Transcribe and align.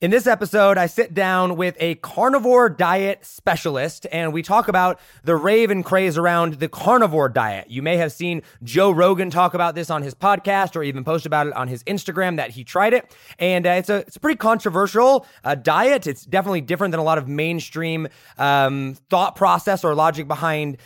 In 0.00 0.12
this 0.12 0.28
episode, 0.28 0.78
I 0.78 0.86
sit 0.86 1.12
down 1.12 1.56
with 1.56 1.76
a 1.80 1.96
carnivore 1.96 2.70
diet 2.70 3.26
specialist 3.26 4.06
and 4.12 4.32
we 4.32 4.42
talk 4.42 4.68
about 4.68 5.00
the 5.24 5.34
rave 5.34 5.72
and 5.72 5.84
craze 5.84 6.16
around 6.16 6.60
the 6.60 6.68
carnivore 6.68 7.28
diet. 7.28 7.68
You 7.68 7.82
may 7.82 7.96
have 7.96 8.12
seen 8.12 8.42
Joe 8.62 8.92
Rogan 8.92 9.28
talk 9.28 9.54
about 9.54 9.74
this 9.74 9.90
on 9.90 10.02
his 10.02 10.14
podcast 10.14 10.76
or 10.76 10.84
even 10.84 11.02
post 11.02 11.26
about 11.26 11.48
it 11.48 11.52
on 11.54 11.66
his 11.66 11.82
Instagram 11.82 12.36
that 12.36 12.50
he 12.50 12.62
tried 12.62 12.92
it. 12.92 13.12
And 13.40 13.66
uh, 13.66 13.70
it's, 13.70 13.88
a, 13.88 13.96
it's 13.96 14.14
a 14.14 14.20
pretty 14.20 14.36
controversial 14.36 15.26
uh, 15.42 15.56
diet. 15.56 16.06
It's 16.06 16.24
definitely 16.24 16.60
different 16.60 16.92
than 16.92 17.00
a 17.00 17.04
lot 17.04 17.18
of 17.18 17.26
mainstream 17.26 18.06
um, 18.38 18.96
thought 19.10 19.34
process 19.34 19.82
or 19.82 19.96
logic 19.96 20.28
behind 20.28 20.76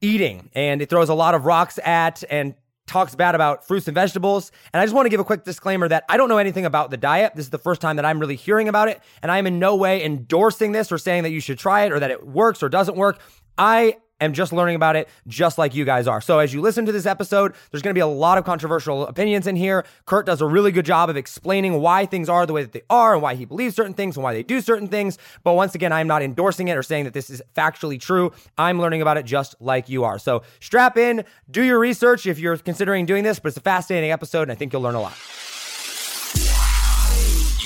eating. 0.00 0.48
And 0.54 0.80
it 0.80 0.88
throws 0.88 1.10
a 1.10 1.14
lot 1.14 1.34
of 1.34 1.44
rocks 1.44 1.78
at 1.84 2.24
and 2.30 2.54
talks 2.86 3.14
bad 3.14 3.34
about 3.34 3.66
fruits 3.66 3.88
and 3.88 3.94
vegetables. 3.94 4.52
And 4.72 4.80
I 4.80 4.84
just 4.84 4.94
want 4.94 5.06
to 5.06 5.10
give 5.10 5.20
a 5.20 5.24
quick 5.24 5.44
disclaimer 5.44 5.88
that 5.88 6.04
I 6.08 6.16
don't 6.16 6.28
know 6.28 6.38
anything 6.38 6.66
about 6.66 6.90
the 6.90 6.96
diet. 6.96 7.34
This 7.34 7.46
is 7.46 7.50
the 7.50 7.58
first 7.58 7.80
time 7.80 7.96
that 7.96 8.04
I'm 8.04 8.18
really 8.18 8.36
hearing 8.36 8.68
about 8.68 8.88
it. 8.88 9.00
And 9.22 9.32
I 9.32 9.38
am 9.38 9.46
in 9.46 9.58
no 9.58 9.76
way 9.76 10.04
endorsing 10.04 10.72
this 10.72 10.92
or 10.92 10.98
saying 10.98 11.22
that 11.22 11.30
you 11.30 11.40
should 11.40 11.58
try 11.58 11.84
it 11.84 11.92
or 11.92 12.00
that 12.00 12.10
it 12.10 12.26
works 12.26 12.62
or 12.62 12.68
doesn't 12.68 12.96
work. 12.96 13.20
I 13.56 13.98
am 14.24 14.32
just 14.32 14.52
learning 14.52 14.76
about 14.76 14.96
it 14.96 15.08
just 15.26 15.58
like 15.58 15.74
you 15.74 15.84
guys 15.84 16.06
are. 16.06 16.20
So 16.20 16.38
as 16.38 16.52
you 16.52 16.60
listen 16.60 16.86
to 16.86 16.92
this 16.92 17.06
episode, 17.06 17.54
there's 17.70 17.82
going 17.82 17.92
to 17.92 17.98
be 17.98 18.00
a 18.00 18.06
lot 18.06 18.38
of 18.38 18.44
controversial 18.44 19.06
opinions 19.06 19.46
in 19.46 19.56
here. 19.56 19.84
Kurt 20.06 20.26
does 20.26 20.40
a 20.40 20.46
really 20.46 20.72
good 20.72 20.84
job 20.84 21.10
of 21.10 21.16
explaining 21.16 21.80
why 21.80 22.06
things 22.06 22.28
are 22.28 22.46
the 22.46 22.52
way 22.52 22.62
that 22.62 22.72
they 22.72 22.82
are 22.90 23.14
and 23.14 23.22
why 23.22 23.34
he 23.34 23.44
believes 23.44 23.74
certain 23.76 23.94
things 23.94 24.16
and 24.16 24.24
why 24.24 24.32
they 24.32 24.42
do 24.42 24.60
certain 24.60 24.88
things. 24.88 25.18
But 25.42 25.54
once 25.54 25.74
again, 25.74 25.92
I'm 25.92 26.06
not 26.06 26.22
endorsing 26.22 26.68
it 26.68 26.76
or 26.76 26.82
saying 26.82 27.04
that 27.04 27.14
this 27.14 27.30
is 27.30 27.42
factually 27.54 28.00
true. 28.00 28.32
I'm 28.58 28.80
learning 28.80 29.02
about 29.02 29.16
it 29.16 29.24
just 29.24 29.54
like 29.60 29.88
you 29.88 30.04
are. 30.04 30.18
So 30.18 30.42
strap 30.60 30.96
in, 30.96 31.24
do 31.50 31.62
your 31.62 31.78
research 31.78 32.26
if 32.26 32.38
you're 32.38 32.56
considering 32.56 33.06
doing 33.06 33.24
this, 33.24 33.38
but 33.38 33.48
it's 33.48 33.56
a 33.56 33.60
fascinating 33.60 34.10
episode 34.10 34.42
and 34.42 34.52
I 34.52 34.54
think 34.54 34.72
you'll 34.72 34.82
learn 34.82 34.94
a 34.94 35.00
lot. 35.00 35.16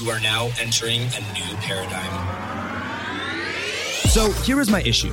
You 0.00 0.10
are 0.10 0.20
now 0.20 0.50
entering 0.60 1.00
a 1.00 1.20
new 1.34 1.56
paradigm. 1.56 2.38
So 4.08 4.30
here 4.42 4.60
is 4.60 4.70
my 4.70 4.80
issue. 4.82 5.12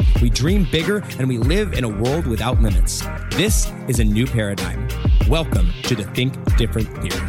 we 0.21 0.29
dream 0.29 0.67
bigger, 0.71 1.03
and 1.19 1.27
we 1.27 1.37
live 1.37 1.73
in 1.73 1.83
a 1.83 1.89
world 1.89 2.27
without 2.27 2.61
limits. 2.61 3.03
This 3.31 3.71
is 3.87 3.99
a 3.99 4.03
new 4.03 4.25
paradigm. 4.25 4.87
Welcome 5.27 5.71
to 5.83 5.95
the 5.95 6.03
Think 6.03 6.33
Different 6.57 6.87
Theory. 7.01 7.27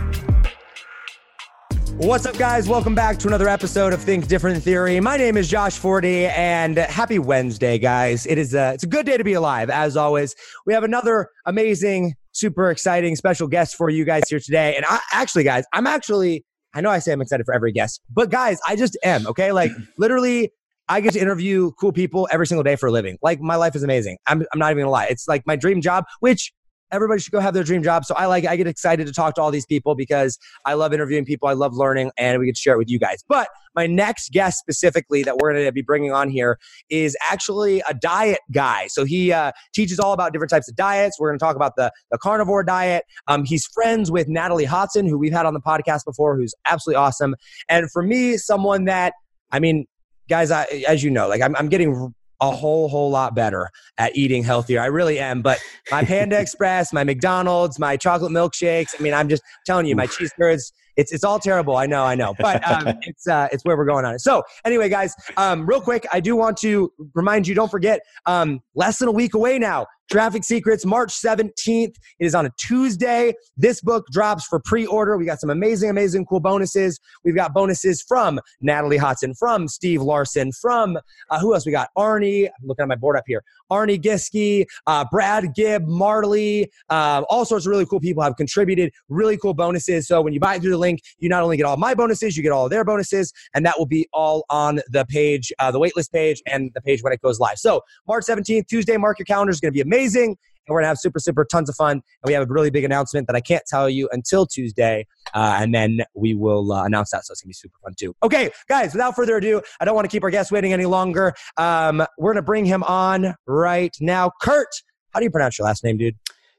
What's 1.96 2.26
up, 2.26 2.36
guys? 2.36 2.68
Welcome 2.68 2.94
back 2.94 3.18
to 3.18 3.28
another 3.28 3.48
episode 3.48 3.92
of 3.92 4.02
Think 4.02 4.26
Different 4.26 4.62
Theory. 4.62 4.98
My 4.98 5.16
name 5.16 5.36
is 5.36 5.48
Josh 5.48 5.76
Forti, 5.78 6.26
and 6.26 6.76
happy 6.78 7.18
Wednesday, 7.18 7.78
guys. 7.78 8.26
It 8.26 8.38
is 8.38 8.54
a, 8.54 8.72
it's 8.72 8.82
a 8.82 8.88
good 8.88 9.06
day 9.06 9.16
to 9.16 9.24
be 9.24 9.34
alive, 9.34 9.70
as 9.70 9.96
always. 9.96 10.34
We 10.66 10.72
have 10.74 10.82
another 10.84 11.28
amazing, 11.46 12.14
super 12.32 12.70
exciting 12.70 13.14
special 13.14 13.46
guest 13.46 13.76
for 13.76 13.90
you 13.90 14.04
guys 14.04 14.24
here 14.28 14.40
today. 14.40 14.74
And 14.74 14.84
I 14.88 14.98
actually, 15.12 15.44
guys, 15.44 15.64
I'm 15.72 15.86
actually, 15.86 16.44
I 16.74 16.80
know 16.80 16.90
I 16.90 16.98
say 16.98 17.12
I'm 17.12 17.20
excited 17.20 17.44
for 17.44 17.54
every 17.54 17.72
guest, 17.72 18.00
but 18.10 18.30
guys, 18.30 18.58
I 18.66 18.74
just 18.74 18.96
am, 19.04 19.26
okay? 19.26 19.52
Like, 19.52 19.70
literally, 19.98 20.50
I 20.92 21.00
get 21.00 21.14
to 21.14 21.20
interview 21.20 21.70
cool 21.80 21.90
people 21.90 22.28
every 22.30 22.46
single 22.46 22.62
day 22.62 22.76
for 22.76 22.86
a 22.86 22.90
living. 22.90 23.16
Like, 23.22 23.40
my 23.40 23.56
life 23.56 23.74
is 23.74 23.82
amazing. 23.82 24.18
I'm, 24.26 24.44
I'm 24.52 24.58
not 24.58 24.72
even 24.72 24.82
gonna 24.82 24.90
lie. 24.90 25.06
It's 25.06 25.26
like 25.26 25.42
my 25.46 25.56
dream 25.56 25.80
job, 25.80 26.04
which 26.20 26.52
everybody 26.92 27.18
should 27.18 27.32
go 27.32 27.40
have 27.40 27.54
their 27.54 27.64
dream 27.64 27.82
job. 27.82 28.04
So 28.04 28.14
I 28.14 28.26
like, 28.26 28.44
I 28.44 28.56
get 28.56 28.66
excited 28.66 29.06
to 29.06 29.12
talk 29.14 29.34
to 29.36 29.40
all 29.40 29.50
these 29.50 29.64
people 29.64 29.94
because 29.94 30.38
I 30.66 30.74
love 30.74 30.92
interviewing 30.92 31.24
people. 31.24 31.48
I 31.48 31.54
love 31.54 31.72
learning 31.72 32.10
and 32.18 32.38
we 32.38 32.44
get 32.44 32.56
to 32.56 32.60
share 32.60 32.74
it 32.74 32.76
with 32.76 32.90
you 32.90 32.98
guys. 32.98 33.24
But 33.26 33.48
my 33.74 33.86
next 33.86 34.32
guest 34.32 34.58
specifically 34.58 35.22
that 35.22 35.38
we're 35.38 35.54
going 35.54 35.64
to 35.64 35.72
be 35.72 35.80
bringing 35.80 36.12
on 36.12 36.28
here 36.28 36.58
is 36.90 37.16
actually 37.30 37.82
a 37.88 37.94
diet 37.94 38.40
guy. 38.52 38.88
So 38.88 39.06
he 39.06 39.32
uh, 39.32 39.52
teaches 39.74 39.98
all 39.98 40.12
about 40.12 40.34
different 40.34 40.50
types 40.50 40.68
of 40.68 40.76
diets. 40.76 41.18
We're 41.18 41.30
going 41.30 41.38
to 41.38 41.42
talk 41.42 41.56
about 41.56 41.76
the, 41.76 41.90
the 42.10 42.18
carnivore 42.18 42.64
diet. 42.64 43.04
Um, 43.28 43.46
he's 43.46 43.64
friends 43.64 44.10
with 44.10 44.28
Natalie 44.28 44.66
Hodson, 44.66 45.08
who 45.08 45.16
we've 45.16 45.32
had 45.32 45.46
on 45.46 45.54
the 45.54 45.60
podcast 45.60 46.04
before, 46.04 46.36
who's 46.36 46.54
absolutely 46.68 46.98
awesome. 46.98 47.34
And 47.70 47.90
for 47.90 48.02
me, 48.02 48.36
someone 48.36 48.84
that, 48.84 49.14
I 49.50 49.58
mean, 49.58 49.86
guys, 50.28 50.50
I, 50.50 50.64
as 50.88 51.02
you 51.02 51.10
know, 51.10 51.28
like 51.28 51.42
I'm, 51.42 51.54
I'm 51.56 51.68
getting 51.68 52.14
a 52.40 52.50
whole 52.50 52.88
whole 52.88 53.10
lot 53.10 53.34
better 53.34 53.70
at 53.98 54.14
eating 54.16 54.42
healthier. 54.42 54.80
I 54.80 54.86
really 54.86 55.18
am. 55.18 55.42
But 55.42 55.60
my 55.90 56.04
Panda 56.04 56.40
Express, 56.40 56.92
my 56.92 57.04
McDonald's, 57.04 57.78
my 57.78 57.96
chocolate 57.96 58.32
milkshakes. 58.32 58.94
I 58.98 59.02
mean, 59.02 59.14
I'm 59.14 59.28
just 59.28 59.42
telling 59.64 59.86
you, 59.86 59.94
my 59.94 60.06
cheese 60.06 60.32
curds. 60.38 60.72
It's 60.96 61.12
it's 61.12 61.24
all 61.24 61.38
terrible. 61.38 61.76
I 61.76 61.86
know, 61.86 62.04
I 62.04 62.14
know. 62.14 62.34
But 62.38 62.66
um, 62.68 62.94
it's 63.02 63.26
uh, 63.26 63.48
it's 63.52 63.64
where 63.64 63.76
we're 63.76 63.84
going 63.84 64.04
on 64.04 64.14
it. 64.14 64.20
So 64.20 64.42
anyway, 64.64 64.88
guys, 64.88 65.14
um, 65.36 65.66
real 65.66 65.80
quick, 65.80 66.06
I 66.12 66.20
do 66.20 66.36
want 66.36 66.56
to 66.58 66.92
remind 67.14 67.46
you. 67.46 67.54
Don't 67.54 67.70
forget, 67.70 68.00
um, 68.26 68.60
less 68.74 68.98
than 68.98 69.08
a 69.08 69.12
week 69.12 69.34
away 69.34 69.58
now. 69.58 69.86
Traffic 70.10 70.44
Secrets, 70.44 70.84
March 70.84 71.10
17th. 71.10 71.54
It 71.68 71.94
is 72.18 72.34
on 72.34 72.44
a 72.44 72.50
Tuesday. 72.58 73.32
This 73.56 73.80
book 73.80 74.04
drops 74.12 74.44
for 74.44 74.60
pre 74.62 74.84
order. 74.84 75.16
We 75.16 75.24
got 75.24 75.40
some 75.40 75.48
amazing, 75.48 75.88
amazing, 75.88 76.26
cool 76.26 76.40
bonuses. 76.40 77.00
We've 77.24 77.34
got 77.34 77.54
bonuses 77.54 78.04
from 78.06 78.38
Natalie 78.60 78.98
Hodson, 78.98 79.34
from 79.34 79.68
Steve 79.68 80.02
Larsen, 80.02 80.52
from 80.52 80.98
uh, 81.30 81.40
who 81.40 81.54
else 81.54 81.64
we 81.64 81.72
got? 81.72 81.88
Arnie. 81.96 82.46
I'm 82.46 82.66
looking 82.68 82.82
at 82.82 82.88
my 82.88 82.96
board 82.96 83.16
up 83.16 83.24
here. 83.26 83.42
Arnie 83.72 84.00
Giske, 84.00 84.66
uh, 84.86 85.04
Brad 85.10 85.54
Gibb, 85.54 85.86
Marley, 85.86 86.70
uh, 86.90 87.22
all 87.28 87.44
sorts 87.44 87.66
of 87.66 87.70
really 87.70 87.86
cool 87.86 88.00
people 88.00 88.22
have 88.22 88.36
contributed 88.36 88.92
really 89.08 89.36
cool 89.36 89.54
bonuses. 89.54 90.06
So 90.06 90.20
when 90.20 90.32
you 90.32 90.40
buy 90.40 90.58
through 90.58 90.72
the 90.72 90.78
link, 90.78 91.00
you 91.18 91.28
not 91.28 91.42
only 91.42 91.56
get 91.56 91.64
all 91.64 91.76
my 91.76 91.94
bonuses, 91.94 92.36
you 92.36 92.42
get 92.42 92.52
all 92.52 92.68
their 92.68 92.84
bonuses, 92.84 93.32
and 93.54 93.64
that 93.64 93.78
will 93.78 93.86
be 93.86 94.06
all 94.12 94.44
on 94.50 94.80
the 94.88 95.04
page, 95.06 95.52
uh, 95.58 95.70
the 95.70 95.80
waitlist 95.80 96.12
page, 96.12 96.42
and 96.46 96.70
the 96.74 96.80
page 96.80 97.02
when 97.02 97.12
it 97.12 97.20
goes 97.22 97.40
live. 97.40 97.58
So 97.58 97.80
March 98.06 98.24
17th, 98.24 98.66
Tuesday, 98.68 98.96
mark 98.96 99.18
your 99.18 99.26
calendar 99.26 99.50
is 99.50 99.60
going 99.60 99.72
to 99.72 99.76
be 99.76 99.80
amazing. 99.80 100.36
And 100.66 100.72
we're 100.72 100.80
going 100.80 100.84
to 100.84 100.88
have 100.88 100.98
super, 100.98 101.18
super 101.18 101.44
tons 101.44 101.68
of 101.68 101.74
fun. 101.74 101.92
And 101.92 102.02
we 102.24 102.32
have 102.32 102.48
a 102.48 102.52
really 102.52 102.70
big 102.70 102.84
announcement 102.84 103.26
that 103.26 103.36
I 103.36 103.40
can't 103.40 103.64
tell 103.66 103.88
you 103.90 104.08
until 104.12 104.46
Tuesday. 104.46 105.06
Uh, 105.34 105.58
and 105.60 105.74
then 105.74 106.00
we 106.14 106.34
will 106.34 106.72
uh, 106.72 106.84
announce 106.84 107.10
that. 107.10 107.24
So 107.24 107.32
it's 107.32 107.42
going 107.42 107.46
to 107.46 107.48
be 107.48 107.54
super 107.54 107.78
fun 107.82 107.94
too. 107.98 108.14
Okay, 108.22 108.50
guys, 108.68 108.92
without 108.92 109.16
further 109.16 109.36
ado, 109.36 109.60
I 109.80 109.84
don't 109.84 109.94
want 109.94 110.04
to 110.04 110.10
keep 110.10 110.22
our 110.22 110.30
guest 110.30 110.52
waiting 110.52 110.72
any 110.72 110.86
longer. 110.86 111.34
Um, 111.56 112.04
we're 112.18 112.32
going 112.32 112.42
to 112.42 112.46
bring 112.46 112.64
him 112.64 112.82
on 112.84 113.34
right 113.46 113.94
now. 114.00 114.30
Kurt, 114.40 114.68
how 115.10 115.20
do 115.20 115.24
you 115.24 115.30
pronounce 115.30 115.58
your 115.58 115.66
last 115.66 115.84
name, 115.84 115.96
dude? 115.96 116.16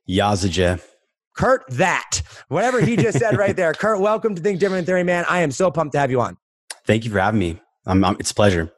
Yazija. 0.10 0.82
Kurt, 1.36 1.64
that. 1.70 2.22
Whatever 2.50 2.82
he 2.82 2.96
just 2.96 3.18
said 3.18 3.38
right 3.38 3.56
there. 3.56 3.74
Kurt, 3.74 4.00
welcome 4.00 4.36
to 4.36 4.42
Think 4.42 4.60
Different 4.60 4.86
Theory, 4.86 5.04
man. 5.04 5.26
I 5.28 5.40
am 5.40 5.52
so 5.52 5.72
pumped 5.72 5.94
to 5.94 6.00
have 6.00 6.12
you 6.12 6.22
on. 6.22 6.38
Thank 6.86 7.06
you 7.06 7.12
for 7.12 7.20
having 7.20 7.40
me. 7.40 7.60
I'm, 7.86 8.04
I'm, 8.04 8.18
it's 8.20 8.32
a 8.32 8.36
pleasure. 8.36 8.72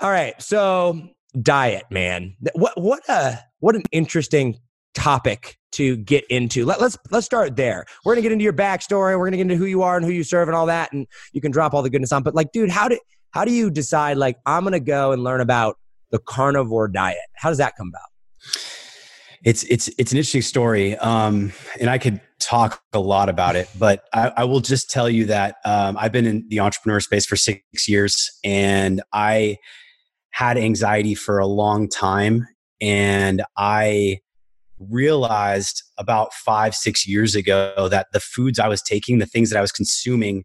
All 0.00 0.10
right. 0.10 0.40
So, 0.40 1.00
diet, 1.40 1.84
man. 1.90 2.36
What, 2.54 2.80
what 2.80 3.02
a 3.08 3.38
what 3.60 3.74
an 3.74 3.82
interesting 3.92 4.58
topic 4.94 5.58
to 5.72 5.96
get 5.96 6.24
into. 6.30 6.64
Let, 6.64 6.76
us 6.76 6.82
let's, 6.82 6.98
let's 7.10 7.26
start 7.26 7.56
there. 7.56 7.84
We're 8.04 8.14
gonna 8.14 8.22
get 8.22 8.32
into 8.32 8.44
your 8.44 8.52
backstory. 8.52 9.18
We're 9.18 9.26
gonna 9.26 9.36
get 9.36 9.42
into 9.42 9.56
who 9.56 9.66
you 9.66 9.82
are 9.82 9.96
and 9.96 10.04
who 10.04 10.12
you 10.12 10.24
serve 10.24 10.48
and 10.48 10.56
all 10.56 10.66
that, 10.66 10.92
and 10.92 11.06
you 11.32 11.40
can 11.40 11.50
drop 11.50 11.74
all 11.74 11.82
the 11.82 11.90
goodness 11.90 12.12
on. 12.12 12.22
But 12.22 12.34
like, 12.34 12.52
dude, 12.52 12.70
how 12.70 12.88
do 12.88 12.98
how 13.30 13.44
do 13.44 13.52
you 13.52 13.70
decide? 13.70 14.16
Like, 14.16 14.36
I'm 14.46 14.64
gonna 14.64 14.80
go 14.80 15.12
and 15.12 15.22
learn 15.22 15.40
about 15.40 15.76
the 16.10 16.18
carnivore 16.18 16.88
diet. 16.88 17.18
How 17.36 17.48
does 17.48 17.58
that 17.58 17.74
come 17.76 17.88
about? 17.88 18.56
It's 19.44 19.62
it's 19.64 19.88
it's 19.98 20.12
an 20.12 20.18
interesting 20.18 20.42
story, 20.42 20.96
um, 20.96 21.52
and 21.80 21.88
I 21.88 21.98
could 21.98 22.20
talk 22.40 22.82
a 22.92 23.00
lot 23.00 23.28
about 23.28 23.56
it, 23.56 23.68
but 23.78 24.04
I, 24.12 24.32
I 24.38 24.44
will 24.44 24.60
just 24.60 24.90
tell 24.90 25.08
you 25.08 25.26
that 25.26 25.56
um, 25.64 25.96
I've 25.98 26.12
been 26.12 26.26
in 26.26 26.46
the 26.48 26.60
entrepreneur 26.60 27.00
space 27.00 27.26
for 27.26 27.36
six 27.36 27.88
years, 27.88 28.30
and 28.44 29.02
I 29.12 29.58
had 30.30 30.56
anxiety 30.56 31.14
for 31.14 31.38
a 31.38 31.46
long 31.46 31.88
time 31.88 32.46
and 32.80 33.42
I 33.56 34.20
realized 34.80 35.82
about 35.98 36.32
five, 36.32 36.74
six 36.74 37.06
years 37.06 37.34
ago 37.34 37.88
that 37.90 38.08
the 38.12 38.20
foods 38.20 38.58
I 38.58 38.68
was 38.68 38.82
taking, 38.82 39.18
the 39.18 39.26
things 39.26 39.50
that 39.50 39.58
I 39.58 39.60
was 39.60 39.72
consuming, 39.72 40.44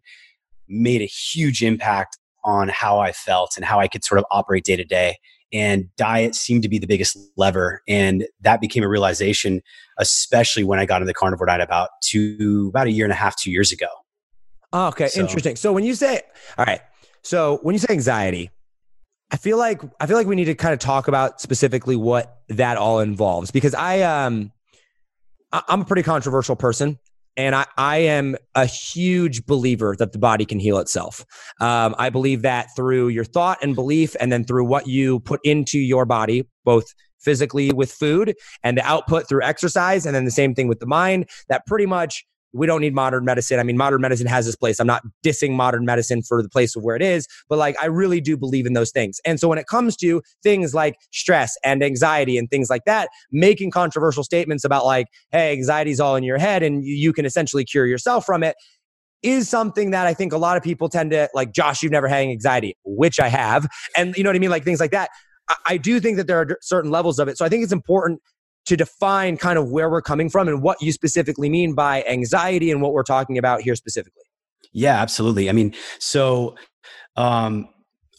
made 0.68 1.02
a 1.02 1.06
huge 1.06 1.62
impact 1.62 2.18
on 2.44 2.68
how 2.68 2.98
I 2.98 3.12
felt 3.12 3.52
and 3.56 3.64
how 3.64 3.80
I 3.80 3.88
could 3.88 4.04
sort 4.04 4.18
of 4.18 4.24
operate 4.30 4.64
day 4.64 4.76
to 4.76 4.84
day. 4.84 5.16
And 5.52 5.88
diet 5.96 6.34
seemed 6.34 6.62
to 6.64 6.68
be 6.68 6.78
the 6.78 6.86
biggest 6.86 7.16
lever. 7.36 7.82
And 7.86 8.26
that 8.40 8.60
became 8.60 8.82
a 8.82 8.88
realization, 8.88 9.62
especially 9.98 10.64
when 10.64 10.78
I 10.78 10.86
got 10.86 10.96
into 10.96 11.06
the 11.06 11.14
carnivore 11.14 11.46
diet 11.46 11.60
about 11.60 11.90
two, 12.02 12.66
about 12.70 12.88
a 12.88 12.90
year 12.90 13.04
and 13.04 13.12
a 13.12 13.16
half, 13.16 13.36
two 13.36 13.50
years 13.50 13.70
ago. 13.72 13.86
Oh, 14.72 14.88
okay, 14.88 15.06
so, 15.06 15.20
interesting. 15.20 15.54
So 15.54 15.72
when 15.72 15.84
you 15.84 15.94
say, 15.94 16.22
all 16.58 16.64
right, 16.64 16.80
so 17.22 17.60
when 17.62 17.74
you 17.74 17.78
say 17.78 17.92
anxiety, 17.92 18.50
I 19.34 19.36
feel 19.36 19.58
like 19.58 19.82
I 19.98 20.06
feel 20.06 20.16
like 20.16 20.28
we 20.28 20.36
need 20.36 20.44
to 20.44 20.54
kind 20.54 20.72
of 20.72 20.78
talk 20.78 21.08
about 21.08 21.40
specifically 21.40 21.96
what 21.96 22.42
that 22.50 22.76
all 22.76 23.00
involves 23.00 23.50
because 23.50 23.74
I 23.74 24.02
um 24.02 24.52
I'm 25.52 25.80
a 25.80 25.84
pretty 25.84 26.04
controversial 26.04 26.54
person. 26.54 27.00
And 27.36 27.56
I, 27.56 27.66
I 27.76 27.96
am 27.96 28.36
a 28.54 28.64
huge 28.64 29.44
believer 29.44 29.96
that 29.98 30.12
the 30.12 30.20
body 30.20 30.44
can 30.44 30.60
heal 30.60 30.78
itself. 30.78 31.26
Um, 31.60 31.96
I 31.98 32.08
believe 32.10 32.42
that 32.42 32.68
through 32.76 33.08
your 33.08 33.24
thought 33.24 33.58
and 33.60 33.74
belief, 33.74 34.14
and 34.20 34.30
then 34.30 34.44
through 34.44 34.66
what 34.66 34.86
you 34.86 35.18
put 35.18 35.40
into 35.42 35.80
your 35.80 36.04
body, 36.04 36.46
both 36.64 36.94
physically 37.18 37.72
with 37.72 37.90
food 37.90 38.36
and 38.62 38.78
the 38.78 38.86
output 38.86 39.28
through 39.28 39.42
exercise, 39.42 40.06
and 40.06 40.14
then 40.14 40.24
the 40.24 40.30
same 40.30 40.54
thing 40.54 40.68
with 40.68 40.78
the 40.78 40.86
mind, 40.86 41.28
that 41.48 41.66
pretty 41.66 41.86
much 41.86 42.24
we 42.54 42.66
don't 42.66 42.80
need 42.80 42.94
modern 42.94 43.24
medicine. 43.24 43.58
I 43.58 43.64
mean, 43.64 43.76
modern 43.76 44.00
medicine 44.00 44.26
has 44.28 44.46
this 44.46 44.56
place. 44.56 44.78
I'm 44.78 44.86
not 44.86 45.02
dissing 45.24 45.52
modern 45.52 45.84
medicine 45.84 46.22
for 46.22 46.42
the 46.42 46.48
place 46.48 46.76
of 46.76 46.82
where 46.82 46.96
it 46.96 47.02
is, 47.02 47.26
but 47.48 47.58
like 47.58 47.76
I 47.82 47.86
really 47.86 48.20
do 48.20 48.36
believe 48.36 48.64
in 48.64 48.72
those 48.72 48.92
things. 48.92 49.20
And 49.26 49.40
so 49.40 49.48
when 49.48 49.58
it 49.58 49.66
comes 49.66 49.96
to 49.96 50.22
things 50.42 50.74
like 50.74 50.96
stress 51.12 51.56
and 51.64 51.82
anxiety 51.82 52.38
and 52.38 52.48
things 52.48 52.70
like 52.70 52.84
that, 52.86 53.08
making 53.32 53.72
controversial 53.72 54.22
statements 54.22 54.64
about 54.64 54.86
like, 54.86 55.08
hey, 55.32 55.52
anxiety 55.52 55.90
is 55.90 56.00
all 56.00 56.16
in 56.16 56.22
your 56.22 56.38
head 56.38 56.62
and 56.62 56.84
you 56.84 57.12
can 57.12 57.26
essentially 57.26 57.64
cure 57.64 57.86
yourself 57.86 58.24
from 58.24 58.42
it 58.42 58.56
is 59.22 59.48
something 59.48 59.90
that 59.90 60.06
I 60.06 60.14
think 60.14 60.32
a 60.32 60.38
lot 60.38 60.56
of 60.56 60.62
people 60.62 60.88
tend 60.88 61.10
to 61.10 61.28
like, 61.34 61.52
Josh, 61.52 61.82
you've 61.82 61.92
never 61.92 62.08
had 62.08 62.20
anxiety, 62.20 62.76
which 62.84 63.18
I 63.18 63.28
have. 63.28 63.66
And 63.96 64.14
you 64.16 64.22
know 64.22 64.28
what 64.28 64.36
I 64.36 64.38
mean? 64.38 64.50
Like 64.50 64.64
things 64.64 64.80
like 64.80 64.90
that. 64.92 65.10
I 65.66 65.76
do 65.76 65.98
think 65.98 66.18
that 66.18 66.26
there 66.26 66.40
are 66.40 66.58
certain 66.62 66.90
levels 66.90 67.18
of 67.18 67.28
it. 67.28 67.36
So 67.36 67.44
I 67.44 67.48
think 67.48 67.64
it's 67.64 67.72
important 67.72 68.20
to 68.66 68.76
define 68.76 69.36
kind 69.36 69.58
of 69.58 69.70
where 69.70 69.90
we're 69.90 70.02
coming 70.02 70.30
from 70.30 70.48
and 70.48 70.62
what 70.62 70.80
you 70.80 70.92
specifically 70.92 71.48
mean 71.48 71.74
by 71.74 72.02
anxiety 72.04 72.70
and 72.70 72.80
what 72.80 72.92
we're 72.92 73.02
talking 73.02 73.38
about 73.38 73.60
here 73.60 73.74
specifically. 73.74 74.22
Yeah, 74.72 75.00
absolutely. 75.00 75.48
I 75.48 75.52
mean, 75.52 75.74
so 75.98 76.56
um, 77.16 77.68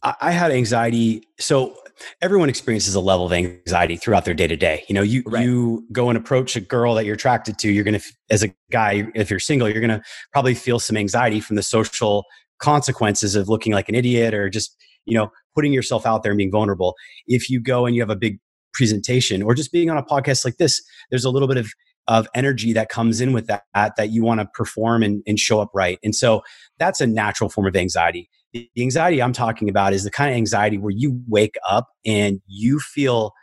I, 0.03 0.15
I 0.21 0.31
had 0.31 0.51
anxiety. 0.51 1.27
So 1.39 1.75
everyone 2.21 2.49
experiences 2.49 2.95
a 2.95 2.99
level 2.99 3.25
of 3.25 3.33
anxiety 3.33 3.97
throughout 3.97 4.25
their 4.25 4.33
day 4.33 4.47
to 4.47 4.55
day. 4.55 4.83
You 4.87 4.95
know, 4.95 5.01
you 5.01 5.23
right. 5.25 5.43
you 5.43 5.85
go 5.91 6.09
and 6.09 6.17
approach 6.17 6.55
a 6.55 6.61
girl 6.61 6.93
that 6.95 7.05
you're 7.05 7.15
attracted 7.15 7.57
to. 7.59 7.71
You're 7.71 7.83
gonna, 7.83 8.01
as 8.29 8.43
a 8.43 8.53
guy, 8.71 9.07
if 9.15 9.29
you're 9.29 9.39
single, 9.39 9.69
you're 9.69 9.81
gonna 9.81 10.01
probably 10.31 10.55
feel 10.55 10.79
some 10.79 10.97
anxiety 10.97 11.39
from 11.39 11.55
the 11.55 11.63
social 11.63 12.25
consequences 12.59 13.35
of 13.35 13.49
looking 13.49 13.73
like 13.73 13.89
an 13.89 13.95
idiot 13.95 14.33
or 14.33 14.49
just 14.49 14.77
you 15.05 15.17
know 15.17 15.29
putting 15.55 15.73
yourself 15.73 16.05
out 16.05 16.23
there 16.23 16.31
and 16.31 16.37
being 16.37 16.51
vulnerable. 16.51 16.95
If 17.27 17.49
you 17.49 17.61
go 17.61 17.85
and 17.85 17.95
you 17.95 18.01
have 18.01 18.09
a 18.09 18.15
big 18.15 18.39
presentation 18.75 19.41
or 19.41 19.55
just 19.55 19.71
being 19.71 19.89
on 19.89 19.97
a 19.97 20.03
podcast 20.03 20.45
like 20.45 20.57
this, 20.57 20.81
there's 21.09 21.25
a 21.25 21.31
little 21.31 21.47
bit 21.47 21.57
of 21.57 21.71
of 22.07 22.27
energy 22.35 22.71
that 22.73 22.89
comes 22.89 23.19
in 23.19 23.33
with 23.33 23.47
that 23.47 23.63
that 23.73 24.11
you 24.11 24.23
want 24.23 24.39
to 24.39 24.45
perform 24.53 25.01
and, 25.01 25.23
and 25.25 25.39
show 25.39 25.59
up 25.59 25.71
right. 25.73 25.97
And 26.03 26.13
so 26.13 26.43
that's 26.77 27.01
a 27.01 27.07
natural 27.07 27.49
form 27.49 27.65
of 27.65 27.75
anxiety. 27.75 28.29
The 28.53 28.69
anxiety 28.79 29.21
I'm 29.21 29.33
talking 29.33 29.69
about 29.69 29.91
is 29.91 30.03
the 30.03 30.11
kind 30.11 30.29
of 30.29 30.37
anxiety 30.37 30.77
where 30.77 30.91
you 30.91 31.19
wake 31.27 31.55
up 31.67 31.87
and 32.05 32.41
you 32.47 32.79
feel 32.79 33.33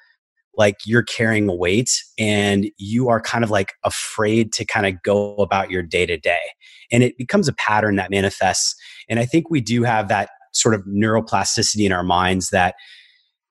like 0.57 0.77
you're 0.85 1.03
carrying 1.03 1.49
a 1.49 1.55
weight 1.55 1.91
and 2.19 2.71
you 2.79 3.09
are 3.09 3.21
kind 3.21 3.43
of 3.43 3.51
like 3.51 3.73
afraid 3.85 4.53
to 4.53 4.65
kind 4.65 4.87
of 4.87 5.03
go 5.03 5.35
about 5.37 5.71
your 5.71 5.83
day 5.83 6.07
to 6.07 6.17
day. 6.17 6.41
And 6.91 7.03
it 7.03 7.17
becomes 7.19 7.49
a 7.49 7.55
pattern 7.55 7.97
that 7.97 8.11
manifests. 8.11 8.75
And 9.09 9.19
I 9.19 9.25
think 9.25 9.51
we 9.51 9.61
do 9.61 9.83
have 9.83 10.09
that 10.09 10.31
sort 10.53 10.75
of 10.75 10.83
neuroplasticity 10.85 11.87
in 11.87 11.93
our 11.93 12.03
minds 12.03 12.51
that 12.51 12.75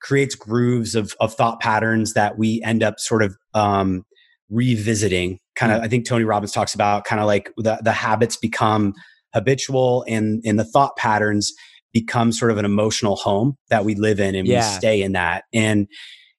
creates 0.01 0.35
grooves 0.35 0.95
of, 0.95 1.15
of 1.19 1.33
thought 1.33 1.59
patterns 1.59 2.13
that 2.13 2.37
we 2.37 2.61
end 2.63 2.83
up 2.83 2.99
sort 2.99 3.23
of 3.23 3.37
um, 3.53 4.03
revisiting. 4.49 5.39
Kind 5.55 5.71
of, 5.71 5.81
mm. 5.81 5.83
I 5.83 5.87
think 5.87 6.07
Tony 6.07 6.23
Robbins 6.23 6.51
talks 6.51 6.73
about 6.73 7.05
kind 7.05 7.19
of 7.19 7.27
like 7.27 7.51
the, 7.57 7.79
the 7.83 7.91
habits 7.91 8.35
become 8.35 8.93
habitual 9.33 10.03
and, 10.07 10.41
and 10.45 10.59
the 10.59 10.65
thought 10.65 10.95
patterns 10.97 11.53
become 11.93 12.31
sort 12.31 12.51
of 12.51 12.57
an 12.57 12.65
emotional 12.65 13.15
home 13.15 13.57
that 13.69 13.85
we 13.85 13.95
live 13.95 14.19
in 14.19 14.35
and 14.35 14.47
yeah. 14.47 14.69
we 14.69 14.77
stay 14.77 15.01
in 15.01 15.11
that. 15.13 15.43
And, 15.53 15.87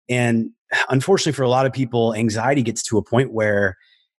and 0.08 0.50
unfortunately 0.88 1.32
for 1.32 1.42
a 1.42 1.48
lot 1.48 1.66
of 1.66 1.72
people, 1.72 2.14
anxiety 2.14 2.62
gets 2.62 2.82
to 2.84 2.98
a 2.98 3.04
point 3.04 3.32
where 3.32 3.76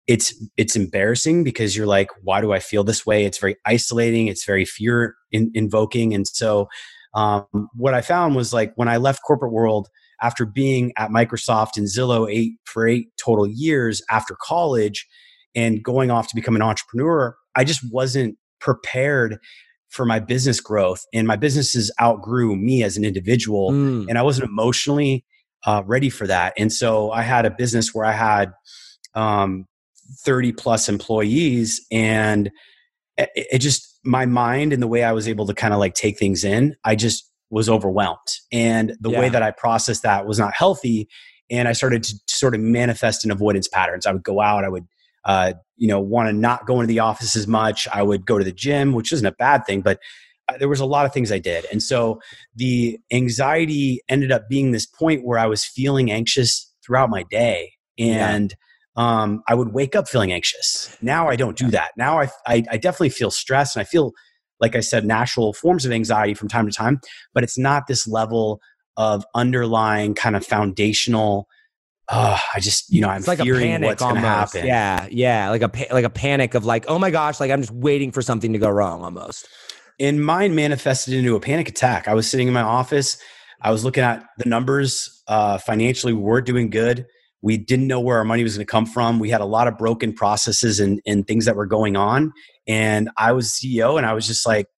it's 0.08 0.34
it's 0.56 0.74
embarrassing 0.74 1.44
because 1.44 1.76
you're 1.76 1.86
like 1.86 2.08
why 2.22 2.40
do 2.40 2.52
i 2.52 2.58
feel 2.58 2.82
this 2.82 3.06
way 3.06 3.24
it's 3.24 3.38
very 3.38 3.54
isolating 3.64 4.26
it's 4.26 4.44
very 4.44 4.64
fear 4.64 5.14
in, 5.30 5.48
invoking 5.54 6.12
and 6.12 6.26
so 6.26 6.68
um, 7.14 7.68
what 7.74 7.94
I 7.94 8.00
found 8.00 8.34
was 8.36 8.52
like 8.52 8.72
when 8.76 8.88
I 8.88 8.96
left 8.96 9.20
corporate 9.26 9.52
world 9.52 9.88
after 10.22 10.46
being 10.46 10.92
at 10.96 11.10
Microsoft 11.10 11.76
and 11.76 11.86
Zillow 11.86 12.30
eight 12.32 12.52
for 12.64 12.86
eight 12.86 13.08
total 13.22 13.46
years 13.46 14.02
after 14.10 14.36
college 14.40 15.06
and 15.54 15.82
going 15.82 16.10
off 16.10 16.28
to 16.28 16.36
become 16.36 16.56
an 16.56 16.62
entrepreneur, 16.62 17.36
I 17.54 17.64
just 17.64 17.80
wasn't 17.92 18.36
prepared 18.60 19.38
for 19.90 20.06
my 20.06 20.18
business 20.18 20.58
growth 20.60 21.04
and 21.12 21.26
my 21.26 21.36
businesses 21.36 21.92
outgrew 22.00 22.56
me 22.56 22.82
as 22.82 22.96
an 22.96 23.04
individual 23.04 23.72
mm. 23.72 24.06
and 24.08 24.16
I 24.16 24.22
wasn't 24.22 24.48
emotionally 24.48 25.24
uh, 25.66 25.82
ready 25.84 26.08
for 26.08 26.26
that. 26.26 26.54
And 26.56 26.72
so 26.72 27.10
I 27.10 27.22
had 27.22 27.44
a 27.44 27.50
business 27.50 27.94
where 27.94 28.06
I 28.06 28.12
had 28.12 28.52
um, 29.14 29.66
30 30.24 30.52
plus 30.52 30.88
employees 30.88 31.84
and 31.92 32.50
it, 33.18 33.30
it 33.34 33.58
just 33.58 33.91
my 34.04 34.26
mind 34.26 34.72
and 34.72 34.82
the 34.82 34.88
way 34.88 35.04
I 35.04 35.12
was 35.12 35.28
able 35.28 35.46
to 35.46 35.54
kind 35.54 35.72
of 35.72 35.81
like 35.81 35.94
take 35.94 36.19
things 36.19 36.44
in, 36.44 36.76
I 36.84 36.94
just 36.96 37.28
was 37.50 37.69
overwhelmed. 37.69 38.19
And 38.50 38.96
the 39.00 39.10
yeah. 39.10 39.20
way 39.20 39.28
that 39.28 39.43
I 39.43 39.50
processed 39.50 40.02
that 40.02 40.26
was 40.26 40.38
not 40.38 40.54
healthy. 40.54 41.08
And 41.50 41.69
I 41.69 41.72
started 41.72 42.02
to 42.04 42.14
sort 42.26 42.54
of 42.54 42.60
manifest 42.60 43.25
in 43.25 43.31
avoidance 43.31 43.69
patterns. 43.69 44.06
I 44.06 44.12
would 44.12 44.22
go 44.22 44.40
out, 44.40 44.64
I 44.64 44.69
would, 44.69 44.87
uh, 45.25 45.52
you 45.76 45.87
know, 45.87 46.00
want 46.00 46.28
to 46.28 46.32
not 46.32 46.66
go 46.66 46.81
into 46.81 46.87
the 46.87 47.00
office 47.00 47.37
as 47.37 47.46
much. 47.46 47.87
I 47.93 48.02
would 48.02 48.25
go 48.25 48.38
to 48.38 48.44
the 48.44 48.52
gym, 48.52 48.93
which 48.93 49.12
isn't 49.12 49.26
a 49.26 49.32
bad 49.32 49.66
thing, 49.66 49.82
but 49.82 50.00
uh, 50.48 50.56
there 50.58 50.69
was 50.69 50.81
a 50.81 50.87
lot 50.87 51.06
of 51.06 51.12
things 51.12 51.31
I 51.31 51.38
did. 51.38 51.66
And 51.70 51.82
so 51.82 52.20
the 52.56 52.98
anxiety 53.12 54.00
ended 54.08 54.32
up 54.32 54.48
being 54.48 54.72
this 54.72 54.87
point 54.87 55.25
where 55.25 55.38
I 55.38 55.46
was 55.46 55.64
feeling 55.64 56.10
anxious 56.10 56.72
throughout 56.84 57.10
my 57.10 57.25
day. 57.25 57.75
And 57.98 58.50
yeah 58.50 58.56
um, 58.96 59.42
I 59.48 59.54
would 59.54 59.72
wake 59.72 59.96
up 59.96 60.08
feeling 60.08 60.32
anxious. 60.32 60.96
Now 61.00 61.28
I 61.28 61.36
don't 61.36 61.56
do 61.56 61.70
that. 61.70 61.92
Now 61.96 62.20
I, 62.20 62.28
I, 62.46 62.64
I 62.70 62.76
definitely 62.76 63.10
feel 63.10 63.30
stressed 63.30 63.76
and 63.76 63.80
I 63.80 63.84
feel, 63.84 64.12
like 64.60 64.76
I 64.76 64.80
said, 64.80 65.04
natural 65.04 65.52
forms 65.52 65.86
of 65.86 65.92
anxiety 65.92 66.34
from 66.34 66.48
time 66.48 66.66
to 66.66 66.72
time, 66.72 67.00
but 67.32 67.42
it's 67.42 67.58
not 67.58 67.86
this 67.86 68.06
level 68.06 68.60
of 68.96 69.24
underlying 69.34 70.14
kind 70.14 70.36
of 70.36 70.44
foundational. 70.44 71.48
Uh, 72.08 72.38
I 72.54 72.60
just, 72.60 72.92
you 72.92 73.00
know, 73.00 73.08
I'm 73.08 73.18
it's 73.18 73.28
like 73.28 73.38
fearing 73.38 73.62
a 73.62 73.66
panic 73.72 73.86
what's 73.86 74.02
going 74.02 74.16
to 74.16 74.20
happen. 74.20 74.66
Yeah, 74.66 75.08
yeah, 75.10 75.48
like 75.48 75.62
a 75.62 75.94
like 75.94 76.04
a 76.04 76.10
panic 76.10 76.54
of 76.54 76.66
like, 76.66 76.84
oh 76.88 76.98
my 76.98 77.10
gosh, 77.10 77.40
like 77.40 77.50
I'm 77.50 77.62
just 77.62 77.72
waiting 77.72 78.12
for 78.12 78.20
something 78.20 78.52
to 78.52 78.58
go 78.58 78.68
wrong 78.68 79.02
almost. 79.02 79.48
And 79.98 80.22
mine 80.22 80.54
manifested 80.54 81.14
into 81.14 81.36
a 81.36 81.40
panic 81.40 81.68
attack. 81.68 82.08
I 82.08 82.14
was 82.14 82.28
sitting 82.28 82.48
in 82.48 82.54
my 82.54 82.62
office. 82.62 83.16
I 83.62 83.70
was 83.70 83.84
looking 83.84 84.02
at 84.02 84.24
the 84.36 84.48
numbers. 84.48 85.22
Uh, 85.28 85.56
financially, 85.56 86.12
we 86.12 86.20
weren't 86.20 86.44
doing 86.44 86.68
good 86.68 87.06
we 87.42 87.58
didn't 87.58 87.88
know 87.88 88.00
where 88.00 88.18
our 88.18 88.24
money 88.24 88.44
was 88.44 88.56
going 88.56 88.66
to 88.66 88.70
come 88.70 88.86
from. 88.86 89.18
We 89.18 89.28
had 89.28 89.40
a 89.40 89.46
lot 89.46 89.66
of 89.66 89.76
broken 89.76 90.12
processes 90.12 90.78
and, 90.78 91.00
and 91.04 91.26
things 91.26 91.44
that 91.44 91.56
were 91.56 91.66
going 91.66 91.96
on. 91.96 92.32
And 92.68 93.10
I 93.18 93.32
was 93.32 93.48
CEO 93.48 93.96
and 93.96 94.06
I 94.06 94.14
was 94.14 94.26
just 94.26 94.46
like, 94.46 94.68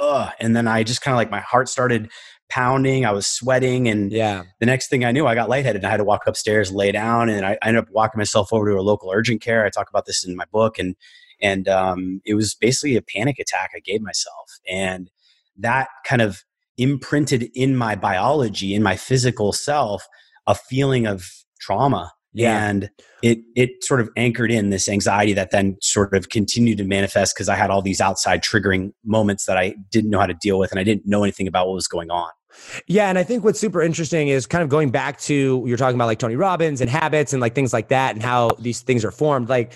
ugh. 0.00 0.32
And 0.40 0.56
then 0.56 0.66
I 0.66 0.82
just 0.82 1.02
kind 1.02 1.14
of 1.14 1.16
like 1.16 1.30
my 1.30 1.40
heart 1.40 1.68
started 1.68 2.10
pounding. 2.50 3.06
I 3.06 3.12
was 3.12 3.28
sweating. 3.28 3.88
And 3.88 4.10
yeah, 4.10 4.42
the 4.58 4.66
next 4.66 4.88
thing 4.88 5.04
I 5.04 5.12
knew, 5.12 5.26
I 5.26 5.36
got 5.36 5.48
lightheaded 5.48 5.82
and 5.82 5.86
I 5.86 5.90
had 5.90 5.98
to 5.98 6.04
walk 6.04 6.26
upstairs, 6.26 6.72
lay 6.72 6.90
down. 6.90 7.28
And 7.28 7.46
I, 7.46 7.52
I 7.62 7.68
ended 7.68 7.84
up 7.84 7.90
walking 7.90 8.18
myself 8.18 8.52
over 8.52 8.68
to 8.70 8.78
a 8.78 8.82
local 8.82 9.10
urgent 9.12 9.40
care. 9.40 9.64
I 9.64 9.70
talk 9.70 9.88
about 9.88 10.06
this 10.06 10.24
in 10.26 10.34
my 10.34 10.44
book. 10.52 10.78
And, 10.80 10.96
and 11.40 11.68
um, 11.68 12.20
it 12.24 12.34
was 12.34 12.54
basically 12.54 12.96
a 12.96 13.02
panic 13.02 13.38
attack 13.38 13.70
I 13.74 13.80
gave 13.80 14.02
myself. 14.02 14.58
And 14.68 15.10
that 15.56 15.88
kind 16.04 16.22
of 16.22 16.42
imprinted 16.76 17.50
in 17.54 17.76
my 17.76 17.94
biology, 17.94 18.74
in 18.74 18.82
my 18.82 18.96
physical 18.96 19.52
self, 19.52 20.08
a 20.46 20.56
feeling 20.56 21.06
of 21.06 21.43
trauma 21.64 22.12
yeah. 22.34 22.68
and 22.68 22.90
it 23.22 23.38
it 23.54 23.82
sort 23.82 24.00
of 24.00 24.10
anchored 24.16 24.50
in 24.50 24.70
this 24.70 24.88
anxiety 24.88 25.32
that 25.32 25.50
then 25.50 25.76
sort 25.80 26.12
of 26.14 26.28
continued 26.28 26.78
to 26.78 26.84
manifest 26.84 27.34
because 27.34 27.48
i 27.48 27.54
had 27.54 27.70
all 27.70 27.80
these 27.80 28.00
outside 28.00 28.42
triggering 28.42 28.92
moments 29.04 29.46
that 29.46 29.56
i 29.56 29.74
didn't 29.90 30.10
know 30.10 30.18
how 30.18 30.26
to 30.26 30.34
deal 30.34 30.58
with 30.58 30.70
and 30.70 30.78
i 30.78 30.84
didn't 30.84 31.06
know 31.06 31.22
anything 31.22 31.46
about 31.46 31.66
what 31.66 31.74
was 31.74 31.88
going 31.88 32.10
on 32.10 32.28
yeah, 32.86 33.08
and 33.08 33.18
I 33.18 33.24
think 33.24 33.42
what's 33.42 33.58
super 33.58 33.82
interesting 33.82 34.28
is 34.28 34.46
kind 34.46 34.62
of 34.62 34.68
going 34.68 34.90
back 34.90 35.18
to 35.22 35.64
you're 35.66 35.76
talking 35.76 35.96
about 35.96 36.06
like 36.06 36.20
Tony 36.20 36.36
Robbins 36.36 36.80
and 36.80 36.88
habits 36.88 37.32
and 37.32 37.40
like 37.40 37.52
things 37.52 37.72
like 37.72 37.88
that 37.88 38.14
and 38.14 38.22
how 38.22 38.50
these 38.60 38.80
things 38.80 39.04
are 39.04 39.10
formed. 39.10 39.48
Like 39.48 39.72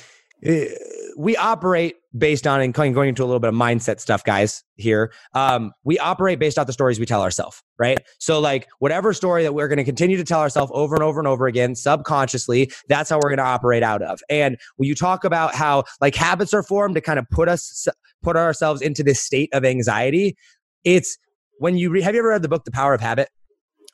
we 1.16 1.36
operate 1.36 1.96
based 2.16 2.46
on 2.46 2.60
and 2.60 2.72
going 2.72 3.08
into 3.08 3.22
a 3.22 3.26
little 3.26 3.40
bit 3.40 3.48
of 3.48 3.54
mindset 3.54 4.00
stuff, 4.00 4.22
guys. 4.24 4.62
Here, 4.76 5.12
um, 5.34 5.72
we 5.84 5.98
operate 5.98 6.38
based 6.38 6.58
off 6.58 6.66
the 6.66 6.72
stories 6.72 7.00
we 7.00 7.06
tell 7.06 7.22
ourselves, 7.22 7.62
right? 7.78 7.98
So, 8.18 8.38
like 8.38 8.68
whatever 8.78 9.12
story 9.12 9.42
that 9.42 9.52
we're 9.52 9.68
going 9.68 9.78
to 9.78 9.84
continue 9.84 10.16
to 10.16 10.24
tell 10.24 10.40
ourselves 10.40 10.70
over 10.74 10.94
and 10.94 11.02
over 11.02 11.18
and 11.18 11.26
over 11.26 11.46
again, 11.46 11.74
subconsciously, 11.74 12.70
that's 12.88 13.10
how 13.10 13.16
we're 13.16 13.30
going 13.30 13.38
to 13.38 13.44
operate 13.44 13.82
out 13.82 14.02
of. 14.02 14.20
And 14.30 14.56
when 14.76 14.88
you 14.88 14.94
talk 14.94 15.24
about 15.24 15.54
how 15.54 15.84
like 16.00 16.14
habits 16.14 16.54
are 16.54 16.62
formed 16.62 16.94
to 16.94 17.00
kind 17.00 17.18
of 17.18 17.28
put 17.30 17.48
us 17.48 17.88
put 18.22 18.36
ourselves 18.36 18.80
into 18.80 19.02
this 19.02 19.20
state 19.20 19.50
of 19.52 19.64
anxiety, 19.64 20.36
it's 20.84 21.18
when 21.58 21.76
you 21.76 21.90
re- 21.90 22.02
have 22.02 22.14
you 22.14 22.20
ever 22.20 22.28
read 22.28 22.42
the 22.42 22.48
book 22.48 22.64
The 22.64 22.70
Power 22.70 22.94
of 22.94 23.00
Habit? 23.00 23.28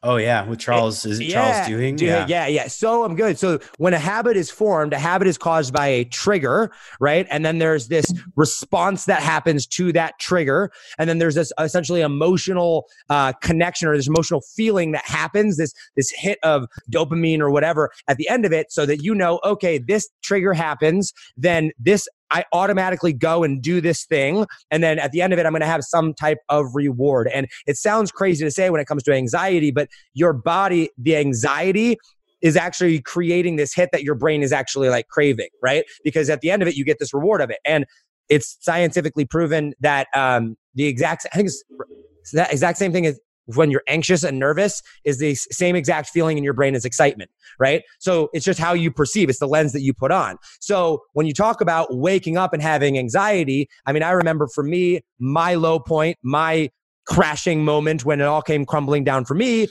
Oh 0.04 0.16
yeah, 0.16 0.46
with 0.46 0.58
Charles 0.58 1.06
is 1.06 1.18
it 1.18 1.28
yeah, 1.28 1.64
Charles 1.64 1.68
Duhigg? 1.68 1.98
Yeah. 1.98 2.26
yeah, 2.28 2.46
yeah. 2.46 2.68
So 2.68 3.04
I'm 3.04 3.16
good. 3.16 3.38
So 3.38 3.58
when 3.78 3.94
a 3.94 3.98
habit 3.98 4.36
is 4.36 4.50
formed, 4.50 4.92
a 4.92 4.98
habit 4.98 5.26
is 5.26 5.38
caused 5.38 5.72
by 5.72 5.86
a 5.86 6.04
trigger, 6.04 6.70
right? 7.00 7.26
And 7.30 7.42
then 7.42 7.58
there's 7.58 7.88
this 7.88 8.04
response 8.36 9.06
that 9.06 9.22
happens 9.22 9.66
to 9.68 9.92
that 9.94 10.18
trigger, 10.20 10.70
and 10.98 11.08
then 11.08 11.18
there's 11.18 11.36
this 11.36 11.52
essentially 11.58 12.02
emotional 12.02 12.84
uh, 13.08 13.32
connection 13.40 13.88
or 13.88 13.96
this 13.96 14.06
emotional 14.06 14.42
feeling 14.54 14.92
that 14.92 15.06
happens, 15.06 15.56
this 15.56 15.72
this 15.96 16.10
hit 16.10 16.38
of 16.42 16.66
dopamine 16.92 17.40
or 17.40 17.50
whatever 17.50 17.90
at 18.06 18.18
the 18.18 18.28
end 18.28 18.44
of 18.44 18.52
it, 18.52 18.70
so 18.70 18.84
that 18.84 19.02
you 19.02 19.14
know, 19.14 19.40
okay, 19.42 19.78
this 19.78 20.10
trigger 20.22 20.52
happens, 20.52 21.14
then 21.38 21.70
this 21.78 22.06
I 22.30 22.44
automatically 22.52 23.12
go 23.12 23.44
and 23.44 23.62
do 23.62 23.80
this 23.80 24.04
thing. 24.04 24.46
And 24.70 24.82
then 24.82 24.98
at 24.98 25.12
the 25.12 25.22
end 25.22 25.32
of 25.32 25.38
it, 25.38 25.46
I'm 25.46 25.52
going 25.52 25.60
to 25.60 25.66
have 25.66 25.84
some 25.84 26.14
type 26.14 26.38
of 26.48 26.66
reward. 26.74 27.30
And 27.32 27.46
it 27.66 27.76
sounds 27.76 28.10
crazy 28.10 28.44
to 28.44 28.50
say 28.50 28.70
when 28.70 28.80
it 28.80 28.86
comes 28.86 29.02
to 29.04 29.12
anxiety, 29.12 29.70
but 29.70 29.88
your 30.14 30.32
body, 30.32 30.90
the 30.98 31.16
anxiety 31.16 31.96
is 32.42 32.56
actually 32.56 33.00
creating 33.00 33.56
this 33.56 33.74
hit 33.74 33.90
that 33.92 34.02
your 34.02 34.14
brain 34.14 34.42
is 34.42 34.52
actually 34.52 34.88
like 34.88 35.08
craving, 35.08 35.48
right? 35.62 35.84
Because 36.02 36.28
at 36.28 36.40
the 36.40 36.50
end 36.50 36.60
of 36.60 36.68
it, 36.68 36.76
you 36.76 36.84
get 36.84 36.98
this 36.98 37.14
reward 37.14 37.40
of 37.40 37.50
it. 37.50 37.58
And 37.64 37.86
it's 38.28 38.56
scientifically 38.60 39.24
proven 39.24 39.74
that 39.80 40.08
um, 40.14 40.56
the 40.74 40.86
exact, 40.86 41.26
I 41.32 41.36
think 41.36 41.48
it's 41.48 42.32
that 42.32 42.52
exact 42.52 42.78
same 42.78 42.92
thing 42.92 43.06
as 43.06 43.18
when 43.46 43.70
you're 43.70 43.82
anxious 43.88 44.24
and 44.24 44.38
nervous 44.38 44.82
is 45.04 45.18
the 45.18 45.34
same 45.34 45.76
exact 45.76 46.08
feeling 46.08 46.38
in 46.38 46.44
your 46.44 46.52
brain 46.52 46.74
as 46.74 46.84
excitement, 46.84 47.30
right? 47.58 47.82
So 47.98 48.30
it's 48.32 48.44
just 48.44 48.58
how 48.58 48.72
you 48.72 48.90
perceive. 48.90 49.28
It's 49.28 49.38
the 49.38 49.48
lens 49.48 49.72
that 49.72 49.82
you 49.82 49.92
put 49.92 50.10
on. 50.10 50.36
So 50.60 51.02
when 51.12 51.26
you 51.26 51.34
talk 51.34 51.60
about 51.60 51.94
waking 51.96 52.36
up 52.36 52.52
and 52.52 52.62
having 52.62 52.98
anxiety, 52.98 53.68
I 53.86 53.92
mean, 53.92 54.02
I 54.02 54.10
remember 54.10 54.48
for 54.48 54.64
me, 54.64 55.00
my 55.18 55.54
low 55.54 55.78
point, 55.78 56.18
my 56.22 56.70
crashing 57.06 57.64
moment 57.64 58.04
when 58.04 58.20
it 58.20 58.24
all 58.24 58.42
came 58.42 58.64
crumbling 58.64 59.04
down 59.04 59.24
for 59.24 59.34
me, 59.34 59.68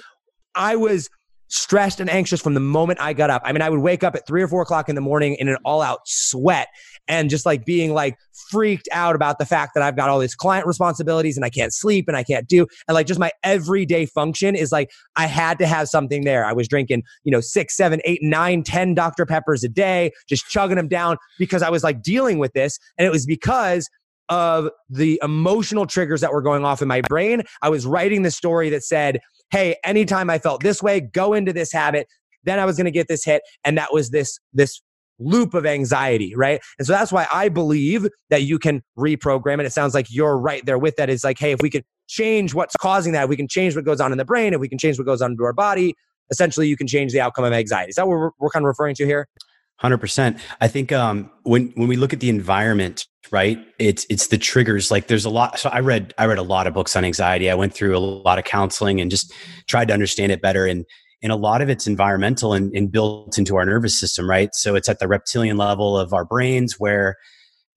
I 0.56 0.76
was 0.76 1.10
stressed 1.48 2.00
and 2.00 2.10
anxious 2.10 2.42
from 2.42 2.56
the 2.56 2.60
moment 2.60 3.00
I 3.00 3.14
got 3.14 3.30
up. 3.30 3.44
I 3.46 3.52
mean, 3.52 3.62
I 3.62 3.70
would 3.70 3.80
wake 3.80 4.04
up 4.04 4.16
at 4.16 4.26
three 4.26 4.42
or 4.42 4.48
four 4.48 4.64
o'clock 4.64 4.90
in 4.90 4.96
the 4.96 5.02
morning 5.02 5.36
in 5.36 5.48
an 5.48 5.58
all 5.64 5.82
out 5.82 6.02
sweat 6.06 6.68
and 7.08 7.30
just 7.30 7.46
like 7.46 7.66
being 7.66 7.94
like 7.94 8.18
freaked 8.50 8.88
out 8.92 9.16
about 9.16 9.40
the 9.40 9.46
fact 9.46 9.74
that 9.74 9.84
I've 9.84 9.96
got 9.96 10.10
all 10.10 10.20
these 10.20 10.36
client 10.36 10.66
responsibilities 10.66 11.38
and 11.38 11.46
I 11.46 11.50
can't 11.50 11.74
sleep 11.74 12.08
and 12.08 12.16
I 12.16 12.24
can't 12.24 12.48
do. 12.48 12.68
And 12.88 12.96
like 12.96 13.08
just 13.08 13.20
my 13.20 13.32
everyday 13.44 14.06
function 14.06 14.56
is 14.56 14.72
like 14.72 14.92
I 15.16 15.26
had 15.26 15.60
to 15.60 15.68
have 15.68 15.90
something 15.90 16.24
there. 16.24 16.46
I 16.46 16.54
was 16.54 16.68
drinking, 16.68 17.04
you 17.24 17.32
know, 17.32 17.42
six, 17.42 17.76
seven, 17.76 18.02
eight, 18.06 18.22
nine, 18.22 18.64
ten 18.64 18.94
Dr. 18.94 19.26
Peppers 19.26 19.64
a 19.64 19.70
day, 19.70 20.12
just 20.28 20.48
chugging 20.48 20.78
them 20.78 20.88
down 20.88 21.18
because 21.38 21.62
I 21.62 21.70
was 21.70 21.84
like 21.84 22.02
dealing 22.02 22.40
with 22.40 22.54
this. 22.54 22.80
And 22.98 23.06
it 23.06 23.12
was 23.12 23.26
because 23.26 23.90
of 24.30 24.70
the 24.90 25.20
emotional 25.22 25.86
triggers 25.86 26.22
that 26.22 26.32
were 26.32 26.42
going 26.42 26.64
off 26.64 26.82
in 26.82 26.88
my 26.88 27.02
brain. 27.02 27.44
I 27.62 27.70
was 27.70 27.86
writing 27.86 28.24
the 28.24 28.32
story 28.32 28.70
that 28.70 28.84
said, 28.84 29.20
Hey, 29.52 29.76
anytime 29.84 30.30
I 30.30 30.40
felt 30.40 30.64
this 30.64 30.82
way, 30.82 31.02
go 31.02 31.34
into 31.34 31.54
this 31.54 31.72
habit. 31.72 32.08
Then 32.44 32.60
I 32.60 32.66
was 32.66 32.78
going 32.78 32.86
to 32.86 32.92
get 32.92 33.08
this 33.08 33.24
hit. 33.24 33.42
And 33.64 33.78
that 33.78 33.94
was 33.94 34.10
this, 34.10 34.40
this 34.54 34.82
loop 35.20 35.54
of 35.54 35.66
anxiety, 35.66 36.34
right? 36.36 36.62
And 36.78 36.88
so 36.88 36.94
that's 36.94 37.12
why 37.12 37.28
I 37.32 37.50
believe 37.50 38.08
that 38.30 38.44
you 38.44 38.60
can 38.60 38.82
reprogram 38.98 39.60
it. 39.60 39.66
It 39.66 39.74
sounds 39.74 39.94
like 39.94 40.08
you're 40.10 40.38
right 40.38 40.66
there 40.66 40.78
with 40.78 40.96
that. 40.98 41.10
It's 41.10 41.24
like, 41.24 41.40
hey, 41.40 41.52
if 41.52 41.62
we 41.62 41.70
can 41.70 41.84
change 42.08 42.54
what's 42.54 42.76
causing 42.76 43.14
that, 43.14 43.30
we 43.30 43.36
can 43.36 43.48
change 43.48 43.76
what 43.76 43.86
goes 43.86 44.02
on 44.02 44.12
in 44.12 44.18
the 44.18 44.26
brain, 44.26 44.54
if 44.54 44.60
we 44.60 44.70
can 44.70 44.78
change 44.78 44.98
what 44.98 45.06
goes 45.06 45.22
on 45.22 45.32
into 45.32 45.44
our 45.44 45.54
body, 45.54 45.96
essentially 46.30 46.68
you 46.68 46.78
can 46.78 46.88
change 46.88 47.12
the 47.12 47.22
outcome 47.22 47.46
of 47.46 47.54
anxiety. 47.54 47.90
Is 47.90 47.96
that 47.96 48.08
what 48.08 48.18
we're, 48.18 48.32
we're 48.40 48.50
kind 48.50 48.64
of 48.64 48.68
referring 48.68 48.96
to 48.96 49.06
here? 49.06 49.28
Hundred 49.78 49.98
percent. 49.98 50.38
I 50.62 50.68
think 50.68 50.92
um, 50.92 51.30
when 51.44 51.74
when 51.76 51.88
we 51.88 51.98
look 51.98 52.14
at 52.14 52.20
the 52.20 52.30
environment, 52.30 53.06
right? 53.32 53.60
It's 53.80 54.06
it's 54.10 54.28
the 54.28 54.38
triggers. 54.38 54.92
Like 54.92 55.08
there's 55.08 55.26
a 55.26 55.30
lot. 55.30 55.60
So 55.60 55.70
I 55.70 55.80
read 55.80 56.14
I 56.18 56.26
read 56.26 56.38
a 56.38 56.44
lot 56.44 56.68
of 56.68 56.74
books 56.74 56.96
on 56.96 57.04
anxiety. 57.04 57.50
I 57.50 57.56
went 57.56 57.74
through 57.74 57.98
a 57.98 58.00
lot 58.00 58.38
of 58.38 58.46
counseling 58.46 59.02
and 59.02 59.10
just 59.10 59.34
tried 59.68 59.88
to 59.90 59.94
understand 59.94 60.32
it 60.32 60.42
better. 60.42 60.66
And 60.66 60.86
and 61.24 61.32
a 61.32 61.38
lot 61.38 61.62
of 61.62 61.70
it's 61.70 61.88
environmental 61.88 62.54
and, 62.54 62.76
and 62.76 62.92
built 62.92 63.38
into 63.38 63.56
our 63.56 63.66
nervous 63.66 63.98
system, 63.98 64.30
right? 64.30 64.54
So 64.54 64.76
it's 64.76 64.90
at 64.90 65.00
the 65.00 65.08
reptilian 65.08 65.56
level 65.56 65.98
of 65.98 66.14
our 66.14 66.26
brains 66.26 66.76
where 66.78 67.16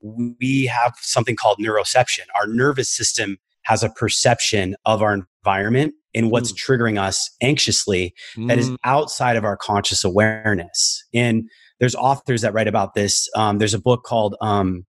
we 0.03 0.67
have 0.67 0.95
something 1.01 1.37
called 1.37 1.59
neuroception. 1.59 2.27
Our 2.35 2.49
nervous 2.49 2.91
system 2.91 3.39
has 3.63 3.83
a 3.83 3.89
perception 3.91 4.75
of 4.85 5.01
our 5.01 5.15
environment 5.15 5.95
and 6.15 6.31
what's 6.31 6.53
mm. 6.53 6.57
triggering 6.57 7.01
us 7.01 7.31
anxiously 7.41 8.15
mm. 8.37 8.49
that 8.49 8.59
is 8.59 8.71
mm. 8.71 8.77
outside 8.85 9.37
of 9.37 9.45
our 9.45 9.57
conscious 9.57 10.03
awareness. 10.03 11.05
And 11.15 11.49
there's 11.79 11.95
authors 11.95 12.43
that 12.43 12.53
write 12.53 12.69
about 12.69 12.95
this. 12.95 13.29
Um, 13.37 13.59
there's 13.59 13.75
a 13.75 13.81
book 13.81 14.03
called 14.03 14.35
um, 14.41 14.87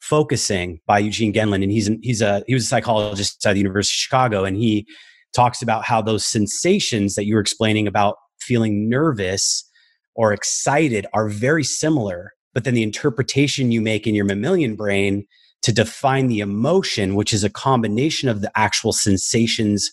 Focusing 0.00 0.80
by 0.84 0.98
Eugene 0.98 1.32
Gendlin, 1.32 1.62
and 1.62 1.70
he's 1.70 1.88
he's 2.02 2.20
a 2.20 2.42
he 2.48 2.54
was 2.54 2.64
a 2.64 2.66
psychologist 2.66 3.46
at 3.46 3.52
the 3.52 3.60
University 3.60 3.92
of 3.92 3.98
Chicago, 3.98 4.44
and 4.44 4.56
he 4.56 4.84
talks 5.32 5.62
about 5.62 5.84
how 5.84 6.02
those 6.02 6.24
sensations 6.24 7.14
that 7.14 7.26
you 7.26 7.34
were 7.34 7.40
explaining 7.40 7.86
about 7.86 8.16
feeling 8.40 8.88
nervous 8.88 9.68
or 10.14 10.32
excited 10.32 11.06
are 11.12 11.28
very 11.28 11.64
similar. 11.64 12.32
But 12.54 12.64
then 12.64 12.74
the 12.74 12.82
interpretation 12.82 13.72
you 13.72 13.80
make 13.80 14.06
in 14.06 14.14
your 14.14 14.24
mammalian 14.24 14.76
brain 14.76 15.24
to 15.62 15.72
define 15.72 16.26
the 16.26 16.40
emotion, 16.40 17.14
which 17.14 17.32
is 17.32 17.44
a 17.44 17.50
combination 17.50 18.28
of 18.28 18.42
the 18.42 18.50
actual 18.56 18.92
sensations 18.92 19.90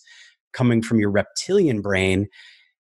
coming 0.51 0.81
from 0.81 0.99
your 0.99 1.11
reptilian 1.11 1.81
brain, 1.81 2.27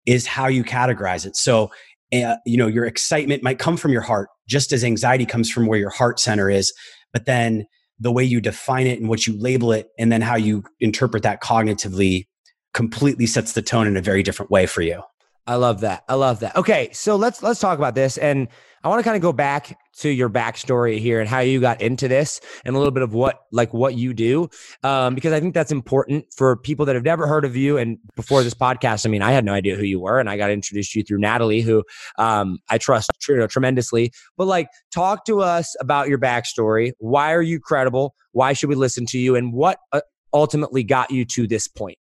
is 0.05 0.25
how 0.25 0.47
you 0.47 0.63
categorize 0.63 1.25
it. 1.25 1.35
So, 1.35 1.69
uh, 2.13 2.37
you 2.45 2.57
know, 2.57 2.67
your 2.67 2.85
excitement 2.85 3.43
might 3.43 3.59
come 3.59 3.75
from 3.75 3.91
your 3.91 4.01
heart, 4.01 4.29
just 4.47 4.71
as 4.71 4.83
anxiety 4.83 5.25
comes 5.25 5.51
from 5.51 5.67
where 5.67 5.77
your 5.77 5.89
heart 5.89 6.19
center 6.19 6.49
is. 6.49 6.73
But 7.11 7.25
then 7.25 7.65
the 7.99 8.11
way 8.11 8.23
you 8.23 8.39
define 8.39 8.87
it 8.87 8.99
and 8.99 9.09
what 9.09 9.27
you 9.27 9.37
label 9.37 9.73
it, 9.73 9.89
and 9.99 10.11
then 10.11 10.21
how 10.21 10.37
you 10.37 10.63
interpret 10.79 11.23
that 11.23 11.41
cognitively 11.41 12.27
completely 12.73 13.25
sets 13.25 13.53
the 13.53 13.61
tone 13.61 13.87
in 13.87 13.97
a 13.97 14.01
very 14.01 14.23
different 14.23 14.51
way 14.51 14.65
for 14.65 14.81
you. 14.81 15.03
I 15.47 15.55
love 15.55 15.79
that. 15.79 16.03
I 16.09 16.15
love 16.15 16.41
that. 16.41 16.57
Okay, 16.57 16.89
so 16.91 17.15
let's 17.15 17.41
let's 17.41 17.61
talk 17.61 17.77
about 17.77 17.95
this, 17.95 18.17
and 18.17 18.49
I 18.83 18.89
want 18.89 18.99
to 18.99 19.03
kind 19.03 19.15
of 19.15 19.21
go 19.21 19.31
back 19.31 19.79
to 19.99 20.09
your 20.09 20.29
backstory 20.29 20.99
here 20.99 21.21
and 21.21 21.29
how 21.29 21.39
you 21.39 21.61
got 21.61 21.81
into 21.81 22.09
this, 22.09 22.41
and 22.65 22.75
a 22.75 22.77
little 22.77 22.91
bit 22.91 23.01
of 23.01 23.13
what 23.13 23.39
like 23.53 23.73
what 23.73 23.95
you 23.95 24.13
do, 24.13 24.49
um, 24.83 25.15
because 25.15 25.31
I 25.31 25.39
think 25.39 25.53
that's 25.53 25.71
important 25.71 26.25
for 26.35 26.57
people 26.57 26.85
that 26.85 26.95
have 26.95 27.05
never 27.05 27.27
heard 27.27 27.45
of 27.45 27.55
you. 27.55 27.77
And 27.77 27.97
before 28.17 28.43
this 28.43 28.53
podcast, 28.53 29.05
I 29.05 29.09
mean, 29.09 29.21
I 29.21 29.31
had 29.31 29.45
no 29.45 29.53
idea 29.53 29.77
who 29.77 29.83
you 29.83 30.01
were, 30.01 30.19
and 30.19 30.29
I 30.29 30.35
got 30.35 30.51
introduced 30.51 30.91
to 30.91 30.99
you 30.99 31.05
through 31.05 31.19
Natalie, 31.19 31.61
who 31.61 31.85
um, 32.17 32.59
I 32.69 32.77
trust 32.77 33.11
tremendously. 33.21 34.11
But 34.35 34.47
like, 34.47 34.67
talk 34.91 35.23
to 35.27 35.39
us 35.39 35.77
about 35.79 36.09
your 36.09 36.19
backstory. 36.19 36.91
Why 36.99 37.33
are 37.33 37.41
you 37.41 37.61
credible? 37.61 38.15
Why 38.33 38.51
should 38.51 38.67
we 38.67 38.75
listen 38.75 39.05
to 39.07 39.17
you? 39.17 39.37
And 39.37 39.53
what 39.53 39.79
uh, 39.93 40.01
ultimately 40.33 40.83
got 40.83 41.09
you 41.09 41.23
to 41.23 41.47
this 41.47 41.69
point? 41.69 41.97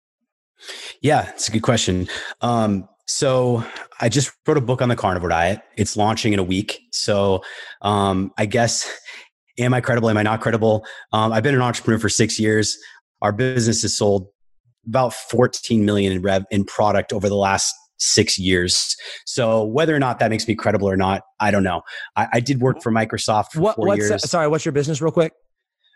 Yeah, 1.00 1.30
it's 1.30 1.48
a 1.48 1.52
good 1.52 1.62
question. 1.62 2.08
Um, 2.40 2.88
so 3.06 3.64
I 4.00 4.08
just 4.08 4.32
wrote 4.46 4.56
a 4.56 4.60
book 4.60 4.80
on 4.80 4.88
the 4.88 4.96
carnivore 4.96 5.28
diet. 5.28 5.60
It's 5.76 5.96
launching 5.96 6.32
in 6.32 6.38
a 6.38 6.44
week. 6.44 6.80
So 6.92 7.42
um, 7.82 8.32
I 8.38 8.46
guess, 8.46 8.90
am 9.58 9.74
I 9.74 9.80
credible? 9.80 10.08
Am 10.08 10.16
I 10.16 10.22
not 10.22 10.40
credible? 10.40 10.84
Um, 11.12 11.32
I've 11.32 11.42
been 11.42 11.54
an 11.54 11.62
entrepreneur 11.62 11.98
for 11.98 12.08
six 12.08 12.38
years. 12.38 12.78
Our 13.20 13.32
business 13.32 13.82
has 13.82 13.96
sold 13.96 14.28
about 14.86 15.14
14 15.14 15.84
million 15.84 16.12
in 16.12 16.22
rev 16.22 16.44
in 16.50 16.64
product 16.64 17.12
over 17.12 17.28
the 17.28 17.36
last 17.36 17.74
six 17.98 18.38
years. 18.38 18.96
So 19.26 19.64
whether 19.64 19.94
or 19.94 19.98
not 19.98 20.18
that 20.18 20.30
makes 20.30 20.48
me 20.48 20.54
credible 20.54 20.88
or 20.88 20.96
not, 20.96 21.22
I 21.38 21.50
don't 21.50 21.62
know. 21.62 21.82
I, 22.16 22.28
I 22.34 22.40
did 22.40 22.60
work 22.60 22.82
for 22.82 22.90
Microsoft 22.90 23.52
for 23.52 23.60
what, 23.60 23.76
four 23.76 23.94
years. 23.96 24.10
Uh, 24.10 24.18
sorry, 24.18 24.48
what's 24.48 24.64
your 24.64 24.72
business, 24.72 25.00
real 25.00 25.12
quick? 25.12 25.32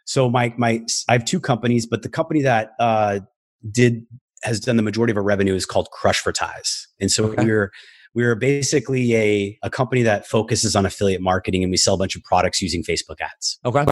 So 0.04 0.30
my 0.30 0.54
my 0.56 0.84
I 1.08 1.12
have 1.12 1.24
two 1.24 1.40
companies, 1.40 1.84
but 1.84 2.02
the 2.02 2.08
company 2.08 2.42
that 2.42 2.72
uh, 2.78 3.20
did 3.68 4.06
has 4.42 4.60
done 4.60 4.76
the 4.76 4.82
majority 4.82 5.10
of 5.10 5.16
our 5.16 5.22
revenue 5.22 5.54
is 5.54 5.66
called 5.66 5.88
Crush 5.90 6.18
for 6.18 6.32
Ties. 6.32 6.86
And 7.00 7.10
so 7.10 7.26
okay. 7.26 7.44
we're 7.44 7.72
we're 8.14 8.34
basically 8.34 9.14
a, 9.14 9.58
a 9.62 9.68
company 9.68 10.02
that 10.02 10.26
focuses 10.26 10.74
on 10.74 10.86
affiliate 10.86 11.20
marketing 11.20 11.62
and 11.62 11.70
we 11.70 11.76
sell 11.76 11.94
a 11.94 11.98
bunch 11.98 12.16
of 12.16 12.22
products 12.22 12.62
using 12.62 12.82
Facebook 12.82 13.20
ads. 13.20 13.58
Okay. 13.64 13.84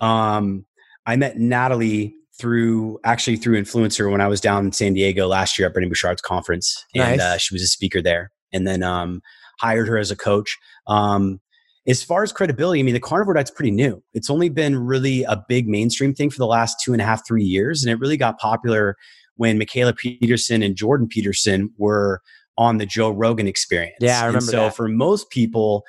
Um, 0.00 0.64
I 1.04 1.16
met 1.16 1.36
Natalie 1.36 2.14
through 2.38 2.98
actually 3.04 3.36
through 3.36 3.60
influencer 3.60 4.10
when 4.10 4.20
I 4.20 4.28
was 4.28 4.40
down 4.40 4.64
in 4.66 4.72
San 4.72 4.94
Diego 4.94 5.28
last 5.28 5.58
year 5.58 5.68
at 5.68 5.74
Brendon 5.74 5.90
Burchard's 5.90 6.22
conference, 6.22 6.84
and 6.94 7.18
nice. 7.18 7.20
uh, 7.20 7.36
she 7.38 7.54
was 7.54 7.62
a 7.62 7.68
speaker 7.68 8.02
there. 8.02 8.30
And 8.52 8.66
then 8.68 8.84
um, 8.84 9.20
hired 9.58 9.88
her 9.88 9.98
as 9.98 10.12
a 10.12 10.16
coach. 10.16 10.56
Um, 10.86 11.40
as 11.86 12.02
far 12.02 12.22
as 12.22 12.32
credibility, 12.32 12.80
I 12.80 12.82
mean, 12.82 12.94
the 12.94 13.00
carnivore 13.00 13.34
diet's 13.34 13.50
pretty 13.50 13.72
new. 13.72 14.02
It's 14.14 14.30
only 14.30 14.48
been 14.48 14.78
really 14.78 15.24
a 15.24 15.44
big 15.48 15.68
mainstream 15.68 16.14
thing 16.14 16.30
for 16.30 16.38
the 16.38 16.46
last 16.46 16.76
two 16.82 16.92
and 16.92 17.02
a 17.02 17.04
half, 17.04 17.26
three 17.26 17.44
years, 17.44 17.82
and 17.82 17.92
it 17.92 17.98
really 18.00 18.16
got 18.16 18.38
popular 18.38 18.96
when 19.36 19.58
Mikhaila 19.58 19.96
Peterson 19.96 20.62
and 20.62 20.76
Jordan 20.76 21.08
Peterson 21.08 21.70
were 21.78 22.20
on 22.56 22.78
the 22.78 22.86
Joe 22.86 23.10
Rogan 23.10 23.46
experience. 23.48 23.96
Yeah, 24.00 24.20
I 24.20 24.26
remember. 24.26 24.38
And 24.38 24.44
so 24.44 24.56
that. 24.64 24.76
for 24.76 24.88
most 24.88 25.30
people, 25.30 25.84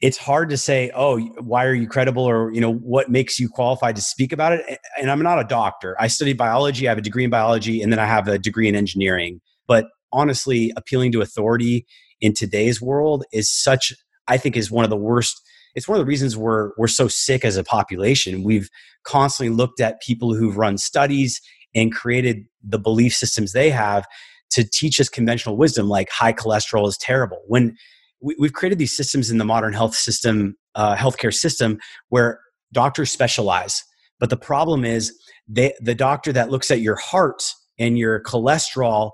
it's 0.00 0.16
hard 0.16 0.48
to 0.50 0.56
say, 0.56 0.90
oh, 0.94 1.18
why 1.40 1.64
are 1.64 1.74
you 1.74 1.88
credible 1.88 2.24
or, 2.24 2.52
you 2.52 2.60
know, 2.60 2.72
what 2.72 3.10
makes 3.10 3.40
you 3.40 3.48
qualified 3.48 3.96
to 3.96 4.02
speak 4.02 4.32
about 4.32 4.52
it? 4.52 4.78
And 5.00 5.10
I'm 5.10 5.22
not 5.22 5.40
a 5.40 5.44
doctor. 5.44 5.96
I 5.98 6.06
studied 6.06 6.36
biology, 6.36 6.86
I 6.86 6.90
have 6.90 6.98
a 6.98 7.02
degree 7.02 7.24
in 7.24 7.30
biology, 7.30 7.82
and 7.82 7.90
then 7.90 7.98
I 7.98 8.06
have 8.06 8.28
a 8.28 8.38
degree 8.38 8.68
in 8.68 8.76
engineering. 8.76 9.40
But 9.66 9.86
honestly, 10.12 10.72
appealing 10.76 11.12
to 11.12 11.20
authority 11.20 11.86
in 12.20 12.32
today's 12.32 12.80
world 12.80 13.24
is 13.32 13.50
such, 13.50 13.92
I 14.28 14.36
think, 14.36 14.56
is 14.56 14.70
one 14.70 14.84
of 14.84 14.90
the 14.90 14.96
worst. 14.96 15.40
It's 15.74 15.88
one 15.88 15.98
of 15.98 16.04
the 16.04 16.08
reasons 16.08 16.36
we're 16.36 16.70
we're 16.76 16.88
so 16.88 17.08
sick 17.08 17.44
as 17.44 17.56
a 17.56 17.64
population. 17.64 18.42
We've 18.42 18.68
constantly 19.04 19.54
looked 19.54 19.80
at 19.80 20.00
people 20.00 20.34
who've 20.34 20.56
run 20.56 20.78
studies 20.78 21.40
and 21.74 21.92
created 21.92 22.44
the 22.62 22.78
belief 22.78 23.14
systems 23.14 23.52
they 23.52 23.70
have 23.70 24.06
to 24.50 24.64
teach 24.64 24.98
us 25.00 25.08
conventional 25.08 25.56
wisdom 25.56 25.88
like 25.88 26.08
high 26.10 26.32
cholesterol 26.32 26.88
is 26.88 26.96
terrible. 26.98 27.42
When 27.46 27.76
we, 28.20 28.34
have 28.42 28.52
created 28.52 28.78
these 28.78 28.96
systems 28.96 29.30
in 29.30 29.38
the 29.38 29.44
modern 29.44 29.72
health 29.72 29.94
system 29.94 30.56
uh, 30.74 30.96
healthcare 30.96 31.34
system 31.34 31.78
where 32.08 32.40
doctors 32.72 33.10
specialize. 33.10 33.82
But 34.20 34.30
the 34.30 34.36
problem 34.36 34.84
is 34.84 35.12
they, 35.46 35.74
the 35.80 35.94
doctor 35.94 36.32
that 36.32 36.50
looks 36.50 36.70
at 36.70 36.80
your 36.80 36.96
heart 36.96 37.42
and 37.78 37.98
your 37.98 38.22
cholesterol 38.22 39.12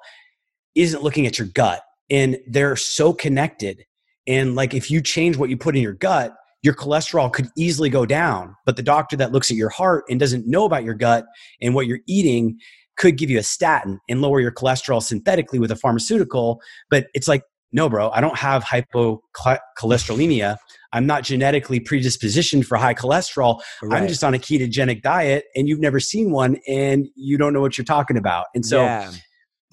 isn't 0.74 1.02
looking 1.02 1.26
at 1.26 1.38
your 1.38 1.48
gut. 1.48 1.82
And 2.10 2.38
they're 2.46 2.76
so 2.76 3.12
connected. 3.12 3.84
And 4.26 4.54
like 4.54 4.74
if 4.74 4.90
you 4.90 5.00
change 5.00 5.36
what 5.36 5.50
you 5.50 5.56
put 5.56 5.76
in 5.76 5.82
your 5.82 5.94
gut 5.94 6.34
your 6.64 6.74
cholesterol 6.74 7.30
could 7.30 7.48
easily 7.56 7.90
go 7.90 8.06
down. 8.06 8.56
But 8.64 8.76
the 8.76 8.82
doctor 8.82 9.16
that 9.18 9.32
looks 9.32 9.50
at 9.50 9.56
your 9.56 9.68
heart 9.68 10.04
and 10.08 10.18
doesn't 10.18 10.46
know 10.46 10.64
about 10.64 10.82
your 10.82 10.94
gut 10.94 11.26
and 11.60 11.74
what 11.74 11.86
you're 11.86 12.00
eating 12.08 12.58
could 12.96 13.18
give 13.18 13.28
you 13.28 13.38
a 13.38 13.42
statin 13.42 14.00
and 14.08 14.22
lower 14.22 14.40
your 14.40 14.50
cholesterol 14.50 15.02
synthetically 15.02 15.58
with 15.58 15.70
a 15.70 15.76
pharmaceutical. 15.76 16.60
But 16.88 17.08
it's 17.12 17.28
like, 17.28 17.42
no, 17.72 17.90
bro, 17.90 18.10
I 18.10 18.22
don't 18.22 18.38
have 18.38 18.64
hypocholesterolemia. 18.64 20.56
I'm 20.92 21.06
not 21.06 21.24
genetically 21.24 21.80
predispositioned 21.80 22.64
for 22.64 22.78
high 22.78 22.94
cholesterol. 22.94 23.60
Right. 23.82 24.00
I'm 24.00 24.08
just 24.08 24.24
on 24.24 24.32
a 24.32 24.38
ketogenic 24.38 25.02
diet 25.02 25.44
and 25.54 25.68
you've 25.68 25.80
never 25.80 26.00
seen 26.00 26.30
one 26.30 26.56
and 26.66 27.08
you 27.14 27.36
don't 27.36 27.52
know 27.52 27.60
what 27.60 27.76
you're 27.76 27.84
talking 27.84 28.16
about. 28.16 28.46
And 28.54 28.64
so 28.64 28.82
yeah. 28.82 29.10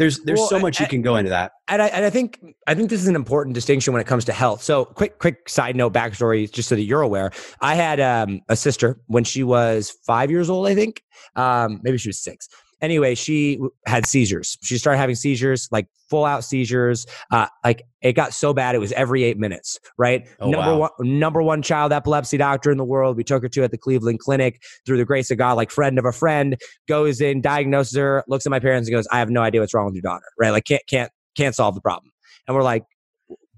There's 0.01 0.19
there's 0.21 0.39
well, 0.39 0.47
so 0.47 0.59
much 0.59 0.79
you 0.79 0.87
can 0.87 1.03
go 1.03 1.15
into 1.15 1.29
that. 1.29 1.51
And 1.67 1.79
I, 1.79 1.87
and 1.87 2.03
I 2.03 2.09
think 2.09 2.43
I 2.65 2.73
think 2.73 2.89
this 2.89 3.01
is 3.01 3.07
an 3.07 3.15
important 3.15 3.53
distinction 3.53 3.93
when 3.93 4.01
it 4.01 4.07
comes 4.07 4.25
to 4.25 4.33
health. 4.33 4.63
So 4.63 4.85
quick 4.85 5.19
quick 5.19 5.47
side 5.47 5.75
note 5.75 5.93
backstory 5.93 6.51
just 6.51 6.69
so 6.69 6.75
that 6.75 6.81
you're 6.81 7.03
aware. 7.03 7.31
I 7.61 7.75
had 7.75 7.99
um, 7.99 8.41
a 8.49 8.55
sister 8.55 8.99
when 9.05 9.23
she 9.23 9.43
was 9.43 9.91
five 10.07 10.31
years 10.31 10.49
old, 10.49 10.67
I 10.67 10.73
think. 10.73 11.03
Um, 11.35 11.81
maybe 11.83 11.99
she 11.99 12.09
was 12.09 12.17
six 12.17 12.49
anyway, 12.81 13.15
she 13.15 13.59
had 13.85 14.05
seizures. 14.05 14.57
She 14.61 14.77
started 14.77 14.97
having 14.97 15.15
seizures, 15.15 15.67
like 15.71 15.87
full 16.09 16.25
out 16.25 16.43
seizures. 16.43 17.05
Uh, 17.31 17.47
like 17.63 17.83
it 18.01 18.13
got 18.13 18.33
so 18.33 18.53
bad, 18.53 18.75
it 18.75 18.79
was 18.79 18.91
every 18.93 19.23
eight 19.23 19.37
minutes, 19.37 19.79
right? 19.97 20.27
Oh, 20.39 20.49
number 20.49 20.77
wow. 20.77 20.91
one, 20.97 21.19
number 21.19 21.41
one 21.41 21.61
child 21.61 21.93
epilepsy 21.93 22.37
doctor 22.37 22.71
in 22.71 22.77
the 22.77 22.83
world. 22.83 23.17
We 23.17 23.23
took 23.23 23.43
her 23.43 23.49
to 23.49 23.63
at 23.63 23.71
the 23.71 23.77
Cleveland 23.77 24.19
Clinic 24.19 24.61
through 24.85 24.97
the 24.97 25.05
grace 25.05 25.31
of 25.31 25.37
God, 25.37 25.53
like 25.53 25.71
friend 25.71 25.97
of 25.97 26.05
a 26.05 26.11
friend, 26.11 26.57
goes 26.87 27.21
in, 27.21 27.41
diagnoses 27.41 27.97
her, 27.97 28.23
looks 28.27 28.45
at 28.45 28.49
my 28.49 28.59
parents 28.59 28.87
and 28.87 28.95
goes, 28.95 29.07
I 29.11 29.19
have 29.19 29.29
no 29.29 29.41
idea 29.41 29.61
what's 29.61 29.73
wrong 29.73 29.85
with 29.85 29.95
your 29.95 30.01
daughter, 30.01 30.25
right? 30.39 30.51
Like 30.51 30.65
can't, 30.65 30.83
can't, 30.87 31.11
can't 31.37 31.55
solve 31.55 31.75
the 31.75 31.81
problem. 31.81 32.11
And 32.47 32.55
we're 32.55 32.63
like, 32.63 32.83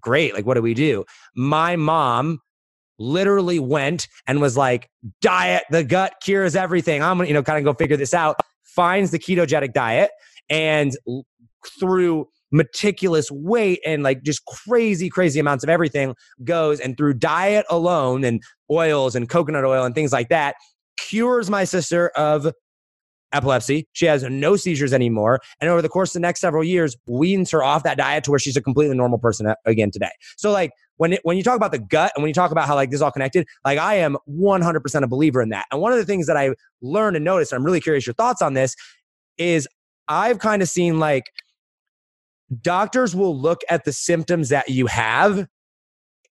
great. 0.01 0.34
Like, 0.34 0.46
what 0.46 0.56
do 0.56 0.62
we 0.62 0.74
do? 0.74 1.06
My 1.36 1.75
mom 1.75 2.39
literally 3.00 3.58
went 3.60 4.08
and 4.27 4.39
was 4.39 4.56
like, 4.56 4.89
diet, 5.22 5.63
the 5.72 5.84
gut 5.84 6.15
cures 6.22 6.56
everything. 6.56 7.01
I'm 7.01 7.18
gonna, 7.18 7.27
you 7.27 7.34
know, 7.34 7.42
kind 7.42 7.58
of 7.58 7.63
go 7.63 7.75
figure 7.75 7.98
this 7.98 8.13
out 8.13 8.39
finds 8.75 9.12
the 9.12 9.20
ketogenic 9.20 9.74
diet 9.74 10.12
and 10.50 10.98
through 11.80 12.27
meticulous 12.51 13.30
weight 13.32 13.80
and 13.86 14.03
like 14.03 14.22
just 14.24 14.46
crazy, 14.46 15.10
crazy 15.10 15.39
amounts 15.39 15.63
of 15.63 15.70
everything 15.70 16.13
goes 16.44 16.80
and 16.80 16.96
through 16.98 17.13
diet 17.13 17.65
alone 17.70 18.24
and 18.24 18.42
oils 18.72 19.15
and 19.15 19.27
coconut 19.27 19.65
oil 19.65 19.84
and 19.84 19.96
things 19.96 20.13
like 20.13 20.30
that 20.30 20.56
cures 20.98 21.50
my 21.50 21.63
sister 21.63 22.10
of 22.10 22.51
epilepsy. 23.34 23.88
She 23.94 24.06
has 24.06 24.24
no 24.24 24.56
seizures 24.56 24.94
anymore. 24.94 25.39
And 25.60 25.70
over 25.70 25.82
the 25.82 25.89
course 25.89 26.12
of 26.12 26.13
the 26.13 26.20
next 26.20 26.39
several 26.42 26.63
years, 26.63 26.96
weans 27.08 27.50
her 27.51 27.63
off 27.63 27.84
that 27.84 27.98
diet 27.98 28.24
to 28.25 28.32
where 28.32 28.39
she's 28.39 28.56
a 28.56 28.62
completely 28.62 28.96
normal 28.96 29.18
person 29.18 29.51
again 29.65 29.89
today. 29.92 30.12
So 30.38 30.51
like 30.51 30.72
when 30.98 31.14
it, 31.14 31.20
when 31.24 31.38
you 31.38 31.44
talk 31.44 31.56
about 31.56 31.72
the 31.72 31.80
gut 31.80 32.12
and 32.16 32.24
when 32.24 32.30
you 32.30 32.34
talk 32.34 32.52
about 32.52 32.68
how 32.68 32.76
like 32.76 32.90
this 32.90 32.98
is 33.00 33.02
all 33.02 33.12
connected, 33.12 33.48
like 33.66 33.80
I 33.80 33.96
am 33.96 34.18
100% 34.30 35.04
a 35.04 35.08
believer 35.08 35.42
in 35.42 35.50
that. 35.50 35.66
And 35.72 35.82
one 35.82 35.92
of 35.92 35.98
the 35.98 36.06
things 36.06 36.28
that 36.28 36.38
I 36.38 36.54
learned 36.82 37.16
and 37.16 37.26
noticed, 37.26 37.52
and 37.52 37.60
I'm 37.60 37.66
really 37.66 37.82
curious 37.82 38.06
your 38.06 38.14
thoughts 38.14 38.42
on 38.42 38.54
this, 38.54 38.76
is 39.38 39.68
I've 40.08 40.40
kind 40.40 40.62
of 40.62 40.70
seen 40.70 41.00
like 41.00 41.24
doctors 42.62 43.16
will 43.16 43.38
look 43.40 43.62
at 43.70 43.86
the 43.86 43.92
symptoms 43.92 44.50
that 44.50 44.70
you 44.70 44.88
have 44.88 45.48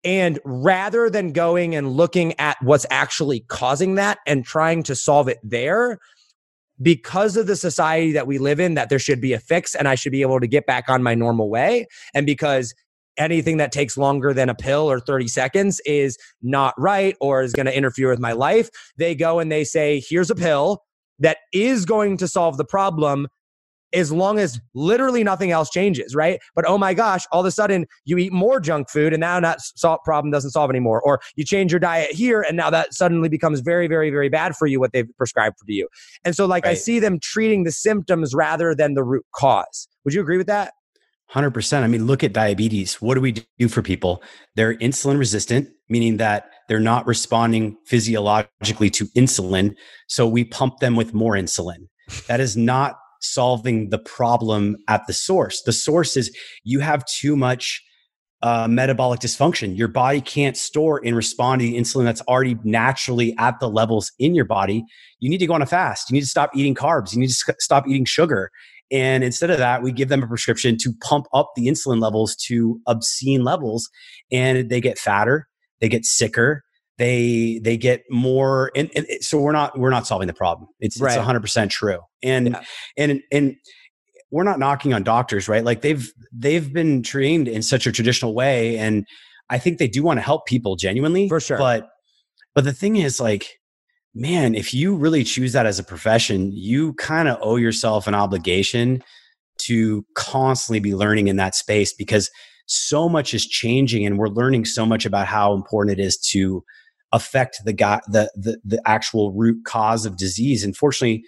and 0.04 0.40
rather 0.46 1.10
than 1.10 1.34
going 1.34 1.76
and 1.76 1.92
looking 1.92 2.34
at 2.40 2.58
what's 2.62 2.86
actually 2.90 3.42
causing 3.48 3.96
that 3.96 4.20
and 4.26 4.46
trying 4.46 4.84
to 4.84 4.96
solve 4.96 5.28
it 5.28 5.40
there, 5.44 6.00
because 6.82 7.36
of 7.36 7.48
the 7.48 7.56
society 7.56 8.14
that 8.14 8.28
we 8.28 8.38
live 8.38 8.60
in, 8.60 8.76
that 8.76 8.90
there 8.90 9.00
should 9.00 9.20
be 9.20 9.34
a 9.34 9.40
fix 9.40 9.76
and 9.76 9.88
I 9.88 9.96
should 9.96 10.12
be 10.12 10.22
able 10.22 10.40
to 10.40 10.48
get 10.48 10.66
back 10.66 10.90
on 10.90 11.04
my 11.04 11.14
normal 11.14 11.50
way. 11.50 11.88
And 12.14 12.26
because 12.26 12.74
anything 13.20 13.58
that 13.58 13.72
takes 13.72 13.98
longer 13.98 14.34
than 14.34 14.50
a 14.50 14.56
pill 14.56 14.90
or 14.90 15.00
30 15.00 15.28
seconds 15.28 15.80
is 15.86 16.18
not 16.42 16.74
right 16.78 17.16
or 17.20 17.44
is 17.44 17.54
going 17.54 17.66
to 17.66 17.76
interfere 17.76 18.10
with 18.10 18.20
my 18.20 18.32
life, 18.32 18.70
they 18.98 19.14
go 19.14 19.40
and 19.40 19.52
they 19.52 19.64
say, 19.64 20.02
here's 20.08 20.32
a 20.32 20.36
pill 20.36 20.84
that 21.20 21.38
is 21.54 21.86
going 21.86 22.18
to 22.18 22.28
solve 22.28 22.58
the 22.58 22.66
problem 22.66 23.28
as 23.94 24.12
long 24.12 24.40
as 24.40 24.60
literally 24.74 25.24
nothing 25.24 25.52
else 25.52 25.70
changes, 25.70 26.16
right? 26.16 26.40
But 26.56 26.66
oh 26.68 26.78
my 26.78 26.94
gosh, 26.94 27.26
all 27.32 27.40
of 27.42 27.46
a 27.46 27.52
sudden 27.52 27.88
you 28.06 28.18
eat 28.18 28.32
more 28.32 28.60
junk 28.60 28.90
food 28.90 29.14
and 29.14 29.22
now 29.22 29.40
that 29.40 29.62
salt 29.62 30.04
problem 30.04 30.32
doesn't 30.32 30.52
solve 30.52 30.70
anymore. 30.70 31.02
Or 31.02 31.20
you 31.36 31.44
change 31.44 31.72
your 31.72 31.80
diet 31.80 32.12
here 32.12 32.42
and 32.42 32.56
now 32.56 32.70
that 32.70 32.94
suddenly 32.94 33.30
becomes 33.30 33.62
very, 33.62 33.88
very, 33.88 34.12
very 34.12 34.30
bad 34.30 34.56
for 34.56 34.68
you, 34.68 34.80
what 34.80 34.92
they've 34.94 35.10
prescribed 35.18 35.58
for 35.58 35.66
you. 35.68 35.88
And 36.24 36.36
so 36.36 36.46
like 36.46 36.66
right. 36.66 36.72
I 36.72 36.76
see 36.76 37.00
them 37.00 37.20
treating 37.20 37.64
the 37.64 37.72
symptoms 37.72 38.36
rather 38.36 38.76
than 38.76 38.94
the 38.94 39.04
root 39.04 39.26
cause. 39.34 39.88
Would 40.06 40.14
you 40.14 40.22
agree 40.22 40.38
with 40.38 40.48
that? 40.48 40.74
100%. 41.34 41.84
I 41.84 41.88
mean, 41.88 42.08
look 42.08 42.24
at 42.24 42.34
diabetes. 42.34 42.96
What 43.02 43.16
do 43.16 43.22
we 43.22 43.44
do 43.60 43.68
for 43.68 43.82
people? 43.82 44.24
They're 44.56 44.76
insulin 44.76 45.20
resistant, 45.20 45.70
meaning 45.88 46.18
that 46.18 46.50
they're 46.68 46.80
not 46.80 47.06
responding 47.06 47.78
physiologically 47.86 48.90
to 48.92 49.06
insulin. 49.18 49.76
So 50.08 50.28
we 50.28 50.44
pump 50.46 50.80
them 50.80 50.96
with 50.96 51.14
more 51.14 51.34
insulin. 51.34 51.88
That 52.28 52.40
is 52.40 52.58
not 52.58 52.96
solving 53.22 53.90
the 53.90 54.00
problem 54.00 54.78
at 54.88 55.06
the 55.06 55.14
source. 55.14 55.62
The 55.62 55.74
source 55.74 56.18
is 56.18 56.36
you 56.64 56.80
have 56.80 57.06
too 57.06 57.36
much 57.36 57.84
uh, 58.42 58.68
metabolic 58.70 59.20
dysfunction. 59.20 59.78
Your 59.78 59.90
body 59.90 60.22
can't 60.22 60.56
store 60.56 61.02
and 61.04 61.16
respond 61.16 61.60
to 61.60 61.68
the 61.68 61.78
insulin 61.78 62.06
that's 62.06 62.22
already 62.22 62.58
naturally 62.64 63.36
at 63.38 63.60
the 63.60 63.70
levels 63.70 64.12
in 64.18 64.34
your 64.34 64.46
body. 64.46 64.86
You 65.20 65.30
need 65.30 65.40
to 65.40 65.48
go 65.48 65.54
on 65.54 65.62
a 65.62 65.66
fast. 65.66 66.10
You 66.10 66.14
need 66.14 66.22
to 66.22 66.28
stop 66.28 66.52
eating 66.56 66.74
carbs. 66.74 67.14
You 67.14 67.20
need 67.20 67.30
to 67.30 67.56
stop 67.60 67.88
eating 67.88 68.06
sugar. 68.06 68.50
And 68.92 69.24
instead 69.24 69.50
of 69.52 69.58
that, 69.60 69.84
we 69.84 69.92
give 69.92 70.10
them 70.10 70.24
a 70.24 70.28
prescription 70.28 70.78
to 70.78 70.94
pump 71.02 71.28
up 71.34 71.52
the 71.56 71.68
insulin 71.68 72.02
levels 72.02 72.36
to 72.48 72.80
obscene 72.88 73.44
levels. 73.44 73.90
And 74.32 74.70
they 74.70 74.82
get 74.82 74.98
fatter, 74.98 75.48
they 75.80 75.90
get 75.90 76.06
sicker, 76.06 76.64
they 77.00 77.60
they 77.64 77.78
get 77.78 78.04
more 78.12 78.72
and, 78.76 78.92
and, 78.96 79.08
so 79.22 79.40
we're 79.40 79.54
not 79.54 79.80
we're 79.80 79.90
not 79.90 80.06
solving 80.06 80.28
the 80.28 80.34
problem 80.34 80.68
it's 80.80 81.02
right. 81.02 81.18
it's 81.18 81.26
100% 81.26 81.70
true 81.72 82.00
and 82.22 82.50
yeah. 82.50 82.62
and 82.98 83.22
and 83.32 83.56
we're 84.30 84.44
not 84.44 84.60
knocking 84.60 84.94
on 84.94 85.02
doctors 85.02 85.48
right 85.48 85.64
like 85.64 85.82
they've 85.82 86.12
they've 86.32 86.72
been 86.72 87.02
trained 87.02 87.48
in 87.48 87.64
such 87.64 87.88
a 87.88 87.92
traditional 87.92 88.36
way 88.36 88.78
and 88.78 89.08
i 89.50 89.58
think 89.58 89.80
they 89.80 89.88
do 89.88 90.04
want 90.04 90.18
to 90.18 90.22
help 90.22 90.46
people 90.46 90.76
genuinely 90.76 91.28
for 91.28 91.40
sure 91.40 91.58
but 91.58 91.90
but 92.54 92.66
the 92.66 92.74
thing 92.74 92.98
is 92.98 93.20
like 93.20 93.59
man 94.16 94.56
if 94.56 94.74
you 94.74 94.96
really 94.96 95.24
choose 95.24 95.54
that 95.54 95.66
as 95.66 95.80
a 95.80 95.84
profession 95.84 96.52
you 96.52 96.94
kind 96.94 97.28
of 97.28 97.38
owe 97.42 97.58
yourself 97.58 98.08
an 98.08 98.16
obligation 98.16 99.04
to 99.58 100.06
constantly 100.16 100.80
be 100.80 100.96
learning 100.96 101.28
in 101.28 101.36
that 101.36 101.54
space 101.54 101.94
because 101.94 102.30
so 102.66 103.10
much 103.10 103.34
is 103.34 103.46
changing 103.46 104.06
and 104.06 104.18
we're 104.18 104.28
learning 104.28 104.64
so 104.66 104.86
much 104.86 105.06
about 105.06 105.28
how 105.28 105.54
important 105.54 106.00
it 106.00 106.02
is 106.02 106.18
to 106.18 106.64
affect 107.12 107.60
the 107.66 107.74
guy 107.74 108.00
the, 108.08 108.32
the 108.36 108.60
the 108.64 108.82
actual 108.86 109.32
root 109.32 109.64
cause 109.66 110.06
of 110.06 110.18
disease. 110.18 110.64
Unfortunately, 110.64 111.24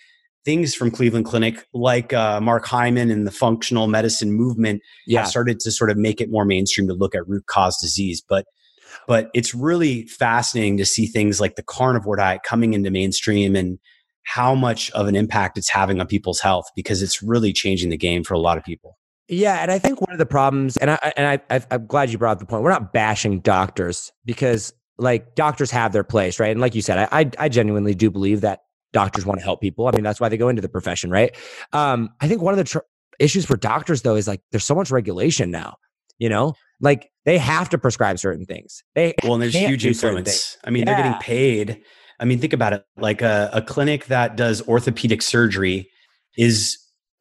things 0.45 0.75
from 0.75 0.91
Cleveland 0.91 1.25
Clinic, 1.25 1.65
like 1.73 2.13
uh, 2.13 2.39
Mark 2.39 2.65
Hyman 2.65 3.09
and 3.09 3.25
the 3.25 3.31
functional 3.31 3.87
medicine 3.87 4.31
movement, 4.33 4.81
yeah. 5.07 5.21
have 5.21 5.29
started 5.29 5.59
to 5.61 5.71
sort 5.71 5.89
of 5.89 5.97
make 5.97 6.21
it 6.21 6.29
more 6.29 6.45
mainstream 6.45 6.87
to 6.87 6.93
look 6.93 7.15
at 7.15 7.27
root 7.27 7.45
cause 7.47 7.77
disease. 7.81 8.21
But 8.27 8.45
but 9.07 9.29
it's 9.33 9.53
really 9.53 10.05
fascinating 10.07 10.77
to 10.77 10.85
see 10.85 11.05
things 11.05 11.39
like 11.39 11.55
the 11.55 11.63
carnivore 11.63 12.15
diet 12.15 12.43
coming 12.43 12.73
into 12.73 12.91
mainstream 12.91 13.55
and 13.55 13.79
how 14.23 14.53
much 14.55 14.91
of 14.91 15.07
an 15.07 15.15
impact 15.15 15.57
it's 15.57 15.69
having 15.69 15.99
on 15.99 16.07
people's 16.07 16.39
health 16.39 16.69
because 16.75 17.01
it's 17.01 17.21
really 17.21 17.53
changing 17.53 17.89
the 17.89 17.97
game 17.97 18.23
for 18.23 18.33
a 18.33 18.39
lot 18.39 18.57
of 18.57 18.63
people. 18.63 18.97
Yeah, 19.27 19.61
and 19.61 19.71
I 19.71 19.79
think 19.79 20.01
one 20.01 20.11
of 20.11 20.17
the 20.17 20.25
problems, 20.25 20.75
and 20.77 20.91
I 20.91 21.13
and 21.15 21.41
I, 21.49 21.61
I'm 21.71 21.87
glad 21.87 22.09
you 22.09 22.17
brought 22.17 22.33
up 22.33 22.39
the 22.39 22.45
point. 22.45 22.63
We're 22.63 22.71
not 22.71 22.91
bashing 22.91 23.39
doctors 23.39 24.11
because 24.25 24.73
like 24.97 25.35
doctors 25.35 25.71
have 25.71 25.93
their 25.93 26.03
place, 26.03 26.39
right? 26.39 26.51
And 26.51 26.59
like 26.59 26.75
you 26.75 26.81
said, 26.81 27.07
I, 27.11 27.31
I, 27.39 27.49
genuinely 27.49 27.95
do 27.95 28.11
believe 28.11 28.41
that 28.41 28.61
doctors 28.93 29.25
want 29.25 29.39
to 29.39 29.43
help 29.43 29.59
people. 29.59 29.87
I 29.87 29.91
mean, 29.91 30.03
that's 30.03 30.19
why 30.19 30.29
they 30.29 30.37
go 30.37 30.49
into 30.49 30.61
the 30.61 30.69
profession, 30.69 31.09
right? 31.09 31.35
Um, 31.73 32.09
I 32.19 32.27
think 32.27 32.41
one 32.41 32.53
of 32.53 32.59
the 32.59 32.65
tr- 32.65 32.79
issues 33.19 33.45
for 33.45 33.57
doctors 33.57 34.03
though 34.03 34.15
is 34.15 34.27
like 34.27 34.41
there's 34.51 34.65
so 34.65 34.75
much 34.75 34.91
regulation 34.91 35.49
now. 35.49 35.77
You 36.19 36.29
know, 36.29 36.53
like 36.79 37.09
they 37.25 37.37
have 37.37 37.69
to 37.69 37.77
prescribe 37.77 38.19
certain 38.19 38.45
things. 38.45 38.83
They 38.95 39.13
well, 39.23 39.33
and 39.33 39.43
there's 39.43 39.55
huge 39.55 39.85
influence. 39.85 40.57
I 40.63 40.69
mean, 40.69 40.81
yeah. 40.81 40.85
they're 40.85 41.03
getting 41.03 41.21
paid. 41.21 41.81
I 42.19 42.25
mean, 42.25 42.39
think 42.39 42.53
about 42.53 42.73
it. 42.73 42.83
Like 42.97 43.21
a, 43.21 43.49
a 43.53 43.61
clinic 43.61 44.05
that 44.05 44.35
does 44.35 44.67
orthopedic 44.67 45.21
surgery 45.21 45.89
is 46.37 46.77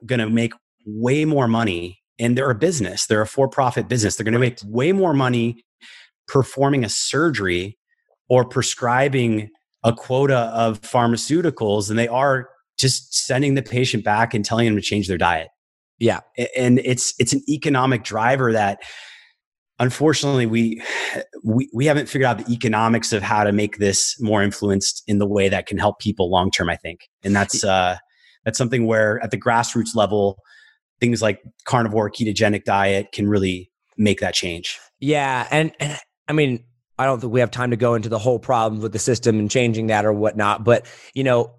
going 0.06 0.20
to 0.20 0.28
make 0.28 0.52
way 0.86 1.24
more 1.24 1.48
money, 1.48 2.00
and 2.18 2.36
they're 2.36 2.50
a 2.50 2.54
business. 2.54 3.06
They're 3.06 3.22
a 3.22 3.26
for-profit 3.26 3.88
business. 3.88 4.16
They're 4.16 4.24
going 4.24 4.40
right. 4.40 4.56
to 4.56 4.66
make 4.66 4.74
way 4.74 4.92
more 4.92 5.14
money 5.14 5.64
performing 6.28 6.84
a 6.84 6.88
surgery 6.88 7.78
or 8.28 8.44
prescribing 8.44 9.50
a 9.82 9.92
quota 9.92 10.50
of 10.54 10.80
pharmaceuticals 10.82 11.88
than 11.88 11.96
they 11.96 12.08
are 12.08 12.48
just 12.78 13.14
sending 13.14 13.54
the 13.54 13.62
patient 13.62 14.04
back 14.04 14.32
and 14.32 14.44
telling 14.44 14.66
them 14.66 14.76
to 14.76 14.82
change 14.82 15.08
their 15.08 15.18
diet. 15.18 15.48
Yeah. 15.98 16.20
And 16.56 16.78
it's 16.78 17.14
it's 17.18 17.32
an 17.32 17.42
economic 17.48 18.04
driver 18.04 18.52
that 18.52 18.80
unfortunately 19.80 20.46
we 20.46 20.80
we 21.42 21.68
we 21.72 21.86
haven't 21.86 22.08
figured 22.08 22.26
out 22.26 22.38
the 22.38 22.52
economics 22.52 23.12
of 23.12 23.22
how 23.22 23.42
to 23.42 23.50
make 23.50 23.78
this 23.78 24.20
more 24.20 24.42
influenced 24.42 25.02
in 25.08 25.18
the 25.18 25.26
way 25.26 25.48
that 25.48 25.66
can 25.66 25.78
help 25.78 25.98
people 25.98 26.30
long 26.30 26.50
term, 26.50 26.68
I 26.70 26.76
think. 26.76 27.08
And 27.24 27.34
that's 27.34 27.64
uh 27.64 27.96
that's 28.44 28.58
something 28.58 28.86
where 28.86 29.20
at 29.24 29.32
the 29.32 29.40
grassroots 29.40 29.96
level 29.96 30.38
things 31.00 31.22
like 31.22 31.42
carnivore 31.64 32.10
ketogenic 32.10 32.64
diet 32.64 33.10
can 33.12 33.28
really 33.28 33.70
make 33.96 34.20
that 34.20 34.34
change. 34.34 34.78
Yeah, 35.00 35.48
and, 35.50 35.72
and 35.80 35.98
I 36.28 36.34
mean, 36.34 36.62
I 36.98 37.06
don't 37.06 37.20
think 37.20 37.32
we 37.32 37.40
have 37.40 37.50
time 37.50 37.70
to 37.70 37.76
go 37.76 37.94
into 37.94 38.10
the 38.10 38.18
whole 38.18 38.38
problem 38.38 38.82
with 38.82 38.92
the 38.92 38.98
system 38.98 39.38
and 39.38 39.50
changing 39.50 39.86
that 39.86 40.04
or 40.04 40.12
whatnot. 40.12 40.62
But 40.62 40.86
you 41.14 41.24
know, 41.24 41.54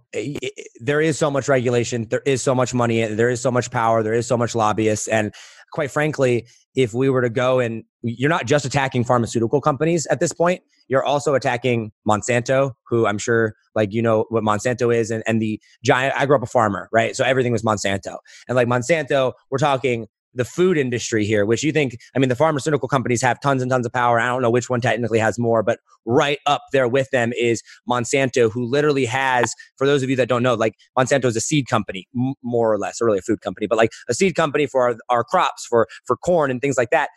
there 0.79 1.01
is 1.01 1.17
so 1.17 1.31
much 1.31 1.47
regulation, 1.47 2.07
there 2.09 2.21
is 2.25 2.43
so 2.43 2.53
much 2.53 2.73
money, 2.73 3.03
there 3.05 3.29
is 3.29 3.41
so 3.41 3.49
much 3.49 3.71
power, 3.71 4.03
there 4.03 4.13
is 4.13 4.27
so 4.27 4.37
much 4.37 4.53
lobbyists, 4.53 5.07
and 5.07 5.33
quite 5.71 5.91
frankly, 5.91 6.47
if 6.75 6.93
we 6.93 7.09
were 7.09 7.21
to 7.21 7.29
go 7.29 7.59
and 7.59 7.83
you're 8.01 8.29
not 8.29 8.45
just 8.45 8.65
attacking 8.65 9.03
pharmaceutical 9.03 9.61
companies 9.61 10.07
at 10.07 10.19
this 10.19 10.33
point, 10.33 10.61
you're 10.87 11.03
also 11.03 11.35
attacking 11.35 11.91
Monsanto, 12.07 12.73
who 12.87 13.05
I'm 13.05 13.17
sure 13.17 13.55
like 13.75 13.93
you 13.93 14.01
know 14.01 14.25
what 14.29 14.43
Monsanto 14.43 14.93
is, 14.93 15.11
and, 15.11 15.23
and 15.25 15.41
the 15.41 15.59
giant. 15.83 16.13
I 16.17 16.25
grew 16.25 16.35
up 16.35 16.43
a 16.43 16.47
farmer, 16.47 16.89
right? 16.91 17.15
So 17.15 17.23
everything 17.23 17.51
was 17.51 17.63
Monsanto, 17.63 18.17
and 18.47 18.55
like 18.55 18.67
Monsanto, 18.67 19.33
we're 19.49 19.57
talking 19.57 20.07
the 20.33 20.45
food 20.45 20.77
industry 20.77 21.25
here, 21.25 21.45
which 21.45 21.63
you 21.63 21.71
think, 21.71 21.97
I 22.15 22.19
mean, 22.19 22.29
the 22.29 22.35
pharmaceutical 22.35 22.87
companies 22.87 23.21
have 23.21 23.39
tons 23.39 23.61
and 23.61 23.69
tons 23.69 23.85
of 23.85 23.93
power. 23.93 24.19
I 24.19 24.27
don't 24.27 24.41
know 24.41 24.49
which 24.49 24.69
one 24.69 24.81
technically 24.81 25.19
has 25.19 25.37
more, 25.37 25.63
but 25.63 25.79
right 26.05 26.39
up 26.45 26.63
there 26.71 26.87
with 26.87 27.09
them 27.11 27.33
is 27.37 27.61
Monsanto, 27.89 28.51
who 28.51 28.65
literally 28.65 29.05
has, 29.05 29.53
for 29.77 29.85
those 29.85 30.03
of 30.03 30.09
you 30.09 30.15
that 30.15 30.29
don't 30.29 30.43
know, 30.43 30.53
like 30.53 30.75
Monsanto 30.97 31.25
is 31.25 31.35
a 31.35 31.41
seed 31.41 31.67
company, 31.67 32.07
more 32.43 32.71
or 32.71 32.77
less, 32.77 33.01
or 33.01 33.05
really 33.05 33.19
a 33.19 33.23
food 33.23 33.41
company, 33.41 33.67
but 33.67 33.77
like 33.77 33.91
a 34.09 34.13
seed 34.13 34.35
company 34.35 34.65
for 34.65 34.89
our, 34.89 34.95
our 35.09 35.23
crops, 35.23 35.65
for, 35.65 35.87
for 36.05 36.15
corn 36.17 36.49
and 36.51 36.61
things 36.61 36.77
like 36.77 36.89
that. 36.91 37.09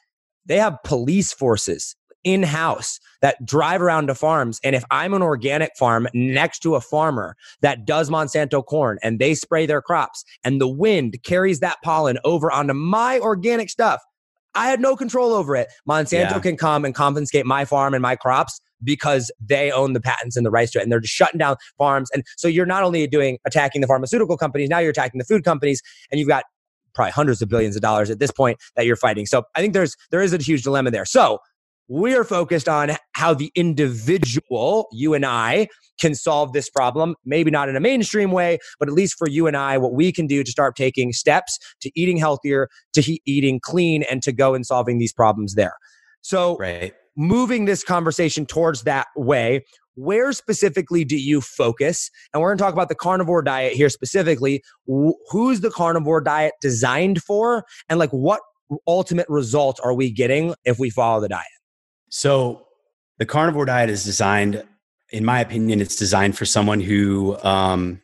They 0.47 0.59
have 0.59 0.77
police 0.85 1.33
forces 1.33 1.97
in 2.25 2.43
house 2.43 2.99
that 3.23 3.45
drive 3.45 3.81
around 3.81 4.09
to 4.09 4.15
farms. 4.15 4.61
And 4.65 4.75
if 4.75 4.85
I'm 4.91 5.15
an 5.15 5.23
organic 5.23 5.77
farm 5.77 6.09
next 6.13 6.61
to 6.61 6.75
a 6.75 6.81
farmer 6.81 7.37
that 7.61 7.87
does 7.87 8.11
Monsanto 8.11 8.65
corn 8.65 8.99
and 9.03 9.19
they 9.19 9.35
spray 9.35 9.67
their 9.67 9.83
crops 9.83 10.25
and 10.43 10.61
the 10.61 10.69
wind 10.69 11.17
carries 11.23 11.61
that 11.61 11.79
pollen 11.83 12.19
over 12.25 12.51
onto 12.51 12.75
my 12.75 13.19
organic 13.21 13.71
stuff, 13.71 14.03
I 14.55 14.69
had 14.69 14.81
no 14.81 14.97
control 14.97 15.33
over 15.33 15.57
it. 15.57 15.69
Monsanto 15.89 16.31
yeah. 16.33 16.39
can 16.39 16.57
come 16.57 16.85
and 16.85 16.95
confiscate 16.95 17.47
my 17.47 17.65
farm 17.65 17.95
and 17.95 18.03
my 18.03 18.17
crops 18.17 18.61
because 18.83 19.31
they 19.41 19.71
own 19.71 19.93
the 19.93 20.01
patents 20.01 20.37
and 20.37 20.45
the 20.45 20.51
rights 20.51 20.73
to 20.73 20.79
it 20.79 20.83
and 20.83 20.93
they're 20.93 21.01
just 21.01 21.15
shutting 21.15 21.39
down 21.39 21.57
farms 21.79 22.11
and 22.13 22.23
so 22.37 22.47
you're 22.49 22.67
not 22.67 22.83
only 22.83 23.07
doing 23.07 23.39
attacking 23.47 23.81
the 23.81 23.87
pharmaceutical 23.87 24.37
companies 24.37 24.69
now 24.69 24.79
you're 24.79 24.91
attacking 24.91 25.19
the 25.19 25.25
food 25.25 25.45
companies 25.45 25.81
and 26.11 26.19
you've 26.19 26.29
got 26.29 26.45
probably 26.95 27.11
hundreds 27.13 27.41
of 27.41 27.49
billions 27.49 27.77
of 27.77 27.83
dollars 27.83 28.11
at 28.11 28.19
this 28.19 28.31
point 28.31 28.59
that 28.77 28.85
you're 28.85 28.97
fighting 28.97 29.27
so 29.27 29.45
i 29.55 29.61
think 29.61 29.73
there's 29.73 29.97
there 30.11 30.21
is 30.21 30.35
a 30.35 30.39
huge 30.39 30.63
dilemma 30.63 30.91
there 30.91 31.05
so 31.05 31.39
we're 31.89 32.25
focused 32.25 32.69
on 32.69 32.93
how 33.13 33.35
the 33.35 33.51
individual, 33.55 34.89
you 34.93 35.15
and 35.15 35.25
I, 35.25 35.69
can 36.01 36.15
solve 36.15 36.53
this 36.53 36.69
problem. 36.71 37.15
Maybe 37.25 37.51
not 37.51 37.69
in 37.69 37.77
a 37.77 37.81
mainstream 37.81 38.31
way, 38.31 38.59
but 38.79 38.89
at 38.89 38.95
least 38.95 39.17
for 39.17 39.29
you 39.29 39.47
and 39.47 39.57
I, 39.57 39.79
what 39.79 39.93
we 39.93 40.13
can 40.13 40.27
do 40.27 40.43
to 40.43 40.51
start 40.51 40.77
taking 40.77 41.13
steps 41.13 41.59
to 41.81 41.91
eating 41.95 42.17
healthier, 42.17 42.69
to 42.95 43.01
he- 43.01 43.23
eating 43.27 43.61
clean, 43.61 44.05
and 44.11 44.23
to 44.23 44.33
go 44.33 44.55
and 44.55 44.67
solving 44.67 44.99
these 44.99 45.13
problems 45.13 45.55
there. 45.55 45.75
So, 46.21 46.57
right. 46.57 46.95
moving 47.17 47.67
this 47.67 47.85
conversation 47.85 48.47
towards 48.47 48.83
that 48.83 49.07
way, 49.15 49.65
where 49.95 50.33
specifically 50.33 51.05
do 51.05 51.17
you 51.17 51.41
focus? 51.41 52.11
And 52.33 52.43
we're 52.43 52.49
going 52.49 52.59
to 52.59 52.65
talk 52.65 52.73
about 52.73 52.89
the 52.89 52.95
carnivore 52.97 53.43
diet 53.43 53.75
here 53.75 53.89
specifically. 53.89 54.63
who's 54.87 55.61
the 55.61 55.71
carnivore 55.71 56.21
diet 56.21 56.55
designed 56.61 57.23
for? 57.23 57.65
And 57.89 57.99
like 57.99 58.11
what 58.11 58.41
ultimate 58.87 59.27
result 59.29 59.79
are 59.85 59.95
we 59.95 60.11
getting 60.11 60.55
if 60.65 60.79
we 60.79 60.91
follow 60.91 61.21
the 61.21 61.29
diet? 61.29 61.47
So 62.17 62.69
the 63.19 63.27
carnivore 63.27 63.65
diet 63.65 63.91
is 63.91 64.05
designed, 64.05 64.63
in 65.11 65.25
my 65.25 65.41
opinion, 65.41 65.81
it's 65.81 65.97
designed 65.97 66.39
for 66.39 66.45
someone 66.45 66.79
who, 66.79 67.37
um, 67.43 68.03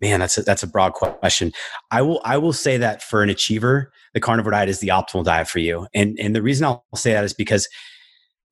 man, 0.00 0.20
that's 0.20 0.38
a, 0.38 0.42
that's 0.42 0.62
a 0.62 0.66
broad 0.66 0.94
question. 0.94 1.52
I 1.90 2.00
will 2.00 2.22
I 2.24 2.38
will 2.38 2.54
say 2.54 2.78
that 2.78 3.02
for 3.02 3.22
an 3.22 3.28
achiever, 3.28 3.92
the 4.14 4.20
carnivore 4.20 4.52
diet 4.52 4.70
is 4.70 4.80
the 4.80 4.88
optimal 4.88 5.22
diet 5.22 5.48
for 5.48 5.58
you. 5.58 5.86
And 5.94 6.18
and 6.18 6.34
the 6.34 6.40
reason 6.40 6.64
I'll 6.64 6.82
say 6.94 7.12
that 7.12 7.24
is 7.24 7.34
because 7.34 7.68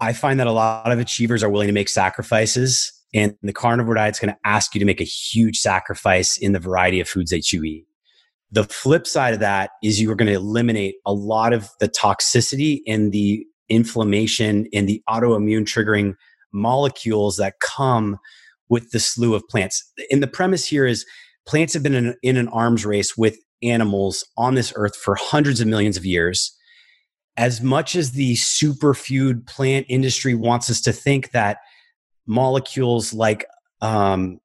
I 0.00 0.12
find 0.12 0.38
that 0.38 0.46
a 0.46 0.52
lot 0.52 0.92
of 0.92 0.98
achievers 0.98 1.42
are 1.42 1.48
willing 1.48 1.68
to 1.68 1.72
make 1.72 1.88
sacrifices, 1.88 2.92
and 3.14 3.36
the 3.42 3.54
carnivore 3.54 3.94
diet 3.94 4.16
is 4.16 4.20
going 4.20 4.34
to 4.34 4.40
ask 4.44 4.74
you 4.74 4.80
to 4.80 4.84
make 4.84 5.00
a 5.00 5.04
huge 5.04 5.56
sacrifice 5.56 6.36
in 6.36 6.52
the 6.52 6.60
variety 6.60 7.00
of 7.00 7.08
foods 7.08 7.30
that 7.30 7.52
you 7.54 7.64
eat. 7.64 7.86
The 8.50 8.64
flip 8.64 9.06
side 9.06 9.32
of 9.32 9.40
that 9.40 9.70
is 9.82 9.98
you 9.98 10.10
are 10.10 10.14
going 10.14 10.28
to 10.28 10.34
eliminate 10.34 10.96
a 11.06 11.12
lot 11.14 11.54
of 11.54 11.70
the 11.80 11.88
toxicity 11.88 12.82
and 12.86 13.12
the 13.12 13.46
inflammation 13.68 14.66
and 14.72 14.88
the 14.88 15.02
autoimmune 15.08 15.64
triggering 15.64 16.14
molecules 16.52 17.36
that 17.36 17.54
come 17.60 18.18
with 18.68 18.90
the 18.90 19.00
slew 19.00 19.34
of 19.34 19.46
plants. 19.48 19.92
And 20.10 20.22
the 20.22 20.28
premise 20.28 20.66
here 20.66 20.86
is 20.86 21.04
plants 21.46 21.74
have 21.74 21.82
been 21.82 21.94
in, 21.94 22.14
in 22.22 22.36
an 22.36 22.48
arms 22.48 22.86
race 22.86 23.16
with 23.16 23.36
animals 23.62 24.24
on 24.36 24.54
this 24.54 24.72
earth 24.76 24.96
for 24.96 25.14
hundreds 25.14 25.60
of 25.60 25.66
millions 25.66 25.96
of 25.96 26.04
years. 26.04 26.56
As 27.36 27.60
much 27.60 27.96
as 27.96 28.12
the 28.12 28.34
superfood 28.34 29.46
plant 29.46 29.86
industry 29.88 30.34
wants 30.34 30.70
us 30.70 30.80
to 30.82 30.92
think 30.92 31.32
that 31.32 31.58
molecules 32.26 33.12
like 33.12 33.44
um, 33.82 34.38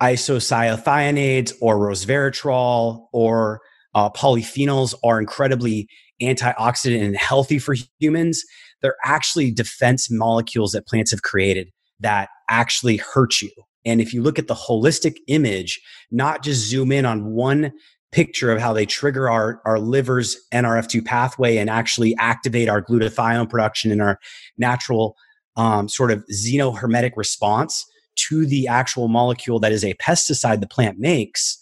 or 0.00 1.76
resveratrol 1.76 3.06
or 3.12 3.60
uh, 3.94 4.10
polyphenols 4.10 4.94
are 5.02 5.18
incredibly 5.18 5.88
antioxidant 6.22 7.04
and 7.04 7.16
healthy 7.16 7.58
for 7.58 7.74
humans, 7.98 8.44
they're 8.82 8.96
actually 9.04 9.50
defense 9.50 10.10
molecules 10.10 10.72
that 10.72 10.86
plants 10.86 11.10
have 11.10 11.22
created 11.22 11.70
that 12.00 12.28
actually 12.48 12.96
hurt 12.96 13.40
you. 13.40 13.50
And 13.84 14.00
if 14.00 14.12
you 14.12 14.22
look 14.22 14.38
at 14.38 14.48
the 14.48 14.54
holistic 14.54 15.16
image, 15.28 15.80
not 16.10 16.42
just 16.42 16.68
zoom 16.68 16.92
in 16.92 17.06
on 17.06 17.32
one 17.32 17.72
picture 18.12 18.50
of 18.50 18.60
how 18.60 18.72
they 18.72 18.86
trigger 18.86 19.28
our, 19.28 19.60
our 19.64 19.78
liver's 19.78 20.36
NRF2 20.52 21.04
pathway 21.04 21.56
and 21.58 21.68
actually 21.68 22.16
activate 22.18 22.68
our 22.68 22.82
glutathione 22.82 23.48
production 23.48 23.90
in 23.90 24.00
our 24.00 24.18
natural 24.56 25.16
um, 25.56 25.88
sort 25.88 26.10
of 26.10 26.24
xenohormetic 26.32 27.12
response 27.16 27.84
to 28.16 28.46
the 28.46 28.66
actual 28.66 29.08
molecule 29.08 29.60
that 29.60 29.72
is 29.72 29.84
a 29.84 29.94
pesticide 29.94 30.60
the 30.60 30.66
plant 30.66 30.98
makes, 30.98 31.58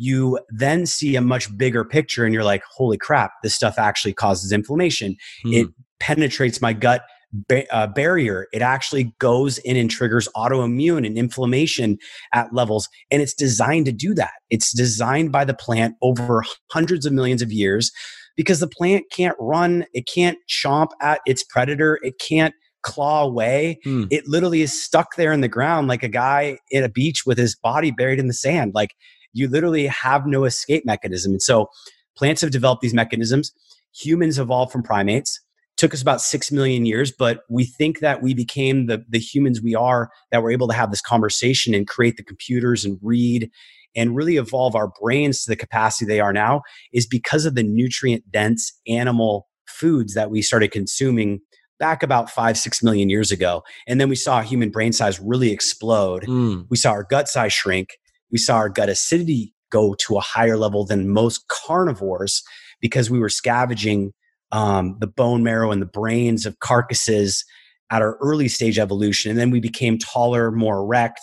you 0.00 0.38
then 0.48 0.86
see 0.86 1.14
a 1.14 1.20
much 1.20 1.56
bigger 1.58 1.84
picture 1.84 2.24
and 2.24 2.32
you're 2.32 2.42
like, 2.44 2.62
holy 2.74 2.96
crap, 2.96 3.32
this 3.42 3.54
stuff 3.54 3.78
actually 3.78 4.14
causes 4.14 4.50
inflammation. 4.50 5.14
Hmm. 5.42 5.52
It 5.52 5.66
penetrates 6.00 6.62
my 6.62 6.72
gut 6.72 7.02
ba- 7.32 7.70
uh, 7.74 7.86
barrier. 7.86 8.46
It 8.54 8.62
actually 8.62 9.14
goes 9.18 9.58
in 9.58 9.76
and 9.76 9.90
triggers 9.90 10.26
autoimmune 10.34 11.06
and 11.06 11.18
inflammation 11.18 11.98
at 12.32 12.52
levels. 12.54 12.88
And 13.10 13.20
it's 13.20 13.34
designed 13.34 13.84
to 13.86 13.92
do 13.92 14.14
that. 14.14 14.32
It's 14.48 14.72
designed 14.72 15.32
by 15.32 15.44
the 15.44 15.54
plant 15.54 15.96
over 16.00 16.44
hundreds 16.70 17.04
of 17.04 17.12
millions 17.12 17.42
of 17.42 17.52
years 17.52 17.92
because 18.36 18.58
the 18.60 18.68
plant 18.68 19.04
can't 19.12 19.36
run, 19.38 19.84
it 19.92 20.08
can't 20.12 20.38
chomp 20.48 20.92
at 21.02 21.20
its 21.26 21.44
predator, 21.44 21.98
it 22.02 22.14
can't 22.18 22.54
claw 22.82 23.24
away. 23.24 23.78
Hmm. 23.84 24.04
It 24.10 24.26
literally 24.26 24.62
is 24.62 24.82
stuck 24.82 25.16
there 25.16 25.32
in 25.32 25.42
the 25.42 25.48
ground 25.48 25.88
like 25.88 26.02
a 26.02 26.08
guy 26.08 26.56
in 26.70 26.82
a 26.82 26.88
beach 26.88 27.24
with 27.26 27.36
his 27.36 27.54
body 27.54 27.90
buried 27.90 28.18
in 28.18 28.28
the 28.28 28.32
sand. 28.32 28.72
Like 28.74 28.94
you 29.32 29.48
literally 29.48 29.86
have 29.86 30.26
no 30.26 30.44
escape 30.44 30.84
mechanism. 30.84 31.32
And 31.32 31.42
so 31.42 31.68
plants 32.16 32.40
have 32.40 32.50
developed 32.50 32.82
these 32.82 32.94
mechanisms. 32.94 33.52
Humans 33.94 34.38
evolved 34.38 34.72
from 34.72 34.82
primates. 34.82 35.40
Took 35.76 35.94
us 35.94 36.02
about 36.02 36.20
six 36.20 36.52
million 36.52 36.84
years, 36.84 37.10
but 37.10 37.44
we 37.48 37.64
think 37.64 38.00
that 38.00 38.22
we 38.22 38.34
became 38.34 38.86
the, 38.86 39.02
the 39.08 39.18
humans 39.18 39.62
we 39.62 39.74
are, 39.74 40.10
that 40.30 40.42
we're 40.42 40.50
able 40.50 40.68
to 40.68 40.74
have 40.74 40.90
this 40.90 41.00
conversation 41.00 41.74
and 41.74 41.88
create 41.88 42.16
the 42.16 42.22
computers 42.22 42.84
and 42.84 42.98
read 43.00 43.50
and 43.96 44.14
really 44.14 44.36
evolve 44.36 44.76
our 44.76 44.92
brains 45.00 45.42
to 45.42 45.50
the 45.50 45.56
capacity 45.56 46.04
they 46.04 46.20
are 46.20 46.32
now 46.32 46.62
is 46.92 47.06
because 47.06 47.44
of 47.44 47.54
the 47.54 47.62
nutrient 47.62 48.30
dense 48.30 48.72
animal 48.86 49.48
foods 49.66 50.14
that 50.14 50.30
we 50.30 50.42
started 50.42 50.70
consuming 50.70 51.40
back 51.78 52.02
about 52.02 52.30
five, 52.30 52.58
six 52.58 52.82
million 52.82 53.08
years 53.08 53.32
ago. 53.32 53.62
And 53.88 54.00
then 54.00 54.08
we 54.08 54.16
saw 54.16 54.42
human 54.42 54.70
brain 54.70 54.92
size 54.92 55.18
really 55.18 55.50
explode. 55.50 56.24
Mm. 56.24 56.66
We 56.68 56.76
saw 56.76 56.90
our 56.90 57.04
gut 57.04 57.26
size 57.26 57.52
shrink 57.52 57.96
we 58.30 58.38
saw 58.38 58.56
our 58.56 58.68
gut 58.68 58.88
acidity 58.88 59.54
go 59.70 59.94
to 59.94 60.16
a 60.16 60.20
higher 60.20 60.56
level 60.56 60.84
than 60.84 61.08
most 61.08 61.46
carnivores 61.48 62.42
because 62.80 63.10
we 63.10 63.18
were 63.18 63.28
scavenging 63.28 64.12
um, 64.52 64.96
the 65.00 65.06
bone 65.06 65.42
marrow 65.42 65.70
and 65.70 65.80
the 65.80 65.86
brains 65.86 66.44
of 66.46 66.58
carcasses 66.58 67.44
at 67.90 68.02
our 68.02 68.16
early 68.20 68.48
stage 68.48 68.78
evolution. 68.78 69.30
And 69.30 69.38
then 69.38 69.50
we 69.50 69.60
became 69.60 69.98
taller, 69.98 70.50
more 70.50 70.78
erect, 70.78 71.20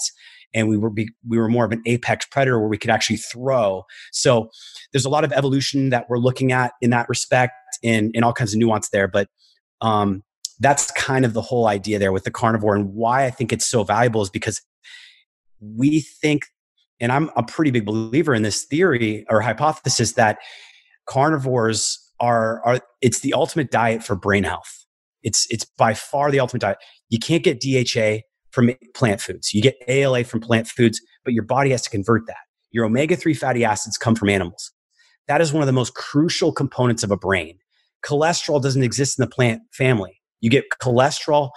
and 0.54 0.70
we 0.70 0.78
were 0.78 0.90
be, 0.90 1.10
we 1.28 1.38
were 1.38 1.50
more 1.50 1.66
of 1.66 1.72
an 1.72 1.82
apex 1.86 2.26
predator 2.26 2.60
where 2.60 2.70
we 2.70 2.78
could 2.78 2.90
actually 2.90 3.18
throw. 3.18 3.84
So 4.12 4.50
there's 4.92 5.06
a 5.06 5.10
lot 5.10 5.24
of 5.24 5.32
evolution 5.34 5.90
that 5.90 6.10
we're 6.10 6.20
looking 6.20 6.52
at 6.52 6.74
in 6.82 6.90
that 6.92 7.10
respect, 7.10 7.54
and 7.84 8.12
in 8.14 8.24
all 8.24 8.34
kinds 8.34 8.54
of 8.54 8.60
nuance 8.60 8.90
there. 8.90 9.08
But 9.08 9.28
um, 9.82 10.24
that's 10.60 10.90
kind 10.92 11.26
of 11.26 11.34
the 11.34 11.42
whole 11.42 11.68
idea 11.68 12.00
there 12.00 12.12
with 12.12 12.24
the 12.24 12.32
carnivore, 12.32 12.76
and 12.76 12.94
why 12.94 13.26
I 13.26 13.30
think 13.30 13.52
it's 13.52 13.68
so 13.68 13.84
valuable 13.84 14.22
is 14.22 14.30
because 14.30 14.62
we 15.60 16.00
think 16.00 16.48
and 17.00 17.12
I'm 17.12 17.30
a 17.36 17.44
pretty 17.44 17.72
big 17.72 17.86
believer 17.86 18.34
in 18.34 18.44
this 18.44 18.64
theory 18.64 19.26
or 19.30 19.42
hypothesis 19.42 20.14
that 20.14 20.38
carnivores 21.08 22.00
are 22.20 22.62
are 22.66 22.80
it's 23.02 23.20
the 23.22 23.34
ultimate 23.34 23.72
diet 23.72 24.04
for 24.04 24.16
brain 24.16 24.44
health. 24.44 24.86
It's 25.24 25.48
it's 25.50 25.66
by 25.66 25.94
far 25.94 26.32
the 26.32 26.40
ultimate 26.40 26.62
diet. 26.62 26.78
You 27.10 27.20
can't 27.20 27.44
get 27.44 27.62
DHA 27.62 28.22
from 28.52 28.72
plant 28.96 29.22
foods. 29.22 29.54
You 29.54 29.62
get 29.62 29.76
ALA 29.88 30.24
from 30.24 30.40
plant 30.40 30.68
foods, 30.68 31.02
but 31.24 31.34
your 31.34 31.44
body 31.44 31.72
has 31.72 31.82
to 31.84 31.90
convert 31.90 32.26
that. 32.28 32.38
Your 32.72 32.86
omega 32.86 33.16
3 33.16 33.34
fatty 33.34 33.64
acids 33.64 33.98
come 33.98 34.16
from 34.16 34.30
animals. 34.30 34.72
That 35.28 35.42
is 35.42 35.54
one 35.54 35.62
of 35.62 35.68
the 35.68 35.74
most 35.74 35.94
crucial 35.94 36.52
components 36.52 37.04
of 37.04 37.12
a 37.12 37.18
brain. 37.18 37.60
Cholesterol 38.06 38.62
doesn't 38.62 38.84
exist 38.84 39.20
in 39.20 39.24
the 39.24 39.30
plant 39.30 39.62
family. 39.74 40.22
You 40.42 40.50
get 40.50 40.66
cholesterol 40.82 41.50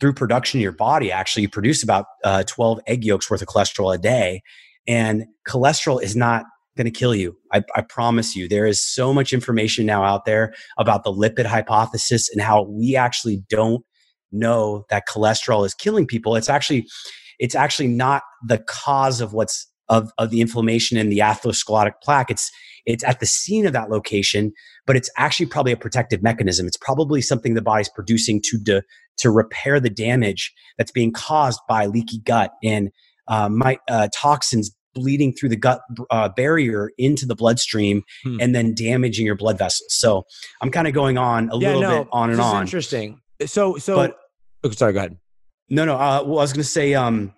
through 0.00 0.14
production 0.14 0.58
in 0.58 0.62
your 0.62 0.72
body, 0.72 1.12
actually, 1.12 1.42
you 1.42 1.48
produce 1.48 1.82
about 1.82 2.06
uh, 2.24 2.42
12 2.46 2.80
egg 2.86 3.04
yolks 3.04 3.30
worth 3.30 3.42
of 3.42 3.48
cholesterol 3.48 3.94
a 3.94 3.98
day. 3.98 4.42
And 4.90 5.26
cholesterol 5.46 6.02
is 6.02 6.16
not 6.16 6.46
going 6.76 6.84
to 6.84 6.90
kill 6.90 7.14
you. 7.14 7.36
I, 7.52 7.62
I, 7.76 7.82
promise 7.82 8.34
you. 8.34 8.48
There 8.48 8.66
is 8.66 8.82
so 8.82 9.14
much 9.14 9.32
information 9.32 9.86
now 9.86 10.02
out 10.02 10.24
there 10.24 10.52
about 10.78 11.04
the 11.04 11.12
lipid 11.12 11.46
hypothesis 11.46 12.28
and 12.28 12.42
how 12.42 12.64
we 12.64 12.96
actually 12.96 13.44
don't 13.48 13.84
know 14.32 14.86
that 14.90 15.04
cholesterol 15.08 15.64
is 15.64 15.74
killing 15.74 16.08
people. 16.08 16.34
It's 16.34 16.48
actually, 16.48 16.88
it's 17.38 17.54
actually 17.54 17.86
not 17.86 18.22
the 18.44 18.58
cause 18.58 19.20
of 19.20 19.32
what's 19.32 19.68
of, 19.88 20.10
of 20.18 20.30
the 20.30 20.40
inflammation 20.40 20.98
in 20.98 21.08
the 21.08 21.18
atherosclerotic 21.18 21.94
plaque. 22.02 22.30
It's 22.30 22.50
it's 22.86 23.04
at 23.04 23.20
the 23.20 23.26
scene 23.26 23.66
of 23.66 23.72
that 23.74 23.90
location, 23.90 24.52
but 24.86 24.96
it's 24.96 25.10
actually 25.16 25.46
probably 25.46 25.70
a 25.70 25.76
protective 25.76 26.20
mechanism. 26.20 26.66
It's 26.66 26.78
probably 26.78 27.22
something 27.22 27.54
the 27.54 27.62
body's 27.62 27.90
producing 27.90 28.40
to 28.46 28.58
de, 28.58 28.82
to 29.18 29.30
repair 29.30 29.78
the 29.78 29.90
damage 29.90 30.52
that's 30.78 30.90
being 30.90 31.12
caused 31.12 31.60
by 31.68 31.86
leaky 31.86 32.18
gut 32.20 32.52
and 32.64 32.90
uh, 33.28 33.48
my, 33.48 33.78
uh, 33.88 34.08
toxins 34.14 34.74
bleeding 34.94 35.32
through 35.32 35.48
the 35.48 35.56
gut 35.56 35.80
uh, 36.10 36.28
barrier 36.28 36.90
into 36.98 37.26
the 37.26 37.34
bloodstream 37.34 38.02
hmm. 38.24 38.38
and 38.40 38.54
then 38.54 38.74
damaging 38.74 39.26
your 39.26 39.36
blood 39.36 39.58
vessels. 39.58 39.94
So 39.94 40.24
I'm 40.60 40.70
kind 40.70 40.88
of 40.88 40.94
going 40.94 41.18
on 41.18 41.50
a 41.50 41.58
yeah, 41.58 41.68
little 41.68 41.82
no, 41.82 42.04
bit 42.04 42.08
on 42.12 42.30
and 42.30 42.40
on. 42.40 42.62
Interesting. 42.62 43.20
So 43.46 43.76
so. 43.76 43.96
But, 43.96 44.16
oh, 44.64 44.70
sorry. 44.70 44.92
Go 44.92 44.98
ahead. 45.00 45.16
No, 45.68 45.84
no. 45.84 45.94
Uh, 45.94 46.22
well, 46.24 46.38
I 46.38 46.42
was 46.42 46.52
going 46.52 46.62
to 46.62 46.68
say. 46.68 46.94
Um, 46.94 47.34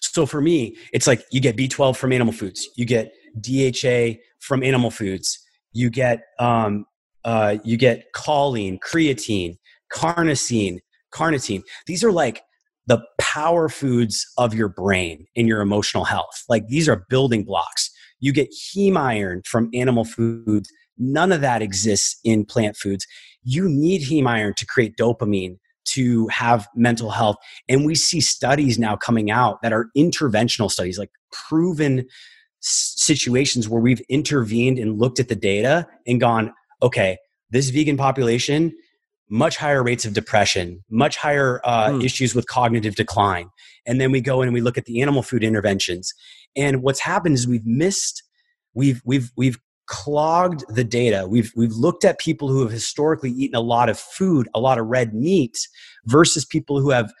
so 0.00 0.26
for 0.26 0.40
me, 0.40 0.76
it's 0.92 1.06
like 1.06 1.24
you 1.30 1.40
get 1.40 1.56
B12 1.56 1.96
from 1.96 2.12
animal 2.12 2.32
foods. 2.32 2.68
You 2.76 2.86
get 2.86 3.12
DHA 3.40 4.20
from 4.40 4.62
animal 4.62 4.90
foods. 4.90 5.38
You 5.72 5.90
get 5.90 6.22
um, 6.38 6.86
uh, 7.24 7.56
you 7.64 7.76
get 7.76 8.12
choline, 8.14 8.78
creatine, 8.78 9.56
carnosine, 9.92 10.78
carnitine. 11.12 11.62
These 11.86 12.04
are 12.04 12.12
like 12.12 12.42
the 12.86 13.02
power 13.18 13.68
foods 13.68 14.26
of 14.38 14.54
your 14.54 14.68
brain 14.68 15.26
in 15.34 15.46
your 15.46 15.60
emotional 15.60 16.04
health. 16.04 16.44
Like 16.48 16.68
these 16.68 16.88
are 16.88 17.06
building 17.08 17.44
blocks. 17.44 17.90
You 18.20 18.32
get 18.32 18.50
heme 18.52 18.96
iron 18.96 19.42
from 19.44 19.70
animal 19.74 20.04
foods. 20.04 20.70
None 20.98 21.32
of 21.32 21.40
that 21.40 21.62
exists 21.62 22.18
in 22.24 22.44
plant 22.44 22.76
foods. 22.76 23.06
You 23.42 23.68
need 23.68 24.02
heme 24.02 24.28
iron 24.28 24.54
to 24.56 24.66
create 24.66 24.96
dopamine 24.96 25.58
to 25.86 26.26
have 26.28 26.66
mental 26.74 27.10
health. 27.10 27.36
And 27.68 27.84
we 27.84 27.94
see 27.94 28.20
studies 28.20 28.78
now 28.78 28.96
coming 28.96 29.30
out 29.30 29.60
that 29.62 29.72
are 29.72 29.88
interventional 29.96 30.70
studies, 30.70 30.98
like 30.98 31.10
proven 31.30 32.06
situations 32.60 33.68
where 33.68 33.80
we've 33.80 34.00
intervened 34.08 34.78
and 34.78 34.98
looked 34.98 35.20
at 35.20 35.28
the 35.28 35.36
data 35.36 35.86
and 36.06 36.20
gone, 36.20 36.52
okay, 36.82 37.18
this 37.50 37.68
vegan 37.68 37.96
population, 37.96 38.72
much 39.28 39.56
higher 39.56 39.82
rates 39.82 40.04
of 40.04 40.12
depression, 40.12 40.84
much 40.90 41.16
higher 41.16 41.60
uh, 41.64 41.88
mm. 41.88 42.04
issues 42.04 42.34
with 42.34 42.46
cognitive 42.46 42.94
decline. 42.94 43.48
And 43.86 44.00
then 44.00 44.12
we 44.12 44.20
go 44.20 44.42
in 44.42 44.48
and 44.48 44.54
we 44.54 44.60
look 44.60 44.78
at 44.78 44.84
the 44.84 45.00
animal 45.00 45.22
food 45.22 45.42
interventions. 45.42 46.12
And 46.56 46.82
what's 46.82 47.00
happened 47.00 47.34
is 47.34 47.48
we've 47.48 47.66
missed, 47.66 48.22
we've, 48.74 49.00
we've, 49.04 49.30
we've 49.36 49.58
clogged 49.86 50.64
the 50.68 50.84
data. 50.84 51.26
We've, 51.28 51.52
we've 51.56 51.72
looked 51.72 52.04
at 52.04 52.18
people 52.18 52.48
who 52.48 52.62
have 52.62 52.70
historically 52.70 53.30
eaten 53.30 53.56
a 53.56 53.60
lot 53.60 53.88
of 53.88 53.98
food, 53.98 54.48
a 54.54 54.60
lot 54.60 54.78
of 54.78 54.86
red 54.86 55.14
meat, 55.14 55.56
versus 56.06 56.44
people 56.44 56.80
who 56.80 56.90
have 56.90 57.12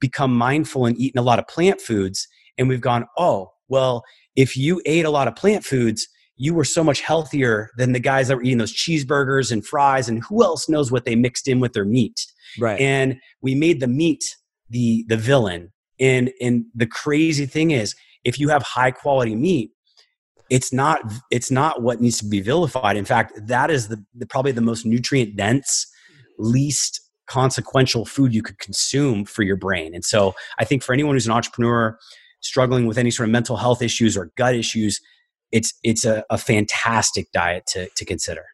become 0.00 0.36
mindful 0.36 0.86
and 0.86 0.98
eaten 0.98 1.18
a 1.18 1.22
lot 1.22 1.38
of 1.38 1.48
plant 1.48 1.80
foods. 1.80 2.28
And 2.58 2.68
we've 2.68 2.80
gone, 2.80 3.06
oh, 3.16 3.50
well, 3.68 4.04
if 4.36 4.56
you 4.56 4.82
ate 4.86 5.04
a 5.04 5.10
lot 5.10 5.28
of 5.28 5.36
plant 5.36 5.64
foods, 5.64 6.08
you 6.36 6.54
were 6.54 6.64
so 6.64 6.82
much 6.82 7.00
healthier 7.00 7.70
than 7.76 7.92
the 7.92 8.00
guys 8.00 8.28
that 8.28 8.36
were 8.36 8.42
eating 8.42 8.58
those 8.58 8.74
cheeseburgers 8.74 9.52
and 9.52 9.64
fries 9.64 10.08
and 10.08 10.22
who 10.24 10.42
else 10.42 10.68
knows 10.68 10.90
what 10.90 11.04
they 11.04 11.14
mixed 11.14 11.46
in 11.46 11.60
with 11.60 11.72
their 11.72 11.84
meat. 11.84 12.26
Right. 12.58 12.80
And 12.80 13.20
we 13.40 13.54
made 13.54 13.80
the 13.80 13.86
meat 13.86 14.24
the 14.70 15.04
the 15.08 15.16
villain. 15.16 15.72
And 16.00 16.32
and 16.40 16.64
the 16.74 16.86
crazy 16.86 17.46
thing 17.46 17.70
is 17.70 17.94
if 18.24 18.38
you 18.40 18.48
have 18.48 18.62
high 18.62 18.90
quality 18.90 19.36
meat, 19.36 19.70
it's 20.50 20.72
not 20.72 21.00
it's 21.30 21.50
not 21.50 21.82
what 21.82 22.00
needs 22.00 22.18
to 22.18 22.26
be 22.26 22.40
vilified. 22.40 22.96
In 22.96 23.04
fact, 23.04 23.32
that 23.46 23.70
is 23.70 23.88
the, 23.88 24.04
the 24.14 24.26
probably 24.26 24.52
the 24.52 24.60
most 24.60 24.84
nutrient 24.84 25.36
dense, 25.36 25.86
least 26.38 27.00
consequential 27.26 28.04
food 28.04 28.34
you 28.34 28.42
could 28.42 28.58
consume 28.58 29.24
for 29.24 29.42
your 29.42 29.56
brain. 29.56 29.94
And 29.94 30.04
so 30.04 30.34
I 30.58 30.64
think 30.64 30.82
for 30.82 30.92
anyone 30.92 31.14
who's 31.14 31.26
an 31.26 31.32
entrepreneur, 31.32 31.98
struggling 32.40 32.86
with 32.86 32.98
any 32.98 33.10
sort 33.10 33.28
of 33.28 33.32
mental 33.32 33.56
health 33.56 33.80
issues 33.80 34.16
or 34.16 34.30
gut 34.36 34.54
issues, 34.54 35.00
it's 35.54 35.72
it's 35.84 36.04
a, 36.04 36.24
a 36.28 36.36
fantastic 36.36 37.30
diet 37.32 37.64
to 37.68 37.88
to 37.88 38.04
consider. 38.04 38.44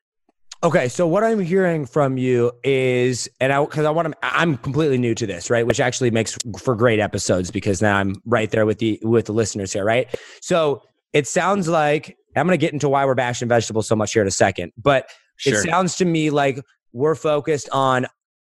Okay, 0.63 0.89
so 0.89 1.07
what 1.07 1.25
I'm 1.25 1.41
hearing 1.41 1.87
from 1.87 2.19
you 2.19 2.53
is, 2.63 3.27
and 3.41 3.51
I 3.51 3.65
because 3.65 3.87
I 3.87 3.91
want 3.91 4.13
to, 4.13 4.19
I'm 4.23 4.59
completely 4.59 4.99
new 4.99 5.15
to 5.15 5.27
this, 5.27 5.49
right? 5.49 5.67
Which 5.67 5.81
actually 5.81 6.11
makes 6.11 6.37
for 6.59 6.77
great 6.77 7.01
episodes 7.01 7.51
because 7.51 7.81
now 7.81 7.97
I'm 7.97 8.17
right 8.27 8.51
there 8.51 8.67
with 8.67 8.79
the 8.79 9.01
with 9.03 9.25
the 9.25 9.33
listeners 9.33 9.73
here, 9.73 9.85
right? 9.85 10.15
So 10.43 10.83
it 11.15 11.27
sounds 11.27 11.67
like 11.67 12.17
I'm 12.37 12.47
going 12.47 12.57
to 12.57 12.61
get 12.61 12.75
into 12.75 12.91
why 12.91 13.07
we're 13.07 13.15
bashing 13.15 13.49
vegetables 13.49 13.89
so 13.89 13.97
much 13.97 14.13
here 14.13 14.21
in 14.21 14.29
a 14.29 14.33
second, 14.33 14.73
but 14.77 15.09
sure. 15.37 15.55
it 15.55 15.63
sounds 15.63 15.97
to 15.97 16.05
me 16.05 16.29
like 16.29 16.61
we're 16.93 17.15
focused 17.15 17.71
on 17.73 18.07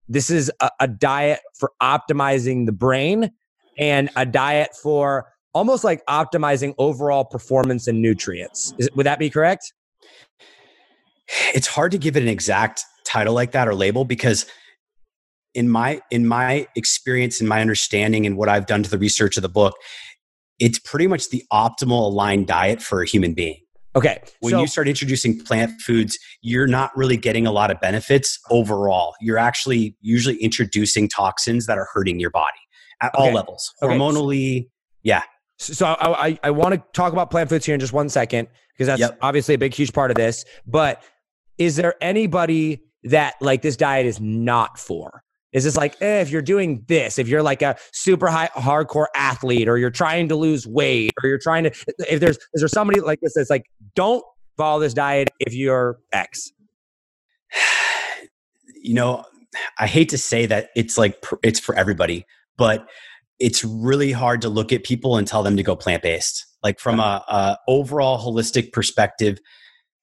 this 0.06 0.28
is 0.28 0.52
a, 0.60 0.70
a 0.80 0.86
diet 0.86 1.40
for 1.58 1.72
optimizing 1.82 2.66
the 2.66 2.72
brain 2.72 3.30
and 3.78 4.10
a 4.14 4.26
diet 4.26 4.76
for 4.76 5.33
almost 5.54 5.84
like 5.84 6.04
optimizing 6.06 6.74
overall 6.78 7.24
performance 7.24 7.86
and 7.86 8.02
nutrients. 8.02 8.74
Is, 8.78 8.90
would 8.94 9.06
that 9.06 9.18
be 9.18 9.30
correct? 9.30 9.72
It's 11.54 11.66
hard 11.66 11.92
to 11.92 11.98
give 11.98 12.16
it 12.16 12.22
an 12.22 12.28
exact 12.28 12.84
title 13.06 13.34
like 13.34 13.52
that 13.52 13.68
or 13.68 13.74
label 13.74 14.04
because 14.04 14.46
in 15.54 15.68
my 15.68 16.00
in 16.10 16.26
my 16.26 16.66
experience 16.74 17.40
and 17.40 17.48
my 17.48 17.60
understanding 17.60 18.26
and 18.26 18.36
what 18.36 18.48
I've 18.48 18.66
done 18.66 18.82
to 18.82 18.90
the 18.90 18.98
research 18.98 19.36
of 19.36 19.42
the 19.42 19.48
book, 19.48 19.74
it's 20.58 20.78
pretty 20.78 21.06
much 21.06 21.30
the 21.30 21.44
optimal 21.52 22.10
aligned 22.10 22.46
diet 22.46 22.82
for 22.82 23.02
a 23.02 23.06
human 23.06 23.34
being. 23.34 23.60
Okay. 23.96 24.20
When 24.40 24.50
so, 24.50 24.60
you 24.60 24.66
start 24.66 24.88
introducing 24.88 25.38
plant 25.38 25.80
foods, 25.80 26.18
you're 26.42 26.66
not 26.66 26.90
really 26.96 27.16
getting 27.16 27.46
a 27.46 27.52
lot 27.52 27.70
of 27.70 27.80
benefits 27.80 28.40
overall. 28.50 29.14
You're 29.20 29.38
actually 29.38 29.96
usually 30.00 30.36
introducing 30.36 31.08
toxins 31.08 31.66
that 31.66 31.78
are 31.78 31.86
hurting 31.94 32.18
your 32.18 32.30
body 32.30 32.50
at 33.00 33.14
okay. 33.14 33.22
all 33.22 33.32
levels, 33.32 33.72
hormonally. 33.80 34.58
Okay. 34.58 34.68
Yeah. 35.04 35.22
So 35.58 35.86
I, 35.86 36.26
I, 36.26 36.38
I 36.44 36.50
want 36.50 36.74
to 36.74 36.82
talk 36.92 37.12
about 37.12 37.30
plant 37.30 37.48
foods 37.48 37.64
here 37.64 37.74
in 37.74 37.80
just 37.80 37.92
one 37.92 38.08
second 38.08 38.48
because 38.72 38.86
that's 38.86 39.00
yep. 39.00 39.18
obviously 39.22 39.54
a 39.54 39.58
big, 39.58 39.72
huge 39.72 39.92
part 39.92 40.10
of 40.10 40.16
this. 40.16 40.44
But 40.66 41.02
is 41.58 41.76
there 41.76 41.94
anybody 42.00 42.82
that 43.04 43.34
like 43.40 43.62
this 43.62 43.76
diet 43.76 44.06
is 44.06 44.20
not 44.20 44.78
for? 44.78 45.22
Is 45.52 45.62
this 45.62 45.76
like 45.76 45.96
eh, 46.02 46.20
if 46.20 46.30
you're 46.30 46.42
doing 46.42 46.84
this, 46.88 47.18
if 47.18 47.28
you're 47.28 47.42
like 47.42 47.62
a 47.62 47.76
super 47.92 48.26
high 48.26 48.48
hardcore 48.56 49.06
athlete, 49.14 49.68
or 49.68 49.78
you're 49.78 49.90
trying 49.90 50.28
to 50.28 50.36
lose 50.36 50.66
weight, 50.66 51.12
or 51.22 51.28
you're 51.28 51.38
trying 51.38 51.64
to 51.64 51.70
if 52.10 52.18
there's 52.18 52.36
is 52.54 52.60
there 52.60 52.68
somebody 52.68 53.00
like 53.00 53.20
this 53.20 53.34
that's 53.34 53.50
like 53.50 53.66
don't 53.94 54.24
follow 54.56 54.80
this 54.80 54.94
diet 54.94 55.30
if 55.40 55.54
you're 55.54 55.98
X? 56.12 56.52
You 58.86 58.92
know, 58.92 59.24
I 59.78 59.86
hate 59.86 60.10
to 60.10 60.18
say 60.18 60.44
that 60.44 60.68
it's 60.76 60.98
like 60.98 61.24
it's 61.42 61.58
for 61.58 61.74
everybody, 61.74 62.26
but 62.58 62.86
it's 63.38 63.64
really 63.64 64.12
hard 64.12 64.40
to 64.42 64.48
look 64.48 64.72
at 64.72 64.84
people 64.84 65.16
and 65.16 65.26
tell 65.26 65.42
them 65.42 65.56
to 65.56 65.62
go 65.62 65.76
plant 65.76 66.02
based. 66.02 66.46
Like 66.62 66.78
from 66.78 67.00
a, 67.00 67.24
a, 67.28 67.58
overall 67.68 68.18
holistic 68.18 68.72
perspective, 68.72 69.38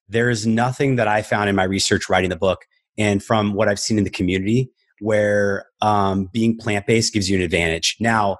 there 0.09 0.29
is 0.29 0.45
nothing 0.45 0.97
that 0.97 1.07
I 1.07 1.21
found 1.21 1.49
in 1.49 1.55
my 1.55 1.63
research 1.63 2.09
writing 2.09 2.29
the 2.29 2.35
book 2.35 2.65
and 2.97 3.23
from 3.23 3.53
what 3.53 3.67
I've 3.67 3.79
seen 3.79 3.97
in 3.97 4.03
the 4.03 4.09
community 4.09 4.69
where 4.99 5.65
um, 5.81 6.29
being 6.31 6.57
plant 6.57 6.85
based 6.85 7.13
gives 7.13 7.29
you 7.29 7.37
an 7.37 7.43
advantage. 7.43 7.97
Now, 7.99 8.37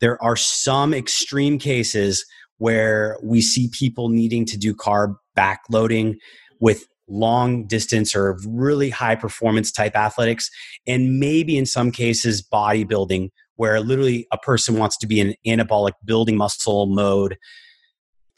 there 0.00 0.20
are 0.22 0.36
some 0.36 0.92
extreme 0.92 1.58
cases 1.58 2.24
where 2.58 3.18
we 3.22 3.40
see 3.40 3.70
people 3.72 4.08
needing 4.08 4.44
to 4.46 4.58
do 4.58 4.74
carb 4.74 5.14
backloading 5.36 6.16
with 6.60 6.84
long 7.08 7.66
distance 7.66 8.14
or 8.14 8.38
really 8.46 8.90
high 8.90 9.14
performance 9.14 9.70
type 9.70 9.96
athletics, 9.96 10.50
and 10.86 11.18
maybe 11.18 11.56
in 11.56 11.66
some 11.66 11.90
cases 11.90 12.42
bodybuilding, 12.42 13.30
where 13.60 13.78
literally 13.78 14.26
a 14.32 14.38
person 14.38 14.78
wants 14.78 14.96
to 14.96 15.06
be 15.06 15.20
in 15.20 15.34
anabolic 15.46 15.92
building 16.02 16.34
muscle 16.34 16.86
mode 16.86 17.36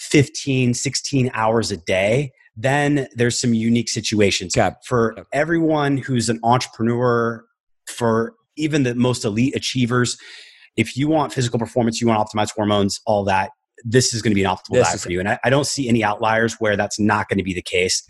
15, 0.00 0.74
16 0.74 1.30
hours 1.32 1.70
a 1.70 1.76
day. 1.76 2.32
Then 2.56 3.06
there's 3.14 3.40
some 3.40 3.54
unique 3.54 3.88
situations. 3.88 4.52
For 4.85 5.14
everyone 5.32 5.96
who's 5.96 6.28
an 6.28 6.40
entrepreneur, 6.42 7.44
for 7.87 8.35
even 8.56 8.82
the 8.82 8.96
most 8.96 9.24
elite 9.24 9.54
achievers, 9.54 10.18
if 10.76 10.96
you 10.96 11.06
want 11.06 11.32
physical 11.32 11.61
performance, 11.61 12.00
you 12.00 12.08
want 12.08 12.28
to 12.28 12.37
optimize 12.37 12.50
hormones, 12.52 12.98
all 13.06 13.22
that, 13.22 13.52
this 13.85 14.12
is 14.12 14.22
going 14.22 14.32
to 14.32 14.35
be 14.35 14.42
an 14.42 14.50
optimal 14.50 14.72
this 14.72 14.88
diet 14.88 15.00
for 15.02 15.12
you. 15.12 15.20
And 15.20 15.28
I, 15.28 15.38
I, 15.44 15.50
don't 15.50 15.68
see 15.68 15.88
any 15.88 16.02
outliers 16.02 16.56
where 16.58 16.76
that's 16.76 16.98
not 16.98 17.28
going 17.28 17.38
to 17.38 17.44
be 17.44 17.54
the 17.54 17.62
case 17.62 18.02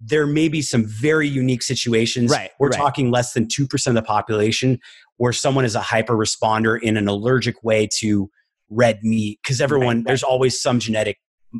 there 0.00 0.26
may 0.26 0.48
be 0.48 0.62
some 0.62 0.84
very 0.84 1.28
unique 1.28 1.62
situations. 1.62 2.30
Right. 2.30 2.50
We're 2.58 2.68
right. 2.68 2.78
talking 2.78 3.10
less 3.10 3.32
than 3.32 3.46
2% 3.46 3.86
of 3.86 3.94
the 3.94 4.02
population 4.02 4.80
where 5.16 5.32
someone 5.32 5.64
is 5.64 5.74
a 5.74 5.80
hyper 5.80 6.16
responder 6.16 6.80
in 6.80 6.96
an 6.96 7.06
allergic 7.06 7.62
way 7.62 7.88
to 7.98 8.30
red 8.70 9.02
meat 9.02 9.38
because 9.42 9.60
everyone, 9.60 9.98
right, 9.98 10.06
there's 10.06 10.22
always 10.22 10.60
some 10.60 10.80
genetic 10.80 11.18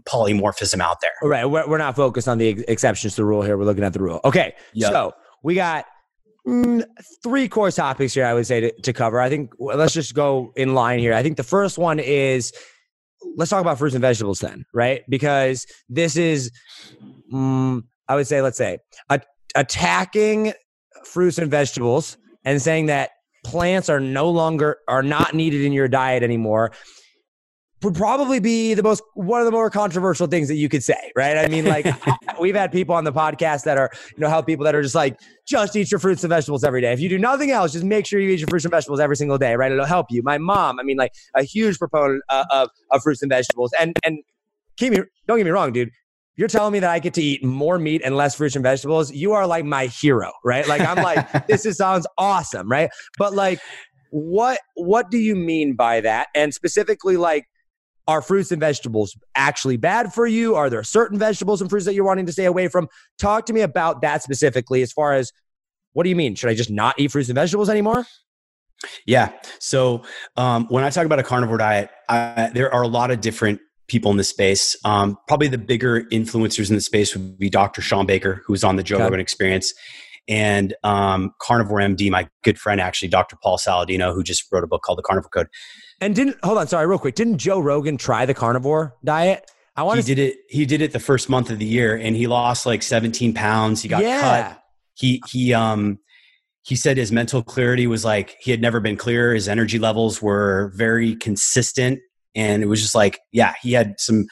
polymorphism 0.09 0.81
out 0.81 0.99
there. 1.03 1.11
Right. 1.23 1.45
We're, 1.45 1.69
we're 1.69 1.79
not 1.79 1.97
focused 1.97 2.29
on 2.29 2.39
the 2.39 2.49
exceptions 2.69 3.15
to 3.17 3.23
the 3.23 3.27
rule 3.27 3.43
here. 3.43 3.59
We're 3.59 3.65
looking 3.65 3.85
at 3.85 3.93
the 3.93 4.01
rule. 4.01 4.21
Okay. 4.25 4.55
Yep. 4.73 4.93
So 4.93 5.13
we 5.43 5.55
got 5.55 5.85
mm, 6.47 6.83
three 7.23 7.49
core 7.49 7.71
topics 7.71 8.15
here. 8.15 8.25
I 8.25 8.33
would 8.33 8.47
say 8.47 8.61
to, 8.61 8.73
to 8.83 8.93
cover. 8.93 9.21
I 9.21 9.29
think 9.29 9.53
let's 9.59 9.93
just 9.93 10.15
go 10.15 10.53
in 10.57 10.75
line 10.75 10.99
here. 10.99 11.13
I 11.13 11.23
think 11.23 11.37
the 11.37 11.43
first 11.43 11.77
one 11.77 11.99
is 11.99 12.53
let's 13.37 13.51
talk 13.51 13.61
about 13.61 13.79
fruits 13.79 13.95
and 13.95 14.01
vegetables 14.01 14.39
then, 14.39 14.65
right? 14.73 15.03
Because 15.09 15.67
this 15.89 16.17
is, 16.17 16.51
mm, 17.33 17.83
I 18.11 18.17
would 18.17 18.27
say, 18.27 18.43
let's 18.43 18.59
say, 18.59 18.79
a, 19.09 19.21
attacking 19.55 20.53
fruits 21.05 21.39
and 21.39 21.49
vegetables 21.49 22.19
and 22.45 22.61
saying 22.61 22.87
that 22.87 23.11
plants 23.45 23.89
are 23.89 24.01
no 24.01 24.29
longer 24.29 24.79
are 24.89 25.03
not 25.03 25.33
needed 25.33 25.63
in 25.63 25.73
your 25.73 25.87
diet 25.87 26.25
anymore 26.25 26.73
would 27.83 27.95
probably 27.95 28.41
be 28.41 28.75
the 28.75 28.83
most 28.83 29.01
one 29.15 29.41
of 29.41 29.47
the 29.47 29.53
more 29.53 29.71
controversial 29.71 30.27
things 30.27 30.49
that 30.49 30.57
you 30.57 30.69
could 30.69 30.83
say, 30.83 31.13
right? 31.17 31.39
I 31.39 31.47
mean, 31.47 31.65
like 31.65 31.87
we've 32.41 32.55
had 32.57 32.73
people 32.73 32.97
on 32.97 33.05
the 33.05 33.13
podcast 33.13 33.63
that 33.63 33.79
are, 33.79 33.91
you 34.11 34.19
know, 34.19 34.29
help 34.29 34.45
people 34.45 34.65
that 34.65 34.75
are 34.75 34.83
just 34.83 34.97
like, 34.97 35.19
just 35.47 35.77
eat 35.77 35.91
your 35.91 36.01
fruits 36.01 36.25
and 36.25 36.29
vegetables 36.29 36.65
every 36.65 36.81
day. 36.81 36.93
If 36.93 37.01
you 37.01 37.09
do 37.09 37.19
nothing 37.19 37.53
else, 37.53 37.73
just 37.73 37.85
make 37.85 38.07
sure 38.07 38.21
you 38.21 38.31
eat 38.31 38.41
your 38.41 38.49
fruits 38.49 38.65
and 38.65 38.73
vegetables 38.73 38.99
every 38.99 39.17
single 39.17 39.39
day, 39.39 39.55
right? 39.55 39.71
It'll 39.71 39.87
help 39.87 40.07
you. 40.11 40.23
My 40.23 40.37
mom, 40.37 40.81
I 40.81 40.83
mean, 40.83 40.97
like 40.97 41.13
a 41.37 41.45
huge 41.45 41.79
proponent 41.79 42.23
uh, 42.29 42.45
of 42.51 42.71
of 42.91 43.03
fruits 43.03 43.23
and 43.23 43.31
vegetables, 43.31 43.73
and 43.81 43.97
and 44.05 44.19
keep 44.77 44.93
me 44.93 44.99
don't 45.29 45.39
get 45.39 45.45
me 45.45 45.51
wrong, 45.51 45.73
dude. 45.73 45.91
You're 46.37 46.49
telling 46.49 46.73
me 46.73 46.79
that 46.79 46.91
I 46.91 46.99
get 46.99 47.15
to 47.15 47.23
eat 47.23 47.45
more 47.45 47.79
meat 47.79 48.03
and 48.05 48.17
less 48.17 48.35
fruits 48.35 48.57
and 48.57 48.63
vegetables. 48.63 49.13
You 49.13 49.33
are 49.33 49.47
like 49.47 49.65
my 49.65 49.87
hero, 49.87 50.33
right? 50.45 50.67
Like 50.67 50.81
I'm 50.81 51.03
like, 51.03 51.47
this 51.47 51.67
is, 51.67 51.77
sounds 51.77 52.07
awesome, 52.17 52.71
right? 52.71 52.91
But 53.19 53.35
like, 53.35 53.61
what 54.11 54.59
what 54.75 55.11
do 55.11 55.19
you 55.19 55.37
mean 55.37 55.75
by 55.75 56.01
that? 56.01 56.29
And 56.35 56.53
specifically, 56.55 57.17
like 57.17 57.47
are 58.09 58.23
fruits 58.23 58.51
and 58.51 58.59
vegetables 58.59 59.17
actually 59.37 59.77
bad 59.77 60.13
for 60.13 60.27
you? 60.27 60.57
Are 60.57 60.69
there 60.69 60.83
certain 60.83 61.17
vegetables 61.19 61.61
and 61.61 61.71
fruits 61.71 61.87
that 61.87 61.95
you're 61.95 62.05
wanting 62.05 62.27
to 62.27 62.33
stay 62.33 62.47
away 62.47 62.67
from? 62.67 62.89
Talk 63.21 63.47
to 63.47 63.53
me 63.53 63.61
about 63.61 64.03
that 64.03 64.23
specifically 64.23 64.83
as 64.83 64.93
far 64.93 65.13
as 65.13 65.31
what 65.93 66.03
do 66.03 66.09
you 66.09 66.17
mean? 66.17 66.35
Should 66.35 66.51
I 66.51 66.55
just 66.55 66.71
not 66.71 66.99
eat 66.99 67.13
fruits 67.13 67.29
and 67.29 67.37
vegetables 67.37 67.69
anymore? 67.69 68.05
Yeah. 69.07 69.31
So 69.59 70.03
um, 70.37 70.67
when 70.69 70.83
I 70.83 70.91
talk 70.91 71.07
about 71.07 71.19
a 71.19 71.23
carnivore 71.23 71.59
diet, 71.59 71.91
I, 72.09 72.51
there 72.53 72.73
are 72.75 72.83
a 72.83 72.89
lot 72.89 73.11
of 73.11 73.21
different 73.21 73.61
people 73.91 74.11
in 74.11 74.17
the 74.17 74.25
space. 74.25 74.77
Um, 74.85 75.19
probably 75.27 75.49
the 75.49 75.59
bigger 75.59 76.05
influencers 76.05 76.71
in 76.71 76.77
the 76.77 76.81
space 76.81 77.15
would 77.15 77.39
be 77.39 77.51
Dr. 77.51 77.83
Shawn 77.83 78.07
Baker, 78.07 78.43
who's 78.47 78.63
on 78.63 78.77
the 78.77 78.83
Joe. 78.83 79.01
Rogan 79.01 79.21
Experience, 79.21 79.75
and 80.29 80.75
um, 80.85 81.33
Carnivore 81.41 81.81
MD, 81.81 82.11
my 82.11 82.29
good 82.45 82.59
friend, 82.59 82.81
actually, 82.81 83.09
Dr. 83.09 83.37
Paul 83.43 83.59
Saladino, 83.59 84.15
who 84.15 84.23
just 84.23 84.45
wrote 84.53 84.63
a 84.63 84.67
book 84.69 84.83
called 84.83 84.99
The 84.99 85.03
Carnivore 85.03 85.31
Code. 85.31 85.49
And 86.01 86.15
didn't 86.15 86.37
hold 86.43 86.57
on, 86.57 86.69
sorry, 86.69 86.87
real 86.87 86.99
quick. 86.99 87.17
Didn't 87.17 87.39
Joe 87.39 87.59
Rogan 87.59 87.97
try 87.97 88.25
the 88.25 88.33
carnivore 88.33 88.97
diet? 89.05 89.51
I 89.77 89.83
want 89.83 89.99
he 89.99 90.15
did 90.15 90.19
it. 90.19 90.39
He 90.49 90.65
did 90.67 90.83
it 90.83 90.93
the 90.93 91.01
first 91.01 91.29
month 91.29 91.51
of 91.51 91.59
the 91.59 91.67
year, 91.67 91.97
and 91.97 92.17
he 92.17 92.27
lost 92.27 92.65
like 92.65 92.83
17 92.83 93.35
pounds. 93.35 93.83
He 93.83 93.89
got 93.89 94.03
yeah. 94.03 94.21
cut. 94.21 94.63
He 94.95 95.23
he 95.29 95.53
um 95.53 95.99
he 96.63 96.77
said 96.77 96.97
his 96.97 97.11
mental 97.11 97.43
clarity 97.43 97.87
was 97.87 98.05
like 98.05 98.37
he 98.41 98.51
had 98.51 98.61
never 98.61 98.81
been 98.81 98.97
clearer. 98.97 99.35
His 99.35 99.49
energy 99.49 99.79
levels 99.79 100.23
were 100.23 100.73
very 100.75 101.17
consistent, 101.17 102.01
and 102.35 102.63
it 102.63 102.67
was 102.67 102.81
just 102.81 102.95
like 102.95 103.21
yeah, 103.33 103.55
he 103.63 103.73
had 103.73 103.95
some 103.99 104.27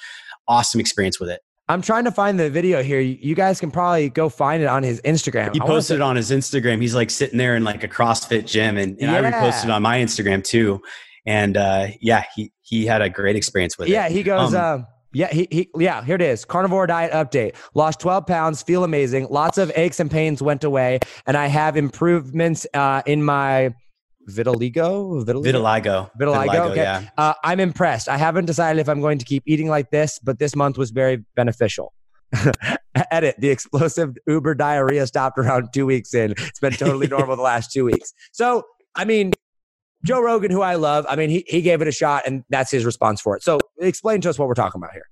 awesome 0.47 0.81
experience 0.81 1.21
with 1.21 1.31
it. 1.31 1.41
I'm 1.71 1.83
trying 1.83 2.05
to 2.05 2.11
find 2.11 2.41
the 2.41 2.49
video 2.49 2.83
here. 2.83 2.99
You 3.01 3.35
guys 3.35 3.61
can 3.61 3.71
probably 3.71 4.09
go 4.09 4.31
find 4.31 4.63
it 4.63 4.67
on 4.67 4.83
his 4.83 5.03
Instagram. 5.03 5.53
He 5.53 5.61
posted 5.61 5.97
it 5.97 6.03
on 6.03 6.17
his 6.17 6.31
Instagram. 6.31 6.81
He's 6.81 6.95
like 6.95 7.11
sitting 7.11 7.37
there 7.37 7.57
in 7.57 7.65
like 7.65 7.85
a 7.85 7.89
CrossFit 7.89 8.47
gym, 8.47 8.79
and, 8.79 8.93
and 8.93 9.13
yeah. 9.13 9.19
I 9.19 9.23
reposted 9.23 9.75
on 9.75 9.83
my 9.83 9.99
Instagram 9.99 10.43
too 10.43 10.81
and 11.29 11.59
uh, 11.59 11.89
yeah, 12.01 12.25
he 12.35 12.51
he 12.63 12.87
had 12.87 13.03
a 13.03 13.11
great 13.11 13.37
experience 13.37 13.77
with 13.77 13.89
yeah, 13.89 14.07
it. 14.07 14.11
Yeah, 14.11 14.17
he 14.17 14.23
goes. 14.23 14.55
Um, 14.55 14.81
uh, 14.81 14.85
yeah, 15.13 15.29
he, 15.29 15.47
he 15.51 15.69
yeah, 15.77 16.03
here 16.03 16.15
it 16.15 16.23
is. 16.23 16.47
Carnivore 16.47 16.87
diet 16.87 17.13
update. 17.13 17.55
Lost 17.75 18.01
12 18.01 18.27
pounds, 18.27 18.63
feel 18.63 18.83
amazing. 18.83 19.27
Lots 19.29 19.59
of 19.59 19.71
aches 19.77 20.01
and 20.01 20.11
pains 20.11 20.41
went 20.41 20.65
away, 20.65 21.01
and 21.27 21.37
I 21.37 21.47
have 21.47 21.77
improvements 21.77 22.67
uh, 22.73 23.03
in 23.05 23.23
my 23.23 23.75
vitiligo. 24.29 25.25
Vitiligo. 25.25 25.43
Vitiligo. 25.43 26.11
Vitiligo. 26.19 26.47
vitiligo 26.47 26.71
okay. 26.71 26.83
Yeah. 26.83 27.09
Uh, 27.17 27.35
I'm 27.45 27.61
impressed. 27.61 28.09
I 28.09 28.17
haven't 28.17 28.47
decided 28.47 28.81
if 28.81 28.89
I'm 28.89 29.01
going 29.01 29.19
to 29.19 29.25
keep 29.25 29.43
eating 29.47 29.69
like 29.69 29.91
this, 29.91 30.19
but 30.19 30.39
this 30.39 30.55
month 30.55 30.79
was 30.79 30.91
very 30.91 31.25
beneficial. 31.35 31.93
Edit. 33.11 33.37
The 33.39 33.49
explosive 33.49 34.17
Uber 34.27 34.55
diarrhea 34.55 35.07
stopped 35.07 35.39
around 35.39 35.69
two 35.73 35.87
weeks 35.87 36.15
in. 36.15 36.33
It's 36.33 36.61
been 36.61 36.73
totally 36.73 37.07
normal 37.17 37.37
the 37.37 37.43
last 37.43 37.73
two 37.73 37.85
weeks. 37.85 38.13
So, 38.33 38.65
I 38.95 39.05
mean, 39.05 39.33
Joe 40.05 40.21
Rogan, 40.21 40.51
who 40.51 40.63
I 40.63 40.75
love, 40.75 41.07
I 41.09 41.17
mean, 41.17 41.31
he, 41.31 41.45
he 41.47 41.63
gave 41.63 41.83
it 41.83 41.89
a 41.89 41.93
shot 41.93 42.23
and 42.27 42.45
that's 42.51 42.71
his 42.71 42.85
response 42.85 43.21
for 43.21 43.37
it. 43.37 43.43
So 43.43 43.59
explain 43.79 44.21
to 44.23 44.31
us 44.31 44.39
what 44.39 44.49
we're 44.49 44.55
talking 44.55 44.81
about 44.81 44.93
here. 44.93 45.09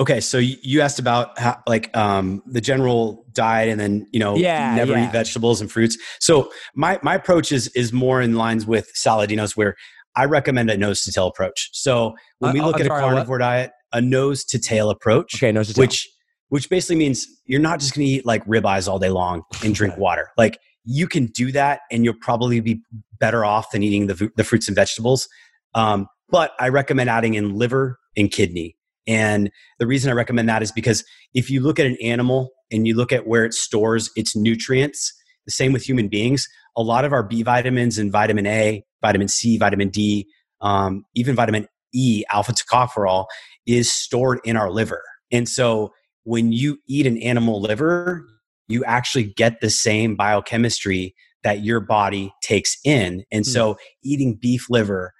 Okay, 0.00 0.20
so 0.20 0.38
you 0.38 0.80
asked 0.80 0.98
about 0.98 1.38
how, 1.38 1.62
like 1.68 1.94
um, 1.94 2.42
the 2.46 2.62
general 2.62 3.26
diet, 3.34 3.68
and 3.68 3.78
then 3.78 4.06
you 4.12 4.18
know, 4.18 4.34
yeah, 4.34 4.74
never 4.74 4.92
yeah. 4.92 5.06
eat 5.06 5.12
vegetables 5.12 5.60
and 5.60 5.70
fruits. 5.70 5.98
So 6.20 6.50
my 6.74 6.98
my 7.02 7.14
approach 7.14 7.52
is 7.52 7.68
is 7.76 7.92
more 7.92 8.22
in 8.22 8.34
lines 8.34 8.66
with 8.66 8.90
Saladino's, 8.94 9.58
where 9.58 9.76
I 10.16 10.24
recommend 10.24 10.70
a 10.70 10.78
nose 10.78 11.04
to 11.04 11.12
tail 11.12 11.26
approach. 11.26 11.68
So 11.72 12.14
when 12.38 12.50
uh, 12.50 12.54
we 12.54 12.60
look 12.62 12.76
I'm 12.76 12.82
at 12.82 12.86
sorry, 12.86 12.98
a 12.98 13.04
carnivore 13.04 13.34
what? 13.36 13.44
diet, 13.44 13.72
a 13.92 14.00
nose 14.00 14.42
to 14.44 14.58
tail 14.58 14.88
approach, 14.88 15.34
okay, 15.36 15.52
nose 15.52 15.68
to 15.68 15.74
tail. 15.74 15.82
which 15.82 16.08
which 16.48 16.70
basically 16.70 16.96
means 16.96 17.26
you're 17.44 17.60
not 17.60 17.78
just 17.78 17.94
going 17.94 18.06
to 18.06 18.12
eat 18.12 18.26
like 18.26 18.44
ribeyes 18.46 18.88
all 18.88 18.98
day 18.98 19.10
long 19.10 19.42
and 19.62 19.74
drink 19.74 19.96
water. 19.98 20.30
Like 20.38 20.58
you 20.84 21.08
can 21.08 21.26
do 21.26 21.52
that, 21.52 21.80
and 21.90 22.04
you'll 22.06 22.14
probably 22.22 22.60
be 22.60 22.80
better 23.18 23.44
off 23.44 23.70
than 23.70 23.82
eating 23.82 24.06
the, 24.06 24.30
the 24.36 24.44
fruits 24.44 24.66
and 24.66 24.74
vegetables. 24.74 25.28
Um, 25.74 26.06
but 26.30 26.52
I 26.58 26.70
recommend 26.70 27.10
adding 27.10 27.34
in 27.34 27.54
liver 27.54 27.98
and 28.16 28.30
kidney. 28.30 28.76
And 29.06 29.50
the 29.78 29.86
reason 29.86 30.10
I 30.10 30.14
recommend 30.14 30.48
that 30.48 30.62
is 30.62 30.72
because 30.72 31.04
if 31.34 31.50
you 31.50 31.60
look 31.60 31.78
at 31.78 31.86
an 31.86 31.96
animal 32.02 32.50
and 32.70 32.86
you 32.86 32.94
look 32.94 33.12
at 33.12 33.26
where 33.26 33.44
it 33.44 33.54
stores 33.54 34.10
its 34.16 34.36
nutrients, 34.36 35.12
the 35.46 35.52
same 35.52 35.72
with 35.72 35.82
human 35.82 36.08
beings, 36.08 36.48
a 36.76 36.82
lot 36.82 37.04
of 37.04 37.12
our 37.12 37.22
B 37.22 37.42
vitamins 37.42 37.98
and 37.98 38.12
vitamin 38.12 38.46
A, 38.46 38.84
vitamin 39.02 39.28
C, 39.28 39.58
vitamin 39.58 39.88
D, 39.88 40.26
um, 40.60 41.04
even 41.14 41.34
vitamin 41.34 41.66
E, 41.92 42.24
alpha 42.30 42.52
tocopherol, 42.52 43.26
is 43.66 43.92
stored 43.92 44.40
in 44.44 44.56
our 44.56 44.70
liver. 44.70 45.02
And 45.32 45.48
so 45.48 45.92
when 46.24 46.52
you 46.52 46.78
eat 46.86 47.06
an 47.06 47.18
animal 47.18 47.60
liver, 47.60 48.24
you 48.68 48.84
actually 48.84 49.24
get 49.24 49.60
the 49.60 49.70
same 49.70 50.14
biochemistry 50.14 51.14
that 51.42 51.64
your 51.64 51.80
body 51.80 52.32
takes 52.42 52.76
in. 52.84 53.24
And 53.32 53.44
hmm. 53.44 53.50
so 53.50 53.78
eating 54.04 54.38
beef 54.40 54.68
liver, 54.70 55.12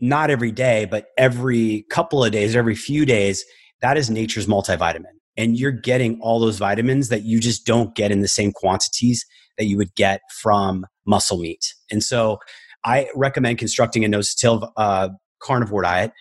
not 0.00 0.30
every 0.30 0.52
day, 0.52 0.86
but 0.90 1.06
every 1.16 1.84
couple 1.90 2.24
of 2.24 2.32
days, 2.32 2.56
every 2.56 2.74
few 2.74 3.04
days, 3.04 3.44
that 3.80 3.96
is 3.96 4.10
nature's 4.10 4.46
multivitamin. 4.46 5.04
And 5.36 5.58
you're 5.58 5.70
getting 5.70 6.18
all 6.20 6.40
those 6.40 6.58
vitamins 6.58 7.08
that 7.08 7.22
you 7.22 7.40
just 7.40 7.64
don't 7.66 7.94
get 7.94 8.10
in 8.10 8.20
the 8.20 8.28
same 8.28 8.52
quantities 8.52 9.24
that 9.58 9.64
you 9.64 9.76
would 9.76 9.94
get 9.94 10.20
from 10.40 10.86
muscle 11.06 11.38
meat. 11.38 11.74
And 11.90 12.02
so 12.02 12.38
I 12.84 13.08
recommend 13.14 13.58
constructing 13.58 14.04
a 14.04 14.22
tail 14.22 14.72
uh, 14.76 15.10
carnivore 15.40 15.82
diet 15.82 16.12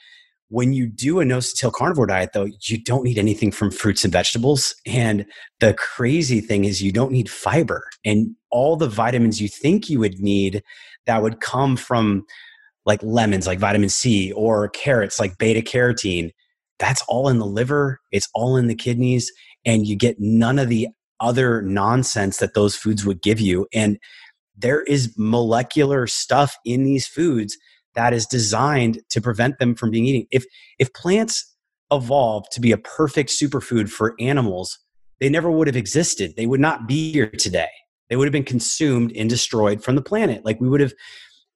when 0.49 0.73
you 0.73 0.87
do 0.87 1.19
a 1.19 1.25
tail 1.25 1.71
carnivore 1.71 2.07
diet, 2.07 2.31
though, 2.33 2.47
you 2.63 2.83
don't 2.83 3.03
need 3.03 3.17
anything 3.19 3.51
from 3.51 3.71
fruits 3.71 4.03
and 4.03 4.11
vegetables. 4.11 4.75
And 4.85 5.25
the 5.59 5.75
crazy 5.75 6.41
thing 6.41 6.65
is, 6.65 6.81
you 6.81 6.91
don't 6.91 7.11
need 7.11 7.29
fiber 7.29 7.87
and 8.03 8.35
all 8.49 8.75
the 8.75 8.89
vitamins 8.89 9.39
you 9.39 9.47
think 9.47 9.89
you 9.89 9.99
would 9.99 10.19
need 10.19 10.63
that 11.05 11.21
would 11.21 11.39
come 11.39 11.77
from 11.77 12.25
like 12.89 13.03
lemons, 13.03 13.45
like 13.45 13.59
vitamin 13.59 13.87
C, 13.87 14.31
or 14.31 14.67
carrots, 14.69 15.19
like 15.19 15.37
beta 15.37 15.61
carotene. 15.61 16.31
That's 16.79 17.03
all 17.07 17.29
in 17.29 17.37
the 17.37 17.45
liver, 17.45 17.99
it's 18.11 18.27
all 18.33 18.57
in 18.57 18.65
the 18.65 18.73
kidneys, 18.73 19.31
and 19.63 19.85
you 19.85 19.95
get 19.95 20.15
none 20.19 20.57
of 20.57 20.69
the 20.69 20.87
other 21.19 21.61
nonsense 21.61 22.37
that 22.37 22.55
those 22.55 22.75
foods 22.75 23.05
would 23.05 23.21
give 23.21 23.39
you. 23.39 23.67
And 23.73 23.99
there 24.57 24.81
is 24.81 25.13
molecular 25.17 26.07
stuff 26.07 26.57
in 26.65 26.83
these 26.83 27.05
foods 27.05 27.55
that 27.93 28.11
is 28.11 28.25
designed 28.25 29.01
to 29.09 29.21
prevent 29.21 29.59
them 29.59 29.75
from 29.75 29.91
being 29.91 30.05
eaten. 30.05 30.27
If 30.31 30.45
if 30.79 30.91
plants 30.93 31.45
evolved 31.91 32.47
to 32.53 32.59
be 32.59 32.71
a 32.71 32.77
perfect 32.77 33.29
superfood 33.29 33.87
for 33.89 34.15
animals, 34.19 34.79
they 35.19 35.29
never 35.29 35.51
would 35.51 35.67
have 35.67 35.75
existed. 35.75 36.33
They 36.35 36.47
would 36.47 36.59
not 36.59 36.87
be 36.87 37.11
here 37.11 37.29
today. 37.29 37.69
They 38.09 38.15
would 38.15 38.25
have 38.25 38.33
been 38.33 38.43
consumed 38.43 39.11
and 39.15 39.29
destroyed 39.29 39.83
from 39.83 39.95
the 39.95 40.01
planet. 40.01 40.43
Like 40.43 40.59
we 40.59 40.69
would 40.69 40.81
have 40.81 40.93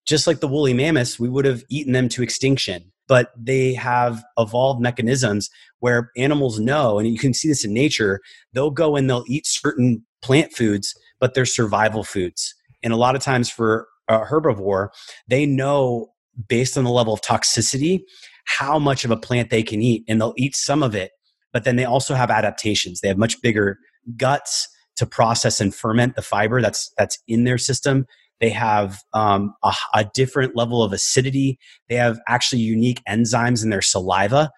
just 0.06 0.28
like 0.28 0.40
the 0.40 0.48
woolly 0.48 0.74
mammoths, 0.74 1.20
we 1.20 1.30
would 1.30 1.46
have 1.46 1.64
eaten 1.70 1.94
them 1.94 2.10
to 2.10 2.24
extinction. 2.24 2.92
But 3.08 3.32
they 3.38 3.74
have 3.74 4.24
evolved 4.38 4.82
mechanisms 4.82 5.50
where 5.80 6.10
animals 6.18 6.60
know, 6.60 7.00
and 7.00 7.08
you 7.08 7.20
can 7.20 7.34
see 7.34 7.50
this 7.50 7.66
in 7.66 7.74
nature, 7.74 8.22
they'll 8.54 8.72
go 8.72 8.96
and 8.96 9.10
they'll 9.10 9.26
eat 9.28 9.46
certain 9.46 10.06
plant 10.22 10.54
foods, 10.54 10.94
but 11.20 11.34
they're 11.34 11.46
survival 11.46 12.04
foods. 12.04 12.56
And 12.82 12.94
a 12.94 12.98
lot 12.98 13.16
of 13.16 13.22
times 13.22 13.50
for 13.50 13.88
a 14.08 14.20
herbivore, 14.20 14.90
they 15.28 15.46
know 15.46 16.14
based 16.48 16.78
on 16.78 16.84
the 16.84 16.92
level 16.92 17.14
of 17.14 17.22
toxicity 17.22 18.02
how 18.46 18.80
much 18.80 19.06
of 19.06 19.12
a 19.12 19.18
plant 19.18 19.50
they 19.50 19.64
can 19.64 19.82
eat 19.82 20.04
and 20.08 20.20
they'll 20.20 20.34
eat 20.38 20.56
some 20.56 20.84
of 20.84 20.96
it 20.96 21.12
but 21.52 21.64
then 21.64 21.76
they 21.76 21.86
also 21.86 22.16
have 22.16 22.32
adaptations 22.32 23.00
they 23.00 23.08
have 23.08 23.18
much 23.18 23.42
bigger 23.42 23.78
guts 24.18 24.68
to 24.96 25.06
process 25.06 25.62
and 25.62 25.74
ferment 25.74 26.16
the 26.16 26.22
fiber 26.22 26.62
that's 26.62 26.92
that's 26.98 27.20
in 27.28 27.44
their 27.44 27.58
system 27.58 28.06
they 28.40 28.50
have 28.50 29.00
um, 29.14 29.54
a, 29.64 29.74
a 29.94 30.06
different 30.14 30.56
level 30.56 30.84
of 30.84 30.94
acidity 30.94 31.58
they 31.90 31.96
have 31.96 32.20
actually 32.28 32.62
unique 32.62 33.02
enzymes 33.08 33.64
in 33.64 33.70
their 33.70 33.82
saliva 33.82 34.52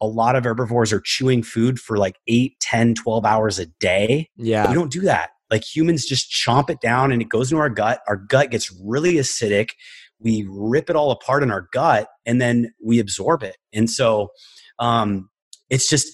a 0.00 0.06
lot 0.06 0.34
of 0.34 0.44
herbivores 0.44 0.92
are 0.92 1.00
chewing 1.00 1.42
food 1.42 1.78
for 1.78 1.96
like 1.96 2.16
8 2.26 2.54
10 2.60 2.94
12 2.94 3.24
hours 3.24 3.58
a 3.58 3.66
day 3.80 4.28
yeah 4.36 4.68
we 4.68 4.74
don't 4.74 4.90
do 4.90 5.00
that 5.02 5.30
Like 5.52 5.64
humans 5.64 6.06
just 6.06 6.32
chomp 6.32 6.70
it 6.70 6.80
down 6.80 7.12
and 7.12 7.20
it 7.20 7.28
goes 7.28 7.52
into 7.52 7.60
our 7.60 7.68
gut. 7.68 8.00
Our 8.08 8.16
gut 8.16 8.50
gets 8.50 8.74
really 8.82 9.14
acidic. 9.16 9.72
We 10.18 10.46
rip 10.48 10.88
it 10.88 10.96
all 10.96 11.10
apart 11.10 11.42
in 11.42 11.50
our 11.50 11.68
gut 11.72 12.08
and 12.24 12.40
then 12.40 12.72
we 12.82 12.98
absorb 12.98 13.42
it. 13.42 13.58
And 13.70 13.90
so 13.90 14.30
um, 14.78 15.28
it's 15.68 15.90
just 15.90 16.10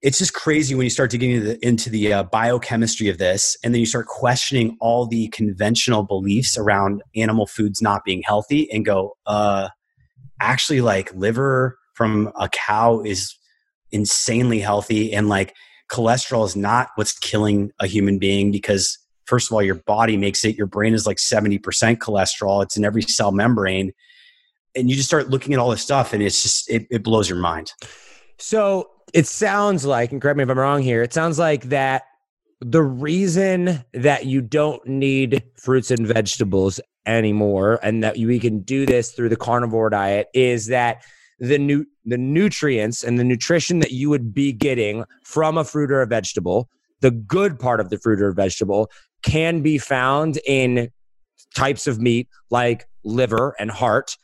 it's 0.00 0.18
just 0.18 0.32
crazy 0.32 0.74
when 0.74 0.84
you 0.84 0.90
start 0.90 1.10
to 1.10 1.18
get 1.18 1.30
into 1.30 1.46
the, 1.46 1.66
into 1.66 1.90
the 1.90 2.12
uh, 2.12 2.22
biochemistry 2.24 3.08
of 3.08 3.18
this 3.18 3.56
and 3.62 3.74
then 3.74 3.80
you 3.80 3.86
start 3.86 4.06
questioning 4.06 4.76
all 4.80 5.06
the 5.06 5.28
conventional 5.28 6.04
beliefs 6.04 6.56
around 6.56 7.02
animal 7.16 7.46
foods 7.46 7.82
not 7.82 8.04
being 8.04 8.22
healthy 8.22 8.70
and 8.70 8.84
go 8.84 9.16
uh 9.26 9.68
actually 10.40 10.80
like 10.80 11.12
liver 11.14 11.78
from 11.94 12.32
a 12.38 12.48
cow 12.48 13.00
is 13.00 13.34
insanely 13.90 14.60
healthy 14.60 15.12
and 15.12 15.28
like 15.28 15.54
cholesterol 15.90 16.46
is 16.46 16.54
not 16.54 16.90
what's 16.94 17.18
killing 17.18 17.70
a 17.80 17.86
human 17.86 18.18
being 18.18 18.52
because 18.52 18.98
first 19.24 19.50
of 19.50 19.54
all 19.54 19.62
your 19.62 19.74
body 19.74 20.16
makes 20.16 20.44
it 20.44 20.56
your 20.56 20.66
brain 20.66 20.94
is 20.94 21.06
like 21.06 21.16
70% 21.16 21.60
cholesterol 21.96 22.62
it's 22.62 22.76
in 22.76 22.84
every 22.84 23.02
cell 23.02 23.32
membrane 23.32 23.92
and 24.74 24.88
you 24.88 24.96
just 24.96 25.08
start 25.08 25.30
looking 25.30 25.52
at 25.52 25.58
all 25.58 25.70
this 25.70 25.82
stuff 25.82 26.12
and 26.12 26.22
it's 26.22 26.42
just 26.42 26.70
it, 26.70 26.86
it 26.90 27.02
blows 27.02 27.28
your 27.28 27.38
mind. 27.38 27.72
So 28.38 28.90
it 29.14 29.26
sounds 29.26 29.84
like, 29.84 30.12
and 30.12 30.20
correct 30.20 30.36
me 30.36 30.42
if 30.42 30.50
I'm 30.50 30.58
wrong 30.58 30.82
here, 30.82 31.02
it 31.02 31.12
sounds 31.12 31.38
like 31.38 31.64
that 31.64 32.04
the 32.60 32.82
reason 32.82 33.84
that 33.92 34.26
you 34.26 34.40
don't 34.40 34.84
need 34.86 35.42
fruits 35.56 35.90
and 35.90 36.06
vegetables 36.06 36.80
anymore 37.06 37.78
and 37.82 38.02
that 38.02 38.16
we 38.16 38.38
can 38.38 38.60
do 38.60 38.84
this 38.84 39.12
through 39.12 39.28
the 39.28 39.36
carnivore 39.36 39.90
diet 39.90 40.28
is 40.34 40.66
that 40.66 41.02
the 41.38 41.58
new 41.58 41.86
the 42.04 42.18
nutrients 42.18 43.04
and 43.04 43.18
the 43.18 43.24
nutrition 43.24 43.78
that 43.78 43.92
you 43.92 44.10
would 44.10 44.34
be 44.34 44.52
getting 44.52 45.04
from 45.22 45.56
a 45.56 45.64
fruit 45.64 45.90
or 45.90 46.02
a 46.02 46.06
vegetable 46.06 46.68
the 47.00 47.10
good 47.10 47.58
part 47.58 47.80
of 47.80 47.90
the 47.90 47.98
fruit 47.98 48.20
or 48.20 48.32
vegetable 48.32 48.90
can 49.22 49.62
be 49.62 49.78
found 49.78 50.38
in 50.46 50.90
types 51.54 51.86
of 51.86 52.00
meat 52.00 52.28
like 52.50 52.86
liver 53.04 53.54
and 53.58 53.70
heart 53.70 54.16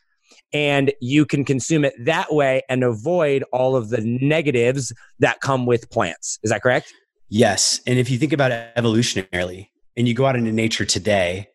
and 0.55 0.93
you 1.01 1.27
can 1.27 1.45
consume 1.45 1.85
it 1.85 1.93
that 1.99 2.33
way 2.33 2.63
and 2.69 2.85
avoid 2.85 3.45
all 3.53 3.75
of 3.75 3.91
the 3.91 4.01
negatives 4.01 4.93
that 5.19 5.41
come 5.41 5.67
with 5.67 5.91
plants. 5.91 6.39
Is 6.45 6.51
that 6.51 6.63
correct? 6.63 6.95
Yes. 7.29 7.81
And 7.87 7.99
if 7.99 8.09
you 8.09 8.17
think 8.17 8.33
about 8.33 8.53
it 8.53 8.73
evolutionarily 8.77 9.69
and 9.97 10.07
you 10.07 10.15
go 10.15 10.25
out 10.25 10.37
into 10.37 10.53
nature 10.53 10.85
today, 10.85 11.49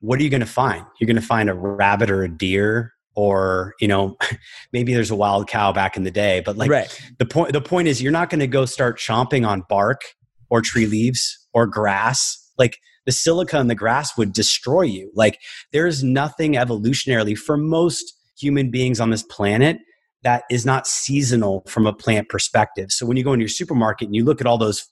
what 0.00 0.20
are 0.20 0.22
you 0.22 0.30
going 0.30 0.40
to 0.40 0.46
find? 0.46 0.86
You're 1.00 1.06
going 1.06 1.20
to 1.20 1.22
find 1.22 1.50
a 1.50 1.54
rabbit 1.54 2.10
or 2.10 2.22
a 2.22 2.28
deer 2.28 2.92
or, 3.16 3.74
you 3.80 3.88
know, 3.88 4.16
maybe 4.72 4.94
there's 4.94 5.10
a 5.10 5.16
wild 5.16 5.48
cow 5.48 5.72
back 5.72 5.96
in 5.96 6.04
the 6.04 6.10
day, 6.10 6.40
but 6.44 6.56
like 6.56 6.70
right. 6.70 7.12
the 7.18 7.26
point 7.26 7.52
the 7.52 7.60
point 7.60 7.88
is 7.88 8.00
you're 8.00 8.12
not 8.12 8.30
going 8.30 8.40
to 8.40 8.46
go 8.46 8.66
start 8.66 8.98
chomping 8.98 9.46
on 9.46 9.64
bark 9.68 10.02
or 10.48 10.60
tree 10.60 10.86
leaves 10.86 11.38
or 11.52 11.66
grass. 11.66 12.38
Like 12.56 12.78
the 13.04 13.12
silica 13.12 13.58
in 13.58 13.66
the 13.66 13.74
grass 13.74 14.16
would 14.16 14.32
destroy 14.32 14.82
you. 14.82 15.10
Like 15.14 15.40
there's 15.72 16.04
nothing 16.04 16.52
evolutionarily 16.52 17.36
for 17.36 17.56
most 17.56 18.14
human 18.38 18.70
beings 18.70 19.00
on 19.00 19.10
this 19.10 19.22
planet 19.22 19.78
that 20.22 20.44
is 20.50 20.64
not 20.64 20.86
seasonal 20.86 21.62
from 21.66 21.86
a 21.86 21.92
plant 21.92 22.28
perspective. 22.28 22.90
So 22.90 23.06
when 23.06 23.16
you 23.16 23.24
go 23.24 23.32
into 23.32 23.42
your 23.42 23.48
supermarket 23.48 24.08
and 24.08 24.16
you 24.16 24.24
look 24.24 24.40
at 24.40 24.46
all 24.46 24.58
those 24.58 24.86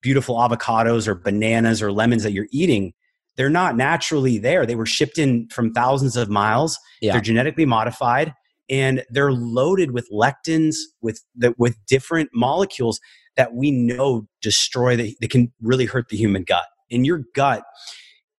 beautiful 0.00 0.36
avocados 0.36 1.08
or 1.08 1.14
bananas 1.14 1.82
or 1.82 1.90
lemons 1.90 2.22
that 2.22 2.32
you're 2.32 2.46
eating, 2.52 2.94
they're 3.36 3.50
not 3.50 3.76
naturally 3.76 4.38
there. 4.38 4.64
They 4.66 4.76
were 4.76 4.86
shipped 4.86 5.18
in 5.18 5.48
from 5.48 5.72
thousands 5.72 6.16
of 6.16 6.28
miles. 6.28 6.78
Yeah. 7.00 7.12
They're 7.12 7.20
genetically 7.20 7.66
modified 7.66 8.32
and 8.70 9.04
they're 9.10 9.32
loaded 9.32 9.92
with 9.92 10.08
lectins 10.12 10.76
with 11.00 11.22
the, 11.34 11.54
with 11.58 11.76
different 11.86 12.30
molecules 12.32 13.00
that 13.36 13.54
we 13.54 13.70
know 13.70 14.26
destroy 14.42 14.96
that, 14.96 15.14
that 15.20 15.30
can 15.30 15.52
really 15.60 15.86
hurt 15.86 16.08
the 16.08 16.16
human 16.16 16.44
gut. 16.44 16.64
In 16.90 17.04
your 17.04 17.24
gut, 17.34 17.62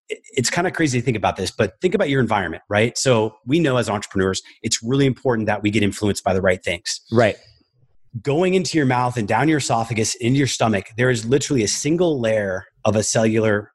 it's 0.09 0.49
kind 0.49 0.67
of 0.67 0.73
crazy 0.73 0.99
to 0.99 1.05
think 1.05 1.17
about 1.17 1.35
this, 1.35 1.51
but 1.51 1.79
think 1.81 1.93
about 1.93 2.09
your 2.09 2.21
environment, 2.21 2.63
right? 2.69 2.97
So 2.97 3.35
we 3.45 3.59
know 3.59 3.77
as 3.77 3.89
entrepreneurs, 3.89 4.41
it's 4.63 4.81
really 4.81 5.05
important 5.05 5.45
that 5.47 5.61
we 5.61 5.69
get 5.69 5.83
influenced 5.83 6.23
by 6.23 6.33
the 6.33 6.41
right 6.41 6.63
things. 6.63 7.01
Right. 7.11 7.37
Going 8.21 8.55
into 8.55 8.77
your 8.77 8.87
mouth 8.87 9.17
and 9.17 9.27
down 9.27 9.47
your 9.47 9.59
esophagus, 9.59 10.15
into 10.15 10.37
your 10.37 10.47
stomach, 10.47 10.87
there 10.97 11.09
is 11.09 11.25
literally 11.25 11.63
a 11.63 11.67
single 11.67 12.19
layer 12.19 12.65
of 12.85 12.95
a 12.95 13.03
cellular 13.03 13.71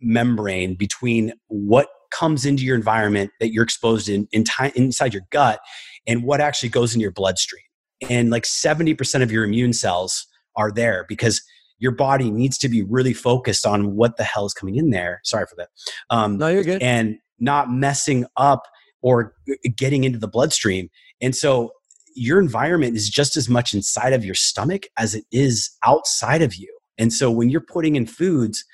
membrane 0.00 0.74
between 0.74 1.32
what 1.46 1.88
comes 2.10 2.44
into 2.44 2.64
your 2.64 2.74
environment 2.74 3.30
that 3.38 3.52
you're 3.52 3.64
exposed 3.64 4.08
in, 4.08 4.26
in 4.32 4.42
time, 4.42 4.72
inside 4.74 5.12
your 5.12 5.22
gut 5.30 5.60
and 6.06 6.24
what 6.24 6.40
actually 6.40 6.70
goes 6.70 6.94
in 6.94 7.00
your 7.00 7.12
bloodstream. 7.12 7.62
And 8.08 8.30
like 8.30 8.44
70% 8.44 9.22
of 9.22 9.30
your 9.30 9.44
immune 9.44 9.72
cells 9.72 10.26
are 10.56 10.72
there 10.72 11.04
because– 11.08 11.40
your 11.78 11.92
body 11.92 12.30
needs 12.30 12.58
to 12.58 12.68
be 12.68 12.82
really 12.82 13.12
focused 13.12 13.66
on 13.66 13.96
what 13.96 14.16
the 14.16 14.24
hell 14.24 14.46
is 14.46 14.54
coming 14.54 14.76
in 14.76 14.90
there. 14.90 15.20
Sorry 15.24 15.46
for 15.48 15.56
that. 15.56 15.68
Um, 16.10 16.38
no, 16.38 16.48
you're 16.48 16.64
good. 16.64 16.82
And 16.82 17.18
not 17.38 17.70
messing 17.70 18.26
up 18.36 18.62
or 19.00 19.34
getting 19.76 20.04
into 20.04 20.18
the 20.18 20.28
bloodstream. 20.28 20.88
And 21.20 21.34
so 21.34 21.72
your 22.14 22.40
environment 22.40 22.96
is 22.96 23.08
just 23.08 23.36
as 23.36 23.48
much 23.48 23.72
inside 23.72 24.12
of 24.12 24.24
your 24.24 24.34
stomach 24.34 24.86
as 24.98 25.14
it 25.14 25.24
is 25.30 25.70
outside 25.86 26.42
of 26.42 26.56
you. 26.56 26.76
And 26.98 27.12
so 27.12 27.30
when 27.30 27.48
you're 27.48 27.60
putting 27.60 27.94
in 27.96 28.06
foods 28.06 28.64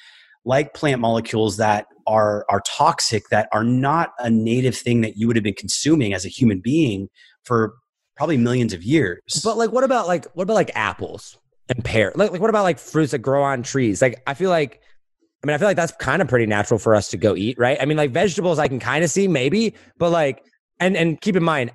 like 0.47 0.75
plant 0.75 1.01
molecules 1.01 1.57
that 1.59 1.87
are 2.07 2.45
are 2.49 2.63
toxic 2.67 3.29
that 3.31 3.49
are 3.53 3.65
not 3.65 4.13
a 4.19 4.29
native 4.31 4.77
thing 4.77 5.01
that 5.01 5.17
you 5.17 5.27
would 5.27 5.37
have 5.37 5.43
been 5.43 5.55
consuming 5.55 6.13
as 6.13 6.25
a 6.25 6.29
human 6.29 6.61
being 6.61 7.09
for 7.45 7.75
probably 8.17 8.37
millions 8.37 8.73
of 8.73 8.83
years. 8.83 9.21
But 9.43 9.57
like 9.57 9.73
what 9.73 9.85
about 9.85 10.07
like 10.07 10.27
what 10.35 10.45
about 10.45 10.55
like 10.55 10.71
apples? 10.75 11.39
And 11.69 11.85
pear. 11.85 12.12
Like, 12.15 12.33
like 12.33 12.41
what 12.41 12.51
about 12.51 12.62
like 12.62 12.79
fruits 12.79 13.12
that 13.12 13.19
grow 13.19 13.43
on 13.43 13.62
trees? 13.62 14.03
Like 14.03 14.23
I 14.27 14.35
feel 14.35 14.51
like 14.51 14.81
I 15.43 15.47
mean, 15.47 15.55
I 15.55 15.59
feel 15.59 15.69
like 15.69 15.77
that's 15.77 15.93
kind 15.93 16.23
of 16.23 16.29
pretty 16.29 16.47
natural 16.47 16.79
for 16.79 16.95
us 16.95 17.09
to 17.11 17.19
go 17.19 17.37
eat, 17.37 17.59
right? 17.59 17.77
I 17.81 17.85
mean, 17.85 17.99
like 17.99 18.11
vegetables 18.12 18.59
I 18.59 18.69
can 18.69 18.81
kind 18.81 19.05
of 19.05 19.11
see 19.11 19.29
maybe, 19.29 19.75
but 19.99 20.11
like 20.11 20.45
and 20.81 20.97
and 20.97 21.21
keep 21.21 21.37
in 21.37 21.45
mind, 21.45 21.73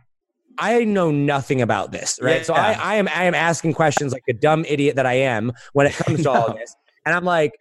I 0.57 0.83
know 0.83 1.11
nothing 1.11 1.61
about 1.61 1.91
this, 1.91 2.19
right? 2.21 2.37
Yeah. 2.37 2.43
So 2.43 2.53
I, 2.53 2.71
I 2.73 2.95
am 2.95 3.07
I 3.07 3.23
am 3.23 3.35
asking 3.35 3.73
questions 3.73 4.11
like 4.11 4.23
a 4.27 4.33
dumb 4.33 4.65
idiot 4.65 4.95
that 4.95 5.05
I 5.05 5.13
am 5.13 5.53
when 5.73 5.87
it 5.87 5.93
comes 6.05 6.23
to 6.23 6.31
all 6.31 6.47
of 6.47 6.57
this. 6.57 6.75
And 7.05 7.15
I'm 7.15 7.25
like, 7.25 7.53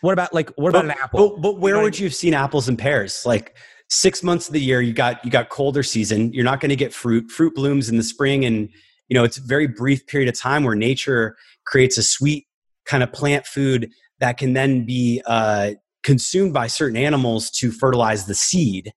what 0.00 0.12
about 0.12 0.34
like 0.34 0.50
what 0.56 0.70
about 0.70 0.84
an 0.84 0.90
apple? 0.92 1.30
But, 1.30 1.42
but 1.42 1.60
where 1.60 1.74
you 1.74 1.80
know 1.80 1.84
would 1.84 1.98
you 1.98 2.06
have 2.06 2.14
seen 2.14 2.34
apples 2.34 2.68
and 2.68 2.78
pears? 2.78 3.24
Like 3.24 3.56
six 3.88 4.22
months 4.22 4.48
of 4.48 4.54
the 4.54 4.60
year, 4.60 4.80
you 4.80 4.92
got 4.92 5.24
you 5.24 5.30
got 5.30 5.50
colder 5.50 5.82
season. 5.82 6.32
You're 6.32 6.44
not 6.44 6.60
going 6.60 6.70
to 6.70 6.76
get 6.76 6.92
fruit. 6.92 7.30
Fruit 7.30 7.54
blooms 7.54 7.88
in 7.88 7.96
the 7.96 8.02
spring 8.02 8.44
and 8.44 8.70
you 9.10 9.14
know 9.14 9.24
it's 9.24 9.36
a 9.36 9.42
very 9.42 9.66
brief 9.66 10.06
period 10.06 10.30
of 10.30 10.38
time 10.38 10.64
where 10.64 10.74
nature 10.74 11.36
creates 11.66 11.98
a 11.98 12.02
sweet 12.02 12.46
kind 12.86 13.02
of 13.02 13.12
plant 13.12 13.46
food 13.46 13.90
that 14.20 14.38
can 14.38 14.54
then 14.54 14.86
be 14.86 15.20
uh, 15.26 15.72
consumed 16.02 16.54
by 16.54 16.66
certain 16.66 16.96
animals 16.96 17.50
to 17.50 17.70
fertilize 17.70 18.24
the 18.24 18.34
seed 18.34 18.94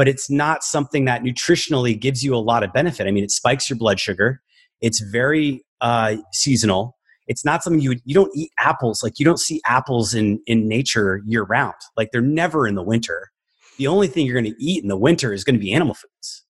but 0.00 0.08
it's 0.08 0.30
not 0.30 0.64
something 0.64 1.04
that 1.04 1.22
nutritionally 1.22 1.98
gives 1.98 2.24
you 2.24 2.34
a 2.34 2.38
lot 2.38 2.62
of 2.62 2.72
benefit. 2.72 3.06
I 3.06 3.10
mean 3.10 3.22
it 3.22 3.30
spikes 3.30 3.68
your 3.68 3.76
blood 3.76 4.00
sugar. 4.00 4.40
It's 4.80 5.00
very 5.00 5.62
uh, 5.82 6.16
seasonal. 6.32 6.96
It's 7.26 7.44
not 7.44 7.62
something 7.62 7.82
you 7.82 7.90
would, 7.90 8.00
you 8.06 8.14
don't 8.14 8.34
eat 8.34 8.50
apples. 8.58 9.02
Like 9.02 9.18
you 9.18 9.26
don't 9.26 9.38
see 9.38 9.60
apples 9.66 10.14
in 10.14 10.40
in 10.46 10.66
nature 10.66 11.20
year 11.26 11.42
round 11.42 11.74
like 11.98 12.12
they're 12.12 12.22
never 12.22 12.66
in 12.66 12.76
the 12.76 12.82
winter. 12.82 13.30
The 13.76 13.88
only 13.88 14.08
thing 14.08 14.24
you're 14.24 14.40
going 14.40 14.54
to 14.54 14.64
eat 14.64 14.82
in 14.82 14.88
the 14.88 14.96
winter 14.96 15.34
is 15.34 15.44
going 15.44 15.56
to 15.56 15.60
be 15.60 15.72
animal 15.72 15.94
foods. 15.94 16.44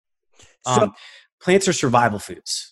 Um, 0.64 0.78
so, 0.78 0.92
plants 1.42 1.66
are 1.66 1.72
survival 1.72 2.20
foods 2.20 2.70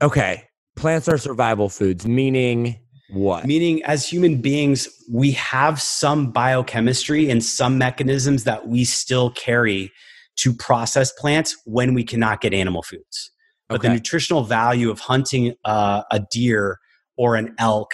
Okay. 0.00 0.44
Plants 0.76 1.08
are 1.08 1.18
survival 1.18 1.68
foods, 1.68 2.06
meaning 2.06 2.78
what? 3.10 3.46
Meaning, 3.46 3.82
as 3.84 4.06
human 4.06 4.40
beings, 4.40 4.86
we 5.10 5.32
have 5.32 5.80
some 5.80 6.30
biochemistry 6.30 7.30
and 7.30 7.42
some 7.42 7.78
mechanisms 7.78 8.44
that 8.44 8.68
we 8.68 8.84
still 8.84 9.30
carry 9.30 9.90
to 10.36 10.52
process 10.52 11.10
plants 11.12 11.56
when 11.64 11.94
we 11.94 12.04
cannot 12.04 12.40
get 12.40 12.52
animal 12.52 12.82
foods. 12.82 13.30
But 13.68 13.78
okay. 13.78 13.88
the 13.88 13.94
nutritional 13.94 14.44
value 14.44 14.90
of 14.90 15.00
hunting 15.00 15.54
uh, 15.64 16.02
a 16.10 16.20
deer 16.30 16.78
or 17.16 17.34
an 17.34 17.54
elk 17.58 17.90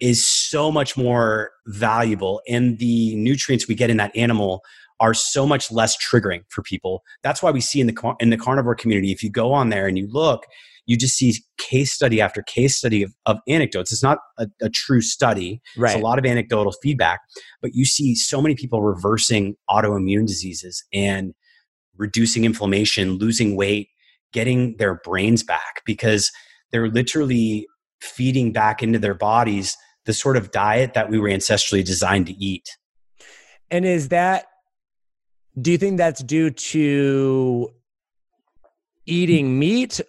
is 0.00 0.26
so 0.26 0.70
much 0.70 0.96
more 0.96 1.50
valuable, 1.66 2.42
and 2.46 2.78
the 2.78 3.16
nutrients 3.16 3.66
we 3.66 3.74
get 3.74 3.88
in 3.88 3.96
that 3.96 4.14
animal 4.14 4.62
are 5.00 5.14
so 5.14 5.46
much 5.46 5.72
less 5.72 5.96
triggering 5.96 6.42
for 6.48 6.62
people. 6.62 7.02
That's 7.22 7.42
why 7.42 7.50
we 7.50 7.60
see 7.60 7.80
in 7.80 7.86
the 7.86 8.14
in 8.20 8.30
the 8.30 8.36
carnivore 8.36 8.74
community, 8.74 9.10
if 9.10 9.22
you 9.22 9.30
go 9.30 9.52
on 9.52 9.70
there 9.70 9.86
and 9.86 9.96
you 9.96 10.06
look, 10.06 10.44
you 10.86 10.96
just 10.96 11.16
see 11.16 11.34
case 11.58 11.92
study 11.92 12.20
after 12.20 12.42
case 12.42 12.76
study 12.76 13.02
of, 13.02 13.12
of 13.26 13.38
anecdotes. 13.48 13.92
It's 13.92 14.02
not 14.02 14.18
a, 14.38 14.46
a 14.60 14.68
true 14.68 15.00
study. 15.00 15.60
Right. 15.76 15.92
It's 15.92 16.00
a 16.00 16.04
lot 16.04 16.18
of 16.18 16.26
anecdotal 16.26 16.72
feedback, 16.82 17.20
but 17.62 17.74
you 17.74 17.84
see 17.84 18.14
so 18.14 18.42
many 18.42 18.54
people 18.54 18.82
reversing 18.82 19.56
autoimmune 19.70 20.26
diseases 20.26 20.84
and 20.92 21.34
reducing 21.96 22.44
inflammation, 22.44 23.12
losing 23.12 23.56
weight, 23.56 23.88
getting 24.32 24.76
their 24.78 25.00
brains 25.04 25.42
back 25.42 25.82
because 25.86 26.30
they're 26.70 26.90
literally 26.90 27.66
feeding 28.00 28.52
back 28.52 28.82
into 28.82 28.98
their 28.98 29.14
bodies 29.14 29.76
the 30.04 30.12
sort 30.12 30.36
of 30.36 30.50
diet 30.50 30.92
that 30.94 31.08
we 31.08 31.18
were 31.18 31.28
ancestrally 31.28 31.84
designed 31.84 32.26
to 32.26 32.34
eat. 32.34 32.68
And 33.70 33.86
is 33.86 34.08
that, 34.08 34.46
do 35.58 35.70
you 35.70 35.78
think 35.78 35.96
that's 35.96 36.22
due 36.22 36.50
to 36.50 37.70
eating 39.06 39.58
meat 39.58 40.00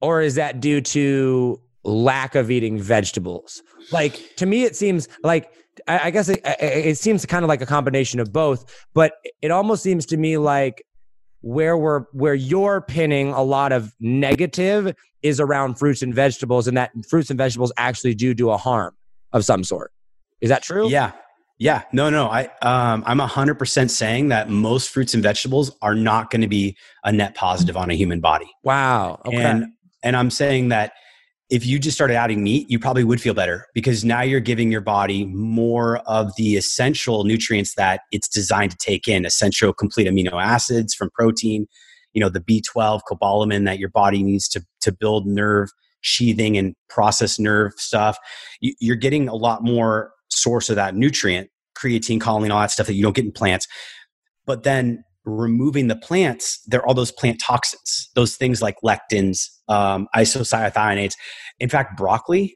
or 0.00 0.20
is 0.20 0.36
that 0.36 0.60
due 0.60 0.80
to 0.80 1.60
lack 1.84 2.34
of 2.34 2.50
eating 2.50 2.78
vegetables. 2.78 3.62
Like 3.92 4.36
to 4.36 4.46
me, 4.46 4.64
it 4.64 4.76
seems 4.76 5.08
like 5.22 5.52
I, 5.88 6.00
I 6.04 6.10
guess 6.10 6.28
it, 6.28 6.40
it 6.44 6.98
seems 6.98 7.24
kind 7.26 7.44
of 7.44 7.48
like 7.48 7.60
a 7.62 7.66
combination 7.66 8.20
of 8.20 8.32
both, 8.32 8.86
but 8.94 9.12
it 9.40 9.50
almost 9.50 9.82
seems 9.82 10.06
to 10.06 10.16
me 10.16 10.38
like 10.38 10.84
where 11.40 11.76
we're 11.76 12.00
where 12.12 12.34
you're 12.34 12.82
pinning 12.82 13.30
a 13.30 13.42
lot 13.42 13.72
of 13.72 13.94
negative 14.00 14.94
is 15.22 15.40
around 15.40 15.76
fruits 15.76 16.02
and 16.02 16.14
vegetables, 16.14 16.68
and 16.68 16.76
that 16.76 16.90
fruits 17.08 17.30
and 17.30 17.38
vegetables 17.38 17.72
actually 17.76 18.14
do 18.14 18.34
do 18.34 18.50
a 18.50 18.56
harm 18.56 18.94
of 19.32 19.44
some 19.44 19.64
sort. 19.64 19.92
Is 20.40 20.48
that 20.48 20.62
true? 20.62 20.88
Yeah. 20.88 21.12
Yeah, 21.62 21.82
no, 21.92 22.08
no. 22.08 22.26
I 22.30 22.44
um, 22.62 23.04
I'm 23.06 23.18
hundred 23.18 23.56
percent 23.56 23.90
saying 23.90 24.28
that 24.28 24.48
most 24.48 24.88
fruits 24.88 25.12
and 25.12 25.22
vegetables 25.22 25.70
are 25.82 25.94
not 25.94 26.30
going 26.30 26.40
to 26.40 26.48
be 26.48 26.74
a 27.04 27.12
net 27.12 27.34
positive 27.34 27.76
on 27.76 27.90
a 27.90 27.94
human 27.94 28.18
body. 28.20 28.50
Wow. 28.64 29.20
Okay. 29.26 29.36
And 29.36 29.66
and 30.02 30.16
I'm 30.16 30.30
saying 30.30 30.68
that 30.68 30.92
if 31.50 31.66
you 31.66 31.80
just 31.80 31.96
started 31.96 32.14
adding 32.14 32.44
meat, 32.44 32.70
you 32.70 32.78
probably 32.78 33.02
would 33.02 33.20
feel 33.20 33.34
better 33.34 33.66
because 33.74 34.04
now 34.04 34.22
you're 34.22 34.38
giving 34.38 34.70
your 34.70 34.80
body 34.80 35.24
more 35.26 35.98
of 36.06 36.30
the 36.36 36.56
essential 36.56 37.24
nutrients 37.24 37.74
that 37.74 38.02
it's 38.12 38.28
designed 38.28 38.70
to 38.70 38.76
take 38.76 39.08
in, 39.08 39.26
essential 39.26 39.72
complete 39.72 40.06
amino 40.06 40.40
acids 40.40 40.94
from 40.94 41.10
protein, 41.10 41.66
you 42.12 42.20
know, 42.20 42.28
the 42.28 42.40
B12, 42.40 43.00
cobalamin 43.10 43.64
that 43.64 43.80
your 43.80 43.88
body 43.88 44.22
needs 44.22 44.48
to, 44.48 44.64
to 44.82 44.92
build 44.92 45.26
nerve 45.26 45.68
sheathing 46.02 46.56
and 46.56 46.74
process 46.88 47.38
nerve 47.38 47.72
stuff. 47.76 48.16
You're 48.60 48.96
getting 48.96 49.28
a 49.28 49.34
lot 49.34 49.62
more 49.62 50.12
source 50.30 50.70
of 50.70 50.76
that 50.76 50.94
nutrient, 50.94 51.50
creatine, 51.76 52.20
choline, 52.20 52.50
all 52.50 52.60
that 52.60 52.70
stuff 52.70 52.86
that 52.86 52.94
you 52.94 53.02
don't 53.02 53.16
get 53.16 53.24
in 53.24 53.32
plants. 53.32 53.66
But 54.46 54.62
then 54.62 55.04
removing 55.24 55.88
the 55.88 55.96
plants, 55.96 56.60
there 56.66 56.80
are 56.80 56.86
all 56.86 56.94
those 56.94 57.12
plant 57.12 57.40
toxins, 57.40 58.10
those 58.14 58.36
things 58.36 58.62
like 58.62 58.76
lectins, 58.84 59.48
um, 59.68 60.08
isocyanates. 60.16 61.14
In 61.58 61.68
fact, 61.68 61.96
broccoli, 61.96 62.54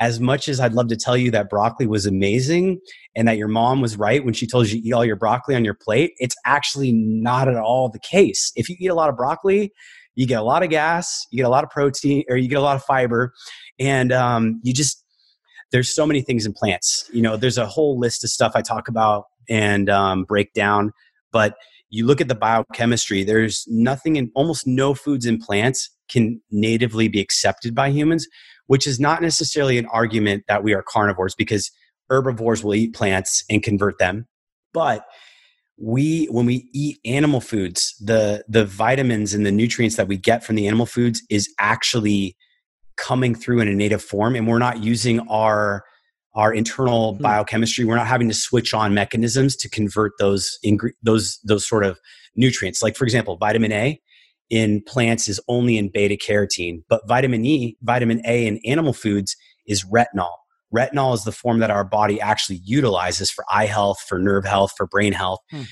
as 0.00 0.20
much 0.20 0.48
as 0.48 0.60
I'd 0.60 0.74
love 0.74 0.88
to 0.88 0.96
tell 0.96 1.16
you 1.16 1.30
that 1.32 1.50
broccoli 1.50 1.86
was 1.86 2.06
amazing 2.06 2.78
and 3.16 3.26
that 3.26 3.36
your 3.36 3.48
mom 3.48 3.80
was 3.80 3.96
right 3.96 4.24
when 4.24 4.34
she 4.34 4.46
told 4.46 4.68
you 4.68 4.80
to 4.80 4.88
eat 4.88 4.92
all 4.92 5.04
your 5.04 5.16
broccoli 5.16 5.56
on 5.56 5.64
your 5.64 5.74
plate, 5.74 6.12
it's 6.18 6.36
actually 6.46 6.92
not 6.92 7.48
at 7.48 7.56
all 7.56 7.88
the 7.88 7.98
case. 7.98 8.52
If 8.54 8.68
you 8.68 8.76
eat 8.78 8.86
a 8.88 8.94
lot 8.94 9.08
of 9.08 9.16
broccoli, 9.16 9.72
you 10.14 10.26
get 10.26 10.38
a 10.38 10.42
lot 10.42 10.62
of 10.62 10.70
gas, 10.70 11.26
you 11.30 11.38
get 11.38 11.46
a 11.46 11.48
lot 11.48 11.64
of 11.64 11.70
protein, 11.70 12.24
or 12.28 12.36
you 12.36 12.48
get 12.48 12.58
a 12.58 12.62
lot 12.62 12.76
of 12.76 12.82
fiber, 12.84 13.32
and 13.78 14.12
um, 14.12 14.60
you 14.62 14.72
just 14.72 15.04
there's 15.70 15.94
so 15.94 16.06
many 16.06 16.22
things 16.22 16.46
in 16.46 16.52
plants. 16.52 17.08
You 17.12 17.22
know, 17.22 17.36
there's 17.36 17.58
a 17.58 17.66
whole 17.66 17.98
list 17.98 18.24
of 18.24 18.30
stuff 18.30 18.52
I 18.54 18.62
talk 18.62 18.88
about 18.88 19.26
and 19.48 19.88
um, 19.90 20.24
break 20.24 20.52
down, 20.54 20.92
but 21.30 21.54
you 21.90 22.06
look 22.06 22.20
at 22.20 22.28
the 22.28 22.34
biochemistry, 22.34 23.24
there's 23.24 23.64
nothing 23.68 24.16
in 24.16 24.30
almost 24.34 24.66
no 24.66 24.94
foods 24.94 25.26
in 25.26 25.38
plants 25.38 25.90
can 26.08 26.40
natively 26.50 27.08
be 27.08 27.20
accepted 27.20 27.74
by 27.74 27.90
humans, 27.90 28.26
which 28.66 28.86
is 28.86 28.98
not 28.98 29.22
necessarily 29.22 29.78
an 29.78 29.86
argument 29.86 30.44
that 30.48 30.62
we 30.62 30.74
are 30.74 30.82
carnivores 30.82 31.34
because 31.34 31.70
herbivores 32.10 32.64
will 32.64 32.74
eat 32.74 32.94
plants 32.94 33.44
and 33.50 33.62
convert 33.62 33.98
them. 33.98 34.26
But 34.72 35.04
we 35.80 36.26
when 36.26 36.46
we 36.46 36.68
eat 36.72 36.98
animal 37.04 37.40
foods, 37.40 37.94
the 38.00 38.44
the 38.48 38.64
vitamins 38.64 39.32
and 39.32 39.46
the 39.46 39.52
nutrients 39.52 39.96
that 39.96 40.08
we 40.08 40.16
get 40.16 40.44
from 40.44 40.56
the 40.56 40.66
animal 40.66 40.86
foods 40.86 41.22
is 41.30 41.48
actually 41.58 42.36
coming 42.96 43.34
through 43.34 43.60
in 43.60 43.68
a 43.68 43.74
native 43.74 44.02
form 44.02 44.34
and 44.34 44.48
we're 44.48 44.58
not 44.58 44.82
using 44.82 45.20
our 45.28 45.84
our 46.38 46.54
internal 46.54 47.14
mm-hmm. 47.14 47.22
biochemistry. 47.22 47.84
We're 47.84 47.96
not 47.96 48.06
having 48.06 48.28
to 48.28 48.34
switch 48.34 48.72
on 48.72 48.94
mechanisms 48.94 49.56
to 49.56 49.68
convert 49.68 50.12
those 50.18 50.58
ingre- 50.64 50.92
those 51.02 51.38
those 51.44 51.66
sort 51.66 51.84
of 51.84 51.98
nutrients. 52.36 52.80
Like 52.80 52.96
for 52.96 53.04
example, 53.04 53.36
vitamin 53.36 53.72
A 53.72 54.00
in 54.48 54.80
plants 54.82 55.28
is 55.28 55.40
only 55.48 55.76
in 55.76 55.90
beta 55.92 56.16
carotene, 56.16 56.84
but 56.88 57.06
vitamin 57.06 57.44
E, 57.44 57.76
vitamin 57.82 58.22
A 58.24 58.46
in 58.46 58.60
animal 58.64 58.92
foods 58.92 59.36
is 59.66 59.84
retinol. 59.84 60.36
Retinol 60.74 61.12
is 61.14 61.24
the 61.24 61.32
form 61.32 61.58
that 61.58 61.70
our 61.70 61.84
body 61.84 62.20
actually 62.20 62.60
utilizes 62.64 63.30
for 63.30 63.44
eye 63.52 63.66
health, 63.66 64.00
for 64.08 64.18
nerve 64.18 64.44
health, 64.44 64.72
for 64.76 64.86
brain 64.86 65.12
health. 65.12 65.40
Hmm. 65.50 65.62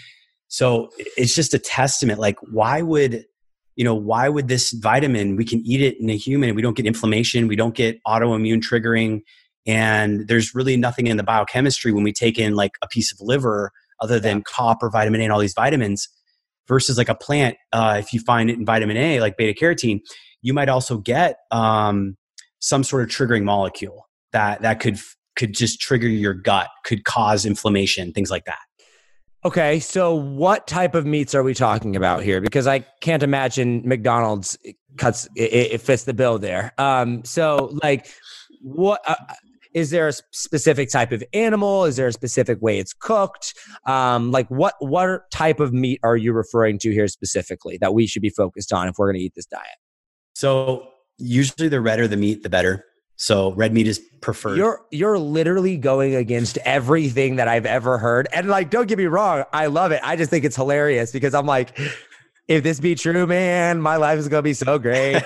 So 0.49 0.91
it's 1.17 1.35
just 1.35 1.55
a 1.55 1.59
testament. 1.59 2.19
Like, 2.19 2.37
why 2.51 2.83
would 2.83 3.25
you 3.77 3.85
know 3.85 3.95
why 3.95 4.29
would 4.29 4.49
this 4.49 4.73
vitamin 4.73 5.37
we 5.37 5.45
can 5.45 5.61
eat 5.65 5.81
it 5.81 6.01
in 6.01 6.11
a 6.11 6.17
human 6.17 6.49
and 6.49 6.57
we 6.57 6.63
don't 6.63 6.77
get 6.77 6.87
inflammation 6.87 7.47
we 7.47 7.57
don't 7.57 7.75
get 7.75 8.03
autoimmune 8.05 8.63
triggering 8.63 9.21
and 9.67 10.29
there's 10.29 10.55
really 10.55 10.77
nothing 10.77 11.07
in 11.07 11.17
the 11.17 11.23
biochemistry 11.23 11.93
when 11.93 12.05
we 12.05 12.13
take 12.13 12.39
in 12.39 12.55
like 12.55 12.73
a 12.83 12.87
piece 12.87 13.13
of 13.13 13.19
liver 13.21 13.73
other 14.01 14.21
than 14.21 14.39
yeah. 14.39 14.43
copper, 14.47 14.91
vitamin 14.91 15.21
A, 15.21 15.25
and 15.25 15.33
all 15.33 15.41
these 15.41 15.55
vitamins 15.55 16.09
versus 16.69 16.99
like 16.99 17.09
a 17.09 17.15
plant. 17.15 17.57
Uh, 17.73 17.97
if 17.99 18.13
you 18.13 18.21
find 18.21 18.51
it 18.51 18.59
in 18.59 18.65
vitamin 18.65 18.97
A, 18.97 19.21
like 19.21 19.37
beta 19.37 19.59
carotene, 19.59 20.01
you 20.43 20.53
might 20.53 20.69
also 20.69 20.99
get 20.99 21.39
um, 21.51 22.17
some 22.59 22.85
sort 22.85 23.03
of 23.03 23.09
triggering 23.09 23.45
molecule 23.45 24.09
that 24.33 24.63
that 24.63 24.81
could 24.81 24.99
could 25.37 25.55
just 25.55 25.81
trigger 25.81 26.09
your 26.09 26.35
gut, 26.35 26.69
could 26.85 27.05
cause 27.05 27.45
inflammation, 27.45 28.13
things 28.13 28.31
like 28.31 28.45
that. 28.47 28.59
Okay, 29.45 29.79
so 29.81 30.15
what 30.15 30.67
type 30.67 30.95
of 30.95 31.07
meats 31.07 31.35
are 31.35 31.43
we 31.43 31.55
talking 31.55 31.95
about 31.95 32.23
here? 32.23 32.41
Because 32.41 32.67
I 32.67 32.81
can't 33.01 33.23
imagine 33.23 33.83
McDonald's 33.85 34.59
cuts 34.97 35.29
it, 35.37 35.73
it 35.73 35.81
fits 35.81 36.05
the 36.05 36.15
bill 36.15 36.39
there. 36.39 36.73
Um, 36.79 37.25
so 37.25 37.77
like, 37.83 38.09
what? 38.61 39.01
Uh, 39.07 39.15
is 39.77 39.91
there 39.91 40.09
a 40.09 40.13
specific 40.33 40.91
type 40.91 41.13
of 41.13 41.23
animal 41.35 41.85
is 41.85 41.97
there 41.97 42.09
a 42.09 42.13
specific 42.13 42.61
way 42.61 42.79
it's 42.79 42.95
cooked 42.95 43.55
um, 43.87 44.33
like 44.33 44.49
what 44.49 44.75
what 44.81 45.31
type 45.31 45.61
of 45.61 45.73
meat 45.73 46.01
are 46.03 46.17
you 46.17 46.33
referring 46.33 46.79
to 46.79 46.91
here 46.91 47.07
specifically 47.07 47.79
that 47.79 47.95
we 47.95 48.07
should 48.07 48.23
be 48.23 48.31
focused 48.31 48.73
on 48.73 48.89
if 48.89 48.97
we're 48.99 49.07
going 49.07 49.19
to 49.19 49.25
eat 49.25 49.35
this 49.37 49.47
diet 49.47 49.77
so 50.35 50.89
usually 51.19 51.69
the 51.69 51.81
redder 51.81 52.09
the 52.09 52.17
meat 52.17 52.43
the 52.43 52.51
better 52.51 52.85
so 53.19 53.53
red 53.53 53.73
meat 53.73 53.87
is 53.87 53.99
preferred. 54.21 54.59
You're 54.59 54.83
you're 54.91 55.19
literally 55.19 55.79
going 55.79 56.15
against 56.15 56.59
everything 56.59 57.37
that 57.37 57.49
I've 57.49 57.65
ever 57.65 57.97
heard. 57.97 58.29
And 58.31 58.47
like 58.49 58.69
don't 58.69 58.87
get 58.87 58.99
me 58.99 59.07
wrong, 59.07 59.45
I 59.55 59.67
love 59.67 59.91
it. 59.91 60.01
I 60.05 60.17
just 60.17 60.29
think 60.29 60.45
it's 60.45 60.57
hilarious 60.57 61.13
because 61.13 61.33
I'm 61.33 61.47
like 61.47 61.79
if 62.47 62.63
this 62.63 62.79
be 62.79 62.95
true, 62.95 63.27
man, 63.27 63.81
my 63.81 63.97
life 63.97 64.19
is 64.19 64.29
going 64.29 64.41
to 64.41 64.43
be 64.43 64.53
so 64.53 64.79
great. 64.79 65.23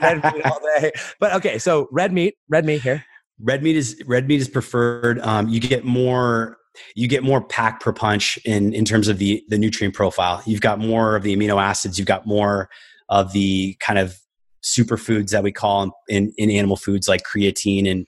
red 0.00 0.24
meat 0.24 0.44
all 0.46 0.58
day. 0.78 0.90
But 1.20 1.34
okay, 1.34 1.58
so 1.58 1.86
red 1.92 2.12
meat, 2.12 2.34
red 2.48 2.64
meat 2.64 2.80
here. 2.80 3.04
Red 3.40 3.62
meat 3.62 3.76
is 3.76 4.00
red 4.06 4.28
meat 4.28 4.40
is 4.40 4.48
preferred. 4.48 5.18
Um, 5.20 5.48
you 5.48 5.60
get 5.60 5.84
more 5.84 6.58
you 6.94 7.08
get 7.08 7.22
more 7.22 7.42
pack 7.42 7.80
per 7.80 7.92
punch 7.92 8.38
in 8.44 8.72
in 8.74 8.84
terms 8.84 9.08
of 9.08 9.18
the 9.18 9.42
the 9.48 9.58
nutrient 9.58 9.94
profile. 9.94 10.42
You've 10.46 10.60
got 10.60 10.78
more 10.78 11.16
of 11.16 11.22
the 11.22 11.36
amino 11.36 11.62
acids. 11.62 11.98
You've 11.98 12.08
got 12.08 12.26
more 12.26 12.68
of 13.08 13.32
the 13.32 13.76
kind 13.80 13.98
of 13.98 14.16
superfoods 14.62 15.30
that 15.30 15.42
we 15.42 15.52
call 15.52 15.92
in 16.08 16.32
in 16.38 16.50
animal 16.50 16.76
foods 16.76 17.08
like 17.08 17.22
creatine 17.22 17.90
and 17.90 18.06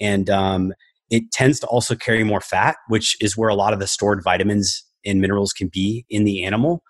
and 0.00 0.28
um, 0.28 0.72
it 1.10 1.30
tends 1.32 1.60
to 1.60 1.66
also 1.66 1.94
carry 1.94 2.24
more 2.24 2.40
fat, 2.40 2.76
which 2.88 3.16
is 3.20 3.36
where 3.36 3.48
a 3.48 3.54
lot 3.54 3.72
of 3.72 3.80
the 3.80 3.86
stored 3.86 4.22
vitamins 4.22 4.84
and 5.04 5.20
minerals 5.20 5.52
can 5.52 5.68
be 5.68 6.04
in 6.10 6.24
the 6.24 6.44
animal. 6.44 6.82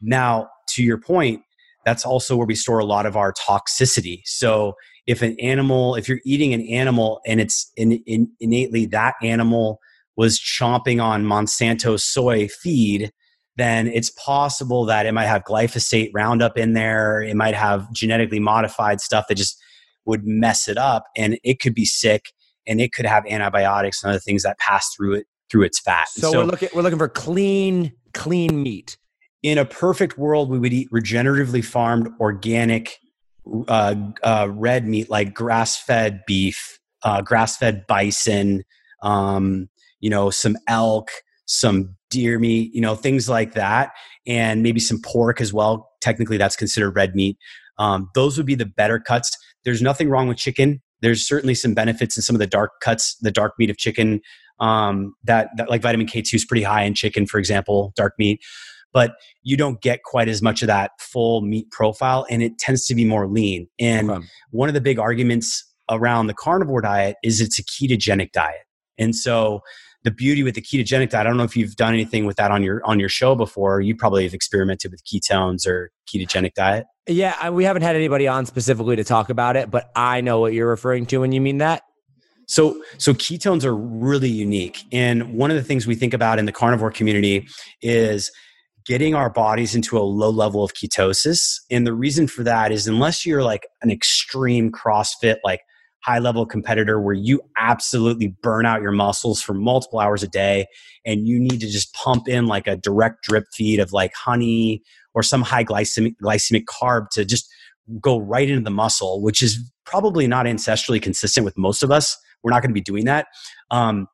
Now, 0.00 0.48
to 0.70 0.82
your 0.82 0.98
point, 0.98 1.42
that's 1.84 2.04
also 2.04 2.36
where 2.36 2.46
we 2.46 2.54
store 2.54 2.78
a 2.78 2.84
lot 2.84 3.06
of 3.06 3.16
our 3.16 3.32
toxicity. 3.32 4.20
So 4.24 4.74
if 5.10 5.22
an 5.22 5.34
animal, 5.40 5.96
if 5.96 6.08
you're 6.08 6.20
eating 6.24 6.54
an 6.54 6.60
animal 6.68 7.20
and 7.26 7.40
it's 7.40 7.72
in, 7.76 7.92
in, 8.06 8.30
innately 8.38 8.86
that 8.86 9.16
animal 9.22 9.80
was 10.16 10.38
chomping 10.38 11.02
on 11.02 11.24
Monsanto 11.24 11.98
soy 11.98 12.46
feed, 12.46 13.10
then 13.56 13.88
it's 13.88 14.10
possible 14.10 14.84
that 14.84 15.06
it 15.06 15.12
might 15.12 15.26
have 15.26 15.42
glyphosate 15.42 16.12
Roundup 16.14 16.56
in 16.56 16.74
there. 16.74 17.20
It 17.22 17.34
might 17.34 17.56
have 17.56 17.92
genetically 17.92 18.38
modified 18.38 19.00
stuff 19.00 19.26
that 19.28 19.34
just 19.34 19.60
would 20.04 20.24
mess 20.24 20.68
it 20.68 20.78
up, 20.78 21.06
and 21.16 21.40
it 21.42 21.58
could 21.58 21.74
be 21.74 21.84
sick, 21.84 22.26
and 22.64 22.80
it 22.80 22.92
could 22.92 23.04
have 23.04 23.26
antibiotics 23.26 24.04
and 24.04 24.10
other 24.10 24.20
things 24.20 24.44
that 24.44 24.58
pass 24.58 24.94
through 24.94 25.14
it 25.14 25.26
through 25.50 25.64
its 25.64 25.80
fat. 25.80 26.08
So, 26.10 26.30
so 26.30 26.38
we're 26.38 26.44
looking 26.44 26.68
we're 26.72 26.82
looking 26.82 26.98
for 26.98 27.08
clean 27.08 27.92
clean 28.14 28.62
meat. 28.62 28.96
In 29.42 29.58
a 29.58 29.64
perfect 29.64 30.16
world, 30.18 30.50
we 30.50 30.58
would 30.60 30.72
eat 30.72 30.88
regeneratively 30.92 31.64
farmed, 31.64 32.10
organic 32.20 32.98
uh, 33.68 33.94
uh, 34.22 34.48
red 34.50 34.86
meat 34.86 35.10
like 35.10 35.34
grass 35.34 35.76
fed 35.76 36.22
beef, 36.26 36.78
uh, 37.02 37.22
grass 37.22 37.56
fed 37.56 37.86
bison, 37.86 38.62
um, 39.02 39.68
you 40.00 40.10
know, 40.10 40.30
some 40.30 40.56
elk, 40.66 41.10
some 41.46 41.96
deer 42.10 42.38
meat, 42.38 42.74
you 42.74 42.80
know, 42.80 42.94
things 42.94 43.28
like 43.28 43.54
that, 43.54 43.92
and 44.26 44.62
maybe 44.62 44.80
some 44.80 45.00
pork 45.02 45.40
as 45.40 45.52
well. 45.52 45.90
Technically, 46.00 46.36
that's 46.36 46.56
considered 46.56 46.90
red 46.90 47.14
meat. 47.14 47.36
Um, 47.78 48.10
those 48.14 48.36
would 48.36 48.46
be 48.46 48.54
the 48.54 48.66
better 48.66 48.98
cuts. 48.98 49.36
There's 49.64 49.82
nothing 49.82 50.08
wrong 50.08 50.28
with 50.28 50.36
chicken. 50.36 50.82
There's 51.00 51.26
certainly 51.26 51.54
some 51.54 51.74
benefits 51.74 52.16
in 52.16 52.22
some 52.22 52.36
of 52.36 52.40
the 52.40 52.46
dark 52.46 52.72
cuts, 52.82 53.16
the 53.20 53.30
dark 53.30 53.54
meat 53.58 53.70
of 53.70 53.78
chicken. 53.78 54.20
Um, 54.58 55.14
that, 55.24 55.48
that 55.56 55.70
like 55.70 55.80
vitamin 55.80 56.06
K2 56.06 56.34
is 56.34 56.44
pretty 56.44 56.62
high 56.62 56.82
in 56.82 56.92
chicken, 56.92 57.26
for 57.26 57.38
example, 57.38 57.94
dark 57.96 58.14
meat 58.18 58.40
but 58.92 59.14
you 59.42 59.56
don't 59.56 59.80
get 59.80 60.02
quite 60.02 60.28
as 60.28 60.42
much 60.42 60.62
of 60.62 60.66
that 60.66 60.92
full 60.98 61.40
meat 61.42 61.70
profile 61.70 62.26
and 62.30 62.42
it 62.42 62.58
tends 62.58 62.86
to 62.86 62.94
be 62.94 63.04
more 63.04 63.26
lean. 63.26 63.68
And 63.78 64.10
okay. 64.10 64.26
one 64.50 64.68
of 64.68 64.74
the 64.74 64.80
big 64.80 64.98
arguments 64.98 65.64
around 65.88 66.26
the 66.26 66.34
carnivore 66.34 66.80
diet 66.80 67.16
is 67.22 67.40
it's 67.40 67.58
a 67.58 67.64
ketogenic 67.64 68.32
diet. 68.32 68.66
And 68.98 69.14
so 69.14 69.60
the 70.02 70.10
beauty 70.10 70.42
with 70.42 70.54
the 70.54 70.62
ketogenic 70.62 71.10
diet, 71.10 71.26
I 71.26 71.28
don't 71.28 71.36
know 71.36 71.44
if 71.44 71.56
you've 71.56 71.76
done 71.76 71.92
anything 71.92 72.24
with 72.26 72.36
that 72.36 72.50
on 72.50 72.62
your 72.62 72.80
on 72.84 72.98
your 72.98 73.08
show 73.08 73.34
before. 73.34 73.80
You 73.80 73.94
probably 73.94 74.24
have 74.24 74.34
experimented 74.34 74.90
with 74.90 75.04
ketones 75.04 75.66
or 75.66 75.90
ketogenic 76.06 76.54
diet. 76.54 76.86
Yeah, 77.06 77.36
I, 77.40 77.50
we 77.50 77.64
haven't 77.64 77.82
had 77.82 77.96
anybody 77.96 78.28
on 78.28 78.46
specifically 78.46 78.96
to 78.96 79.04
talk 79.04 79.30
about 79.30 79.56
it, 79.56 79.70
but 79.70 79.90
I 79.96 80.20
know 80.20 80.40
what 80.40 80.52
you're 80.52 80.68
referring 80.68 81.06
to 81.06 81.18
when 81.18 81.32
you 81.32 81.40
mean 81.40 81.58
that. 81.58 81.82
So, 82.46 82.82
so 82.98 83.14
ketones 83.14 83.64
are 83.64 83.76
really 83.76 84.28
unique. 84.28 84.82
And 84.90 85.34
one 85.34 85.52
of 85.52 85.56
the 85.56 85.62
things 85.62 85.86
we 85.86 85.94
think 85.94 86.12
about 86.12 86.40
in 86.40 86.46
the 86.46 86.52
carnivore 86.52 86.90
community 86.90 87.46
is 87.80 88.32
getting 88.90 89.14
our 89.14 89.30
bodies 89.30 89.76
into 89.76 89.96
a 89.96 90.00
low 90.00 90.30
level 90.30 90.64
of 90.64 90.74
ketosis. 90.74 91.60
And 91.70 91.86
the 91.86 91.92
reason 91.92 92.26
for 92.26 92.42
that 92.42 92.72
is 92.72 92.88
unless 92.88 93.24
you're 93.24 93.44
like 93.44 93.68
an 93.82 93.90
extreme 93.92 94.72
CrossFit, 94.72 95.36
like 95.44 95.60
high 96.02 96.18
level 96.18 96.44
competitor 96.44 97.00
where 97.00 97.14
you 97.14 97.40
absolutely 97.56 98.34
burn 98.42 98.66
out 98.66 98.82
your 98.82 98.90
muscles 98.90 99.40
for 99.40 99.54
multiple 99.54 100.00
hours 100.00 100.24
a 100.24 100.26
day 100.26 100.66
and 101.06 101.28
you 101.28 101.38
need 101.38 101.60
to 101.60 101.68
just 101.68 101.94
pump 101.94 102.26
in 102.26 102.48
like 102.48 102.66
a 102.66 102.76
direct 102.78 103.22
drip 103.22 103.44
feed 103.54 103.78
of 103.78 103.92
like 103.92 104.12
honey 104.12 104.82
or 105.14 105.22
some 105.22 105.42
high 105.42 105.62
glycemic, 105.62 106.16
glycemic 106.20 106.64
carb 106.64 107.10
to 107.10 107.24
just 107.24 107.48
go 108.00 108.18
right 108.18 108.50
into 108.50 108.64
the 108.64 108.72
muscle, 108.72 109.22
which 109.22 109.40
is 109.40 109.70
probably 109.84 110.26
not 110.26 110.46
ancestrally 110.46 111.00
consistent 111.00 111.44
with 111.44 111.56
most 111.56 111.84
of 111.84 111.92
us. 111.92 112.18
We're 112.42 112.50
not 112.50 112.60
going 112.60 112.70
to 112.70 112.74
be 112.74 112.80
doing 112.80 113.04
that. 113.04 113.28
Um, 113.70 114.08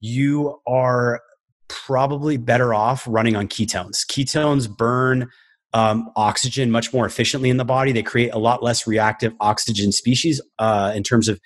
you 0.00 0.58
are 0.66 1.20
probably 1.68 2.36
better 2.36 2.74
off 2.74 3.04
running 3.08 3.36
on 3.36 3.48
ketones. 3.48 4.06
Ketones 4.06 4.74
burn 4.74 5.28
um, 5.72 6.10
oxygen 6.16 6.70
much 6.70 6.92
more 6.92 7.06
efficiently 7.06 7.50
in 7.50 7.56
the 7.56 7.64
body. 7.64 7.92
They 7.92 8.02
create 8.02 8.32
a 8.32 8.38
lot 8.38 8.62
less 8.62 8.86
reactive 8.86 9.32
oxygen 9.40 9.92
species 9.92 10.40
uh, 10.58 10.92
in 10.94 11.02
terms 11.02 11.28
of 11.28 11.40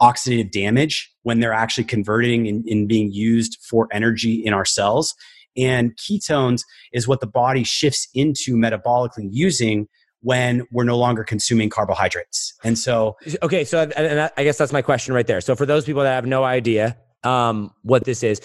oxidative 0.00 0.50
damage 0.50 1.10
when 1.22 1.40
they're 1.40 1.52
actually 1.52 1.84
converting 1.84 2.46
and, 2.48 2.88
being 2.88 3.10
used 3.12 3.58
for 3.68 3.88
energy 3.92 4.42
in 4.44 4.52
our 4.52 4.64
cells. 4.64 5.14
And 5.56 5.96
ketones 5.96 6.60
is 6.92 7.08
what 7.08 7.20
the 7.20 7.26
body 7.26 7.64
shifts 7.64 8.08
into 8.14 8.56
metabolically 8.56 9.28
using 9.30 9.88
when 10.20 10.66
we're 10.72 10.84
no 10.84 10.98
longer 10.98 11.24
consuming 11.24 11.70
carbohydrates. 11.70 12.54
And 12.64 12.78
so, 12.78 13.16
okay, 13.42 13.64
so 13.64 13.82
and 13.96 14.30
I 14.36 14.44
guess 14.44 14.58
that's 14.58 14.72
my 14.72 14.82
question 14.82 15.14
right 15.14 15.26
there. 15.26 15.40
So 15.40 15.54
for 15.54 15.64
those 15.64 15.84
people 15.84 16.02
that 16.02 16.14
have 16.14 16.26
no 16.26 16.44
idea 16.44 16.98
um, 17.22 17.70
what 17.82 18.04
this 18.04 18.22
is, 18.22 18.40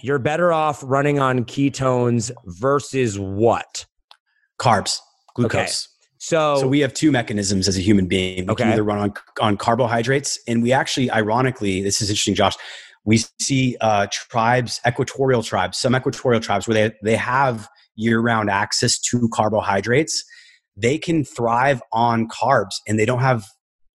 you're 0.00 0.18
better 0.18 0.52
off 0.52 0.82
running 0.84 1.18
on 1.18 1.44
ketones 1.44 2.30
versus 2.44 3.18
what? 3.18 3.86
Carbs, 4.60 4.98
glucose. 5.34 5.58
Okay. 5.58 5.72
So, 6.20 6.56
so 6.60 6.68
we 6.68 6.80
have 6.80 6.94
two 6.94 7.12
mechanisms 7.12 7.68
as 7.68 7.78
a 7.78 7.80
human 7.80 8.06
being. 8.06 8.46
We 8.46 8.52
okay. 8.52 8.64
can 8.64 8.72
either 8.72 8.82
run 8.82 8.98
on 8.98 9.14
on 9.40 9.56
carbohydrates, 9.56 10.38
and 10.48 10.62
we 10.62 10.72
actually, 10.72 11.10
ironically, 11.10 11.80
this 11.80 12.00
is 12.00 12.10
interesting, 12.10 12.34
Josh 12.34 12.56
we 13.08 13.24
see 13.40 13.74
uh, 13.80 14.06
tribes, 14.12 14.82
equatorial 14.86 15.42
tribes, 15.42 15.78
some 15.78 15.96
equatorial 15.96 16.42
tribes 16.42 16.68
where 16.68 16.74
they, 16.74 16.94
they 17.02 17.16
have 17.16 17.66
year 17.96 18.20
round 18.20 18.50
access 18.50 18.98
to 18.98 19.30
carbohydrates. 19.32 20.22
They 20.76 20.98
can 20.98 21.24
thrive 21.24 21.80
on 21.90 22.28
carbs 22.28 22.74
and 22.86 22.98
they 22.98 23.06
don't 23.06 23.20
have 23.20 23.46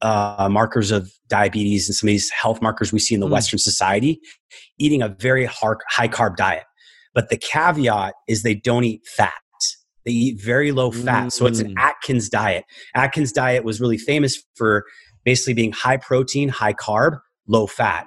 uh, 0.03 0.47
markers 0.51 0.91
of 0.91 1.11
diabetes 1.27 1.87
and 1.87 1.95
some 1.95 2.07
of 2.07 2.11
these 2.11 2.29
health 2.29 2.61
markers 2.61 2.93
we 2.93 2.99
see 2.99 3.15
in 3.15 3.21
the 3.21 3.27
mm. 3.27 3.31
Western 3.31 3.57
society, 3.57 4.19
eating 4.77 5.01
a 5.01 5.09
very 5.09 5.45
high 5.45 6.07
carb 6.07 6.35
diet. 6.35 6.63
But 7.15 7.29
the 7.29 7.37
caveat 7.37 8.13
is 8.27 8.43
they 8.43 8.55
don't 8.55 8.83
eat 8.83 9.01
fat. 9.07 9.33
They 10.05 10.11
eat 10.11 10.41
very 10.41 10.71
low 10.71 10.91
fat. 10.91 11.27
Mm. 11.27 11.31
So 11.31 11.45
it's 11.45 11.59
an 11.59 11.73
mm. 11.73 11.79
Atkins 11.79 12.29
diet. 12.29 12.65
Atkins 12.93 13.31
diet 13.31 13.63
was 13.63 13.81
really 13.81 13.97
famous 13.97 14.43
for 14.55 14.83
basically 15.23 15.53
being 15.53 15.71
high 15.71 15.97
protein, 15.97 16.49
high 16.49 16.73
carb, 16.73 17.19
low 17.47 17.65
fat 17.65 18.05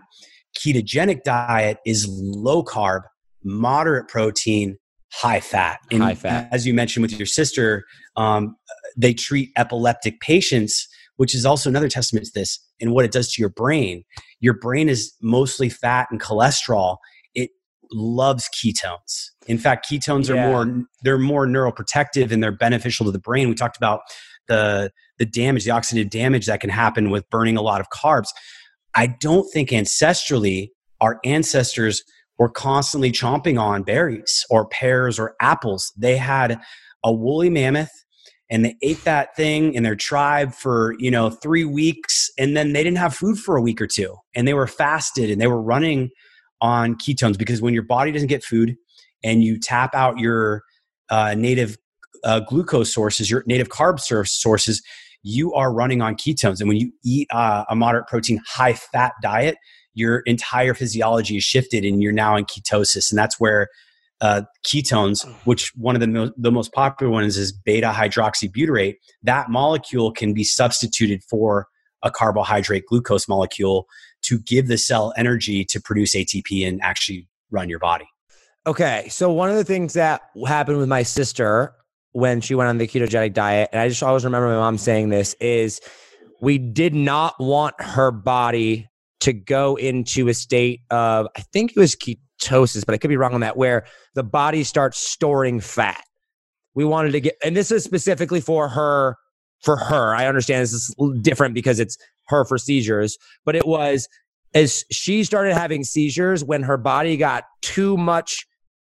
ketogenic 0.56 1.22
diet 1.22 1.78
is 1.84 2.06
low 2.08 2.62
carb, 2.62 3.02
moderate 3.44 4.08
protein, 4.08 4.76
high 5.12 5.40
fat. 5.40 5.78
And 5.90 6.02
high 6.02 6.14
fat. 6.14 6.48
As 6.52 6.66
you 6.66 6.74
mentioned 6.74 7.02
with 7.02 7.18
your 7.18 7.26
sister, 7.26 7.84
um, 8.16 8.56
they 8.96 9.14
treat 9.14 9.50
epileptic 9.56 10.20
patients, 10.20 10.88
which 11.16 11.34
is 11.34 11.44
also 11.46 11.68
another 11.68 11.88
testament 11.88 12.26
to 12.26 12.32
this 12.34 12.58
and 12.80 12.92
what 12.92 13.04
it 13.04 13.12
does 13.12 13.32
to 13.32 13.42
your 13.42 13.48
brain. 13.48 14.04
Your 14.40 14.54
brain 14.54 14.88
is 14.88 15.14
mostly 15.20 15.68
fat 15.68 16.08
and 16.10 16.20
cholesterol. 16.20 16.98
It 17.34 17.50
loves 17.92 18.48
ketones. 18.54 19.30
In 19.46 19.58
fact, 19.58 19.88
ketones 19.90 20.28
yeah. 20.28 20.46
are 20.46 20.48
more 20.48 20.84
they're 21.02 21.18
more 21.18 21.46
neuroprotective 21.46 22.30
and 22.30 22.42
they're 22.42 22.52
beneficial 22.52 23.06
to 23.06 23.12
the 23.12 23.18
brain. 23.18 23.48
We 23.48 23.54
talked 23.54 23.76
about 23.76 24.00
the 24.48 24.90
the 25.18 25.26
damage, 25.26 25.64
the 25.64 25.70
oxidative 25.70 26.10
damage 26.10 26.46
that 26.46 26.60
can 26.60 26.70
happen 26.70 27.10
with 27.10 27.28
burning 27.30 27.56
a 27.56 27.62
lot 27.62 27.80
of 27.80 27.88
carbs. 27.90 28.28
I 28.94 29.08
don't 29.20 29.50
think 29.52 29.70
ancestrally 29.70 30.70
our 31.00 31.20
ancestors 31.24 32.02
were 32.38 32.48
constantly 32.50 33.12
chomping 33.12 33.60
on 33.60 33.82
berries 33.82 34.44
or 34.50 34.68
pears 34.68 35.18
or 35.18 35.34
apples. 35.40 35.92
They 35.96 36.16
had 36.16 36.60
a 37.04 37.12
woolly 37.12 37.50
mammoth 37.50 37.90
and 38.50 38.64
they 38.64 38.76
ate 38.82 39.02
that 39.04 39.34
thing 39.36 39.74
in 39.74 39.82
their 39.82 39.96
tribe 39.96 40.52
for, 40.52 40.94
you 40.98 41.10
know, 41.10 41.30
3 41.30 41.64
weeks 41.64 42.30
and 42.38 42.56
then 42.56 42.72
they 42.72 42.84
didn't 42.84 42.98
have 42.98 43.14
food 43.14 43.38
for 43.38 43.56
a 43.56 43.62
week 43.62 43.80
or 43.80 43.86
two 43.86 44.16
and 44.34 44.46
they 44.46 44.54
were 44.54 44.66
fasted 44.66 45.30
and 45.30 45.40
they 45.40 45.46
were 45.46 45.60
running 45.60 46.10
on 46.60 46.94
ketones 46.94 47.36
because 47.36 47.60
when 47.60 47.74
your 47.74 47.82
body 47.82 48.12
doesn't 48.12 48.28
get 48.28 48.44
food 48.44 48.76
and 49.24 49.42
you 49.42 49.58
tap 49.58 49.94
out 49.94 50.18
your 50.18 50.62
uh, 51.10 51.34
native 51.36 51.76
uh, 52.24 52.40
glucose 52.40 52.92
sources, 52.92 53.30
your 53.30 53.44
native 53.46 53.68
carb 53.68 54.00
sources, 54.00 54.82
you 55.22 55.52
are 55.54 55.72
running 55.72 56.00
on 56.00 56.14
ketones. 56.14 56.60
And 56.60 56.68
when 56.68 56.78
you 56.78 56.92
eat 57.04 57.28
uh, 57.32 57.64
a 57.68 57.74
moderate 57.74 58.06
protein, 58.06 58.40
high 58.46 58.74
fat 58.74 59.12
diet, 59.22 59.56
your 59.94 60.20
entire 60.20 60.74
physiology 60.74 61.36
is 61.36 61.44
shifted 61.44 61.84
and 61.84 62.02
you're 62.02 62.12
now 62.12 62.36
in 62.36 62.44
ketosis. 62.44 63.10
And 63.10 63.18
that's 63.18 63.40
where 63.40 63.68
uh, 64.20 64.42
ketones, 64.66 65.26
which 65.44 65.72
one 65.76 65.94
of 65.94 66.00
the, 66.00 66.06
mo- 66.06 66.32
the 66.36 66.50
most 66.50 66.72
popular 66.72 67.12
ones 67.12 67.36
is 67.36 67.52
beta 67.52 67.92
hydroxybutyrate, 67.94 68.96
that 69.22 69.50
molecule 69.50 70.12
can 70.12 70.32
be 70.32 70.44
substituted 70.44 71.22
for 71.28 71.68
a 72.02 72.10
carbohydrate 72.10 72.84
glucose 72.86 73.28
molecule 73.28 73.86
to 74.22 74.38
give 74.38 74.68
the 74.68 74.78
cell 74.78 75.12
energy 75.16 75.64
to 75.64 75.80
produce 75.80 76.14
ATP 76.14 76.66
and 76.66 76.80
actually 76.82 77.28
run 77.50 77.68
your 77.68 77.78
body. 77.78 78.06
Okay. 78.66 79.06
So, 79.08 79.30
one 79.30 79.50
of 79.50 79.56
the 79.56 79.64
things 79.64 79.92
that 79.94 80.22
happened 80.46 80.78
with 80.78 80.88
my 80.88 81.02
sister 81.02 81.74
when 82.12 82.40
she 82.40 82.54
went 82.54 82.68
on 82.68 82.78
the 82.78 82.88
ketogenic 82.88 83.34
diet, 83.34 83.68
and 83.72 83.80
I 83.80 83.88
just 83.88 84.02
always 84.02 84.24
remember 84.24 84.48
my 84.48 84.54
mom 84.56 84.78
saying 84.78 85.10
this, 85.10 85.34
is 85.34 85.80
we 86.40 86.58
did 86.58 86.94
not 86.94 87.34
want 87.38 87.74
her 87.80 88.10
body 88.10 88.88
to 89.20 89.32
go 89.32 89.76
into 89.76 90.28
a 90.28 90.34
state 90.34 90.80
of, 90.90 91.28
I 91.36 91.42
think 91.42 91.72
it 91.72 91.78
was 91.78 91.94
ketosis, 92.40 92.84
but 92.84 92.94
I 92.94 92.98
could 92.98 93.08
be 93.08 93.16
wrong 93.16 93.34
on 93.34 93.40
that, 93.40 93.56
where 93.56 93.86
the 94.14 94.22
body 94.22 94.64
starts 94.64 94.98
storing 94.98 95.60
fat. 95.60 96.04
We 96.74 96.84
wanted 96.84 97.12
to 97.12 97.20
get, 97.20 97.36
and 97.42 97.56
this 97.56 97.70
is 97.70 97.84
specifically 97.84 98.40
for 98.40 98.68
her. 98.68 99.16
For 99.62 99.78
her, 99.78 100.14
I 100.14 100.26
understand 100.26 100.62
this 100.62 100.74
is 100.74 100.94
different 101.22 101.54
because 101.54 101.80
it's 101.80 101.96
her 102.28 102.44
for 102.44 102.58
seizures, 102.58 103.16
but 103.46 103.56
it 103.56 103.66
was 103.66 104.06
as 104.54 104.84
she 104.92 105.24
started 105.24 105.54
having 105.54 105.82
seizures 105.82 106.44
when 106.44 106.62
her 106.62 106.76
body 106.76 107.16
got 107.16 107.44
too 107.62 107.96
much 107.96 108.46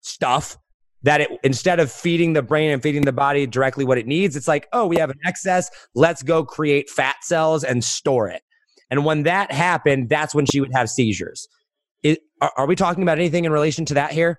stuff 0.01 0.57
that 1.03 1.21
it 1.21 1.31
instead 1.45 1.79
of 1.79 1.93
feeding 1.93 2.33
the 2.33 2.43
brain 2.43 2.71
and 2.71 2.83
feeding 2.83 3.03
the 3.03 3.13
body 3.13 3.47
directly 3.47 3.85
what 3.85 3.99
it 3.99 4.07
needs, 4.07 4.35
it's 4.35 4.49
like, 4.49 4.67
oh, 4.73 4.87
we 4.87 4.97
have 4.97 5.11
an 5.11 5.19
excess. 5.27 5.71
Let's 5.95 6.23
go 6.23 6.43
create 6.45 6.89
fat 6.89 7.17
cells 7.23 7.63
and 7.63 7.85
store 7.85 8.29
it. 8.29 8.43
And 8.91 9.05
when 9.05 9.25
that 9.25 9.53
happened, 9.53 10.09
that's 10.09 10.35
when 10.35 10.47
she 10.47 10.61
would 10.61 10.73
have 10.73 10.89
seizures. 10.89 11.47
Are, 12.41 12.53
are 12.57 12.67
we 12.67 12.77
talking 12.77 13.03
about 13.03 13.19
anything 13.19 13.45
in 13.45 13.53
relation 13.53 13.85
to 13.87 13.95
that 13.95 14.13
here? 14.13 14.39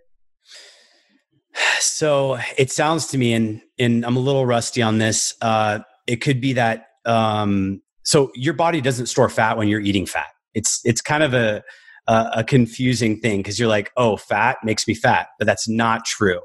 So 1.79 2.37
it 2.57 2.71
sounds 2.71 3.07
to 3.07 3.17
me, 3.17 3.33
and 3.33 3.61
and 3.79 4.05
I'm 4.05 4.15
a 4.15 4.19
little 4.19 4.45
rusty 4.45 4.81
on 4.81 4.97
this. 4.99 5.33
Uh, 5.41 5.79
it 6.05 6.17
could 6.17 6.39
be 6.39 6.53
that 6.53 6.87
um, 7.05 7.81
so 8.03 8.31
your 8.35 8.53
body 8.53 8.81
doesn't 8.81 9.07
store 9.07 9.29
fat 9.29 9.57
when 9.57 9.67
you're 9.67 9.81
eating 9.81 10.05
fat. 10.05 10.27
It's 10.53 10.81
it's 10.83 11.01
kind 11.01 11.23
of 11.23 11.33
a 11.33 11.63
a, 12.07 12.29
a 12.37 12.43
confusing 12.43 13.19
thing 13.19 13.39
because 13.39 13.59
you're 13.59 13.69
like, 13.69 13.91
oh, 13.97 14.17
fat 14.17 14.57
makes 14.63 14.87
me 14.87 14.93
fat, 14.93 15.27
but 15.39 15.45
that's 15.45 15.67
not 15.67 16.05
true. 16.05 16.39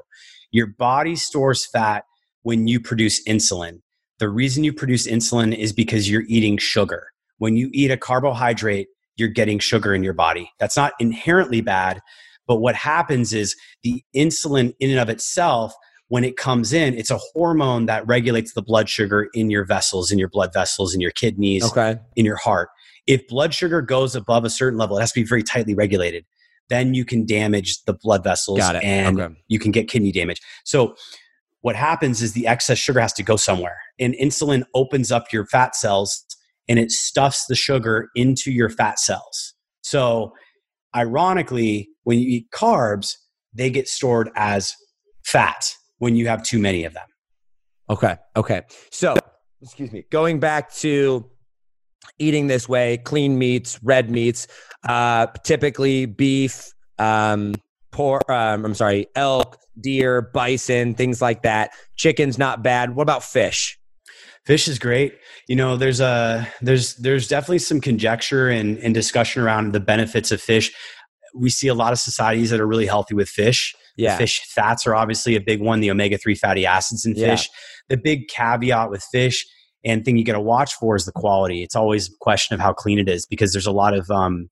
Your 0.51 0.67
body 0.67 1.15
stores 1.15 1.65
fat 1.65 2.05
when 2.41 2.67
you 2.67 2.79
produce 2.79 3.23
insulin. 3.27 3.81
The 4.19 4.29
reason 4.29 4.63
you 4.63 4.73
produce 4.73 5.07
insulin 5.07 5.55
is 5.55 5.73
because 5.73 6.09
you're 6.09 6.25
eating 6.27 6.57
sugar. 6.57 7.07
When 7.37 7.55
you 7.55 7.69
eat 7.73 7.91
a 7.91 7.97
carbohydrate, 7.97 8.87
you're 9.15 9.29
getting 9.29 9.59
sugar 9.59 9.93
in 9.93 10.03
your 10.03 10.13
body. 10.13 10.51
That's 10.59 10.77
not 10.77 10.93
inherently 10.99 11.61
bad, 11.61 12.01
but 12.47 12.57
what 12.57 12.75
happens 12.75 13.33
is 13.33 13.55
the 13.83 14.03
insulin 14.15 14.73
in 14.79 14.89
and 14.89 14.99
of 14.99 15.09
itself 15.09 15.73
when 16.09 16.23
it 16.23 16.37
comes 16.37 16.73
in, 16.73 16.93
it's 16.95 17.09
a 17.09 17.17
hormone 17.33 17.87
that 17.87 18.05
regulates 18.05 18.53
the 18.53 18.61
blood 18.61 18.87
sugar 18.87 19.29
in 19.33 19.49
your 19.49 19.65
vessels, 19.65 20.11
in 20.11 20.19
your 20.19 20.29
blood 20.29 20.53
vessels, 20.53 20.93
in 20.93 21.01
your 21.01 21.11
kidneys, 21.11 21.63
okay. 21.63 21.95
in 22.15 22.23
your 22.23 22.35
heart. 22.35 22.69
If 23.07 23.27
blood 23.27 23.53
sugar 23.53 23.81
goes 23.81 24.15
above 24.15 24.45
a 24.45 24.49
certain 24.49 24.77
level, 24.77 24.97
it 24.97 25.01
has 25.01 25.11
to 25.13 25.21
be 25.21 25.25
very 25.25 25.41
tightly 25.41 25.73
regulated 25.73 26.25
then 26.69 26.93
you 26.93 27.05
can 27.05 27.25
damage 27.25 27.83
the 27.83 27.93
blood 27.93 28.23
vessels 28.23 28.59
and 28.59 29.19
okay. 29.19 29.35
you 29.47 29.59
can 29.59 29.71
get 29.71 29.87
kidney 29.87 30.11
damage. 30.11 30.41
So 30.63 30.95
what 31.61 31.75
happens 31.75 32.21
is 32.21 32.33
the 32.33 32.47
excess 32.47 32.77
sugar 32.77 32.99
has 32.99 33.13
to 33.13 33.23
go 33.23 33.35
somewhere 33.35 33.79
and 33.99 34.13
insulin 34.15 34.63
opens 34.73 35.11
up 35.11 35.31
your 35.31 35.45
fat 35.45 35.75
cells 35.75 36.25
and 36.67 36.79
it 36.79 36.91
stuffs 36.91 37.45
the 37.47 37.55
sugar 37.55 38.09
into 38.15 38.51
your 38.51 38.69
fat 38.69 38.99
cells. 38.99 39.53
So 39.81 40.33
ironically, 40.95 41.89
when 42.03 42.19
you 42.19 42.27
eat 42.27 42.47
carbs, 42.53 43.15
they 43.53 43.69
get 43.69 43.87
stored 43.87 44.29
as 44.35 44.73
fat 45.25 45.73
when 45.97 46.15
you 46.15 46.27
have 46.27 46.43
too 46.43 46.59
many 46.59 46.85
of 46.85 46.93
them. 46.93 47.07
Okay. 47.89 48.17
Okay. 48.35 48.61
So 48.91 49.15
excuse 49.61 49.91
me, 49.91 50.05
going 50.11 50.39
back 50.39 50.71
to 50.75 51.29
eating 52.19 52.47
this 52.47 52.67
way, 52.67 52.97
clean 52.97 53.37
meats, 53.37 53.79
red 53.83 54.09
meats, 54.09 54.47
uh, 54.87 55.27
typically 55.43 56.05
beef, 56.05 56.73
um, 56.99 57.55
pork, 57.91 58.29
um, 58.29 58.65
I'm 58.65 58.75
sorry, 58.75 59.07
elk, 59.15 59.57
deer, 59.79 60.21
bison, 60.33 60.95
things 60.95 61.21
like 61.21 61.43
that. 61.43 61.71
Chicken's 61.95 62.37
not 62.37 62.63
bad. 62.63 62.95
What 62.95 63.03
about 63.03 63.23
fish? 63.23 63.79
Fish 64.45 64.67
is 64.67 64.77
great. 64.77 65.15
You 65.47 65.55
know, 65.55 65.77
there's 65.77 66.01
a 66.01 66.47
there's 66.61 66.95
there's 66.95 67.27
definitely 67.27 67.59
some 67.59 67.79
conjecture 67.79 68.49
and, 68.49 68.77
and 68.79 68.93
discussion 68.93 69.41
around 69.41 69.71
the 69.71 69.79
benefits 69.79 70.31
of 70.31 70.41
fish. 70.41 70.71
We 71.33 71.49
see 71.49 71.67
a 71.67 71.73
lot 71.73 71.93
of 71.93 71.99
societies 71.99 72.49
that 72.49 72.59
are 72.59 72.67
really 72.67 72.85
healthy 72.85 73.15
with 73.15 73.29
fish. 73.29 73.73
Yeah. 73.95 74.13
The 74.13 74.17
fish 74.23 74.41
fats 74.49 74.85
are 74.85 74.95
obviously 74.95 75.35
a 75.35 75.41
big 75.41 75.61
one, 75.61 75.79
the 75.79 75.91
omega 75.91 76.17
3 76.17 76.35
fatty 76.35 76.65
acids 76.65 77.05
in 77.05 77.15
Yeah. 77.15 77.35
fish. 77.35 77.49
The 77.89 77.97
big 77.97 78.27
caveat 78.27 78.89
with 78.89 79.03
fish 79.11 79.45
and 79.85 80.03
thing 80.03 80.17
you 80.17 80.25
got 80.25 80.33
to 80.33 80.41
watch 80.41 80.73
for 80.75 80.95
is 80.95 81.05
the 81.05 81.11
quality. 81.11 81.63
It's 81.63 81.75
always 81.75 82.09
a 82.09 82.13
question 82.21 82.53
of 82.53 82.59
how 82.59 82.73
clean 82.73 82.99
it 82.99 83.07
is 83.09 83.25
because 83.25 83.51
there's 83.53 83.65
a 83.67 83.71
lot 83.71 83.93
of, 83.93 84.09
um, 84.11 84.49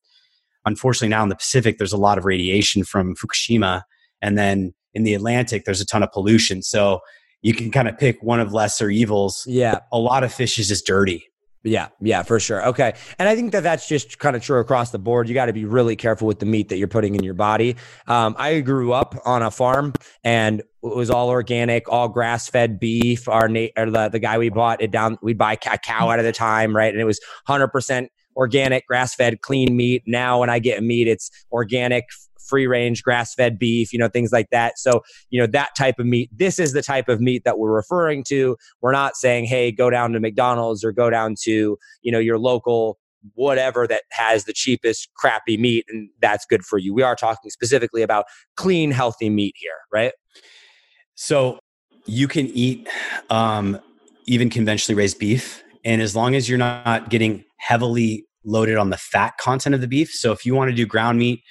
unfortunately, 0.66 1.10
now 1.10 1.24
in 1.24 1.30
the 1.30 1.36
Pacific, 1.36 1.78
there's 1.78 1.94
a 1.94 1.98
lot 1.98 2.18
of 2.18 2.26
radiation 2.26 2.84
from 2.84 3.16
Fukushima. 3.16 3.82
And 4.22 4.38
then 4.38 4.74
in 4.94 5.04
the 5.04 5.14
Atlantic, 5.14 5.64
there's 5.66 5.82
a 5.82 5.86
ton 5.86 6.04
of 6.04 6.12
pollution. 6.12 6.62
So 6.62 7.00
you 7.42 7.54
can 7.54 7.72
kind 7.72 7.88
of 7.88 7.98
pick 7.98 8.22
one 8.22 8.40
of 8.40 8.54
lesser 8.54 8.90
evils. 8.90 9.46
Yeah. 9.48 9.80
A 9.92 10.00
lot 10.00 10.24
of 10.24 10.34
fish 10.34 10.60
is 10.60 10.68
just 10.68 10.86
dirty. 10.86 11.32
Yeah, 11.64 11.90
yeah, 12.00 12.24
for 12.24 12.40
sure. 12.40 12.66
Okay. 12.70 12.94
And 13.20 13.30
I 13.30 13.36
think 13.36 13.52
that 13.52 13.62
that's 13.62 13.88
just 13.88 14.18
kind 14.18 14.36
of 14.36 14.42
true 14.42 14.60
across 14.60 14.90
the 14.90 14.98
board. 14.98 15.28
You 15.28 15.36
got 15.36 15.46
to 15.46 15.54
be 15.54 15.66
really 15.66 15.96
careful 15.96 16.28
with 16.28 16.40
the 16.40 16.46
meat 16.48 16.70
that 16.70 16.78
you're 16.78 16.88
putting 16.88 17.14
in 17.14 17.24
your 17.24 17.36
body. 17.36 17.76
Um, 18.08 18.36
I 18.40 18.62
grew 18.62 18.94
up 18.94 19.16
on 19.26 19.44
a 19.44 19.52
farm 19.52 19.94
and 20.24 20.62
it 20.62 20.66
was 20.82 21.12
all 21.12 21.30
organic, 21.30 21.88
all 21.88 22.10
grass 22.10 22.50
fed 22.50 22.80
beef. 22.80 23.28
Our 23.28 23.48
na- 23.48 23.68
or 23.78 23.92
the, 23.92 24.10
the 24.10 24.18
guy 24.18 24.40
we 24.40 24.50
bought 24.50 24.82
it 24.82 24.90
down, 24.90 25.20
we'd 25.22 25.38
buy 25.38 25.54
a 25.54 25.78
cow 25.78 26.10
out 26.10 26.18
at 26.18 26.26
a 26.26 26.32
time, 26.32 26.76
right? 26.76 26.92
And 26.92 27.00
it 27.00 27.06
was 27.06 27.20
100% 27.48 28.08
organic, 28.36 28.88
grass 28.88 29.14
fed, 29.14 29.42
clean 29.42 29.76
meat. 29.76 30.02
Now, 30.08 30.40
when 30.40 30.50
I 30.50 30.58
get 30.58 30.82
meat, 30.82 31.08
it's 31.08 31.30
organic, 31.52 32.06
free 32.52 32.68
range, 32.68 33.02
grass 33.02 33.34
fed 33.34 33.58
beef, 33.58 33.94
you 33.94 34.00
know, 34.00 34.10
things 34.10 34.32
like 34.34 34.50
that. 34.52 34.78
So, 34.78 35.02
you 35.30 35.40
know, 35.40 35.48
that 35.48 35.70
type 35.78 35.98
of 36.00 36.06
meat, 36.06 36.30
this 36.36 36.60
is 36.60 36.74
the 36.74 36.82
type 36.82 37.08
of 37.08 37.22
meat 37.22 37.44
that 37.46 37.58
we're 37.58 37.72
referring 37.72 38.26
to. 38.26 38.58
We're 38.82 38.92
not 38.92 39.16
saying, 39.16 39.46
hey, 39.46 39.72
go 39.72 39.90
down 39.90 40.12
to 40.12 40.20
McDonald's 40.20 40.84
or 40.84 40.92
go 40.92 41.10
down 41.10 41.36
to, 41.44 41.78
you 42.02 42.12
know, 42.12 42.20
your 42.20 42.38
local 42.38 43.00
whatever 43.36 43.88
that 43.88 44.04
has 44.12 44.46
the 44.46 44.54
cheapest 44.54 45.08
crappy 45.16 45.56
meat 45.56 45.86
and 45.88 46.10
that's 46.22 46.46
good 46.46 46.66
for 46.66 46.78
you. 46.78 46.94
We 46.94 47.04
are 47.04 47.16
talking 47.16 47.52
specifically 47.52 48.02
about 48.02 48.26
clean, 48.58 48.92
healthy 48.92 49.30
meat 49.30 49.56
here, 49.58 49.78
right? 49.94 50.12
So 51.16 51.60
you 52.08 52.28
can 52.28 52.48
eat 52.48 52.90
um, 53.30 53.80
even 54.26 54.50
conventionally 54.50 54.98
raised 54.98 55.20
beef. 55.20 55.64
And 55.86 56.02
as 56.02 56.16
long 56.16 56.36
as 56.36 56.50
you're 56.50 56.58
not 56.58 57.10
getting 57.10 57.46
heavily 57.58 58.26
loaded 58.44 58.78
on 58.78 58.90
the 58.90 58.98
fat 58.98 59.38
content 59.38 59.76
of 59.76 59.82
the 59.82 59.88
beef. 59.88 60.12
So 60.12 60.32
if 60.32 60.46
you 60.46 60.56
want 60.56 60.70
to 60.70 60.76
do 60.76 60.86
ground 60.86 61.20
meat 61.20 61.44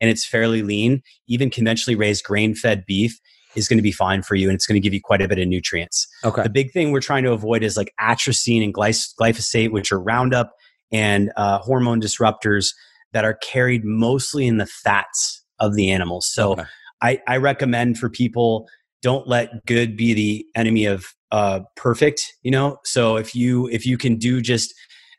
and 0.00 0.10
it's 0.10 0.26
fairly 0.26 0.62
lean, 0.62 1.02
even 1.28 1.50
conventionally 1.50 1.96
raised 1.96 2.24
grain 2.24 2.54
fed 2.54 2.84
beef 2.86 3.18
is 3.54 3.68
going 3.68 3.78
to 3.78 3.82
be 3.82 3.92
fine 3.92 4.22
for 4.22 4.34
you 4.34 4.48
and 4.48 4.54
it's 4.54 4.66
going 4.66 4.80
to 4.80 4.84
give 4.84 4.94
you 4.94 5.00
quite 5.02 5.20
a 5.20 5.28
bit 5.28 5.38
of 5.38 5.46
nutrients. 5.46 6.06
Okay. 6.24 6.42
The 6.42 6.50
big 6.50 6.72
thing 6.72 6.90
we're 6.90 7.00
trying 7.00 7.22
to 7.24 7.32
avoid 7.32 7.62
is 7.62 7.76
like 7.76 7.92
atrazine 8.00 8.64
and 8.64 8.72
glyphosate, 8.72 9.70
which 9.70 9.92
are 9.92 10.00
Roundup 10.00 10.52
and 10.90 11.30
uh, 11.36 11.58
hormone 11.58 12.00
disruptors 12.00 12.68
that 13.12 13.24
are 13.24 13.34
carried 13.34 13.84
mostly 13.84 14.46
in 14.46 14.56
the 14.56 14.66
fats 14.66 15.44
of 15.58 15.74
the 15.74 15.90
animals. 15.90 16.30
So 16.32 16.52
Okay. 16.52 16.64
I, 17.02 17.20
I 17.26 17.36
recommend 17.36 17.98
for 17.98 18.08
people 18.08 18.68
don't 19.02 19.26
let 19.26 19.66
good 19.66 19.96
be 19.96 20.14
the 20.14 20.46
enemy 20.54 20.86
of 20.86 21.06
uh, 21.32 21.60
perfect. 21.76 22.24
You 22.42 22.52
know, 22.52 22.78
so 22.84 23.16
if 23.16 23.34
you 23.34 23.68
if 23.68 23.84
you 23.84 23.98
can 23.98 24.16
do 24.16 24.40
just 24.40 24.72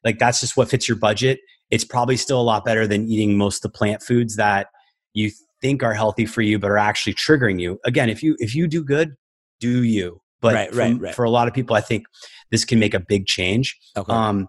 like 0.03 0.19
that's 0.19 0.39
just 0.39 0.55
what 0.55 0.69
fits 0.69 0.87
your 0.87 0.97
budget, 0.97 1.39
it's 1.73 1.83
probably 1.83 2.15
still 2.15 2.39
a 2.39 2.43
lot 2.43 2.63
better 2.63 2.85
than 2.85 3.09
eating 3.09 3.35
most 3.35 3.65
of 3.65 3.71
the 3.71 3.75
plant 3.75 4.03
foods 4.03 4.35
that 4.35 4.67
you 5.15 5.31
think 5.59 5.81
are 5.81 5.95
healthy 5.95 6.27
for 6.27 6.43
you 6.43 6.59
but 6.59 6.69
are 6.69 6.77
actually 6.77 7.15
triggering 7.15 7.59
you. 7.59 7.79
Again, 7.83 8.09
if 8.09 8.21
you 8.21 8.35
if 8.37 8.53
you 8.53 8.67
do 8.67 8.83
good, 8.83 9.15
do 9.59 9.81
you. 9.81 10.21
But 10.39 10.53
Right, 10.53 10.75
right, 10.75 10.91
from- 10.91 10.99
right. 10.99 11.15
for 11.15 11.25
a 11.25 11.31
lot 11.31 11.47
of 11.47 11.53
people, 11.55 11.75
I 11.75 11.81
think 11.81 12.05
this 12.51 12.63
can 12.63 12.77
make 12.77 12.93
a 12.93 12.99
big 12.99 13.25
change. 13.25 13.75
Okay. 13.97 14.13
Um, 14.13 14.47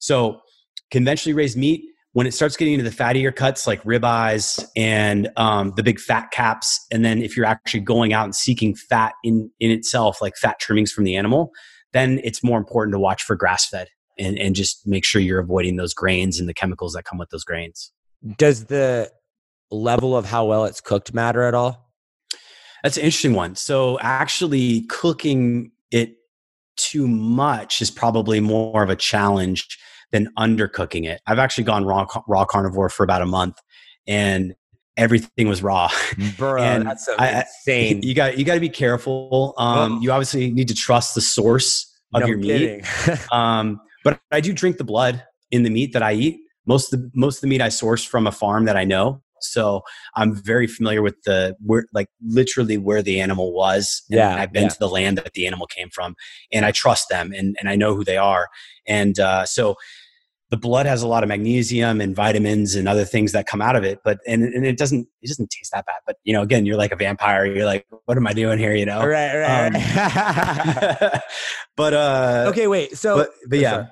so 0.00 0.40
conventionally 0.90 1.32
raised 1.34 1.56
meat, 1.56 1.82
when 2.12 2.26
it 2.26 2.34
starts 2.34 2.56
getting 2.58 2.74
into 2.74 2.84
the 2.90 2.94
fattier 2.94 3.34
cuts 3.34 3.66
like 3.66 3.82
ribeyes 3.84 4.62
and 4.76 5.30
um, 5.36 5.72
the 5.76 5.82
big 5.82 5.98
fat 5.98 6.30
caps, 6.30 6.84
and 6.92 7.04
then 7.06 7.22
if 7.22 7.36
you're 7.36 7.46
actually 7.46 7.80
going 7.80 8.12
out 8.12 8.24
and 8.24 8.34
seeking 8.34 8.74
fat 8.74 9.14
in 9.24 9.50
in 9.60 9.70
itself, 9.70 10.20
like 10.20 10.36
fat 10.36 10.58
trimmings 10.60 10.92
from 10.92 11.04
the 11.04 11.16
animal, 11.16 11.52
then 11.94 12.20
it's 12.22 12.44
more 12.44 12.58
important 12.58 12.92
to 12.92 12.98
watch 12.98 13.22
for 13.22 13.34
grass 13.34 13.66
fed 13.66 13.88
and 14.18 14.38
and 14.38 14.54
just 14.54 14.86
make 14.86 15.04
sure 15.04 15.20
you're 15.20 15.40
avoiding 15.40 15.76
those 15.76 15.94
grains 15.94 16.38
and 16.40 16.48
the 16.48 16.54
chemicals 16.54 16.92
that 16.94 17.04
come 17.04 17.18
with 17.18 17.30
those 17.30 17.44
grains. 17.44 17.92
Does 18.38 18.64
the 18.66 19.10
level 19.70 20.16
of 20.16 20.24
how 20.26 20.44
well 20.46 20.64
it's 20.64 20.80
cooked 20.80 21.12
matter 21.14 21.42
at 21.42 21.54
all? 21.54 21.90
That's 22.82 22.96
an 22.96 23.04
interesting 23.04 23.34
one. 23.34 23.54
So 23.56 23.98
actually 24.00 24.82
cooking 24.88 25.72
it 25.90 26.14
too 26.76 27.08
much 27.08 27.80
is 27.82 27.90
probably 27.90 28.38
more 28.40 28.82
of 28.82 28.90
a 28.90 28.96
challenge 28.96 29.66
than 30.12 30.28
undercooking 30.38 31.04
it. 31.06 31.20
I've 31.26 31.38
actually 31.38 31.64
gone 31.64 31.84
raw 31.84 32.06
raw 32.28 32.44
carnivore 32.44 32.88
for 32.88 33.02
about 33.02 33.22
a 33.22 33.26
month 33.26 33.56
and 34.06 34.54
everything 34.96 35.48
was 35.48 35.62
raw. 35.62 35.90
Bro, 36.38 36.62
And 36.62 36.86
that's 36.86 37.04
so 37.04 37.14
I- 37.18 37.40
insane. 37.42 38.02
you 38.02 38.14
got 38.14 38.38
you 38.38 38.44
got 38.44 38.54
to 38.54 38.60
be 38.60 38.68
careful. 38.68 39.54
Um, 39.58 39.92
Oh. 39.94 40.00
you 40.00 40.12
obviously 40.12 40.50
need 40.52 40.68
to 40.68 40.74
trust 40.74 41.14
the 41.14 41.20
source 41.20 41.92
of 42.14 42.20
No 42.20 42.26
your 42.28 42.38
meat. 42.38 42.84
Um, 43.32 43.80
but 44.06 44.20
I 44.30 44.40
do 44.40 44.52
drink 44.52 44.76
the 44.76 44.84
blood 44.84 45.24
in 45.50 45.64
the 45.64 45.70
meat 45.70 45.92
that 45.92 46.02
I 46.04 46.12
eat. 46.12 46.38
Most 46.64 46.92
of 46.92 47.00
the 47.00 47.10
most 47.12 47.38
of 47.38 47.40
the 47.40 47.48
meat 47.48 47.60
I 47.60 47.70
source 47.70 48.04
from 48.04 48.28
a 48.28 48.30
farm 48.30 48.64
that 48.66 48.76
I 48.76 48.84
know. 48.84 49.20
So 49.40 49.82
I'm 50.14 50.32
very 50.32 50.68
familiar 50.68 51.02
with 51.02 51.20
the 51.24 51.56
where 51.58 51.86
like 51.92 52.06
literally 52.24 52.78
where 52.78 53.02
the 53.02 53.20
animal 53.20 53.52
was. 53.52 54.04
And 54.08 54.18
Yeah, 54.18 54.36
I've 54.36 54.52
been 54.52 54.64
yeah. 54.64 54.68
to 54.68 54.78
the 54.78 54.88
land 54.88 55.18
that 55.18 55.32
the 55.32 55.44
animal 55.44 55.66
came 55.66 55.90
from. 55.90 56.14
And 56.52 56.64
I 56.64 56.70
trust 56.70 57.08
them 57.08 57.32
and, 57.32 57.56
and 57.58 57.68
I 57.68 57.74
know 57.74 57.96
who 57.96 58.04
they 58.04 58.16
are. 58.16 58.46
And 58.86 59.18
uh, 59.18 59.44
so 59.44 59.74
the 60.50 60.56
blood 60.56 60.86
has 60.86 61.02
a 61.02 61.08
lot 61.08 61.24
of 61.24 61.28
magnesium 61.28 62.00
and 62.00 62.14
vitamins 62.14 62.76
and 62.76 62.88
other 62.88 63.04
things 63.04 63.32
that 63.32 63.46
come 63.46 63.60
out 63.60 63.74
of 63.74 63.82
it. 63.82 63.98
But 64.04 64.20
and, 64.26 64.44
and 64.44 64.64
it 64.64 64.78
doesn't 64.78 65.08
it 65.20 65.26
doesn't 65.26 65.50
taste 65.50 65.72
that 65.72 65.84
bad. 65.86 66.00
But 66.06 66.16
you 66.22 66.32
know, 66.32 66.42
again, 66.42 66.64
you're 66.64 66.76
like 66.76 66.92
a 66.92 66.96
vampire. 66.96 67.44
You're 67.44 67.66
like, 67.66 67.86
what 68.04 68.16
am 68.16 68.26
I 68.26 68.32
doing 68.32 68.58
here? 68.58 68.74
You 68.74 68.86
know? 68.86 69.04
right, 69.04 69.36
right. 69.36 69.66
Um, 69.66 69.72
right. 71.02 71.20
but 71.76 71.94
uh 71.94 72.46
okay, 72.48 72.68
wait. 72.68 72.96
So, 72.96 73.16
but, 73.16 73.30
but 73.48 73.58
yeah. 73.58 73.86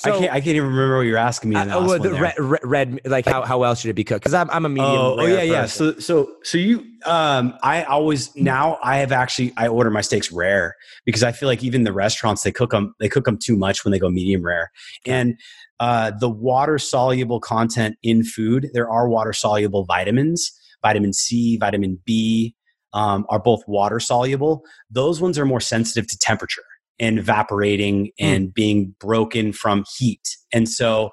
Sorry. 0.00 0.16
I 0.16 0.18
can't. 0.18 0.32
I 0.32 0.40
can't 0.40 0.56
even 0.56 0.68
remember 0.68 0.96
what 0.96 1.06
you're 1.06 1.18
asking 1.18 1.50
me. 1.50 1.60
In 1.60 1.68
the 1.68 1.78
uh, 1.78 1.86
well, 1.86 1.98
the 1.98 2.12
red, 2.12 2.34
red, 2.38 2.60
red, 2.64 3.00
like 3.04 3.26
how, 3.26 3.42
how 3.42 3.62
else 3.62 3.80
should 3.80 3.90
it 3.90 3.94
be 3.94 4.04
cooked? 4.04 4.22
Because 4.22 4.34
I'm, 4.34 4.50
I'm 4.50 4.64
a 4.64 4.68
medium. 4.68 4.90
Oh, 4.90 5.16
oh 5.18 5.26
yeah, 5.26 5.42
yeah. 5.42 5.62
person. 5.62 5.94
So, 5.94 6.00
so, 6.00 6.32
so 6.42 6.58
you, 6.58 6.84
um, 7.06 7.54
I 7.62 7.84
always 7.84 8.34
now 8.36 8.78
I 8.82 8.98
have 8.98 9.12
actually 9.12 9.52
I 9.56 9.68
order 9.68 9.90
my 9.90 10.00
steaks 10.00 10.32
rare 10.32 10.74
because 11.04 11.22
I 11.22 11.32
feel 11.32 11.48
like 11.48 11.62
even 11.62 11.84
the 11.84 11.92
restaurants 11.92 12.42
they 12.42 12.52
cook 12.52 12.70
them 12.70 12.94
they 12.98 13.08
cook 13.08 13.24
them 13.24 13.38
too 13.38 13.56
much 13.56 13.84
when 13.84 13.92
they 13.92 13.98
go 13.98 14.08
medium 14.08 14.44
rare, 14.44 14.70
and 15.06 15.38
uh, 15.80 16.12
the 16.18 16.30
water 16.30 16.78
soluble 16.78 17.40
content 17.40 17.96
in 18.02 18.24
food 18.24 18.68
there 18.72 18.90
are 18.90 19.08
water 19.08 19.32
soluble 19.32 19.84
vitamins, 19.84 20.50
vitamin 20.82 21.12
C, 21.12 21.56
vitamin 21.58 21.98
B, 22.04 22.54
um, 22.92 23.26
are 23.28 23.38
both 23.38 23.62
water 23.66 24.00
soluble. 24.00 24.64
Those 24.90 25.20
ones 25.20 25.38
are 25.38 25.46
more 25.46 25.60
sensitive 25.60 26.06
to 26.08 26.18
temperature 26.18 26.62
and 27.00 27.18
evaporating 27.18 28.06
hmm. 28.18 28.24
and 28.24 28.54
being 28.54 28.94
broken 29.00 29.52
from 29.52 29.84
heat, 29.98 30.36
and 30.52 30.68
so 30.68 31.10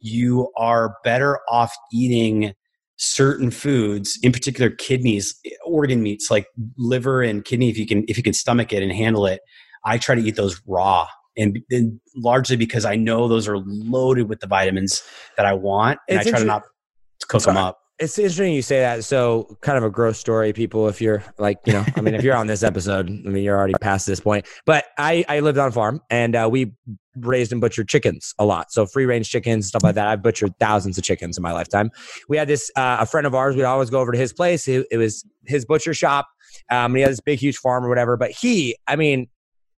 you 0.00 0.52
are 0.56 0.96
better 1.02 1.40
off 1.48 1.74
eating 1.92 2.52
certain 3.00 3.50
foods 3.50 4.18
in 4.24 4.32
particular 4.32 4.70
kidneys 4.70 5.36
organ 5.64 6.02
meats 6.02 6.32
like 6.32 6.48
liver 6.76 7.22
and 7.22 7.44
kidney 7.44 7.68
if 7.70 7.78
you 7.78 7.86
can 7.86 8.04
if 8.08 8.16
you 8.16 8.24
can 8.24 8.32
stomach 8.32 8.72
it 8.72 8.82
and 8.82 8.92
handle 8.92 9.26
it. 9.26 9.40
I 9.84 9.98
try 9.98 10.16
to 10.16 10.20
eat 10.20 10.34
those 10.34 10.60
raw 10.66 11.06
and, 11.38 11.60
and 11.70 12.00
largely 12.16 12.56
because 12.56 12.84
i 12.84 12.96
know 12.96 13.28
those 13.28 13.48
are 13.48 13.58
loaded 13.58 14.28
with 14.28 14.40
the 14.40 14.46
vitamins 14.46 15.02
that 15.36 15.46
i 15.46 15.54
want 15.54 16.00
and 16.08 16.18
It's 16.18 16.26
i 16.26 16.30
try 16.30 16.40
to 16.40 16.44
not 16.44 16.62
cook 17.28 17.42
them 17.42 17.56
up 17.56 17.78
It's 17.98 18.16
interesting 18.16 18.52
you 18.52 18.62
say 18.62 18.80
that. 18.80 19.04
So, 19.04 19.56
kind 19.60 19.76
of 19.76 19.82
a 19.82 19.90
gross 19.90 20.18
story, 20.18 20.52
people. 20.52 20.88
If 20.88 21.00
you're 21.00 21.24
like, 21.36 21.58
you 21.66 21.72
know, 21.72 21.84
I 21.96 22.00
mean, 22.00 22.14
if 22.14 22.22
you're 22.22 22.36
on 22.36 22.46
this 22.46 22.62
episode, 22.64 23.08
I 23.08 23.28
mean, 23.28 23.42
you're 23.42 23.56
already 23.56 23.74
past 23.80 24.06
this 24.06 24.20
point. 24.20 24.46
But 24.66 24.84
I, 24.98 25.24
I 25.28 25.40
lived 25.40 25.58
on 25.58 25.68
a 25.68 25.72
farm, 25.72 26.00
and 26.08 26.36
uh, 26.36 26.48
we 26.50 26.72
raised 27.16 27.50
and 27.50 27.60
butchered 27.60 27.88
chickens 27.88 28.34
a 28.38 28.44
lot. 28.44 28.70
So 28.72 28.86
free 28.86 29.04
range 29.04 29.28
chickens, 29.28 29.66
stuff 29.66 29.82
like 29.82 29.96
that. 29.96 30.06
I've 30.06 30.22
butchered 30.22 30.56
thousands 30.60 30.96
of 30.98 31.04
chickens 31.04 31.36
in 31.36 31.42
my 31.42 31.52
lifetime. 31.52 31.90
We 32.28 32.36
had 32.36 32.48
this 32.48 32.70
uh, 32.76 32.98
a 33.00 33.06
friend 33.06 33.26
of 33.26 33.34
ours. 33.34 33.56
We'd 33.56 33.64
always 33.64 33.90
go 33.90 34.00
over 34.00 34.12
to 34.12 34.18
his 34.18 34.32
place. 34.32 34.68
It, 34.68 34.86
it 34.90 34.96
was 34.96 35.24
his 35.46 35.64
butcher 35.64 35.94
shop. 35.94 36.28
Um, 36.70 36.92
and 36.92 36.96
he 36.96 37.02
had 37.02 37.10
this 37.10 37.20
big, 37.20 37.38
huge 37.38 37.56
farm 37.56 37.84
or 37.84 37.88
whatever. 37.88 38.16
But 38.16 38.30
he, 38.30 38.76
I 38.86 38.96
mean, 38.96 39.28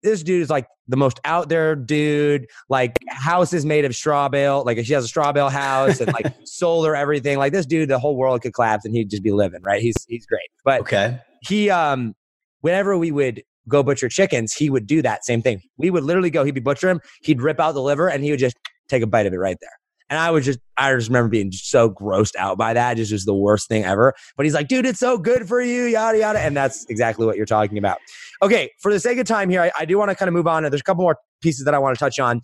this 0.03 0.23
dude 0.23 0.43
is 0.43 0.51
like 0.51 0.67
the 0.89 0.97
most 0.97 1.21
out 1.25 1.49
there 1.49 1.77
dude. 1.77 2.47
Like 2.69 2.99
house 3.09 3.53
is 3.53 3.65
made 3.65 3.85
of 3.85 3.95
straw 3.95 4.29
bale. 4.29 4.63
Like 4.65 4.85
she 4.85 4.93
has 4.93 5.05
a 5.05 5.09
straw 5.09 5.33
bale 5.33 5.49
house 5.49 6.01
and 6.01 6.13
like 6.13 6.35
solar 6.45 6.97
everything. 6.97 7.39
Like 7.39 7.53
this 7.53 7.67
dude, 7.67 7.89
the 7.89 7.99
whole 7.99 8.17
world 8.17 8.43
could 8.43 8.55
collapse 8.55 8.85
and 8.85 8.95
he'd 8.95 9.11
just 9.11 9.23
be 9.23 9.33
living. 9.33 9.63
Right? 9.63 9.83
He's 9.83 9.97
he's 10.09 10.27
great. 10.27 10.49
But 10.65 10.81
okay 10.83 11.21
he 11.41 11.71
um 11.71 12.15
whenever 12.61 12.97
we 12.97 13.11
would 13.11 13.43
go 13.69 13.83
butcher 13.83 14.09
chickens, 14.09 14.53
he 14.53 14.71
would 14.71 14.87
do 14.87 15.03
that 15.03 15.25
same 15.25 15.43
thing. 15.43 15.63
We 15.77 15.91
would 15.91 16.05
literally 16.05 16.31
go, 16.31 16.45
he'd 16.45 16.55
be 16.55 16.61
butcher 16.61 16.89
him, 16.89 17.01
he'd 17.23 17.41
rip 17.41 17.61
out 17.61 17.73
the 17.73 17.83
liver, 17.83 18.09
and 18.09 18.25
he 18.25 18.31
would 18.31 18.41
just 18.41 18.57
take 18.89 19.03
a 19.03 19.07
bite 19.07 19.27
of 19.27 19.33
it 19.33 19.37
right 19.37 19.57
there. 19.61 19.71
And 20.11 20.19
I 20.19 20.31
was 20.33 20.45
just, 20.45 20.59
I 20.77 20.93
just 20.95 21.09
remember 21.09 21.29
being 21.29 21.53
so 21.53 21.89
grossed 21.89 22.35
out 22.37 22.59
by 22.59 22.75
that. 22.75 22.97
Just 22.97 23.13
was 23.13 23.25
the 23.25 23.35
worst 23.35 23.69
thing 23.69 23.85
ever. 23.85 24.13
But 24.37 24.45
he's 24.45 24.55
like, 24.55 24.67
dude, 24.67 24.85
it's 24.85 24.99
so 24.99 25.17
good 25.17 25.47
for 25.47 25.63
you, 25.63 25.85
yada, 25.85 26.19
yada. 26.19 26.41
And 26.41 26.57
that's 26.57 26.85
exactly 26.87 27.25
what 27.25 27.37
you're 27.37 27.47
talking 27.47 27.79
about. 27.79 27.99
Okay, 28.43 28.73
for 28.81 28.93
the 28.93 28.99
sake 28.99 29.19
of 29.19 29.27
time 29.27 29.49
here, 29.49 29.63
I, 29.63 29.71
I 29.79 29.85
do 29.85 29.97
want 29.97 30.11
to 30.11 30.17
kind 30.17 30.29
of 30.29 30.35
move 30.35 30.49
on. 30.49 30.65
And 30.65 30.73
There's 30.73 30.81
a 30.81 30.85
couple 30.85 31.05
more 31.05 31.17
pieces 31.41 31.65
that 31.65 31.75
I 31.75 31.79
want 31.79 31.97
to 31.97 31.99
touch 31.99 32.19
on. 32.19 32.41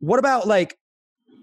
What 0.00 0.18
about 0.18 0.48
like 0.48 0.76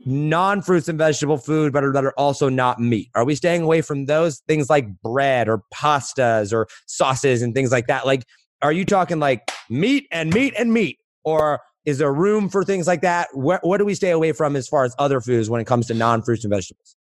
non 0.06 0.62
fruits 0.62 0.88
and 0.88 0.98
vegetable 0.98 1.38
food, 1.38 1.74
but 1.74 1.82
that 1.94 2.04
are 2.06 2.14
also 2.18 2.50
not 2.50 2.80
meat? 2.80 3.10
Are 3.14 3.26
we 3.26 3.36
staying 3.36 3.62
away 3.62 3.82
from 3.82 4.06
those 4.06 4.42
things 4.48 4.70
like 4.70 4.88
bread 5.02 5.48
or 5.48 5.62
pastas 5.74 6.54
or 6.54 6.68
sauces 6.88 7.42
and 7.42 7.54
things 7.54 7.72
like 7.72 7.88
that? 7.88 8.06
Like, 8.06 8.24
are 8.62 8.72
you 8.72 8.86
talking 8.86 9.20
like 9.20 9.52
meat 9.70 10.08
and 10.12 10.34
meat 10.34 10.54
and 10.58 10.74
meat? 10.74 10.98
Or 11.24 11.60
is 11.86 12.00
there 12.00 12.12
room 12.12 12.50
for 12.50 12.64
things 12.64 12.88
like 12.88 13.02
that? 13.02 13.30
What, 13.34 13.66
what 13.66 13.78
do 13.78 13.86
we 13.86 13.94
stay 13.94 14.12
away 14.12 14.32
from 14.32 14.56
as 14.56 14.68
far 14.68 14.84
as 14.84 14.96
other 14.98 15.22
foods 15.22 15.50
when 15.50 15.62
it 15.62 15.66
comes 15.66 15.88
to 15.88 15.94
non 15.94 16.22
fruits 16.22 16.44
and 16.44 16.52
vegetables? 16.52 16.96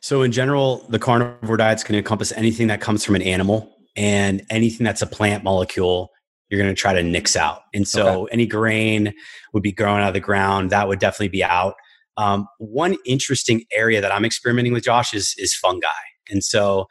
So, 0.00 0.22
in 0.22 0.32
general, 0.32 0.86
the 0.88 0.98
carnivore 0.98 1.56
diets 1.56 1.82
can 1.82 1.96
encompass 1.96 2.32
anything 2.32 2.68
that 2.68 2.80
comes 2.80 3.04
from 3.04 3.16
an 3.16 3.22
animal 3.22 3.76
and 3.96 4.42
anything 4.50 4.84
that's 4.84 5.02
a 5.02 5.06
plant 5.06 5.42
molecule. 5.42 6.10
You're 6.48 6.60
going 6.60 6.74
to 6.74 6.80
try 6.80 6.94
to 6.94 7.02
nix 7.02 7.36
out. 7.36 7.62
And 7.74 7.86
so, 7.86 8.22
okay. 8.22 8.32
any 8.32 8.46
grain 8.46 9.12
would 9.52 9.62
be 9.62 9.72
growing 9.72 10.02
out 10.02 10.08
of 10.08 10.14
the 10.14 10.20
ground. 10.20 10.70
That 10.70 10.88
would 10.88 11.00
definitely 11.00 11.28
be 11.28 11.44
out. 11.44 11.74
Um, 12.16 12.46
one 12.58 12.96
interesting 13.04 13.64
area 13.72 14.00
that 14.00 14.12
I'm 14.12 14.24
experimenting 14.24 14.72
with, 14.72 14.84
Josh, 14.84 15.14
is, 15.14 15.34
is 15.36 15.54
fungi. 15.54 15.86
And 16.30 16.44
so, 16.44 16.86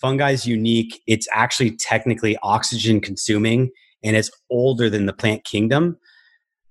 fungi 0.00 0.30
is 0.30 0.46
unique. 0.46 1.02
It's 1.06 1.28
actually 1.32 1.76
technically 1.76 2.38
oxygen 2.42 3.00
consuming 3.00 3.70
and 4.02 4.16
it's 4.16 4.30
older 4.50 4.88
than 4.88 5.06
the 5.06 5.12
plant 5.12 5.44
kingdom 5.44 5.98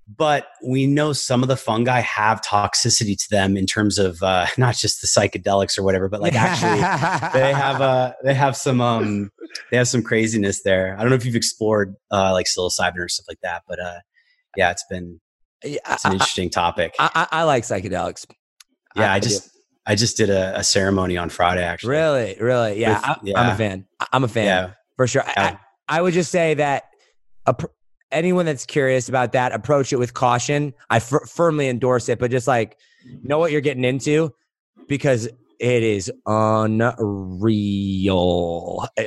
but 0.07 0.47
we 0.63 0.85
know 0.85 1.13
some 1.13 1.41
of 1.41 1.49
the 1.49 1.57
fungi 1.57 1.99
have 1.99 2.41
toxicity 2.41 3.17
to 3.17 3.29
them 3.29 3.57
in 3.57 3.65
terms 3.65 3.97
of 3.97 4.21
uh, 4.21 4.45
not 4.57 4.75
just 4.75 5.01
the 5.01 5.07
psychedelics 5.07 5.77
or 5.77 5.83
whatever, 5.83 6.09
but 6.09 6.21
like 6.21 6.35
actually 6.35 6.79
they 7.39 7.53
have 7.53 7.81
uh, 7.81 8.13
they 8.23 8.33
have 8.33 8.55
some 8.55 8.81
um, 8.81 9.31
they 9.71 9.77
have 9.77 9.87
some 9.87 10.03
craziness 10.03 10.63
there. 10.63 10.95
I 10.97 11.01
don't 11.01 11.09
know 11.09 11.15
if 11.15 11.25
you've 11.25 11.35
explored 11.35 11.95
uh, 12.11 12.31
like 12.33 12.45
psilocybin 12.45 12.97
or 12.97 13.09
stuff 13.09 13.25
like 13.27 13.39
that, 13.43 13.63
but 13.67 13.79
uh, 13.79 13.99
yeah, 14.55 14.71
it's 14.71 14.85
been 14.89 15.19
it's 15.61 16.05
an 16.05 16.13
interesting 16.13 16.49
topic. 16.49 16.93
I, 16.99 17.09
I, 17.31 17.39
I 17.39 17.43
like 17.43 17.63
psychedelics. 17.63 18.25
Yeah, 18.95 19.11
I, 19.11 19.15
I 19.15 19.19
just 19.19 19.49
I 19.85 19.95
just 19.95 20.17
did 20.17 20.29
a, 20.29 20.59
a, 20.59 20.63
ceremony 20.63 21.17
on 21.17 21.29
Friday 21.29 21.63
actually. 21.63 21.91
Really, 21.91 22.37
really, 22.39 22.79
yeah, 22.79 23.15
With, 23.21 23.29
yeah. 23.29 23.39
I'm 23.39 23.53
a 23.53 23.55
fan. 23.55 23.85
I'm 24.11 24.23
a 24.23 24.27
fan 24.27 24.45
yeah. 24.45 24.71
for 24.97 25.05
sure. 25.05 25.23
Yeah. 25.27 25.57
I, 25.87 26.01
would 26.01 26.13
just 26.13 26.31
say 26.31 26.55
that 26.55 26.85
a, 27.45 27.55
anyone 28.11 28.45
that's 28.45 28.65
curious 28.65 29.09
about 29.09 29.31
that, 29.33 29.51
approach 29.51 29.93
it 29.93 29.97
with 29.97 30.13
caution. 30.13 30.73
I 30.89 30.97
f- 30.97 31.13
firmly 31.27 31.67
endorse 31.67 32.09
it, 32.09 32.19
but 32.19 32.31
just 32.31 32.47
like 32.47 32.77
know 33.23 33.39
what 33.39 33.51
you're 33.51 33.61
getting 33.61 33.85
into 33.85 34.33
because 34.87 35.27
it 35.59 35.83
is 35.83 36.11
unreal. 36.25 36.97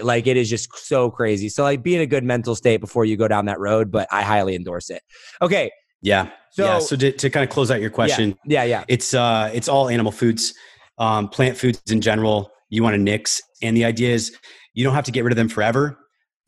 Like 0.03 0.27
it 0.27 0.37
is 0.37 0.51
just 0.51 0.75
so 0.77 1.11
crazy. 1.11 1.49
So 1.49 1.63
like 1.63 1.83
be 1.83 1.95
in 1.95 2.01
a 2.01 2.07
good 2.07 2.25
mental 2.25 2.55
state 2.55 2.79
before 2.79 3.05
you 3.05 3.17
go 3.17 3.29
down 3.29 3.47
that 3.47 3.59
road, 3.59 3.91
but 3.91 4.09
I 4.11 4.23
highly 4.23 4.55
endorse 4.55 4.91
it. 4.91 5.03
Okay. 5.43 5.71
Yeah. 6.01 6.31
So, 6.51 6.65
yeah. 6.65 6.79
So 6.79 6.97
to, 6.97 7.13
to 7.13 7.31
kind 7.31 7.45
of 7.45 7.51
close 7.51 7.71
out 7.71 7.81
your 7.81 7.91
question, 7.91 8.37
yeah, 8.47 8.63
yeah, 8.63 8.81
yeah. 8.81 8.85
it's 8.89 9.15
uh 9.15 9.51
it's 9.53 9.69
all 9.69 9.89
animal 9.89 10.13
foods, 10.13 10.55
um, 10.99 11.29
plant 11.29 11.57
foods 11.57 11.83
in 11.91 12.01
general. 12.01 12.51
You 12.71 12.83
want 12.83 12.95
to 12.95 12.99
nix, 12.99 13.41
and 13.63 13.77
the 13.77 13.85
idea 13.85 14.15
is 14.15 14.37
you 14.75 14.85
don't 14.85 14.95
have 14.95 15.05
to 15.05 15.13
get 15.13 15.25
rid 15.25 15.33
of 15.33 15.37
them 15.37 15.49
forever 15.49 15.99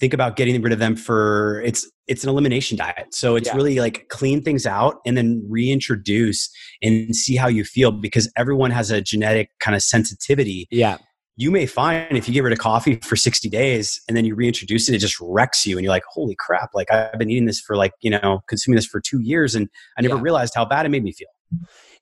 think 0.01 0.15
about 0.15 0.35
getting 0.35 0.61
rid 0.63 0.73
of 0.73 0.79
them 0.79 0.97
for 0.97 1.63
it's 1.65 1.89
it's 2.09 2.25
an 2.25 2.31
elimination 2.31 2.77
diet. 2.77 3.15
So 3.15 3.37
it's 3.37 3.49
yeah. 3.49 3.55
really 3.55 3.79
like 3.79 4.09
clean 4.09 4.43
things 4.43 4.67
out 4.67 4.97
and 5.07 5.17
then 5.17 5.47
reintroduce 5.49 6.51
and 6.83 7.15
see 7.15 7.37
how 7.37 7.47
you 7.47 7.63
feel 7.63 7.93
because 7.93 8.33
everyone 8.37 8.73
has 8.73 8.91
a 8.91 9.01
genetic 9.01 9.51
kind 9.61 9.77
of 9.77 9.83
sensitivity. 9.83 10.67
Yeah. 10.73 10.99
You 11.37 11.51
may 11.51 11.67
find 11.67 12.17
if 12.17 12.27
you 12.27 12.35
get 12.35 12.43
rid 12.43 12.53
of 12.53 12.59
coffee 12.59 12.97
for 12.97 13.15
60 13.15 13.49
days 13.49 14.01
and 14.09 14.17
then 14.17 14.25
you 14.25 14.35
reintroduce 14.35 14.89
it 14.89 14.95
it 14.95 14.99
just 14.99 15.19
wrecks 15.21 15.65
you 15.65 15.79
and 15.79 15.85
you're 15.85 15.93
like 15.93 16.03
holy 16.11 16.37
crap 16.39 16.69
like 16.75 16.91
i've 16.91 17.19
been 17.19 17.31
eating 17.31 17.47
this 17.47 17.59
for 17.59 17.77
like 17.77 17.93
you 18.03 18.11
know 18.11 18.43
consuming 18.47 18.77
this 18.77 18.85
for 18.85 19.01
two 19.01 19.21
years 19.21 19.55
and 19.55 19.71
i 19.97 20.03
never 20.03 20.17
yeah. 20.17 20.23
realized 20.23 20.53
how 20.55 20.67
bad 20.67 20.85
it 20.85 20.91
made 20.91 21.03
me 21.03 21.13
feel. 21.13 21.29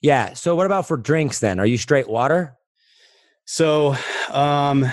Yeah 0.00 0.32
so 0.32 0.56
what 0.56 0.66
about 0.66 0.88
for 0.88 0.96
drinks 0.96 1.38
then? 1.38 1.60
Are 1.60 1.66
you 1.66 1.78
straight 1.78 2.08
water? 2.08 2.56
So 3.44 3.94
um 4.30 4.90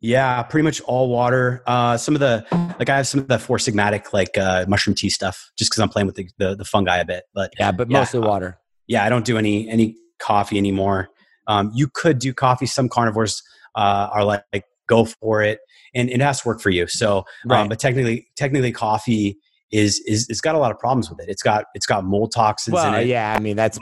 yeah, 0.00 0.42
pretty 0.42 0.64
much 0.64 0.80
all 0.82 1.08
water. 1.08 1.62
Uh, 1.66 1.96
some 1.96 2.14
of 2.14 2.20
the 2.20 2.46
like 2.78 2.88
I 2.88 2.96
have 2.96 3.06
some 3.06 3.20
of 3.20 3.28
the 3.28 3.38
Four 3.38 3.58
Sigmatic 3.58 4.12
like 4.12 4.36
uh, 4.38 4.64
mushroom 4.66 4.94
tea 4.94 5.10
stuff, 5.10 5.50
just 5.56 5.70
because 5.70 5.80
I'm 5.80 5.88
playing 5.88 6.06
with 6.06 6.16
the, 6.16 6.28
the, 6.38 6.56
the 6.56 6.64
fungi 6.64 6.96
a 6.98 7.04
bit. 7.04 7.24
But 7.34 7.52
yeah, 7.58 7.70
but 7.72 7.90
yeah, 7.90 7.98
mostly 7.98 8.20
water. 8.20 8.58
Uh, 8.58 8.64
yeah, 8.86 9.04
I 9.04 9.08
don't 9.08 9.24
do 9.24 9.36
any 9.36 9.68
any 9.68 9.96
coffee 10.18 10.58
anymore. 10.58 11.10
Um, 11.46 11.70
you 11.74 11.88
could 11.88 12.18
do 12.18 12.32
coffee. 12.32 12.66
Some 12.66 12.88
carnivores 12.88 13.42
uh, 13.74 14.08
are 14.12 14.24
like, 14.24 14.42
like, 14.52 14.64
go 14.86 15.04
for 15.04 15.42
it, 15.42 15.60
and 15.94 16.08
it 16.08 16.20
has 16.20 16.42
to 16.42 16.48
work 16.48 16.60
for 16.60 16.70
you. 16.70 16.86
So, 16.86 17.24
um, 17.50 17.68
but 17.68 17.78
technically, 17.78 18.28
technically, 18.36 18.72
coffee 18.72 19.38
is 19.70 20.00
is 20.06 20.28
it's 20.30 20.40
got 20.40 20.54
a 20.54 20.58
lot 20.58 20.70
of 20.70 20.78
problems 20.78 21.10
with 21.10 21.20
it. 21.20 21.28
It's 21.28 21.42
got 21.42 21.66
it's 21.74 21.86
got 21.86 22.04
mold 22.04 22.32
toxins 22.32 22.74
well, 22.74 22.94
in 22.94 23.00
it. 23.02 23.06
Yeah, 23.06 23.34
I 23.36 23.40
mean 23.40 23.56
that's 23.56 23.78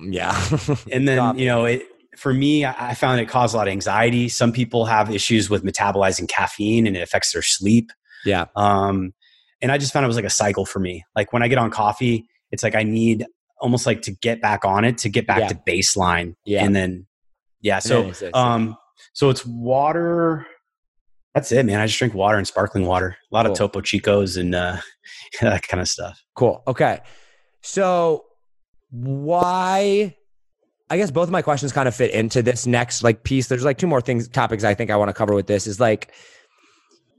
yeah. 0.00 0.48
and 0.92 1.08
then 1.08 1.38
you 1.38 1.46
know 1.46 1.64
it 1.64 1.86
for 2.16 2.32
me, 2.32 2.64
I 2.64 2.94
found 2.94 3.20
it 3.20 3.28
caused 3.28 3.54
a 3.54 3.58
lot 3.58 3.68
of 3.68 3.72
anxiety. 3.72 4.28
Some 4.28 4.52
people 4.52 4.86
have 4.86 5.14
issues 5.14 5.50
with 5.50 5.64
metabolizing 5.64 6.28
caffeine 6.28 6.86
and 6.86 6.96
it 6.96 7.00
affects 7.00 7.32
their 7.32 7.42
sleep. 7.42 7.90
Yeah. 8.24 8.46
Um, 8.56 9.12
and 9.60 9.70
I 9.72 9.78
just 9.78 9.92
found 9.92 10.04
it 10.04 10.08
was 10.08 10.16
like 10.16 10.24
a 10.24 10.30
cycle 10.30 10.66
for 10.66 10.78
me. 10.78 11.04
Like 11.14 11.32
when 11.32 11.42
I 11.42 11.48
get 11.48 11.58
on 11.58 11.70
coffee, 11.70 12.28
it's 12.50 12.62
like 12.62 12.74
I 12.74 12.82
need 12.82 13.26
almost 13.60 13.86
like 13.86 14.02
to 14.02 14.12
get 14.12 14.40
back 14.40 14.64
on 14.64 14.84
it 14.84 14.98
to 14.98 15.08
get 15.08 15.26
back 15.26 15.40
yeah. 15.40 15.48
to 15.48 15.54
baseline. 15.66 16.34
Yeah. 16.44 16.64
And 16.64 16.74
then, 16.74 17.06
yeah. 17.60 17.78
So, 17.78 18.12
um, 18.34 18.76
so 19.12 19.30
it's 19.30 19.44
water. 19.44 20.46
That's 21.34 21.52
it, 21.52 21.66
man. 21.66 21.80
I 21.80 21.86
just 21.86 21.98
drink 21.98 22.14
water 22.14 22.38
and 22.38 22.46
sparkling 22.46 22.86
water. 22.86 23.16
A 23.30 23.34
lot 23.34 23.44
cool. 23.44 23.52
of 23.52 23.58
Topo 23.58 23.80
Chicos 23.80 24.38
and 24.38 24.54
uh, 24.54 24.78
that 25.40 25.66
kind 25.66 25.80
of 25.80 25.88
stuff. 25.88 26.22
Cool. 26.34 26.62
Okay. 26.66 27.00
So 27.62 28.24
why 28.90 30.16
I 30.88 30.96
guess 30.96 31.10
both 31.10 31.28
of 31.28 31.32
my 31.32 31.42
questions 31.42 31.72
kind 31.72 31.88
of 31.88 31.94
fit 31.94 32.12
into 32.12 32.42
this 32.42 32.66
next 32.66 33.02
like 33.02 33.24
piece. 33.24 33.48
There's 33.48 33.64
like 33.64 33.78
two 33.78 33.86
more 33.86 34.00
things, 34.00 34.28
topics 34.28 34.64
I 34.64 34.74
think 34.74 34.90
I 34.90 34.96
want 34.96 35.08
to 35.08 35.14
cover 35.14 35.34
with 35.34 35.46
this 35.46 35.66
is 35.66 35.80
like, 35.80 36.12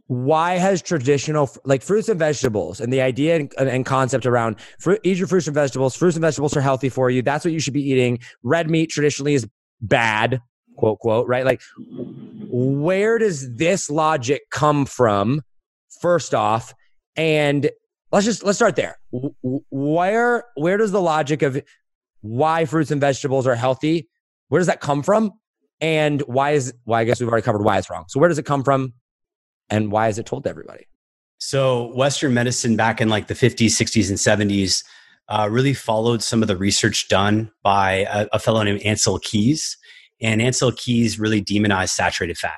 why 0.08 0.54
has 0.54 0.82
traditional 0.82 1.50
like 1.66 1.82
fruits 1.82 2.08
and 2.08 2.18
vegetables 2.18 2.80
and 2.80 2.94
the 2.94 3.02
idea 3.02 3.36
and, 3.36 3.54
and, 3.58 3.86
concept 3.86 4.26
around 4.26 4.56
fruit, 4.80 5.02
eat 5.04 5.18
your 5.18 5.28
fruits 5.28 5.48
and 5.48 5.54
vegetables 5.54 5.98
fruits 5.98 6.16
and 6.16 6.22
vegetables 6.22 6.56
are 6.56 6.62
healthy 6.62 6.88
for 6.88 7.10
you. 7.10 7.22
That's 7.22 7.44
what 7.44 7.54
you 7.54 7.60
should 7.60 7.74
be 7.74 7.84
eating. 7.84 8.20
Red 8.42 8.70
meat 8.70 8.90
traditionally 8.90 9.34
is 9.34 9.46
bad 9.82 10.42
quote 10.78 11.00
quote 11.00 11.28
right? 11.28 11.44
Like 11.44 11.62
where 12.50 13.18
does 13.18 13.58
this 13.58 13.90
logic 13.90 14.44
come 14.50 14.86
from 14.86 15.42
first 16.00 16.34
off? 16.34 16.74
And 17.18 17.70
let's 18.14 18.26
just 18.26 18.46
let's 18.46 18.58
start 18.58 18.78
there. 18.78 18.98
Where 19.12 20.46
where 20.56 20.78
does 20.78 20.94
the 20.94 21.02
logic 21.02 21.42
of 21.42 21.62
why 22.28 22.66
fruits 22.66 22.92
and 22.92 23.02
vegetables 23.02 23.48
are 23.48 23.56
healthy. 23.56 24.08
Where 24.50 24.60
does 24.60 24.68
that 24.68 24.82
come 24.82 25.04
from? 25.04 25.32
And 25.80 26.22
why 26.22 26.52
is 26.52 26.74
well, 26.86 27.00
I 27.00 27.04
guess 27.04 27.20
we've 27.20 27.30
already 27.30 27.44
covered 27.44 27.64
why 27.64 27.78
it's 27.78 27.90
wrong. 27.90 28.06
So 28.08 28.20
where 28.20 28.30
does 28.30 28.40
it 28.40 28.46
come 28.46 28.64
from? 28.64 28.94
And 29.70 29.92
why 29.92 30.08
is 30.08 30.18
it 30.18 30.26
told 30.26 30.44
to 30.44 30.50
everybody? 30.50 30.88
So 31.40 31.94
Western 31.96 32.34
medicine 32.34 32.76
back 32.76 33.00
in 33.00 33.10
like 33.10 33.28
the 33.28 33.34
50s, 33.34 33.68
60s, 33.68 34.10
and 34.10 34.18
70s 34.18 34.84
uh, 35.30 35.48
really 35.52 35.74
followed 35.74 36.24
some 36.24 36.42
of 36.42 36.48
the 36.48 36.58
research 36.58 37.10
done 37.10 37.52
by 37.64 38.06
a, 38.10 38.28
a 38.34 38.40
fellow 38.40 38.64
named 38.64 38.82
Ancel 38.82 39.22
Keys. 39.22 39.78
And 40.22 40.42
Ancel 40.42 40.76
Keys 40.76 41.20
really 41.20 41.42
demonized 41.42 41.94
saturated 41.94 42.38
fat. 42.38 42.58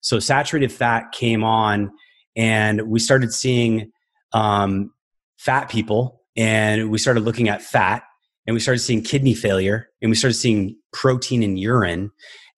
So 0.00 0.18
saturated 0.18 0.70
fat 0.70 1.12
came 1.12 1.42
on, 1.42 1.90
and 2.36 2.82
we 2.82 3.00
started 3.00 3.32
seeing 3.32 3.90
um, 4.32 4.92
fat 5.38 5.68
people, 5.68 6.22
and 6.36 6.90
we 6.90 6.98
started 6.98 7.20
looking 7.20 7.48
at 7.48 7.62
fat 7.62 8.04
and 8.46 8.54
we 8.54 8.60
started 8.60 8.80
seeing 8.80 9.02
kidney 9.02 9.34
failure 9.34 9.88
and 10.00 10.10
we 10.10 10.16
started 10.16 10.34
seeing 10.34 10.76
protein 10.92 11.42
in 11.42 11.56
urine. 11.56 12.10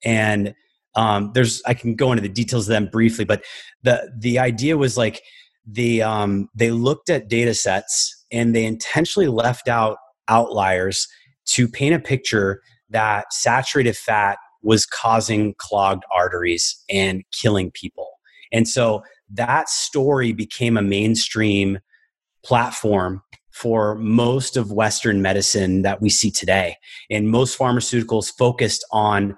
And 0.05 0.55
um, 0.95 1.30
there's 1.33 1.62
i 1.66 1.72
can 1.72 1.95
go 1.95 2.12
into 2.12 2.20
the 2.20 2.28
details 2.28 2.68
of 2.68 2.72
them 2.72 2.87
briefly 2.87 3.24
but 3.24 3.43
the 3.83 4.12
the 4.18 4.39
idea 4.39 4.76
was 4.76 4.99
like 4.99 5.22
the 5.66 6.03
um, 6.03 6.49
they 6.55 6.70
looked 6.70 7.09
at 7.09 7.28
data 7.28 7.55
sets 7.55 8.24
and 8.30 8.55
they 8.55 8.64
intentionally 8.64 9.28
left 9.28 9.68
out 9.68 9.99
outliers 10.28 11.07
to 11.47 11.68
paint 11.68 11.95
a 11.95 11.99
picture 11.99 12.61
that 12.91 13.33
saturated 13.33 13.97
fat 13.97 14.39
was 14.62 14.87
causing 14.87 15.55
clogged 15.59 16.05
arteries 16.14 16.83
and 16.89 17.22
killing 17.33 17.70
people. 17.72 18.09
And 18.53 18.68
so 18.68 19.03
that 19.30 19.68
story 19.68 20.33
became 20.33 20.76
a 20.76 20.83
mainstream 20.83 21.78
platform 22.45 23.22
for 23.53 23.94
most 23.96 24.57
of 24.57 24.72
Western 24.72 25.22
medicine 25.22 25.82
that 25.82 26.00
we 26.00 26.11
see 26.11 26.30
today. 26.30 26.76
And 27.11 27.28
most 27.28 27.59
pharmaceuticals 27.59 28.32
focused 28.36 28.84
on, 28.92 29.36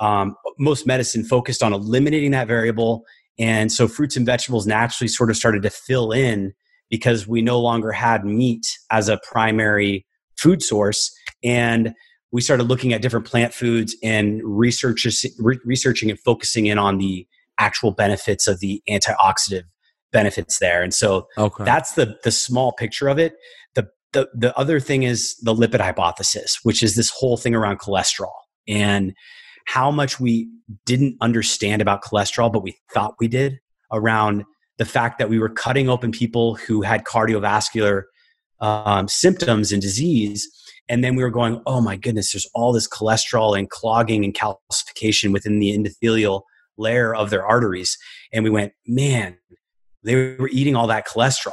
um, 0.00 0.34
most 0.58 0.86
medicine 0.86 1.24
focused 1.24 1.62
on 1.62 1.72
eliminating 1.72 2.32
that 2.32 2.48
variable. 2.48 3.04
And 3.38 3.72
so 3.72 3.88
fruits 3.88 4.16
and 4.16 4.26
vegetables 4.26 4.66
naturally 4.66 5.08
sort 5.08 5.30
of 5.30 5.36
started 5.36 5.62
to 5.62 5.70
fill 5.70 6.12
in 6.12 6.52
because 6.90 7.26
we 7.26 7.42
no 7.42 7.60
longer 7.60 7.92
had 7.92 8.24
meat 8.24 8.66
as 8.90 9.08
a 9.08 9.20
primary 9.30 10.06
food 10.36 10.62
source. 10.62 11.12
And 11.42 11.94
we 12.32 12.40
started 12.40 12.64
looking 12.64 12.92
at 12.92 13.02
different 13.02 13.26
plant 13.26 13.54
foods 13.54 13.96
and 14.02 14.40
researching, 14.44 15.12
researching 15.64 16.10
and 16.10 16.18
focusing 16.20 16.66
in 16.66 16.78
on 16.78 16.98
the 16.98 17.26
actual 17.58 17.92
benefits 17.92 18.48
of 18.48 18.58
the 18.58 18.82
antioxidant 18.88 19.64
benefits 20.14 20.58
there. 20.58 20.82
And 20.82 20.94
so 20.94 21.26
okay. 21.36 21.64
that's 21.64 21.92
the 21.92 22.16
the 22.24 22.30
small 22.30 22.72
picture 22.72 23.08
of 23.08 23.18
it. 23.18 23.34
The, 23.74 23.88
the 24.14 24.30
the 24.32 24.56
other 24.56 24.80
thing 24.80 25.02
is 25.02 25.36
the 25.42 25.54
lipid 25.54 25.80
hypothesis, 25.80 26.60
which 26.62 26.82
is 26.82 26.94
this 26.94 27.10
whole 27.10 27.36
thing 27.36 27.54
around 27.54 27.80
cholesterol 27.80 28.32
and 28.66 29.12
how 29.66 29.90
much 29.90 30.18
we 30.18 30.48
didn't 30.86 31.16
understand 31.20 31.82
about 31.82 32.02
cholesterol, 32.02 32.50
but 32.50 32.62
we 32.62 32.76
thought 32.92 33.14
we 33.20 33.28
did 33.28 33.58
around 33.92 34.44
the 34.78 34.84
fact 34.84 35.18
that 35.18 35.28
we 35.28 35.38
were 35.38 35.48
cutting 35.48 35.88
open 35.88 36.12
people 36.12 36.54
who 36.54 36.82
had 36.82 37.04
cardiovascular 37.04 38.02
um, 38.60 39.08
symptoms 39.08 39.72
and 39.72 39.82
disease. 39.82 40.48
And 40.88 41.02
then 41.02 41.16
we 41.16 41.22
were 41.22 41.30
going, 41.30 41.62
oh 41.66 41.80
my 41.80 41.96
goodness, 41.96 42.32
there's 42.32 42.48
all 42.54 42.72
this 42.72 42.88
cholesterol 42.88 43.58
and 43.58 43.70
clogging 43.70 44.24
and 44.24 44.34
calcification 44.34 45.32
within 45.32 45.58
the 45.58 45.76
endothelial 45.76 46.42
layer 46.76 47.14
of 47.14 47.30
their 47.30 47.46
arteries. 47.46 47.96
And 48.32 48.44
we 48.44 48.50
went, 48.50 48.72
man, 48.86 49.38
they 50.04 50.36
were 50.36 50.48
eating 50.52 50.76
all 50.76 50.86
that 50.86 51.06
cholesterol. 51.06 51.52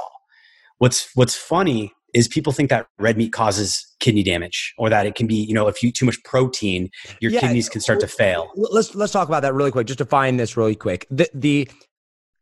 What's 0.77 1.09
what's 1.15 1.35
funny 1.35 1.93
is 2.13 2.27
people 2.27 2.51
think 2.51 2.69
that 2.69 2.87
red 2.99 3.17
meat 3.17 3.31
causes 3.31 3.85
kidney 3.99 4.23
damage 4.23 4.73
or 4.77 4.89
that 4.89 5.05
it 5.05 5.15
can 5.15 5.27
be, 5.27 5.35
you 5.35 5.53
know, 5.53 5.67
if 5.67 5.81
you 5.81 5.91
too 5.91 6.05
much 6.05 6.21
protein, 6.23 6.89
your 7.21 7.31
yeah, 7.31 7.39
kidneys 7.39 7.69
can 7.69 7.79
start 7.81 7.99
to 8.01 8.07
fail. 8.07 8.51
Let's 8.55 8.93
let's 8.95 9.13
talk 9.13 9.27
about 9.27 9.41
that 9.41 9.53
really 9.53 9.71
quick. 9.71 9.87
Just 9.87 9.99
to 9.99 10.05
find 10.05 10.39
this 10.39 10.57
really 10.57 10.75
quick. 10.75 11.07
The 11.09 11.29
the 11.33 11.69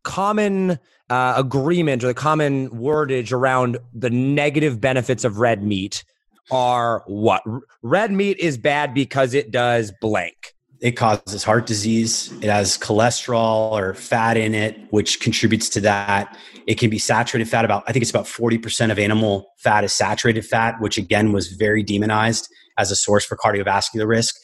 common 0.03 0.79
uh, 1.09 1.33
agreement 1.37 2.03
or 2.03 2.07
the 2.07 2.13
common 2.13 2.69
wordage 2.69 3.31
around 3.31 3.77
the 3.93 4.09
negative 4.09 4.79
benefits 4.79 5.23
of 5.23 5.39
red 5.39 5.63
meat 5.63 6.03
are 6.51 7.03
what? 7.05 7.43
Red 7.83 8.11
meat 8.11 8.37
is 8.39 8.57
bad 8.57 8.93
because 8.93 9.33
it 9.33 9.51
does 9.51 9.91
blank 10.01 10.55
it 10.81 10.91
causes 10.91 11.43
heart 11.43 11.65
disease. 11.65 12.31
It 12.41 12.49
has 12.49 12.77
cholesterol 12.77 13.71
or 13.71 13.93
fat 13.93 14.37
in 14.37 14.55
it, 14.55 14.79
which 14.91 15.19
contributes 15.19 15.67
to 15.69 15.81
that. 15.81 16.37
It 16.67 16.79
can 16.79 16.89
be 16.89 16.99
saturated 16.99 17.49
fat. 17.49 17.65
About 17.65 17.83
I 17.87 17.91
think 17.91 18.01
it's 18.01 18.11
about 18.11 18.27
forty 18.27 18.57
percent 18.57 18.91
of 18.91 18.99
animal 18.99 19.47
fat 19.57 19.83
is 19.83 19.93
saturated 19.93 20.45
fat, 20.45 20.75
which 20.79 20.97
again 20.97 21.31
was 21.33 21.49
very 21.49 21.83
demonized 21.83 22.47
as 22.77 22.91
a 22.91 22.95
source 22.95 23.25
for 23.25 23.35
cardiovascular 23.35 24.07
risk. 24.07 24.35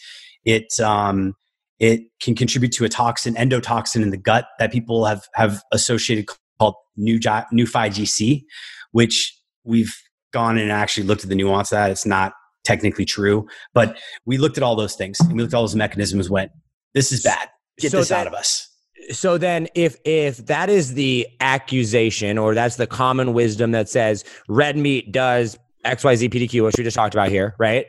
It 0.43 0.79
um, 0.79 1.35
it 1.79 2.01
can 2.21 2.35
contribute 2.35 2.71
to 2.73 2.85
a 2.85 2.89
toxin, 2.89 3.35
endotoxin 3.35 4.01
in 4.01 4.09
the 4.09 4.17
gut 4.17 4.47
that 4.59 4.71
people 4.71 5.05
have 5.05 5.23
have 5.35 5.63
associated 5.71 6.27
called 6.59 6.75
new 6.97 7.19
Neu5Gc, 7.19 8.43
which 8.91 9.37
we've 9.63 9.95
gone 10.31 10.57
and 10.57 10.71
actually 10.71 11.05
looked 11.05 11.23
at 11.23 11.29
the 11.29 11.35
nuance 11.35 11.71
of 11.71 11.77
that. 11.77 11.91
It's 11.91 12.05
not 12.05 12.33
technically 12.65 13.05
true. 13.05 13.47
But 13.73 13.97
we 14.25 14.37
looked 14.37 14.57
at 14.57 14.63
all 14.63 14.75
those 14.75 14.95
things 14.95 15.19
and 15.19 15.33
we 15.33 15.41
looked 15.41 15.53
at 15.53 15.57
all 15.57 15.63
those 15.63 15.75
mechanisms, 15.75 16.29
went, 16.29 16.51
this 16.93 17.11
is 17.11 17.21
bad. 17.23 17.49
Get 17.79 17.91
so 17.91 17.97
this 17.97 18.09
that, 18.09 18.21
out 18.21 18.27
of 18.27 18.33
us. 18.33 18.69
So 19.11 19.37
then 19.37 19.67
if 19.75 19.97
if 20.05 20.45
that 20.47 20.69
is 20.69 20.93
the 20.93 21.27
accusation 21.39 22.37
or 22.37 22.55
that's 22.55 22.77
the 22.77 22.87
common 22.87 23.33
wisdom 23.33 23.71
that 23.71 23.89
says 23.89 24.23
red 24.47 24.77
meat 24.77 25.11
does 25.11 25.57
XYZ 25.85 26.29
PDQ, 26.29 26.63
which 26.63 26.75
we 26.77 26.83
just 26.83 26.95
talked 26.95 27.13
about 27.13 27.29
here, 27.29 27.55
right? 27.59 27.87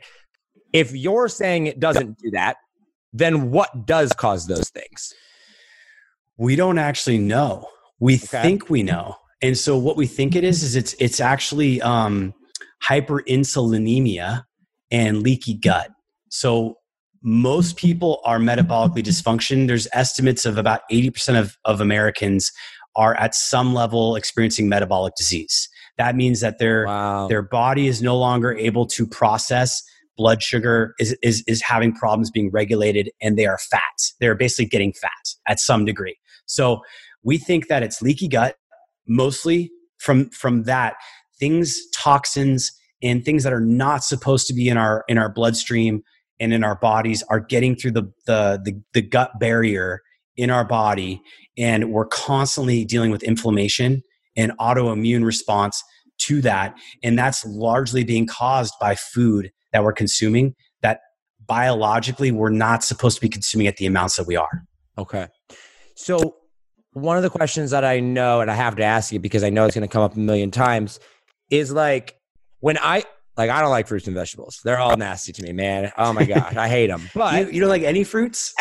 If 0.73 0.91
you're 0.93 1.29
saying 1.29 1.67
it 1.67 1.79
doesn't 1.79 2.19
do 2.19 2.31
that, 2.31 2.57
then 3.13 3.49
what 3.49 3.85
does 3.85 4.11
cause 4.13 4.45
those 4.45 4.69
things? 4.69 5.13
We 6.37 6.55
don't 6.55 6.77
actually 6.77 7.17
know. 7.17 7.67
We 7.99 8.15
okay. 8.15 8.43
think 8.43 8.69
we 8.69 8.83
know. 8.83 9.15
And 9.41 9.57
so 9.57 9.77
what 9.77 9.97
we 9.97 10.05
think 10.05 10.35
it 10.35 10.43
is 10.43 10.61
is 10.61 10.75
it's 10.75 10.93
it's 10.99 11.19
actually 11.19 11.81
um 11.81 12.33
hyperinsulinemia 12.83 14.43
and 14.91 15.21
leaky 15.21 15.53
gut. 15.53 15.91
So 16.29 16.75
most 17.21 17.77
people 17.77 18.21
are 18.23 18.39
metabolically 18.39 19.03
dysfunction. 19.03 19.67
There's 19.67 19.87
estimates 19.93 20.45
of 20.45 20.57
about 20.57 20.81
80% 20.91 21.39
of, 21.39 21.57
of 21.65 21.81
Americans 21.81 22.51
are 22.95 23.15
at 23.15 23.35
some 23.35 23.73
level 23.73 24.15
experiencing 24.15 24.69
metabolic 24.69 25.13
disease. 25.15 25.69
That 25.97 26.15
means 26.15 26.41
that 26.41 26.59
their 26.59 26.85
wow. 26.85 27.27
their 27.27 27.41
body 27.41 27.87
is 27.87 28.01
no 28.01 28.17
longer 28.17 28.53
able 28.53 28.85
to 28.87 29.07
process 29.07 29.81
blood 30.15 30.41
sugar 30.41 30.93
is, 30.99 31.15
is 31.21 31.43
is 31.47 31.61
having 31.61 31.93
problems 31.93 32.31
being 32.31 32.49
regulated 32.51 33.09
and 33.21 33.37
they 33.37 33.45
are 33.45 33.59
fat. 33.69 33.81
They're 34.19 34.35
basically 34.35 34.67
getting 34.67 34.93
fat 34.93 35.11
at 35.47 35.59
some 35.59 35.85
degree. 35.85 36.17
So 36.45 36.81
we 37.23 37.37
think 37.37 37.67
that 37.67 37.83
it's 37.83 38.01
leaky 38.01 38.27
gut 38.27 38.55
mostly 39.07 39.71
from 39.99 40.29
from 40.29 40.63
that 40.63 40.95
things 41.39 41.77
toxins 41.95 42.71
and 43.01 43.23
things 43.23 43.43
that 43.43 43.53
are 43.53 43.61
not 43.61 44.03
supposed 44.03 44.47
to 44.47 44.53
be 44.53 44.69
in 44.69 44.77
our 44.77 45.03
in 45.07 45.17
our 45.17 45.31
bloodstream 45.31 46.03
and 46.39 46.53
in 46.53 46.63
our 46.63 46.75
bodies 46.75 47.23
are 47.29 47.39
getting 47.39 47.75
through 47.75 47.91
the 47.91 48.03
the 48.25 48.59
the, 48.63 48.81
the 48.93 49.01
gut 49.01 49.31
barrier 49.39 50.01
in 50.35 50.49
our 50.49 50.65
body. 50.65 51.21
And 51.57 51.91
we're 51.91 52.05
constantly 52.05 52.85
dealing 52.85 53.11
with 53.11 53.23
inflammation 53.23 54.03
and 54.35 54.51
autoimmune 54.59 55.25
response 55.25 55.83
to 56.19 56.41
that. 56.41 56.75
And 57.03 57.17
that's 57.17 57.45
largely 57.45 58.03
being 58.03 58.27
caused 58.27 58.73
by 58.79 58.95
food 58.95 59.51
that 59.73 59.83
we're 59.83 59.93
consuming 59.93 60.55
that 60.81 61.01
biologically 61.47 62.31
we're 62.31 62.49
not 62.49 62.83
supposed 62.83 63.15
to 63.15 63.21
be 63.21 63.29
consuming 63.29 63.67
at 63.67 63.77
the 63.77 63.85
amounts 63.85 64.15
that 64.15 64.27
we 64.27 64.35
are. 64.35 64.63
Okay. 64.97 65.27
So 65.95 66.37
one 66.93 67.17
of 67.17 67.23
the 67.23 67.29
questions 67.29 67.71
that 67.71 67.85
i 67.85 67.99
know 67.99 68.41
and 68.41 68.49
i 68.49 68.55
have 68.55 68.75
to 68.75 68.83
ask 68.83 69.11
you 69.11 69.19
because 69.19 69.43
i 69.43 69.49
know 69.51 69.65
it's 69.65 69.75
going 69.75 69.87
to 69.87 69.91
come 69.91 70.01
up 70.01 70.15
a 70.15 70.19
million 70.19 70.49
times 70.49 70.99
is 71.51 71.71
like 71.71 72.15
when 72.59 72.77
I 72.77 73.03
like, 73.37 73.51
I 73.51 73.61
don't 73.61 73.69
like 73.69 73.87
fruits 73.87 74.07
and 74.07 74.15
vegetables. 74.15 74.59
They're 74.63 74.79
all 74.79 74.97
nasty 74.97 75.31
to 75.31 75.43
me, 75.43 75.53
man. 75.53 75.91
Oh 75.95 76.11
my 76.11 76.25
gosh, 76.25 76.55
I 76.55 76.67
hate 76.67 76.87
them. 76.87 77.07
But 77.13 77.47
you, 77.47 77.51
you 77.51 77.59
don't 77.61 77.69
like 77.69 77.83
any 77.83 78.03
fruits? 78.03 78.53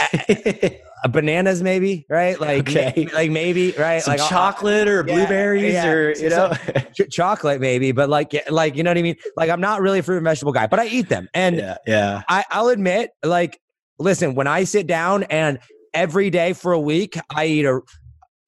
bananas, 1.10 1.62
maybe, 1.62 2.06
right? 2.10 2.38
Like, 2.38 2.68
okay. 2.68 2.92
maybe, 2.94 3.12
like 3.12 3.30
maybe, 3.30 3.72
right? 3.72 4.02
Some 4.02 4.16
like 4.16 4.28
chocolate 4.28 4.86
or 4.88 5.02
blueberries 5.02 5.72
yeah, 5.72 5.84
yeah. 5.84 5.90
or 5.90 6.14
you 6.14 6.28
know, 6.28 6.52
ch- 6.92 7.10
chocolate, 7.10 7.60
maybe. 7.60 7.92
But 7.92 8.10
like, 8.10 8.34
like 8.50 8.76
you 8.76 8.82
know 8.82 8.90
what 8.90 8.98
I 8.98 9.02
mean? 9.02 9.16
Like, 9.36 9.48
I'm 9.48 9.60
not 9.60 9.80
really 9.80 10.00
a 10.00 10.02
fruit 10.02 10.18
and 10.18 10.24
vegetable 10.24 10.52
guy, 10.52 10.66
but 10.66 10.78
I 10.78 10.86
eat 10.86 11.08
them, 11.08 11.28
and 11.32 11.56
yeah, 11.56 11.76
yeah. 11.86 12.22
I, 12.28 12.44
I'll 12.50 12.68
admit, 12.68 13.10
like, 13.24 13.60
listen, 13.98 14.34
when 14.34 14.46
I 14.46 14.64
sit 14.64 14.86
down 14.86 15.22
and 15.24 15.58
every 15.94 16.28
day 16.28 16.52
for 16.52 16.72
a 16.72 16.80
week, 16.80 17.18
I 17.30 17.46
eat 17.46 17.64
a, 17.64 17.80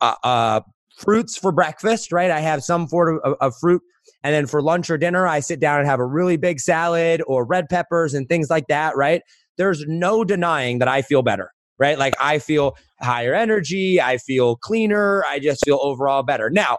a, 0.01 0.15
a 0.25 0.65
fruits 0.99 1.39
for 1.39 1.53
breakfast, 1.53 2.13
right? 2.13 2.31
I 2.31 2.41
have 2.41 2.63
some 2.63 2.87
form 2.89 3.21
of, 3.25 3.35
of 3.41 3.55
fruit 3.61 3.83
and 4.23 4.35
then 4.35 4.47
for 4.47 4.61
lunch 4.61 4.91
or 4.91 4.99
dinner, 4.99 5.27
I 5.27 5.41
sit 5.41 5.61
down 5.61 5.81
and 5.81 5.89
have 5.89 6.01
a 6.01 6.07
really 6.07 6.37
big 6.37 6.61
salad 6.61 7.23
or 7.27 7.45
red 7.45 7.69
peppers 7.69 8.15
and 8.15 8.29
things 8.29 8.51
like 8.51 8.67
that, 8.69 8.97
right? 8.97 9.23
There's 9.57 9.85
no 9.87 10.25
denying 10.25 10.79
that 10.79 10.89
I 10.89 11.03
feel 11.03 11.23
better, 11.23 11.53
right? 11.79 11.99
Like 11.99 12.15
I 12.21 12.39
feel 12.39 12.77
higher 13.01 13.35
energy, 13.35 14.01
I 14.01 14.19
feel 14.19 14.57
cleaner, 14.57 15.25
I 15.29 15.39
just 15.39 15.65
feel 15.65 15.79
overall 15.83 16.23
better. 16.23 16.51
Now, 16.51 16.79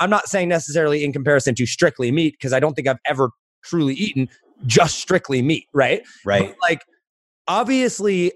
I'm 0.00 0.10
not 0.10 0.28
saying 0.28 0.48
necessarily 0.48 1.04
in 1.04 1.12
comparison 1.12 1.54
to 1.56 1.66
strictly 1.66 2.10
meat 2.10 2.34
because 2.38 2.52
I 2.52 2.60
don't 2.60 2.74
think 2.74 2.88
I've 2.88 2.98
ever 3.06 3.30
truly 3.62 3.94
eaten 3.94 4.28
just 4.66 4.98
strictly 4.98 5.42
meat, 5.42 5.68
right? 5.72 6.02
Right. 6.24 6.48
But 6.48 6.56
like 6.62 6.84
obviously 7.48 8.32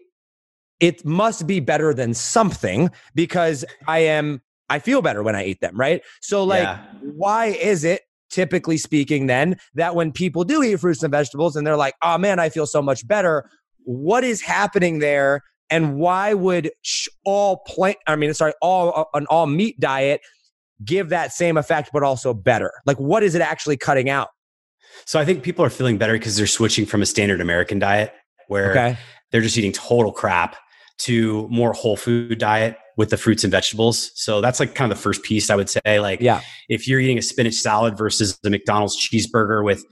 it 0.80 1.04
must 1.04 1.46
be 1.46 1.60
better 1.60 1.94
than 1.94 2.14
something 2.14 2.90
because 3.14 3.64
I 3.88 4.00
am 4.00 4.42
I 4.68 4.78
feel 4.80 5.00
better 5.00 5.22
when 5.22 5.36
I 5.36 5.44
eat 5.44 5.60
them, 5.60 5.78
right? 5.78 6.02
So 6.20 6.44
like 6.44 6.64
yeah. 6.64 6.84
why 7.00 7.46
is 7.46 7.84
it 7.84 8.02
typically 8.30 8.76
speaking, 8.76 9.26
then 9.26 9.56
that 9.74 9.94
when 9.94 10.12
people 10.12 10.44
do 10.44 10.62
eat 10.62 10.80
fruits 10.80 11.02
and 11.02 11.10
vegetables 11.10 11.56
and 11.56 11.66
they're 11.66 11.76
like, 11.76 11.94
oh 12.02 12.18
man, 12.18 12.38
I 12.38 12.48
feel 12.48 12.66
so 12.66 12.82
much 12.82 13.06
better, 13.06 13.48
what 13.84 14.24
is 14.24 14.40
happening 14.40 14.98
there? 14.98 15.42
And 15.70 15.96
why 15.96 16.34
would 16.34 16.70
all 17.24 17.58
plant, 17.66 17.98
I 18.06 18.16
mean, 18.16 18.32
sorry, 18.34 18.52
all 18.62 18.92
uh, 18.94 19.18
an 19.18 19.26
all 19.28 19.46
meat 19.46 19.78
diet 19.80 20.20
give 20.84 21.08
that 21.08 21.32
same 21.32 21.56
effect, 21.56 21.90
but 21.92 22.02
also 22.02 22.32
better? 22.34 22.72
Like, 22.84 22.98
what 22.98 23.22
is 23.22 23.34
it 23.34 23.42
actually 23.42 23.76
cutting 23.76 24.08
out? 24.08 24.28
So 25.04 25.18
I 25.18 25.24
think 25.24 25.42
people 25.42 25.64
are 25.64 25.70
feeling 25.70 25.98
better 25.98 26.12
because 26.12 26.36
they're 26.36 26.46
switching 26.46 26.86
from 26.86 27.02
a 27.02 27.06
standard 27.06 27.40
American 27.40 27.78
diet 27.78 28.12
where 28.48 28.70
okay. 28.70 28.98
they're 29.30 29.40
just 29.40 29.58
eating 29.58 29.72
total 29.72 30.12
crap 30.12 30.56
to 30.98 31.46
more 31.48 31.72
whole 31.72 31.96
food 31.96 32.38
diet 32.38 32.76
with 32.96 33.10
the 33.10 33.16
fruits 33.16 33.44
and 33.44 33.50
vegetables. 33.50 34.10
So 34.14 34.40
that's 34.40 34.58
like 34.58 34.74
kind 34.74 34.90
of 34.90 34.98
the 34.98 35.02
first 35.02 35.22
piece 35.22 35.50
I 35.50 35.56
would 35.56 35.70
say. 35.70 36.00
Like, 36.00 36.20
yeah, 36.20 36.40
if 36.68 36.88
you're 36.88 37.00
eating 37.00 37.18
a 37.18 37.22
spinach 37.22 37.54
salad 37.54 37.96
versus 37.96 38.38
the 38.42 38.50
McDonald's 38.50 38.96
cheeseburger 38.96 39.64
with, 39.64 39.84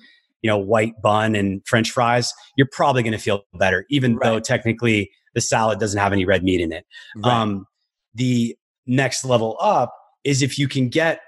you 0.42 0.48
know, 0.48 0.58
white 0.58 1.00
bun 1.02 1.34
and 1.34 1.66
French 1.66 1.90
fries, 1.90 2.32
you're 2.56 2.68
probably 2.70 3.02
going 3.02 3.12
to 3.12 3.18
feel 3.18 3.44
better, 3.54 3.86
even 3.90 4.16
right. 4.16 4.30
though 4.30 4.40
technically 4.40 5.10
the 5.34 5.40
salad 5.40 5.78
doesn't 5.78 6.00
have 6.00 6.12
any 6.12 6.24
red 6.24 6.42
meat 6.42 6.60
in 6.60 6.72
it. 6.72 6.86
Right. 7.16 7.32
Um, 7.32 7.66
the 8.14 8.56
next 8.86 9.24
level 9.24 9.56
up 9.60 9.94
is 10.24 10.42
if 10.42 10.58
you 10.58 10.68
can 10.68 10.88
get 10.88 11.20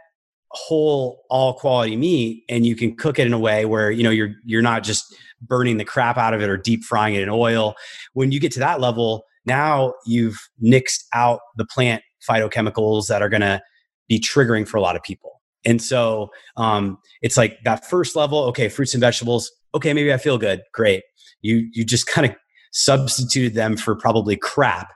whole 0.51 1.23
all 1.29 1.55
quality 1.55 1.97
meat 1.97 2.45
and 2.49 2.65
you 2.65 2.77
can 2.77 2.97
cook 2.97 3.19
it 3.19 3.27
in 3.27 3.33
a 3.33 3.39
way 3.39 3.65
where 3.65 3.91
you 3.91 4.03
know 4.03 4.11
you're 4.11 4.35
you're 4.45 4.63
not 4.63 4.83
just 4.83 5.15
burning 5.43 5.77
the 5.77 5.85
crap 5.85 6.17
out 6.17 6.33
of 6.33 6.41
it 6.41 6.49
or 6.49 6.57
deep 6.57 6.83
frying 6.85 7.15
it 7.15 7.23
in 7.23 7.29
oil 7.29 7.75
when 8.15 8.33
you 8.33 8.41
get 8.41 8.53
to 8.53 8.61
that 8.61 8.81
level 8.81 9.25
now 9.47 9.95
you've 10.07 10.39
nixed 10.63 11.05
out 11.13 11.41
the 11.57 11.65
plant 11.65 12.03
phytochemicals 12.29 13.07
that 13.07 13.23
are 13.23 13.29
going 13.29 13.43
to 13.43 13.61
be 14.09 14.21
triggering 14.21 14.67
for 14.67 14.77
a 14.77 14.81
lot 14.81 14.97
of 14.97 15.03
people. 15.03 15.41
And 15.65 15.83
so 15.83 16.31
um, 16.57 16.99
it's 17.23 17.37
like 17.37 17.59
that 17.65 17.85
first 17.89 18.17
level, 18.17 18.39
okay, 18.45 18.69
fruits 18.69 18.95
and 18.95 19.01
vegetables. 19.01 19.51
Okay, 19.75 19.93
maybe 19.93 20.13
I 20.13 20.17
feel 20.17 20.39
good. 20.39 20.63
Great. 20.73 21.03
You 21.43 21.69
you 21.73 21.85
just 21.85 22.07
kind 22.15 22.27
of 22.27 22.35
substituted 22.73 23.55
them 23.55 23.77
for 23.77 23.97
probably 23.97 24.37
crap. 24.37 24.93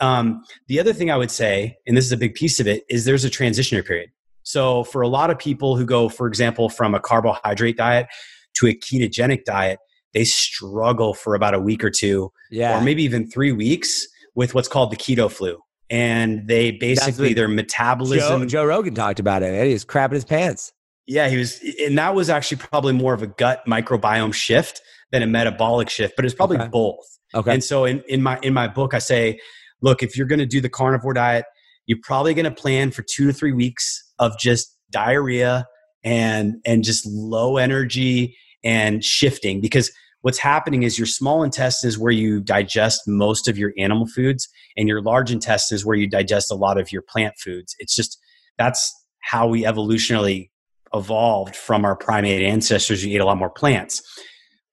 Um, 0.00 0.42
the 0.68 0.80
other 0.80 0.92
thing 0.92 1.10
I 1.10 1.16
would 1.16 1.30
say, 1.30 1.76
and 1.86 1.96
this 1.96 2.04
is 2.04 2.12
a 2.12 2.16
big 2.16 2.34
piece 2.34 2.60
of 2.60 2.66
it, 2.66 2.82
is 2.88 3.04
there's 3.04 3.24
a 3.24 3.30
transitionary 3.30 3.86
period. 3.86 4.10
So 4.42 4.84
for 4.84 5.02
a 5.02 5.08
lot 5.08 5.30
of 5.30 5.38
people 5.38 5.76
who 5.76 5.86
go, 5.86 6.08
for 6.08 6.26
example, 6.26 6.68
from 6.68 6.94
a 6.94 7.00
carbohydrate 7.00 7.76
diet 7.76 8.06
to 8.54 8.66
a 8.66 8.74
ketogenic 8.74 9.44
diet, 9.44 9.78
they 10.14 10.24
struggle 10.24 11.14
for 11.14 11.34
about 11.34 11.54
a 11.54 11.58
week 11.60 11.82
or 11.84 11.90
two, 11.90 12.32
Yeah. 12.50 12.78
or 12.78 12.82
maybe 12.82 13.02
even 13.02 13.28
three 13.30 13.52
weeks 13.52 14.06
with 14.34 14.54
what's 14.54 14.68
called 14.68 14.90
the 14.92 14.96
keto 14.96 15.30
flu. 15.30 15.58
And 15.90 16.48
they 16.48 16.70
basically 16.70 17.28
what 17.30 17.36
their 17.36 17.48
Joe, 17.48 17.54
metabolism. 17.54 18.48
Joe 18.48 18.64
Rogan 18.64 18.94
talked 18.94 19.20
about 19.20 19.42
it. 19.42 19.66
He 19.66 19.72
was 19.72 19.84
crapping 19.84 20.12
his 20.12 20.24
pants. 20.24 20.72
Yeah, 21.06 21.28
he 21.28 21.36
was, 21.36 21.60
and 21.84 21.98
that 21.98 22.14
was 22.14 22.30
actually 22.30 22.58
probably 22.58 22.92
more 22.92 23.12
of 23.12 23.22
a 23.22 23.26
gut 23.26 23.62
microbiome 23.66 24.32
shift 24.32 24.80
than 25.10 25.22
a 25.22 25.26
metabolic 25.26 25.90
shift, 25.90 26.14
but 26.16 26.24
it's 26.24 26.34
probably 26.34 26.58
Okay. 26.58 26.68
both. 26.68 27.18
Okay. 27.34 27.52
And 27.52 27.64
so 27.64 27.84
in, 27.84 28.02
in 28.08 28.22
my 28.22 28.38
in 28.42 28.54
my 28.54 28.68
book, 28.68 28.94
I 28.94 28.98
say, 28.98 29.38
look, 29.82 30.02
if 30.02 30.16
you're 30.16 30.26
going 30.26 30.38
to 30.38 30.46
do 30.46 30.60
the 30.60 30.68
carnivore 30.68 31.12
diet, 31.14 31.44
you're 31.86 31.98
probably 32.02 32.34
going 32.34 32.44
to 32.44 32.50
plan 32.50 32.90
for 32.90 33.02
two 33.02 33.26
to 33.26 33.32
three 33.32 33.52
weeks 33.52 34.02
of 34.18 34.38
just 34.38 34.76
diarrhea 34.90 35.66
and 36.04 36.56
and 36.64 36.84
just 36.84 37.04
low 37.06 37.56
energy 37.56 38.36
and 38.64 39.04
shifting 39.04 39.60
because 39.60 39.90
what's 40.22 40.38
happening 40.38 40.82
is 40.82 40.98
your 40.98 41.06
small 41.06 41.42
intestine 41.42 41.88
is 41.88 41.98
where 41.98 42.12
you 42.12 42.40
digest 42.40 43.02
most 43.06 43.48
of 43.48 43.58
your 43.58 43.72
animal 43.78 44.06
foods 44.06 44.48
and 44.76 44.88
your 44.88 45.02
large 45.02 45.30
intestine 45.30 45.76
is 45.76 45.84
where 45.84 45.96
you 45.96 46.08
digest 46.08 46.50
a 46.50 46.56
lot 46.56 46.78
of 46.78 46.90
your 46.90 47.02
plant 47.02 47.34
foods 47.38 47.76
it's 47.78 47.94
just 47.94 48.18
that's 48.58 48.92
how 49.20 49.46
we 49.46 49.64
evolutionarily 49.64 50.50
evolved 50.94 51.56
from 51.56 51.84
our 51.84 51.96
primate 51.96 52.42
ancestors 52.42 53.02
who 53.02 53.10
ate 53.10 53.20
a 53.20 53.24
lot 53.24 53.38
more 53.38 53.50
plants 53.50 54.02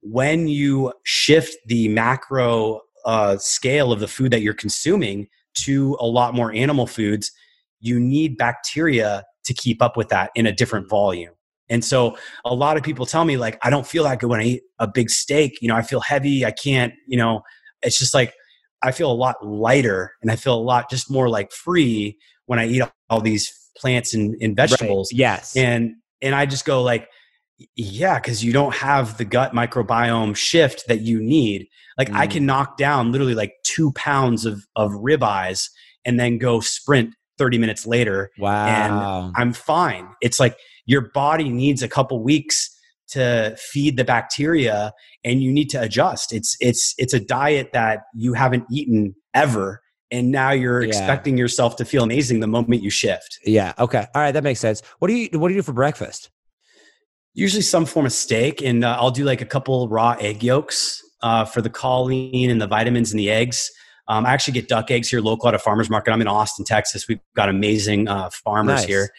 when 0.02 0.48
you 0.48 0.94
shift 1.04 1.56
the 1.66 1.88
macro 1.90 2.82
uh, 3.06 3.38
scale 3.38 3.92
of 3.92 4.00
the 4.00 4.08
food 4.08 4.32
that 4.32 4.42
you're 4.42 4.54
consuming 4.54 5.28
to 5.56 5.98
a 6.00 6.06
lot 6.06 6.34
more 6.34 6.54
animal 6.54 6.88
foods, 6.88 7.32
you 7.80 8.00
need 8.00 8.38
bacteria 8.38 9.24
to 9.46 9.54
keep 9.54 9.82
up 9.82 9.98
with 9.98 10.10
that 10.10 10.32
in 10.36 10.46
a 10.46 10.52
different 10.52 10.90
volume. 10.90 11.34
And 11.70 11.84
so 11.86 12.18
a 12.46 12.54
lot 12.54 12.78
of 12.78 12.84
people 12.84 13.06
tell 13.06 13.26
me, 13.26 13.38
like, 13.38 13.58
I 13.62 13.70
don't 13.70 13.86
feel 13.88 14.04
that 14.06 14.20
good 14.20 14.30
when 14.30 14.40
I 14.40 14.44
eat 14.44 14.62
a 14.80 14.88
big 14.88 15.10
steak. 15.10 15.60
You 15.62 15.68
know, 15.68 15.76
I 15.76 15.82
feel 15.82 16.00
heavy. 16.00 16.46
I 16.46 16.52
can't, 16.52 16.94
you 17.08 17.18
know, 17.18 17.42
it's 17.82 18.00
just 18.00 18.14
like 18.14 18.34
I 18.82 18.92
feel 18.92 19.12
a 19.12 19.14
lot 19.14 19.36
lighter 19.46 20.14
and 20.22 20.32
I 20.32 20.36
feel 20.36 20.56
a 20.56 20.60
lot 20.62 20.90
just 20.90 21.12
more 21.12 21.30
like 21.30 21.52
free 21.52 22.18
when 22.46 22.60
I 22.60 22.68
eat 22.68 22.84
all 23.10 23.22
these 23.22 23.54
plants 23.78 24.14
and, 24.14 24.36
and 24.42 24.56
vegetables. 24.56 25.10
Right. 25.14 25.20
Yes. 25.20 25.56
And 25.56 25.96
and 26.22 26.34
I 26.36 26.46
just 26.46 26.66
go 26.66 26.82
like, 26.82 27.08
yeah, 27.76 28.20
because 28.20 28.44
you 28.44 28.54
don't 28.54 28.74
have 28.76 29.18
the 29.18 29.26
gut 29.26 29.54
microbiome 29.54 30.36
shift 30.36 30.86
that 30.88 31.02
you 31.02 31.22
need. 31.22 31.68
Like 31.98 32.10
I 32.12 32.26
Mm. 32.28 32.32
can 32.32 32.46
knock 32.46 32.78
down 32.78 33.12
literally 33.12 33.36
like 33.36 33.54
two 33.64 33.92
pounds 33.94 34.46
of 34.46 34.66
of 34.76 34.92
ribeyes 34.92 35.70
and 36.06 36.20
then 36.20 36.38
go 36.38 36.60
sprint 36.62 37.14
30 37.38 37.58
minutes 37.58 37.86
later. 37.86 38.32
wow. 38.38 38.66
And 38.66 39.34
I'm 39.38 39.54
fine. 39.54 40.08
It's 40.22 40.40
like 40.40 40.56
your 40.94 41.02
body 41.14 41.50
needs 41.50 41.82
a 41.84 41.88
couple 41.88 42.22
weeks 42.24 42.56
to 43.10 43.56
feed 43.72 43.96
the 43.98 44.04
bacteria 44.04 44.92
and 45.24 45.42
you 45.44 45.52
need 45.52 45.70
to 45.70 45.80
adjust. 45.82 46.34
It's 46.34 46.56
it's 46.60 46.96
it's 46.98 47.14
a 47.14 47.20
diet 47.20 47.70
that 47.74 48.00
you 48.16 48.34
haven't 48.34 48.66
eaten 48.72 49.16
ever 49.34 49.82
and 50.12 50.32
now 50.32 50.52
you're 50.52 50.82
Yeah. 50.82 50.88
expecting 50.88 51.38
yourself 51.38 51.76
to 51.78 51.86
feel 51.86 52.04
amazing 52.04 52.40
the 52.40 52.48
moment 52.48 52.82
you 52.82 52.90
shift. 52.90 53.38
yeah. 53.46 53.74
Okay. 53.78 54.06
All 54.16 54.22
right. 54.24 54.32
That 54.32 54.44
makes 54.44 54.60
sense. 54.60 54.82
What 55.00 55.08
do 55.10 55.14
you 55.14 55.28
What 55.40 55.48
do 55.50 55.54
you 55.54 55.60
do 55.62 55.64
for 55.64 55.74
breakfast? 55.74 56.30
usually 57.36 57.62
some 57.62 57.86
form 57.86 58.06
of 58.08 58.12
steak 58.12 58.62
and 58.62 58.84
uh, 58.84 58.98
i'll 59.00 59.12
do 59.12 59.24
like 59.24 59.40
a 59.40 59.46
couple 59.46 59.88
raw 59.88 60.16
egg 60.20 60.44
yolks 60.44 61.00
uh, 61.22 61.46
for 61.46 61.62
the 61.62 61.70
choline 61.70 62.50
and 62.50 62.60
the 62.60 62.68
vitamins 62.68 63.12
and 63.12 63.20
the 63.20 63.30
eggs 63.30 63.70
um, 64.08 64.26
i 64.26 64.34
actually 64.34 64.52
get 64.60 64.68
duck 64.68 64.90
eggs 64.90 65.08
here 65.10 65.22
local 65.22 65.48
at 65.48 65.54
a 65.54 65.60
farmers 65.60 65.90
market 65.92 66.12
i'm 66.12 66.22
in 66.22 66.28
austin 66.28 66.66
texas 66.66 67.08
we've 67.08 67.20
got 67.36 67.48
amazing 67.48 68.08
uh, 68.08 68.30
farmers 68.32 68.82
Nice. 68.82 68.86
here 68.86 69.10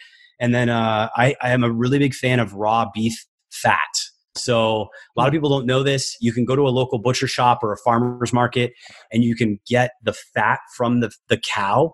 and 0.41 0.53
then 0.53 0.67
uh, 0.67 1.07
I, 1.15 1.35
I 1.41 1.51
am 1.51 1.63
a 1.63 1.71
really 1.71 1.99
big 1.99 2.13
fan 2.13 2.41
of 2.41 2.53
raw 2.53 2.87
beef 2.93 3.25
fat 3.49 3.79
so 4.35 4.87
a 5.15 5.19
lot 5.19 5.27
of 5.27 5.31
people 5.31 5.49
don't 5.49 5.65
know 5.65 5.83
this 5.83 6.17
you 6.19 6.33
can 6.33 6.43
go 6.43 6.55
to 6.55 6.63
a 6.63 6.69
local 6.69 6.99
butcher 6.99 7.27
shop 7.27 7.59
or 7.63 7.71
a 7.71 7.77
farmers 7.77 8.33
market 8.33 8.73
and 9.13 9.23
you 9.23 9.35
can 9.35 9.59
get 9.67 9.91
the 10.03 10.13
fat 10.33 10.59
from 10.75 10.99
the, 10.99 11.11
the 11.29 11.37
cow 11.37 11.93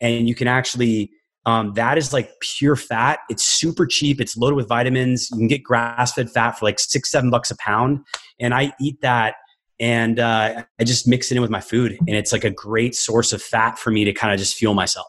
and 0.00 0.28
you 0.28 0.34
can 0.34 0.48
actually 0.48 1.10
um, 1.44 1.72
that 1.74 1.98
is 1.98 2.12
like 2.12 2.30
pure 2.40 2.76
fat. 2.76 3.20
It's 3.28 3.44
super 3.44 3.86
cheap. 3.86 4.20
It's 4.20 4.36
loaded 4.36 4.54
with 4.54 4.68
vitamins. 4.68 5.28
You 5.32 5.38
can 5.38 5.48
get 5.48 5.62
grass 5.62 6.12
fed 6.12 6.30
fat 6.30 6.52
for 6.52 6.64
like 6.64 6.78
six, 6.78 7.10
seven 7.10 7.30
bucks 7.30 7.50
a 7.50 7.56
pound. 7.56 8.00
And 8.38 8.54
I 8.54 8.72
eat 8.80 9.00
that 9.00 9.34
and 9.80 10.20
uh, 10.20 10.62
I 10.78 10.84
just 10.84 11.08
mix 11.08 11.32
it 11.32 11.36
in 11.36 11.42
with 11.42 11.50
my 11.50 11.60
food. 11.60 11.98
And 11.98 12.10
it's 12.10 12.32
like 12.32 12.44
a 12.44 12.50
great 12.50 12.94
source 12.94 13.32
of 13.32 13.42
fat 13.42 13.78
for 13.78 13.90
me 13.90 14.04
to 14.04 14.12
kind 14.12 14.32
of 14.32 14.38
just 14.38 14.54
fuel 14.54 14.74
myself. 14.74 15.08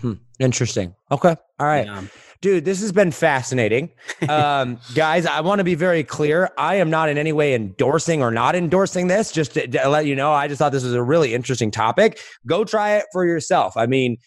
Hmm. 0.00 0.14
Interesting. 0.38 0.94
Okay. 1.10 1.36
All 1.58 1.66
right. 1.66 1.88
Um, 1.88 2.10
Dude, 2.40 2.64
this 2.64 2.80
has 2.80 2.90
been 2.92 3.10
fascinating. 3.10 3.90
Um, 4.28 4.78
guys, 4.94 5.26
I 5.26 5.40
want 5.40 5.58
to 5.58 5.64
be 5.64 5.74
very 5.74 6.04
clear. 6.04 6.50
I 6.56 6.76
am 6.76 6.88
not 6.90 7.08
in 7.08 7.18
any 7.18 7.32
way 7.32 7.54
endorsing 7.54 8.22
or 8.22 8.30
not 8.30 8.54
endorsing 8.54 9.08
this. 9.08 9.32
Just 9.32 9.54
to, 9.54 9.66
to 9.66 9.88
let 9.88 10.06
you 10.06 10.14
know, 10.14 10.32
I 10.32 10.46
just 10.46 10.58
thought 10.58 10.72
this 10.72 10.84
was 10.84 10.94
a 10.94 11.02
really 11.02 11.34
interesting 11.34 11.70
topic. 11.70 12.20
Go 12.46 12.64
try 12.64 12.96
it 12.96 13.06
for 13.12 13.24
yourself. 13.24 13.76
I 13.76 13.86
mean, 13.86 14.18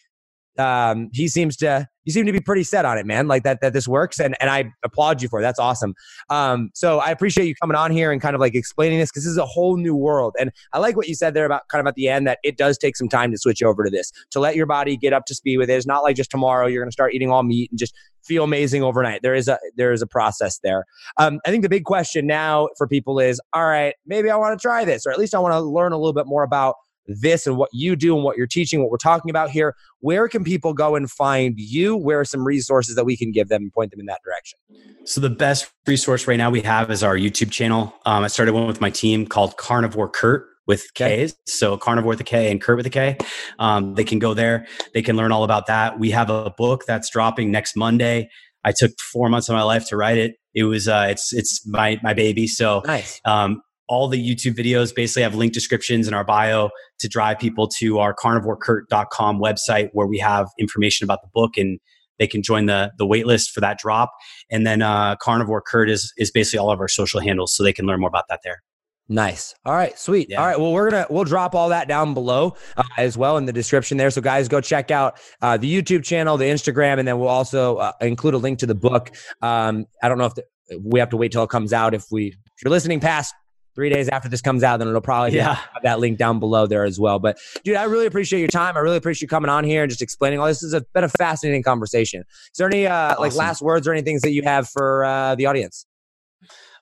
um, 0.58 1.10
he 1.14 1.28
seems 1.28 1.58
to 1.58 1.88
you 2.06 2.12
seem 2.12 2.26
to 2.26 2.34
be 2.34 2.42
pretty 2.42 2.64
set 2.64 2.84
on 2.86 2.98
it, 2.98 3.06
man. 3.06 3.28
Like 3.28 3.44
that 3.44 3.62
that 3.62 3.74
this 3.74 3.88
works, 3.88 4.20
and 4.20 4.36
and 4.42 4.50
I 4.50 4.72
applaud 4.84 5.22
you 5.22 5.30
for 5.30 5.40
it. 5.40 5.42
That's 5.42 5.60
awesome. 5.60 5.94
Um, 6.30 6.70
so 6.74 7.00
I 7.00 7.12
appreciate 7.12 7.48
you 7.48 7.56
coming 7.56 7.76
on 7.76 7.92
here 7.92 8.12
and 8.12 8.22
kind 8.22 8.36
of 8.36 8.42
like 8.42 8.56
explaining 8.56 9.00
this 9.00 9.10
because 9.10 9.24
this 9.24 9.32
is 9.32 9.38
a 9.38 9.46
whole 9.46 9.78
new 9.78 9.96
world. 9.96 10.36
And 10.40 10.52
I 10.74 10.80
like 10.80 10.98
what 10.98 11.08
you 11.08 11.16
said 11.16 11.34
there 11.34 11.46
about 11.46 11.68
kind 11.70 11.80
of 11.80 11.88
at 11.88 11.96
the 11.96 12.10
end 12.10 12.28
that 12.28 12.40
it 12.44 12.58
does 12.58 12.78
take 12.78 12.98
some 12.98 13.08
time 13.08 13.32
to 13.32 13.38
switch 13.38 13.64
over 13.64 13.84
to 13.84 13.90
this 13.90 14.12
to 14.32 14.40
let 14.40 14.56
your 14.56 14.66
body 14.66 14.98
get 14.98 15.14
up 15.14 15.26
to 15.28 15.36
speed 15.36 15.58
with 15.58 15.70
it. 15.70 15.74
It's 15.74 15.88
not 15.88 16.04
like 16.04 16.16
just 16.16 16.32
tomorrow 16.32 16.68
you're 16.68 16.82
going 16.82 16.90
to 16.90 16.94
start 16.94 17.14
eating 17.14 17.32
all 17.32 17.44
meat 17.44 17.72
and 17.72 17.80
just 17.80 17.96
feel 18.24 18.44
amazing 18.44 18.84
overnight. 18.84 19.22
There 19.22 19.36
is 19.36 19.48
a 19.48 19.58
there 19.76 19.92
is 19.92 20.02
a 20.02 20.08
process 20.08 20.60
there. 20.60 20.86
Um, 21.18 21.40
I 21.46 21.52
think 21.52 21.64
the 21.64 21.70
big 21.70 21.86
question 21.86 22.28
now 22.28 22.68
for 22.78 22.88
people 22.88 23.20
is, 23.20 23.40
all 23.54 23.66
right, 23.66 23.96
maybe 24.06 24.30
I 24.30 24.36
want 24.36 24.58
to 24.58 24.62
try 24.62 24.86
this, 24.86 25.06
or 25.06 25.12
at 25.12 25.20
least 25.20 25.34
I 25.36 25.40
want 25.40 25.54
to 25.54 25.60
learn 25.62 25.94
a 25.94 25.98
little 25.98 26.14
bit 26.14 26.28
more 26.28 26.44
about 26.44 26.76
this 27.08 27.46
and 27.48 27.58
what 27.58 27.70
you 27.74 27.96
do 27.96 28.16
and 28.16 28.24
what 28.24 28.38
you're 28.38 28.48
teaching, 28.48 28.82
what 28.82 28.90
we're 28.90 28.98
talking 28.98 29.30
about 29.30 29.50
here. 29.50 29.76
Where 30.00 30.28
can 30.28 30.44
people 30.44 30.74
go 30.74 30.96
and 30.96 31.10
find 31.10 31.56
you? 31.58 31.96
Where 31.96 32.20
are 32.20 32.26
some 32.26 32.46
resources 32.46 32.96
that 32.96 33.06
we 33.06 33.18
can 33.18 33.32
give 33.32 33.50
them 33.50 33.64
and 33.64 33.74
point 33.74 33.92
them 33.92 34.00
in 34.00 34.06
that 34.08 34.20
direction? 34.26 34.60
so 35.06 35.20
the 35.20 35.30
best 35.30 35.70
resource 35.86 36.28
right 36.28 36.38
now 36.38 36.50
we 36.50 36.62
have 36.62 36.90
is 36.90 37.04
our 37.04 37.16
YouTube 37.16 37.52
channel. 37.52 37.94
Um, 38.06 38.24
I 38.24 38.28
started 38.28 38.54
one 38.54 38.68
with 38.68 38.80
my 38.80 38.90
team 38.90 39.28
called 39.28 39.58
Carnivore 39.58 40.10
Kurt 40.10 40.48
with. 40.66 40.94
K's. 40.94 41.36
So 41.46 41.78
Carnivore 41.78 42.10
with 42.10 42.22
a 42.22 42.24
K 42.24 42.50
and 42.50 42.62
Kurt 42.62 42.78
with 42.78 42.86
a 42.86 42.90
K. 42.90 43.18
Um, 43.60 43.96
they 43.96 44.04
can 44.06 44.20
go 44.20 44.34
there. 44.34 44.66
They 44.94 45.02
can 45.02 45.18
learn 45.18 45.32
all 45.32 45.44
about 45.44 45.68
that. 45.68 46.00
We 46.00 46.12
have 46.12 46.30
a 46.30 46.52
book 46.52 46.86
that's 46.86 47.10
dropping 47.10 47.52
next 47.52 47.76
Monday. 47.76 48.30
I 48.64 48.72
took 48.72 48.92
four 49.12 49.28
months 49.28 49.50
of 49.50 49.56
my 49.56 49.64
life 49.64 49.88
to 49.90 49.98
write 49.98 50.18
it. 50.18 50.36
It 50.54 50.64
was 50.64 50.88
uh, 50.88 51.08
it's 51.10 51.34
it's 51.34 51.68
my 51.68 52.00
my 52.02 52.14
baby. 52.14 52.48
So 52.48 52.82
Nice. 52.86 53.20
um, 53.26 53.62
all 53.88 54.08
the 54.08 54.18
YouTube 54.18 54.56
videos 54.56 54.96
basically 54.96 55.24
have 55.24 55.36
link 55.36 55.54
descriptions 55.54 56.08
in 56.08 56.14
our 56.14 56.24
bio 56.24 56.70
to 57.00 57.08
drive 57.08 57.40
people 57.40 57.68
to 57.68 58.00
our 58.00 58.14
carnivorekurt.com 58.16 59.40
website 59.40 59.90
where 59.94 60.08
we 60.08 60.18
have 60.18 60.48
information 60.60 61.04
about 61.06 61.22
the 61.22 61.30
book 61.34 61.58
and 61.58 61.80
they 62.20 62.28
can 62.28 62.44
join 62.44 62.68
the 62.68 62.92
the 62.98 63.06
wait 63.06 63.26
list 63.26 63.52
for 63.52 63.62
that 63.62 63.78
drop. 63.80 64.12
And 64.50 64.66
then 64.66 64.82
uh, 64.82 65.16
Carnivore 65.18 65.62
Kurt 65.62 65.90
is 65.90 66.14
is 66.18 66.32
basically 66.32 66.60
all 66.60 66.72
of 66.72 66.80
our 66.80 66.88
social 66.88 67.20
handles, 67.20 67.54
so 67.54 67.64
they 67.64 67.74
can 67.74 67.86
learn 67.86 68.00
more 68.00 68.08
about 68.08 68.26
that 68.30 68.42
there. 68.44 68.62
Nice. 69.10 69.54
All 69.66 69.74
right, 69.74 69.98
sweet. 70.00 70.30
Yeah. 70.30 70.40
All 70.40 70.48
right, 70.48 70.58
well, 70.58 70.72
we're 70.72 70.90
gonna 70.90 71.06
we'll 71.10 71.26
drop 71.26 71.56
all 71.56 71.70
that 71.70 71.88
down 71.88 72.14
below 72.14 72.56
uh, 72.78 72.84
as 72.98 73.18
well 73.18 73.38
in 73.38 73.46
the 73.46 73.54
description 73.54 73.98
there. 73.98 74.10
So 74.10 74.22
guys, 74.22 74.48
go 74.48 74.62
check 74.62 74.92
out 74.92 75.20
uh, 75.42 75.58
the 75.58 75.82
YouTube 75.82 76.04
channel, 76.04 76.38
the 76.38 76.46
Instagram, 76.46 77.00
and 77.00 77.08
then 77.08 77.20
we'll 77.20 77.28
also 77.28 77.78
uh, 77.78 77.92
include 78.00 78.36
a 78.36 78.38
link 78.38 78.60
to 78.60 78.66
the 78.66 78.76
book. 78.76 79.12
Um, 79.42 79.86
I 80.02 80.08
don't 80.08 80.18
know 80.18 80.28
if 80.28 80.36
the, 80.36 80.46
we 80.80 81.00
have 81.00 81.10
to 81.10 81.18
wait 81.18 81.32
till 81.32 81.44
it 81.44 81.50
comes 81.50 81.74
out. 81.74 81.94
If 81.94 82.06
we 82.12 82.28
if 82.28 82.64
you're 82.64 82.72
listening 82.72 83.02
past 83.02 83.34
three 83.76 83.90
days 83.90 84.10
after 84.10 84.30
this 84.30 84.42
comes 84.42 84.64
out, 84.64 84.78
then 84.78 84.88
it'll 84.88 85.02
probably 85.02 85.36
Yeah. 85.36 85.56
have 85.56 85.84
that 85.84 86.00
link 86.00 86.18
down 86.18 86.40
below 86.40 86.68
there 86.68 86.84
as 86.84 87.00
well. 87.00 87.20
But 87.20 87.38
dude, 87.64 87.76
I 87.76 87.84
really 87.84 88.06
appreciate 88.06 88.40
your 88.40 88.48
time. 88.48 88.78
I 88.78 88.80
really 88.80 88.98
appreciate 88.98 89.24
you 89.24 89.28
coming 89.28 89.50
on 89.50 89.64
here 89.64 89.84
and 89.84 89.90
just 89.90 90.02
explaining 90.02 90.40
all 90.40 90.48
this. 90.48 90.62
This 90.62 90.74
has 90.74 90.84
been 90.94 91.04
a 91.04 91.10
fascinating 91.10 91.64
conversation. 91.64 92.22
Is 92.22 92.58
there 92.58 92.68
any 92.68 92.88
uh, 92.88 93.20
like 93.20 93.34
last 93.36 93.62
words 93.62 93.88
or 93.88 93.94
any 93.94 94.02
things 94.02 94.22
that 94.22 94.32
you 94.32 94.44
have 94.44 94.70
for 94.70 95.06
uh, 95.06 95.36
the 95.36 95.46
audience? 95.46 95.86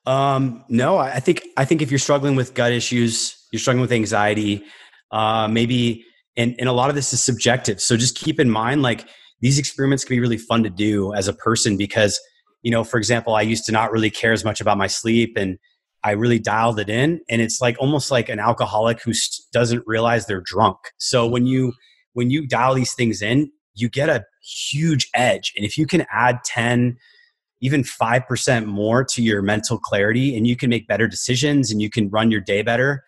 Um, 0.06 0.64
no, 0.68 0.96
I 0.96 1.14
I 1.14 1.20
think 1.20 1.42
I 1.56 1.64
think 1.64 1.80
if 1.82 1.90
you're 1.90 1.98
struggling 1.98 2.34
with 2.34 2.54
gut 2.54 2.72
issues, 2.72 3.36
you're 3.52 3.60
struggling 3.60 3.82
with 3.82 3.92
anxiety, 3.92 4.64
uh, 5.12 5.46
maybe, 5.48 6.04
and 6.36 6.54
and 6.58 6.68
a 6.68 6.72
lot 6.72 6.88
of 6.88 6.96
this 6.96 7.12
is 7.12 7.22
subjective. 7.22 7.80
So 7.80 7.96
just 7.96 8.16
keep 8.16 8.40
in 8.40 8.50
mind, 8.50 8.82
like 8.82 9.06
these 9.40 9.58
experiments 9.58 10.04
can 10.04 10.16
be 10.16 10.20
really 10.20 10.38
fun 10.38 10.62
to 10.64 10.70
do 10.70 11.14
as 11.14 11.28
a 11.28 11.32
person 11.32 11.76
because, 11.76 12.18
you 12.62 12.70
know, 12.70 12.82
for 12.84 12.96
example, 12.96 13.34
I 13.34 13.42
used 13.42 13.64
to 13.66 13.72
not 13.72 13.92
really 13.92 14.10
care 14.10 14.32
as 14.32 14.44
much 14.44 14.60
about 14.60 14.76
my 14.76 14.88
sleep, 14.88 15.36
and 15.36 15.56
I 16.04 16.12
really 16.12 16.38
dialed 16.38 16.80
it 16.80 16.88
in, 16.88 17.20
and 17.28 17.40
it's 17.40 17.60
like 17.60 17.76
almost 17.78 18.10
like 18.10 18.28
an 18.28 18.40
alcoholic 18.40 19.02
who 19.02 19.12
doesn't 19.52 19.84
realize 19.86 20.26
they're 20.26 20.42
drunk. 20.44 20.78
So 20.98 21.26
when 21.26 21.46
you 21.46 21.72
when 22.14 22.30
you 22.30 22.46
dial 22.46 22.74
these 22.74 22.94
things 22.94 23.22
in, 23.22 23.50
you 23.74 23.88
get 23.88 24.08
a 24.08 24.24
huge 24.42 25.08
edge. 25.14 25.52
And 25.56 25.64
if 25.64 25.78
you 25.78 25.86
can 25.86 26.04
add 26.10 26.44
10, 26.44 26.96
even 27.60 27.82
5% 27.82 28.66
more 28.66 29.04
to 29.04 29.22
your 29.22 29.40
mental 29.40 29.78
clarity 29.78 30.36
and 30.36 30.46
you 30.46 30.56
can 30.56 30.68
make 30.68 30.86
better 30.86 31.06
decisions 31.06 31.70
and 31.70 31.80
you 31.80 31.88
can 31.88 32.10
run 32.10 32.30
your 32.30 32.40
day 32.40 32.62
better, 32.62 33.02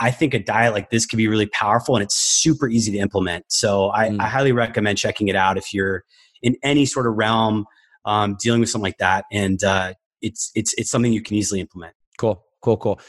I 0.00 0.10
think 0.10 0.34
a 0.34 0.38
diet 0.38 0.74
like 0.74 0.90
this 0.90 1.06
can 1.06 1.16
be 1.16 1.28
really 1.28 1.46
powerful 1.46 1.96
and 1.96 2.02
it's 2.02 2.14
super 2.14 2.68
easy 2.68 2.92
to 2.92 2.98
implement. 2.98 3.46
So 3.48 3.90
I, 3.90 4.08
mm. 4.08 4.20
I 4.20 4.28
highly 4.28 4.52
recommend 4.52 4.98
checking 4.98 5.28
it 5.28 5.36
out 5.36 5.58
if 5.58 5.74
you're 5.74 6.04
in 6.42 6.56
any 6.62 6.86
sort 6.86 7.06
of 7.06 7.14
realm 7.14 7.66
um, 8.04 8.36
dealing 8.40 8.60
with 8.60 8.70
something 8.70 8.84
like 8.84 8.98
that. 8.98 9.24
And 9.32 9.62
uh, 9.62 9.94
it's 10.22 10.50
it's 10.54 10.72
it's 10.74 10.90
something 10.90 11.12
you 11.12 11.22
can 11.22 11.36
easily 11.36 11.60
implement. 11.60 11.94
Cool, 12.18 12.44
cool, 12.60 12.76
cool. 12.76 13.00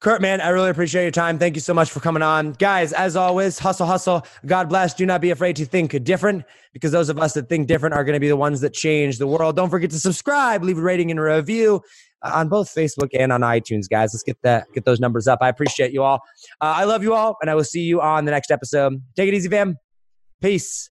Kurt, 0.00 0.22
man, 0.22 0.40
I 0.40 0.50
really 0.50 0.70
appreciate 0.70 1.02
your 1.02 1.10
time. 1.10 1.40
Thank 1.40 1.56
you 1.56 1.60
so 1.60 1.74
much 1.74 1.90
for 1.90 1.98
coming 1.98 2.22
on. 2.22 2.52
Guys, 2.52 2.92
as 2.92 3.16
always, 3.16 3.58
hustle, 3.58 3.86
hustle. 3.86 4.24
God 4.46 4.68
bless. 4.68 4.94
Do 4.94 5.04
not 5.04 5.20
be 5.20 5.30
afraid 5.30 5.56
to 5.56 5.64
think 5.64 6.04
different 6.04 6.44
because 6.72 6.92
those 6.92 7.08
of 7.08 7.18
us 7.18 7.34
that 7.34 7.48
think 7.48 7.66
different 7.66 7.96
are 7.96 8.04
going 8.04 8.14
to 8.14 8.20
be 8.20 8.28
the 8.28 8.36
ones 8.36 8.60
that 8.60 8.72
change 8.72 9.18
the 9.18 9.26
world. 9.26 9.56
Don't 9.56 9.70
forget 9.70 9.90
to 9.90 9.98
subscribe, 9.98 10.62
leave 10.62 10.78
a 10.78 10.82
rating 10.82 11.10
and 11.10 11.18
a 11.18 11.22
review 11.24 11.82
on 12.22 12.48
both 12.48 12.72
Facebook 12.72 13.08
and 13.12 13.32
on 13.32 13.40
iTunes, 13.40 13.88
guys. 13.88 14.14
Let's 14.14 14.22
get 14.22 14.40
that 14.42 14.66
get 14.72 14.84
those 14.84 15.00
numbers 15.00 15.26
up. 15.26 15.40
I 15.42 15.48
appreciate 15.48 15.92
you 15.92 16.04
all. 16.04 16.20
Uh, 16.60 16.74
I 16.76 16.84
love 16.84 17.02
you 17.02 17.14
all, 17.14 17.36
and 17.40 17.50
I 17.50 17.56
will 17.56 17.64
see 17.64 17.82
you 17.82 18.00
on 18.00 18.24
the 18.24 18.30
next 18.30 18.52
episode. 18.52 19.02
Take 19.16 19.28
it 19.28 19.34
easy, 19.34 19.48
fam. 19.48 19.78
Peace. 20.40 20.90